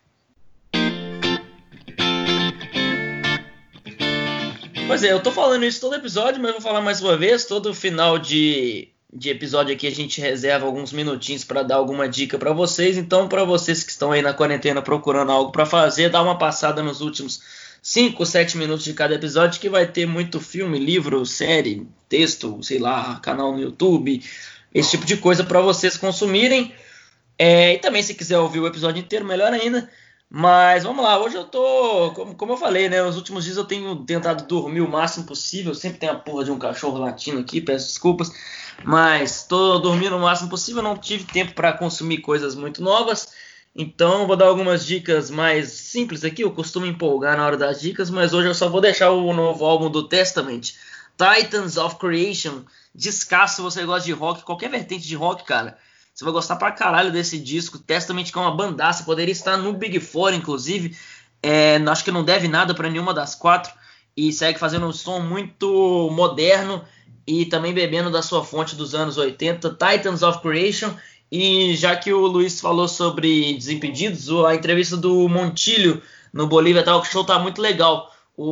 Pois 4.88 5.04
é, 5.04 5.12
eu 5.12 5.22
tô 5.22 5.32
falando 5.32 5.66
isso 5.66 5.82
todo 5.82 5.96
episódio, 5.96 6.42
mas 6.42 6.54
vou 6.54 6.62
falar 6.62 6.82
mais 6.82 7.02
uma 7.02 7.16
vez. 7.16 7.46
Todo 7.46 7.74
final 7.74 8.18
de, 8.18 8.90
de 9.14 9.30
episódio 9.30 9.76
aqui 9.76 9.86
a 9.86 9.92
gente 9.92 10.20
reserva 10.20 10.66
alguns 10.66 10.92
minutinhos 10.92 11.44
para 11.44 11.62
dar 11.62 11.76
alguma 11.76 12.10
dica 12.10 12.38
para 12.38 12.52
vocês. 12.52 12.98
Então, 12.98 13.28
para 13.28 13.44
vocês 13.44 13.84
que 13.84 13.92
estão 13.92 14.12
aí 14.12 14.22
na 14.22 14.34
quarentena 14.34 14.82
procurando 14.82 15.32
algo 15.32 15.52
para 15.52 15.66
fazer, 15.66 16.10
dá 16.10 16.22
uma 16.22 16.38
passada 16.38 16.82
nos 16.82 17.02
últimos 17.02 17.67
5, 17.82 18.26
7 18.26 18.58
minutos 18.58 18.84
de 18.84 18.94
cada 18.94 19.16
episódio, 19.16 19.60
que 19.60 19.70
vai 19.70 19.88
ter 19.88 20.06
muito 20.06 20.40
filme, 20.40 20.78
livro, 20.78 21.26
série, 21.26 21.88
texto, 22.10 22.62
sei 22.62 22.80
lá, 22.80 23.20
canal 23.20 23.52
no 23.52 23.60
YouTube, 23.60 24.24
esse 24.74 24.92
tipo 24.92 25.06
de 25.06 25.18
coisa 25.18 25.44
para 25.44 25.62
vocês 25.62 25.98
consumirem. 25.98 26.74
É, 27.38 27.76
e 27.76 27.80
também, 27.80 28.02
se 28.02 28.14
quiser 28.14 28.40
ouvir 28.40 28.60
o 28.60 28.68
episódio 28.68 29.00
inteiro, 29.00 29.26
melhor 29.26 29.54
ainda. 29.54 29.90
Mas 30.30 30.84
vamos 30.84 31.04
lá, 31.04 31.18
hoje 31.18 31.38
eu 31.38 31.46
tô, 31.46 32.12
como, 32.14 32.36
como 32.36 32.54
eu 32.54 32.58
falei, 32.58 32.90
né? 32.90 33.02
Os 33.02 33.16
últimos 33.16 33.46
dias 33.46 33.56
eu 33.56 33.64
tenho 33.64 33.96
tentado 34.04 34.46
dormir 34.46 34.82
o 34.82 34.90
máximo 34.90 35.26
possível. 35.26 35.74
Sempre 35.74 36.00
tem 36.00 36.10
a 36.10 36.16
porra 36.16 36.44
de 36.44 36.52
um 36.52 36.60
cachorro 36.60 36.98
latino 36.98 37.40
aqui, 37.40 37.62
peço 37.62 37.88
desculpas. 37.88 38.32
Mas 38.84 39.44
tô 39.44 39.80
dormindo 39.80 40.18
o 40.18 40.20
máximo 40.20 40.50
possível, 40.50 40.84
não 40.84 40.98
tive 40.98 41.24
tempo 41.24 41.54
para 41.54 41.74
consumir 41.74 42.20
coisas 42.20 42.56
muito 42.56 42.84
novas. 42.84 43.30
Então, 43.80 44.26
vou 44.26 44.36
dar 44.36 44.48
algumas 44.48 44.84
dicas 44.84 45.30
mais 45.30 45.70
simples 45.70 46.24
aqui. 46.24 46.42
Eu 46.42 46.52
costumo 46.52 46.88
empolgar 46.88 47.38
na 47.38 47.46
hora 47.46 47.56
das 47.56 47.80
dicas, 47.80 48.10
mas 48.10 48.34
hoje 48.34 48.48
eu 48.48 48.56
só 48.56 48.68
vou 48.68 48.82
deixar 48.82 49.12
o 49.12 49.32
novo 49.32 49.64
álbum 49.64 49.88
do 49.88 50.08
Testament, 50.08 50.74
Titans 51.16 51.78
of 51.78 51.98
Creation. 51.98 52.64
Descasso 52.96 53.58
se 53.58 53.62
você 53.62 53.86
gosta 53.86 54.04
de 54.04 54.14
rock, 54.14 54.42
qualquer 54.42 54.72
vertente 54.72 55.08
de 55.08 55.16
rock, 55.16 55.44
cara. 55.44 55.78
Você 56.12 56.24
vai 56.26 56.34
gostar 56.34 56.56
pra 56.56 56.72
caralho 56.72 57.12
desse 57.12 57.38
disco. 57.38 57.78
Testament, 57.78 58.32
que 58.32 58.38
é 58.40 58.42
uma 58.42 58.56
bandaça, 58.56 59.04
poderia 59.04 59.32
estar 59.32 59.58
no 59.58 59.72
Big 59.74 60.00
Four, 60.00 60.34
inclusive. 60.34 60.98
É, 61.44 61.76
acho 61.76 62.04
que 62.04 62.12
não 62.12 62.24
deve 62.24 62.48
nada 62.48 62.74
para 62.74 62.90
nenhuma 62.90 63.14
das 63.14 63.36
quatro. 63.36 63.72
E 64.16 64.34
segue 64.34 64.58
fazendo 64.58 64.88
um 64.88 64.92
som 64.92 65.20
muito 65.20 66.10
moderno 66.12 66.84
e 67.28 67.46
também 67.46 67.76
bebendo 67.76 68.10
da 68.10 68.24
sua 68.24 68.44
fonte 68.44 68.76
dos 68.76 68.96
anos 68.96 69.18
80, 69.18 69.70
Titans 69.70 70.24
of 70.24 70.40
Creation. 70.42 70.92
E 71.32 71.76
já 71.76 71.96
que 71.96 72.14
o 72.14 72.26
Luiz 72.26 72.62
falou 72.62 72.88
sobre 72.88 73.54
Desimpedidos, 73.54 74.30
a 74.46 74.56
entrevista 74.56 74.96
do 74.96 75.28
Montilho 75.28 76.02
no 76.32 76.48
Bolívia 76.48 76.84
Talk 76.84 77.08
Show 77.08 77.24
tá 77.24 77.38
muito 77.40 77.62
legal. 77.62 78.14
O, 78.36 78.50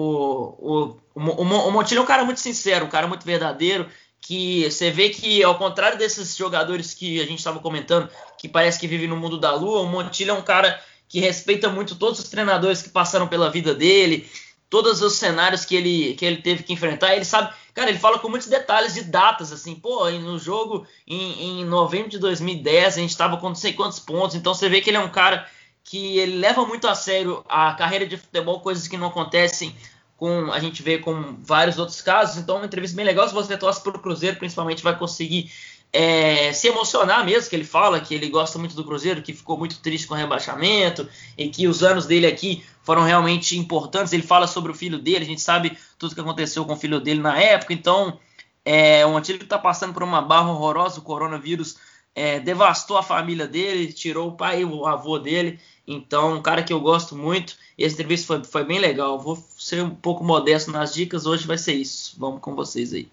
o, 0.59 0.97
o, 1.15 1.21
o 1.21 1.71
Montilho 1.71 1.99
é 1.99 2.01
um 2.01 2.07
cara 2.07 2.25
muito 2.25 2.39
sincero, 2.39 2.85
um 2.85 2.89
cara 2.89 3.07
muito 3.07 3.25
verdadeiro, 3.25 3.87
que 4.19 4.69
você 4.69 4.89
vê 4.89 5.09
que, 5.09 5.43
ao 5.43 5.55
contrário 5.55 5.97
desses 5.97 6.35
jogadores 6.35 6.93
que 6.93 7.21
a 7.21 7.25
gente 7.25 7.37
estava 7.37 7.59
comentando, 7.59 8.09
que 8.37 8.49
parece 8.49 8.79
que 8.79 8.87
vive 8.87 9.07
no 9.07 9.15
mundo 9.15 9.37
da 9.37 9.53
lua, 9.53 9.81
o 9.81 9.87
Montilho 9.87 10.31
é 10.31 10.33
um 10.33 10.41
cara 10.41 10.81
que 11.07 11.19
respeita 11.19 11.69
muito 11.69 11.95
todos 11.95 12.19
os 12.19 12.29
treinadores 12.29 12.81
que 12.81 12.89
passaram 12.89 13.27
pela 13.27 13.51
vida 13.51 13.75
dele, 13.75 14.27
todos 14.69 15.01
os 15.01 15.13
cenários 15.13 15.63
que 15.63 15.75
ele, 15.75 16.15
que 16.15 16.25
ele 16.25 16.41
teve 16.41 16.63
que 16.63 16.73
enfrentar. 16.73 17.15
Ele 17.15 17.25
sabe, 17.25 17.53
cara, 17.73 17.89
ele 17.89 17.99
fala 17.99 18.19
com 18.19 18.29
muitos 18.29 18.47
detalhes 18.47 18.93
de 18.93 19.03
datas, 19.03 19.51
assim, 19.51 19.75
pô, 19.75 20.09
no 20.09 20.37
jogo 20.37 20.85
em, 21.07 21.61
em 21.61 21.65
novembro 21.65 22.09
de 22.09 22.19
2010 22.19 22.97
a 22.97 23.01
gente 23.01 23.09
estava 23.09 23.37
com 23.37 23.47
não 23.47 23.55
sei 23.55 23.73
quantos 23.73 23.99
pontos, 23.99 24.35
então 24.35 24.53
você 24.53 24.67
vê 24.67 24.81
que 24.81 24.89
ele 24.89 24.97
é 24.97 25.01
um 25.01 25.09
cara 25.09 25.47
que 25.83 26.17
ele 26.17 26.37
leva 26.37 26.65
muito 26.65 26.87
a 26.87 26.95
sério 26.95 27.45
a 27.47 27.73
carreira 27.73 28.07
de 28.07 28.17
futebol, 28.17 28.59
coisas 28.59 28.87
que 28.87 28.97
não 28.97 29.07
acontecem 29.07 29.75
com 30.17 30.51
a 30.51 30.59
gente 30.59 30.81
vê 30.81 30.97
com 30.97 31.35
vários 31.41 31.77
outros 31.77 32.01
casos. 32.01 32.37
Então, 32.37 32.57
uma 32.57 32.65
entrevista 32.65 32.95
bem 32.95 33.05
legal. 33.05 33.27
Se 33.27 33.33
você 33.33 33.57
torce 33.57 33.81
para 33.81 33.97
o 33.97 33.99
Cruzeiro, 33.99 34.37
principalmente, 34.37 34.81
vai 34.81 34.97
conseguir 34.97 35.51
é, 35.91 36.51
se 36.53 36.67
emocionar 36.67 37.25
mesmo, 37.25 37.49
que 37.49 37.55
ele 37.55 37.65
fala 37.65 37.99
que 37.99 38.13
ele 38.13 38.29
gosta 38.29 38.57
muito 38.57 38.75
do 38.75 38.83
Cruzeiro, 38.83 39.21
que 39.21 39.33
ficou 39.33 39.57
muito 39.57 39.79
triste 39.79 40.07
com 40.07 40.13
o 40.13 40.17
rebaixamento 40.17 41.07
e 41.37 41.49
que 41.49 41.67
os 41.67 41.83
anos 41.83 42.05
dele 42.05 42.27
aqui 42.27 42.63
foram 42.85 43.03
realmente 43.03 43.57
importantes. 43.57 44.13
Ele 44.13 44.23
fala 44.23 44.47
sobre 44.47 44.71
o 44.71 44.75
filho 44.75 44.99
dele, 44.99 45.25
a 45.25 45.27
gente 45.27 45.41
sabe 45.41 45.77
tudo 45.97 46.15
que 46.15 46.21
aconteceu 46.21 46.63
com 46.63 46.73
o 46.73 46.77
filho 46.77 47.01
dele 47.01 47.19
na 47.19 47.37
época. 47.37 47.73
Então, 47.73 48.19
é, 48.63 49.05
um 49.05 49.17
antigo 49.17 49.39
que 49.39 49.45
está 49.45 49.57
passando 49.57 49.93
por 49.93 50.03
uma 50.03 50.21
barra 50.21 50.51
horrorosa, 50.51 50.99
o 50.99 51.03
coronavírus 51.03 51.77
é, 52.15 52.39
devastou 52.39 52.97
a 52.97 53.03
família 53.03 53.47
dele, 53.47 53.91
tirou 53.91 54.29
o 54.29 54.37
pai 54.37 54.61
e 54.61 54.65
o 54.65 54.85
avô 54.85 55.19
dele. 55.19 55.59
Então, 55.87 56.35
um 56.35 56.41
cara 56.41 56.63
que 56.63 56.71
eu 56.71 56.79
gosto 56.79 57.15
muito. 57.15 57.55
E 57.77 57.83
essa 57.83 57.95
entrevista 57.95 58.27
foi, 58.27 58.43
foi 58.43 58.63
bem 58.63 58.79
legal. 58.79 59.19
Vou 59.19 59.37
ser 59.57 59.83
um 59.83 59.89
pouco 59.89 60.23
modesto 60.23 60.71
nas 60.71 60.93
dicas, 60.93 61.25
hoje 61.25 61.45
vai 61.45 61.57
ser 61.57 61.73
isso. 61.73 62.15
Vamos 62.17 62.39
com 62.39 62.55
vocês 62.55 62.93
aí. 62.93 63.09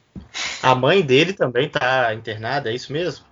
A 0.62 0.74
mãe 0.74 1.03
dele 1.03 1.32
também 1.32 1.69
tá 1.69 2.15
internada, 2.15 2.70
é 2.70 2.74
isso 2.74 2.93
mesmo? 2.93 3.24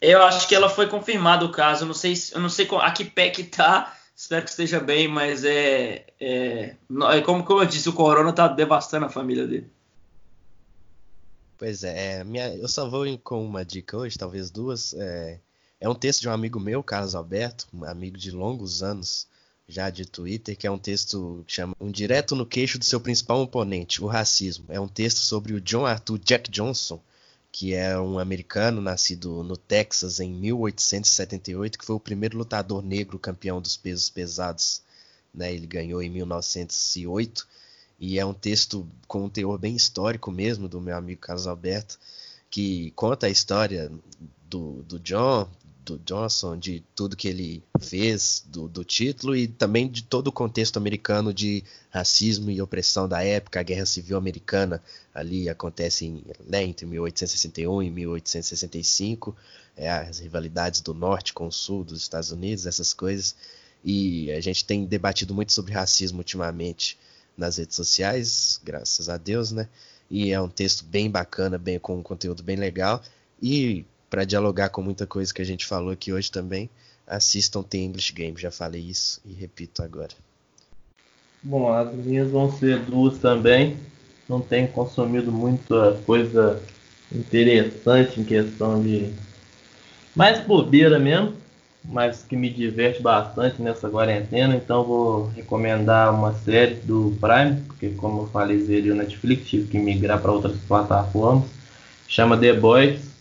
Eu 0.00 0.22
acho 0.22 0.48
que 0.48 0.54
ela 0.54 0.68
foi 0.68 0.86
confirmada 0.86 1.44
o 1.44 1.50
caso. 1.52 1.84
Eu 1.84 1.86
não 1.86 1.94
sei, 1.94 2.14
eu 2.32 2.40
não 2.40 2.48
sei 2.48 2.68
a 2.80 2.90
que 2.90 3.04
pé 3.04 3.30
que 3.30 3.44
tá. 3.44 3.94
Espero 4.16 4.44
que 4.44 4.50
esteja 4.50 4.78
bem, 4.78 5.08
mas 5.08 5.44
é, 5.44 6.06
é, 6.20 6.76
é 7.12 7.20
como, 7.22 7.44
como 7.44 7.60
eu 7.60 7.66
disse, 7.66 7.88
o 7.88 7.92
corona 7.92 8.32
tá 8.32 8.46
devastando 8.46 9.06
a 9.06 9.10
família 9.10 9.46
dele. 9.46 9.68
Pois 11.58 11.82
é, 11.82 12.20
é 12.20 12.24
minha, 12.24 12.54
eu 12.54 12.68
só 12.68 12.88
vou 12.88 13.06
com 13.18 13.44
uma 13.44 13.64
dica 13.64 13.96
hoje, 13.96 14.16
talvez 14.16 14.50
duas. 14.50 14.94
É, 14.94 15.40
é 15.80 15.88
um 15.88 15.94
texto 15.94 16.20
de 16.20 16.28
um 16.28 16.32
amigo 16.32 16.60
meu, 16.60 16.82
Carlos 16.82 17.14
Alberto, 17.14 17.66
um 17.74 17.84
amigo 17.84 18.16
de 18.16 18.30
longos 18.30 18.82
anos 18.82 19.26
já 19.68 19.90
de 19.90 20.04
Twitter, 20.04 20.56
que 20.56 20.66
é 20.66 20.70
um 20.70 20.78
texto 20.78 21.42
que 21.46 21.52
chama 21.52 21.74
Um 21.80 21.90
Direto 21.90 22.36
no 22.36 22.46
Queixo 22.46 22.78
do 22.78 22.84
Seu 22.84 23.00
Principal 23.00 23.40
Oponente, 23.40 24.02
o 24.02 24.06
Racismo. 24.06 24.66
É 24.68 24.78
um 24.78 24.88
texto 24.88 25.18
sobre 25.18 25.54
o 25.54 25.60
John 25.60 25.86
Arthur 25.86 26.18
Jack 26.18 26.50
Johnson, 26.50 27.00
que 27.56 27.72
é 27.72 27.96
um 27.96 28.18
americano 28.18 28.80
nascido 28.80 29.44
no 29.44 29.56
Texas 29.56 30.18
em 30.18 30.28
1878, 30.28 31.78
que 31.78 31.84
foi 31.84 31.94
o 31.94 32.00
primeiro 32.00 32.36
lutador 32.36 32.82
negro 32.82 33.16
campeão 33.16 33.60
dos 33.60 33.76
pesos 33.76 34.10
pesados. 34.10 34.82
Né? 35.32 35.54
Ele 35.54 35.64
ganhou 35.64 36.02
em 36.02 36.10
1908 36.10 37.46
e 38.00 38.18
é 38.18 38.26
um 38.26 38.34
texto 38.34 38.84
com 39.06 39.26
um 39.26 39.28
teor 39.28 39.56
bem 39.56 39.76
histórico 39.76 40.32
mesmo 40.32 40.68
do 40.68 40.80
meu 40.80 40.96
amigo 40.96 41.20
Carlos 41.20 41.46
Alberto, 41.46 41.96
que 42.50 42.90
conta 42.96 43.28
a 43.28 43.30
história 43.30 43.88
do, 44.50 44.82
do 44.82 44.98
John, 44.98 45.48
do 45.84 45.98
Johnson, 45.98 46.56
de 46.56 46.82
tudo 46.94 47.16
que 47.16 47.28
ele 47.28 47.62
fez, 47.78 48.42
do, 48.46 48.66
do, 48.66 48.84
título 48.84 49.36
e 49.36 49.46
também 49.46 49.88
de 49.88 50.02
todo 50.02 50.28
o 50.28 50.32
contexto 50.32 50.78
americano 50.78 51.32
de 51.32 51.62
racismo 51.90 52.50
e 52.50 52.60
opressão 52.62 53.06
da 53.06 53.22
época. 53.22 53.60
A 53.60 53.62
Guerra 53.62 53.84
Civil 53.84 54.16
Americana 54.16 54.82
ali 55.14 55.48
acontece 55.48 56.06
em, 56.06 56.24
né, 56.46 56.64
entre 56.64 56.86
1861 56.86 57.82
e 57.82 57.90
1865, 57.90 59.36
é, 59.76 59.90
as 59.90 60.18
rivalidades 60.18 60.80
do 60.80 60.94
norte 60.94 61.34
com 61.34 61.46
o 61.46 61.52
sul 61.52 61.84
dos 61.84 62.00
Estados 62.00 62.32
Unidos, 62.32 62.66
essas 62.66 62.94
coisas. 62.94 63.36
E 63.84 64.32
a 64.32 64.40
gente 64.40 64.64
tem 64.64 64.86
debatido 64.86 65.34
muito 65.34 65.52
sobre 65.52 65.74
racismo 65.74 66.18
ultimamente 66.18 66.98
nas 67.36 67.58
redes 67.58 67.76
sociais, 67.76 68.58
graças 68.64 69.08
a 69.08 69.18
Deus, 69.18 69.52
né? 69.52 69.68
E 70.10 70.30
é 70.32 70.40
um 70.40 70.48
texto 70.48 70.84
bem 70.84 71.10
bacana, 71.10 71.58
bem 71.58 71.78
com 71.78 71.98
um 71.98 72.02
conteúdo 72.02 72.42
bem 72.42 72.56
legal. 72.56 73.02
E 73.42 73.84
para 74.14 74.24
dialogar 74.24 74.68
com 74.68 74.80
muita 74.80 75.08
coisa 75.08 75.34
que 75.34 75.42
a 75.42 75.44
gente 75.44 75.66
falou 75.66 75.90
aqui 75.90 76.12
hoje 76.12 76.30
também, 76.30 76.70
assistam 77.04 77.64
The 77.64 77.78
English 77.78 78.12
Game. 78.12 78.40
Já 78.40 78.48
falei 78.48 78.80
isso 78.80 79.20
e 79.26 79.32
repito 79.32 79.82
agora. 79.82 80.12
Bom, 81.42 81.68
as 81.72 81.92
minhas 81.92 82.30
vão 82.30 82.48
ser 82.52 82.78
duas 82.78 83.18
também. 83.18 83.76
Não 84.28 84.40
tenho 84.40 84.68
consumido 84.68 85.32
muita 85.32 86.00
coisa 86.06 86.62
interessante 87.12 88.20
em 88.20 88.24
questão 88.24 88.80
de. 88.80 89.12
Mais 90.14 90.38
bobeira 90.46 90.96
mesmo, 90.96 91.34
mas 91.84 92.22
que 92.22 92.36
me 92.36 92.48
diverte 92.48 93.02
bastante 93.02 93.60
nessa 93.60 93.90
quarentena. 93.90 94.54
Então 94.54 94.84
vou 94.84 95.26
recomendar 95.26 96.14
uma 96.14 96.34
série 96.34 96.76
do 96.76 97.18
Prime, 97.20 97.62
porque 97.66 97.88
como 97.88 98.22
eu 98.22 98.26
falei, 98.28 98.58
ele 98.68 98.92
o 98.92 98.94
Netflix 98.94 99.48
tive 99.48 99.66
que 99.66 99.78
migrar 99.80 100.22
para 100.22 100.30
outras 100.30 100.56
plataformas. 100.68 101.48
Chama 102.06 102.38
The 102.38 102.52
Boys 102.52 103.13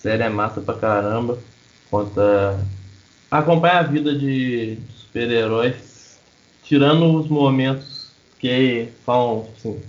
série 0.00 0.22
é 0.22 0.28
massa 0.28 0.60
pra 0.60 0.74
caramba. 0.74 1.38
Conta. 1.90 2.58
Acompanha 3.30 3.78
a 3.78 3.82
vida 3.82 4.16
de 4.16 4.78
super-heróis, 4.96 6.18
tirando 6.64 7.16
os 7.18 7.28
momentos 7.28 8.10
que 8.38 8.88
falam. 9.04 9.46
Assim, 9.56 9.80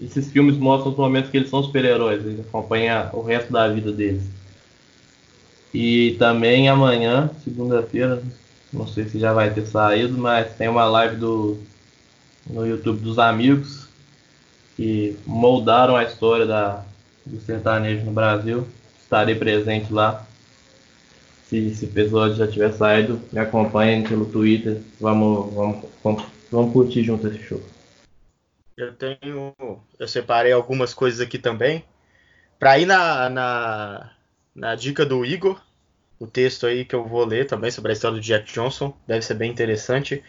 esses 0.00 0.30
filmes 0.30 0.56
mostram 0.56 0.92
os 0.92 0.98
momentos 0.98 1.30
que 1.30 1.36
eles 1.36 1.50
são 1.50 1.62
super-heróis, 1.62 2.24
eles 2.24 2.40
acompanham 2.40 3.10
o 3.12 3.22
resto 3.22 3.52
da 3.52 3.68
vida 3.68 3.92
deles. 3.92 4.24
E 5.72 6.16
também 6.18 6.68
amanhã, 6.68 7.30
segunda-feira, 7.44 8.22
não 8.72 8.86
sei 8.86 9.04
se 9.04 9.18
já 9.18 9.32
vai 9.32 9.52
ter 9.52 9.66
saído, 9.66 10.16
mas 10.18 10.54
tem 10.54 10.68
uma 10.68 10.84
live 10.84 11.16
do, 11.16 11.58
no 12.46 12.66
YouTube 12.66 13.00
dos 13.00 13.18
amigos 13.18 13.86
que 14.76 15.16
moldaram 15.26 15.96
a 15.96 16.04
história 16.04 16.46
da, 16.46 16.84
do 17.24 17.40
sertanejo 17.40 18.04
no 18.04 18.12
Brasil 18.12 18.66
estarei 19.12 19.34
presente 19.34 19.92
lá. 19.92 20.26
Se 21.44 21.58
esse 21.58 21.84
episódio 21.84 22.36
já 22.36 22.48
tiver 22.48 22.72
saído, 22.72 23.20
me 23.30 23.38
acompanhem 23.38 24.02
pelo 24.02 24.24
Twitter. 24.24 24.80
Vamos, 24.98 25.52
vamos, 25.52 25.84
vamos, 26.02 26.24
vamos 26.50 26.72
curtir 26.72 27.04
junto 27.04 27.28
esse 27.28 27.42
show. 27.42 27.62
Eu 28.74 28.94
tenho. 28.94 29.54
Eu 29.98 30.08
separei 30.08 30.50
algumas 30.50 30.94
coisas 30.94 31.20
aqui 31.20 31.38
também. 31.38 31.84
Para 32.58 32.78
ir 32.78 32.86
na, 32.86 33.28
na, 33.28 34.10
na 34.54 34.74
dica 34.74 35.04
do 35.04 35.26
Igor, 35.26 35.60
o 36.18 36.26
texto 36.26 36.66
aí 36.66 36.84
que 36.86 36.94
eu 36.94 37.04
vou 37.04 37.26
ler 37.26 37.46
também 37.46 37.70
sobre 37.70 37.92
a 37.92 37.94
história 37.94 38.16
do 38.16 38.22
Jack 38.22 38.50
Johnson, 38.50 38.96
deve 39.06 39.22
ser 39.22 39.34
bem 39.34 39.50
interessante. 39.50 40.22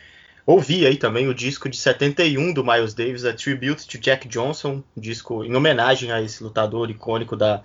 Ouvi 0.46 0.86
aí 0.86 0.98
também 0.98 1.30
o 1.30 1.34
disco 1.34 1.70
de 1.70 1.78
71 1.78 2.54
do 2.54 2.66
Miles 2.66 2.94
Davis, 2.94 3.24
A 3.24 3.32
Tribute 3.32 3.88
to 3.88 3.98
Jack 3.98 4.28
Johnson, 4.28 4.84
um 4.98 5.00
disco 5.00 5.46
em 5.46 5.56
homenagem 5.56 6.12
a 6.12 6.22
esse 6.22 6.44
lutador 6.44 6.90
icônico 6.90 7.38
da, 7.38 7.64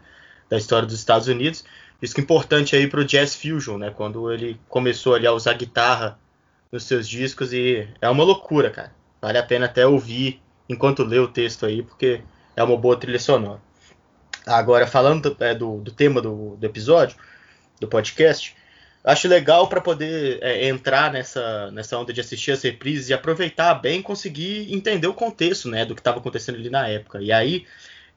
da 0.49 0.57
história 0.57 0.87
dos 0.87 0.97
Estados 0.97 1.29
Unidos. 1.29 1.65
Isso 2.01 2.15
que 2.15 2.21
é 2.21 2.25
importante 2.25 2.77
aí 2.77 2.87
para 2.87 3.01
o 3.01 3.05
Jazz 3.05 3.35
Fusion, 3.35 3.79
né? 3.79 3.91
Quando 3.91 4.33
ele 4.33 4.59
começou 4.69 5.15
ali 5.15 5.27
a 5.27 5.33
usar 5.33 5.55
guitarra 5.55 6.19
nos 6.71 6.85
seus 6.85 7.09
discos 7.09 7.53
e 7.53 7.89
é 8.01 8.09
uma 8.09 8.25
loucura, 8.25 8.71
cara. 8.71 8.93
Vale 9.21 9.39
a 9.39 9.43
pena 9.43 9.67
até 9.67 9.87
ouvir 9.87 10.41
enquanto 10.69 11.03
lê 11.03 11.19
o 11.19 11.29
texto 11.29 11.67
aí, 11.67 11.83
porque 11.83 12.21
é 12.55 12.63
uma 12.63 12.77
boa 12.77 12.97
trilha 12.97 13.19
sonora. 13.19 13.61
Agora, 14.47 14.87
falando 14.87 15.37
é, 15.41 15.55
do, 15.55 15.79
do, 15.79 15.91
tema 15.91 16.23
do, 16.23 16.57
do, 16.57 16.65
episódio, 16.65 17.17
do 17.81 17.89
podcast, 17.89 18.55
acho 19.05 19.29
legal 19.29 19.69
para 19.69 19.81
poder 19.81 20.39
é, 20.41 20.69
entrar 20.69 21.13
nessa, 21.13 21.71
nessa 21.71 21.99
onda 21.99 22.13
de 22.13 22.21
assistir 22.21 22.53
as 22.53 22.63
reprises 22.63 23.09
e 23.09 23.15
aproveitar 23.15 23.75
bem 23.75 24.01
conseguir 24.01 24.73
entender 24.73 25.07
o 25.07 25.15
contexto 25.15 25.69
né, 25.69 25.85
do 25.85 25.95
que 25.95 26.01
estava 26.01 26.19
acontecendo 26.19 26.57
ali 26.57 26.71
na 26.71 26.87
época. 26.87 27.21
E 27.21 27.33
aí, 27.33 27.67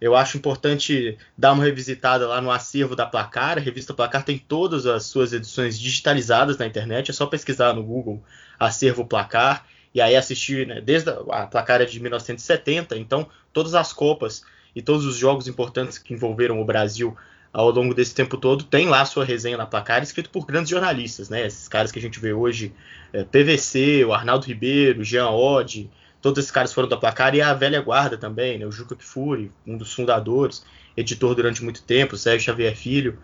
eu 0.01 0.15
acho 0.15 0.35
importante 0.35 1.15
dar 1.37 1.53
uma 1.53 1.63
revisitada 1.63 2.27
lá 2.27 2.41
no 2.41 2.49
acervo 2.49 2.95
da 2.95 3.05
Placar. 3.05 3.59
A 3.59 3.61
revista 3.61 3.93
Placar 3.93 4.25
tem 4.25 4.39
todas 4.39 4.87
as 4.87 5.05
suas 5.05 5.31
edições 5.31 5.79
digitalizadas 5.79 6.57
na 6.57 6.65
internet. 6.65 7.11
É 7.11 7.13
só 7.13 7.27
pesquisar 7.27 7.73
no 7.73 7.83
Google 7.83 8.21
acervo 8.59 9.05
Placar 9.05 9.63
e 9.93 10.01
aí 10.01 10.15
assistir, 10.15 10.65
né, 10.65 10.81
desde 10.81 11.11
a, 11.11 11.43
a 11.43 11.47
Placar 11.47 11.81
é 11.81 11.85
de 11.85 11.99
1970, 11.99 12.97
então 12.97 13.27
todas 13.53 13.75
as 13.75 13.93
copas 13.93 14.43
e 14.75 14.81
todos 14.81 15.05
os 15.05 15.17
jogos 15.17 15.47
importantes 15.47 15.97
que 15.97 16.13
envolveram 16.13 16.59
o 16.59 16.65
Brasil 16.65 17.15
ao 17.53 17.69
longo 17.69 17.93
desse 17.93 18.15
tempo 18.15 18.37
todo 18.37 18.63
tem 18.63 18.87
lá 18.87 19.03
sua 19.05 19.25
resenha 19.25 19.57
na 19.57 19.67
Placar, 19.67 20.01
escrito 20.01 20.29
por 20.29 20.45
grandes 20.45 20.69
jornalistas, 20.69 21.29
né? 21.29 21.45
Esses 21.45 21.67
caras 21.67 21.91
que 21.91 21.99
a 21.99 22.01
gente 22.01 22.19
vê 22.19 22.33
hoje, 22.33 22.73
é, 23.11 23.23
PVC, 23.23 24.05
o 24.05 24.13
Arnaldo 24.13 24.47
Ribeiro, 24.47 25.03
Jean 25.03 25.29
Oddi, 25.29 25.91
Todos 26.21 26.39
esses 26.39 26.51
caras 26.51 26.71
foram 26.71 26.87
da 26.87 26.97
placar 26.97 27.33
e 27.33 27.41
a 27.41 27.53
velha 27.53 27.81
guarda 27.81 28.17
também, 28.17 28.59
né? 28.59 28.65
O 28.65 28.71
Juca 28.71 28.95
Kfouri, 28.95 29.51
um 29.65 29.77
dos 29.77 29.93
fundadores, 29.93 30.63
editor 30.95 31.33
durante 31.33 31.63
muito 31.63 31.81
tempo, 31.81 32.15
Sérgio 32.15 32.45
Xavier 32.45 32.75
Filho. 32.75 33.17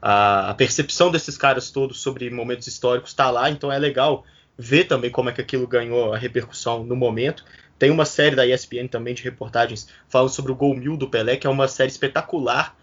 A, 0.00 0.50
a 0.50 0.54
percepção 0.54 1.10
desses 1.10 1.36
caras 1.36 1.70
todos 1.70 2.00
sobre 2.00 2.30
momentos 2.30 2.66
históricos 2.66 3.10
está 3.10 3.30
lá, 3.30 3.50
então 3.50 3.72
é 3.72 3.78
legal 3.78 4.24
ver 4.56 4.84
também 4.84 5.10
como 5.10 5.30
é 5.30 5.32
que 5.32 5.40
aquilo 5.40 5.66
ganhou 5.66 6.12
a 6.12 6.18
repercussão 6.18 6.84
no 6.84 6.94
momento. 6.94 7.44
Tem 7.78 7.90
uma 7.90 8.04
série 8.04 8.36
da 8.36 8.46
ESPN 8.46 8.86
também 8.88 9.14
de 9.14 9.22
reportagens 9.22 9.88
falando 10.08 10.30
sobre 10.30 10.52
o 10.52 10.54
gol 10.54 10.76
mil 10.76 10.96
do 10.96 11.08
Pelé, 11.08 11.36
que 11.36 11.46
é 11.46 11.50
uma 11.50 11.66
série 11.66 11.90
espetacular. 11.90 12.76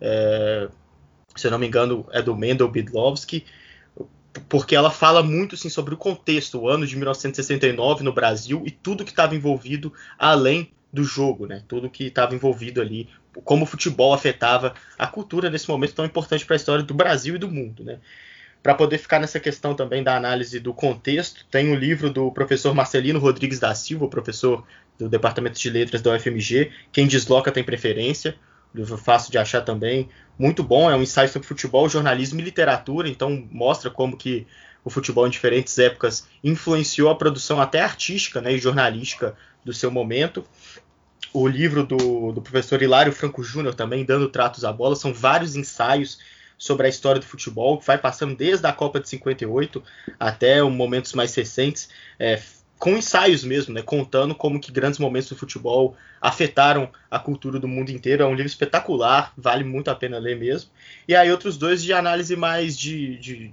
É, 0.00 0.68
se 1.36 1.46
eu 1.46 1.50
não 1.50 1.58
me 1.58 1.66
engano, 1.66 2.06
é 2.12 2.22
do 2.22 2.34
Mendel 2.34 2.68
Bidlovski. 2.68 3.44
Porque 4.48 4.74
ela 4.74 4.90
fala 4.90 5.22
muito 5.22 5.54
assim, 5.54 5.68
sobre 5.68 5.94
o 5.94 5.96
contexto, 5.96 6.60
o 6.60 6.68
ano 6.68 6.86
de 6.86 6.96
1969 6.96 8.04
no 8.04 8.12
Brasil 8.12 8.62
e 8.66 8.70
tudo 8.70 9.04
que 9.04 9.10
estava 9.10 9.34
envolvido 9.34 9.92
além 10.18 10.70
do 10.92 11.04
jogo, 11.04 11.46
né? 11.46 11.62
Tudo 11.68 11.90
que 11.90 12.04
estava 12.04 12.34
envolvido 12.34 12.80
ali, 12.80 13.08
como 13.44 13.64
o 13.64 13.66
futebol 13.66 14.12
afetava 14.12 14.74
a 14.98 15.06
cultura 15.06 15.50
nesse 15.50 15.68
momento 15.68 15.94
tão 15.94 16.04
importante 16.04 16.44
para 16.44 16.54
a 16.54 16.58
história 16.58 16.84
do 16.84 16.94
Brasil 16.94 17.36
e 17.36 17.38
do 17.38 17.50
mundo, 17.50 17.84
né? 17.84 17.98
Para 18.62 18.74
poder 18.74 18.98
ficar 18.98 19.20
nessa 19.20 19.38
questão 19.38 19.74
também 19.74 20.02
da 20.02 20.16
análise 20.16 20.58
do 20.58 20.74
contexto, 20.74 21.46
tem 21.50 21.68
o 21.68 21.72
um 21.72 21.76
livro 21.76 22.10
do 22.10 22.30
professor 22.32 22.74
Marcelino 22.74 23.18
Rodrigues 23.18 23.60
da 23.60 23.74
Silva, 23.74 24.08
professor 24.08 24.66
do 24.98 25.08
Departamento 25.08 25.58
de 25.58 25.70
Letras 25.70 26.02
da 26.02 26.12
UFMG, 26.12 26.72
Quem 26.90 27.06
Desloca 27.06 27.52
Tem 27.52 27.62
Preferência, 27.62 28.34
livro 28.74 28.98
fácil 28.98 29.30
de 29.30 29.38
achar 29.38 29.62
também, 29.62 30.08
muito 30.38 30.62
bom, 30.62 30.90
é 30.90 30.94
um 30.94 31.02
ensaio 31.02 31.28
sobre 31.28 31.48
futebol, 31.48 31.88
jornalismo 31.88 32.40
e 32.40 32.44
literatura, 32.44 33.08
então 33.08 33.46
mostra 33.50 33.90
como 33.90 34.16
que 34.16 34.46
o 34.84 34.90
futebol 34.90 35.26
em 35.26 35.30
diferentes 35.30 35.78
épocas 35.78 36.26
influenciou 36.42 37.10
a 37.10 37.14
produção 37.14 37.60
até 37.60 37.80
artística 37.80 38.40
né, 38.40 38.52
e 38.52 38.58
jornalística 38.58 39.36
do 39.64 39.72
seu 39.72 39.90
momento. 39.90 40.44
O 41.32 41.46
livro 41.46 41.84
do, 41.84 42.32
do 42.32 42.40
professor 42.40 42.80
Hilário 42.80 43.12
Franco 43.12 43.42
Júnior 43.42 43.74
também, 43.74 44.04
Dando 44.04 44.28
Tratos 44.28 44.64
à 44.64 44.72
Bola, 44.72 44.96
são 44.96 45.12
vários 45.12 45.56
ensaios 45.56 46.18
sobre 46.56 46.86
a 46.86 46.88
história 46.88 47.20
do 47.20 47.26
futebol, 47.26 47.78
que 47.78 47.86
vai 47.86 47.98
passando 47.98 48.34
desde 48.34 48.66
a 48.66 48.72
Copa 48.72 48.98
de 48.98 49.08
58 49.08 49.82
até 50.18 50.62
momentos 50.62 51.12
mais 51.12 51.34
recentes, 51.34 51.88
é, 52.18 52.40
com 52.78 52.96
ensaios 52.96 53.42
mesmo, 53.42 53.74
né, 53.74 53.82
contando 53.82 54.34
como 54.34 54.60
que 54.60 54.70
grandes 54.70 54.98
momentos 54.98 55.28
do 55.28 55.36
futebol 55.36 55.96
afetaram 56.20 56.88
a 57.10 57.18
cultura 57.18 57.58
do 57.58 57.66
mundo 57.66 57.90
inteiro. 57.90 58.22
É 58.22 58.26
um 58.26 58.34
livro 58.34 58.46
espetacular, 58.46 59.32
vale 59.36 59.64
muito 59.64 59.90
a 59.90 59.94
pena 59.94 60.18
ler 60.18 60.38
mesmo. 60.38 60.70
E 61.06 61.14
aí 61.14 61.30
outros 61.30 61.58
dois 61.58 61.82
de 61.82 61.92
análise 61.92 62.36
mais 62.36 62.78
de, 62.78 63.18
de, 63.18 63.52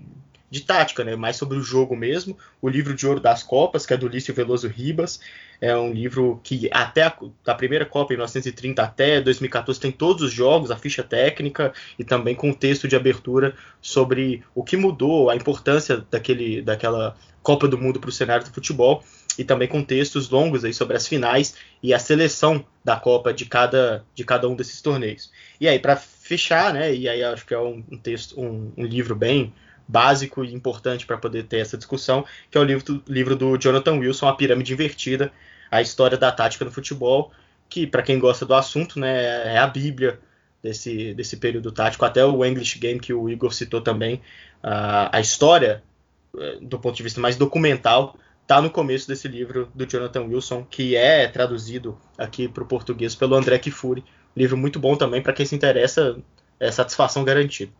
de 0.55 0.61
tática, 0.61 1.03
né, 1.03 1.17
mais 1.17 1.35
sobre 1.35 1.57
o 1.57 1.61
jogo 1.61 1.97
mesmo. 1.97 2.37
O 2.61 2.69
livro 2.69 2.95
de 2.95 3.05
Ouro 3.05 3.19
das 3.19 3.43
Copas, 3.43 3.85
que 3.85 3.93
é 3.93 3.97
do 3.97 4.07
Lício 4.07 4.33
Veloso 4.33 4.69
Ribas, 4.69 5.19
é 5.59 5.75
um 5.75 5.91
livro 5.91 6.39
que 6.43 6.69
até 6.71 7.03
a 7.03 7.17
da 7.43 7.53
primeira 7.53 7.85
Copa 7.85 8.13
em 8.13 8.15
1930 8.15 8.81
até 8.81 9.19
2014 9.19 9.79
tem 9.79 9.91
todos 9.91 10.23
os 10.23 10.31
jogos, 10.31 10.71
a 10.71 10.77
ficha 10.77 11.03
técnica 11.03 11.73
e 11.99 12.05
também 12.05 12.33
com 12.33 12.53
texto 12.53 12.87
de 12.87 12.95
abertura 12.95 13.53
sobre 13.81 14.43
o 14.53 14.63
que 14.63 14.77
mudou, 14.77 15.29
a 15.29 15.35
importância 15.35 16.05
daquele, 16.09 16.61
daquela 16.61 17.17
Copa 17.43 17.67
do 17.67 17.77
Mundo 17.77 17.99
para 17.99 18.09
o 18.09 18.13
cenário 18.13 18.45
do 18.45 18.53
futebol 18.53 19.03
e 19.37 19.43
também 19.43 19.67
com 19.67 19.83
textos 19.83 20.29
longos 20.29 20.63
aí 20.63 20.73
sobre 20.73 20.95
as 20.95 21.05
finais 21.05 21.55
e 21.83 21.93
a 21.93 21.99
seleção 21.99 22.65
da 22.81 22.95
Copa 22.95 23.33
de 23.33 23.45
cada, 23.45 24.05
de 24.15 24.23
cada 24.23 24.47
um 24.47 24.55
desses 24.55 24.81
torneios. 24.81 25.31
E 25.59 25.67
aí 25.67 25.79
para 25.79 25.97
fechar, 25.97 26.73
né? 26.73 26.95
E 26.95 27.09
aí 27.09 27.21
acho 27.23 27.45
que 27.45 27.53
é 27.53 27.59
um, 27.59 27.83
um 27.91 27.97
texto, 27.97 28.39
um, 28.39 28.71
um 28.77 28.85
livro 28.85 29.15
bem 29.15 29.53
básico 29.87 30.43
e 30.43 30.53
importante 30.53 31.05
para 31.05 31.17
poder 31.17 31.43
ter 31.43 31.57
essa 31.57 31.77
discussão, 31.77 32.25
que 32.49 32.57
é 32.57 32.61
o 32.61 32.63
livro, 32.63 33.03
livro 33.07 33.35
do 33.35 33.57
Jonathan 33.57 33.93
Wilson, 33.93 34.27
A 34.27 34.35
Pirâmide 34.35 34.73
Invertida, 34.73 35.31
a 35.69 35.81
história 35.81 36.17
da 36.17 36.31
tática 36.31 36.65
no 36.65 36.71
futebol, 36.71 37.31
que 37.69 37.85
para 37.85 38.01
quem 38.01 38.19
gosta 38.19 38.45
do 38.45 38.53
assunto, 38.53 38.99
né, 38.99 39.53
é 39.53 39.57
a 39.57 39.67
bíblia 39.67 40.19
desse, 40.61 41.13
desse 41.13 41.37
período 41.37 41.71
tático, 41.71 42.05
até 42.05 42.25
o 42.25 42.43
English 42.43 42.79
Game 42.79 42.99
que 42.99 43.13
o 43.13 43.29
Igor 43.29 43.53
citou 43.53 43.81
também, 43.81 44.21
a, 44.61 45.15
a 45.17 45.19
história 45.19 45.83
eh, 46.37 46.57
do 46.61 46.79
ponto 46.79 46.95
de 46.95 47.03
vista 47.03 47.21
mais 47.21 47.35
documental 47.35 48.17
está 48.41 48.61
no 48.61 48.69
começo 48.69 49.07
desse 49.07 49.27
livro 49.27 49.69
do 49.73 49.85
Jonathan 49.85 50.23
Wilson, 50.23 50.63
que 50.69 50.95
é 50.95 51.27
traduzido 51.27 51.97
aqui 52.17 52.47
para 52.47 52.63
o 52.63 52.67
português 52.67 53.15
pelo 53.15 53.35
André 53.35 53.57
Kifuri. 53.57 54.03
Livro 54.35 54.55
muito 54.57 54.79
bom 54.79 54.95
também 54.95 55.21
para 55.21 55.33
quem 55.33 55.45
se 55.45 55.55
interessa, 55.55 56.17
é 56.59 56.71
satisfação 56.71 57.23
garantida. 57.23 57.71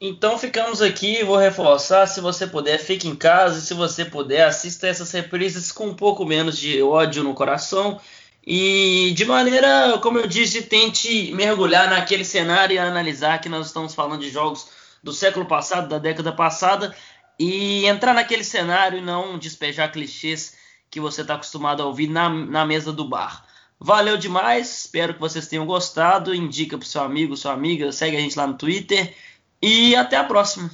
Então 0.00 0.38
ficamos 0.38 0.82
aqui, 0.82 1.22
vou 1.22 1.36
reforçar, 1.36 2.06
se 2.06 2.20
você 2.20 2.46
puder, 2.46 2.78
fique 2.78 3.08
em 3.08 3.14
casa, 3.14 3.58
e 3.58 3.62
se 3.62 3.72
você 3.72 4.04
puder, 4.04 4.44
assista 4.44 4.88
essas 4.88 5.10
reprises 5.12 5.70
com 5.70 5.86
um 5.86 5.94
pouco 5.94 6.24
menos 6.26 6.58
de 6.58 6.82
ódio 6.82 7.22
no 7.22 7.32
coração 7.32 8.00
e 8.46 9.12
de 9.16 9.24
maneira, 9.24 9.98
como 10.02 10.18
eu 10.18 10.26
disse, 10.26 10.62
tente 10.62 11.32
mergulhar 11.32 11.88
naquele 11.88 12.24
cenário 12.24 12.74
e 12.74 12.78
analisar 12.78 13.40
que 13.40 13.48
nós 13.48 13.66
estamos 13.66 13.94
falando 13.94 14.20
de 14.20 14.30
jogos 14.30 14.68
do 15.02 15.12
século 15.12 15.46
passado, 15.46 15.88
da 15.88 15.98
década 15.98 16.32
passada, 16.32 16.94
e 17.38 17.86
entrar 17.86 18.12
naquele 18.12 18.44
cenário 18.44 18.98
e 18.98 19.02
não 19.02 19.38
despejar 19.38 19.90
clichês 19.92 20.56
que 20.90 21.00
você 21.00 21.22
está 21.22 21.34
acostumado 21.34 21.82
a 21.82 21.86
ouvir 21.86 22.08
na, 22.08 22.28
na 22.28 22.66
mesa 22.66 22.92
do 22.92 23.08
bar. 23.08 23.46
Valeu 23.80 24.16
demais, 24.16 24.80
espero 24.80 25.14
que 25.14 25.20
vocês 25.20 25.48
tenham 25.48 25.66
gostado. 25.66 26.34
Indica 26.34 26.78
para 26.78 26.86
seu 26.86 27.02
amigo, 27.02 27.36
sua 27.36 27.52
amiga, 27.52 27.90
segue 27.92 28.16
a 28.16 28.20
gente 28.20 28.36
lá 28.36 28.46
no 28.46 28.54
Twitter 28.54 29.14
e 29.64 29.96
até 29.96 30.16
a 30.16 30.24
próxima. 30.24 30.70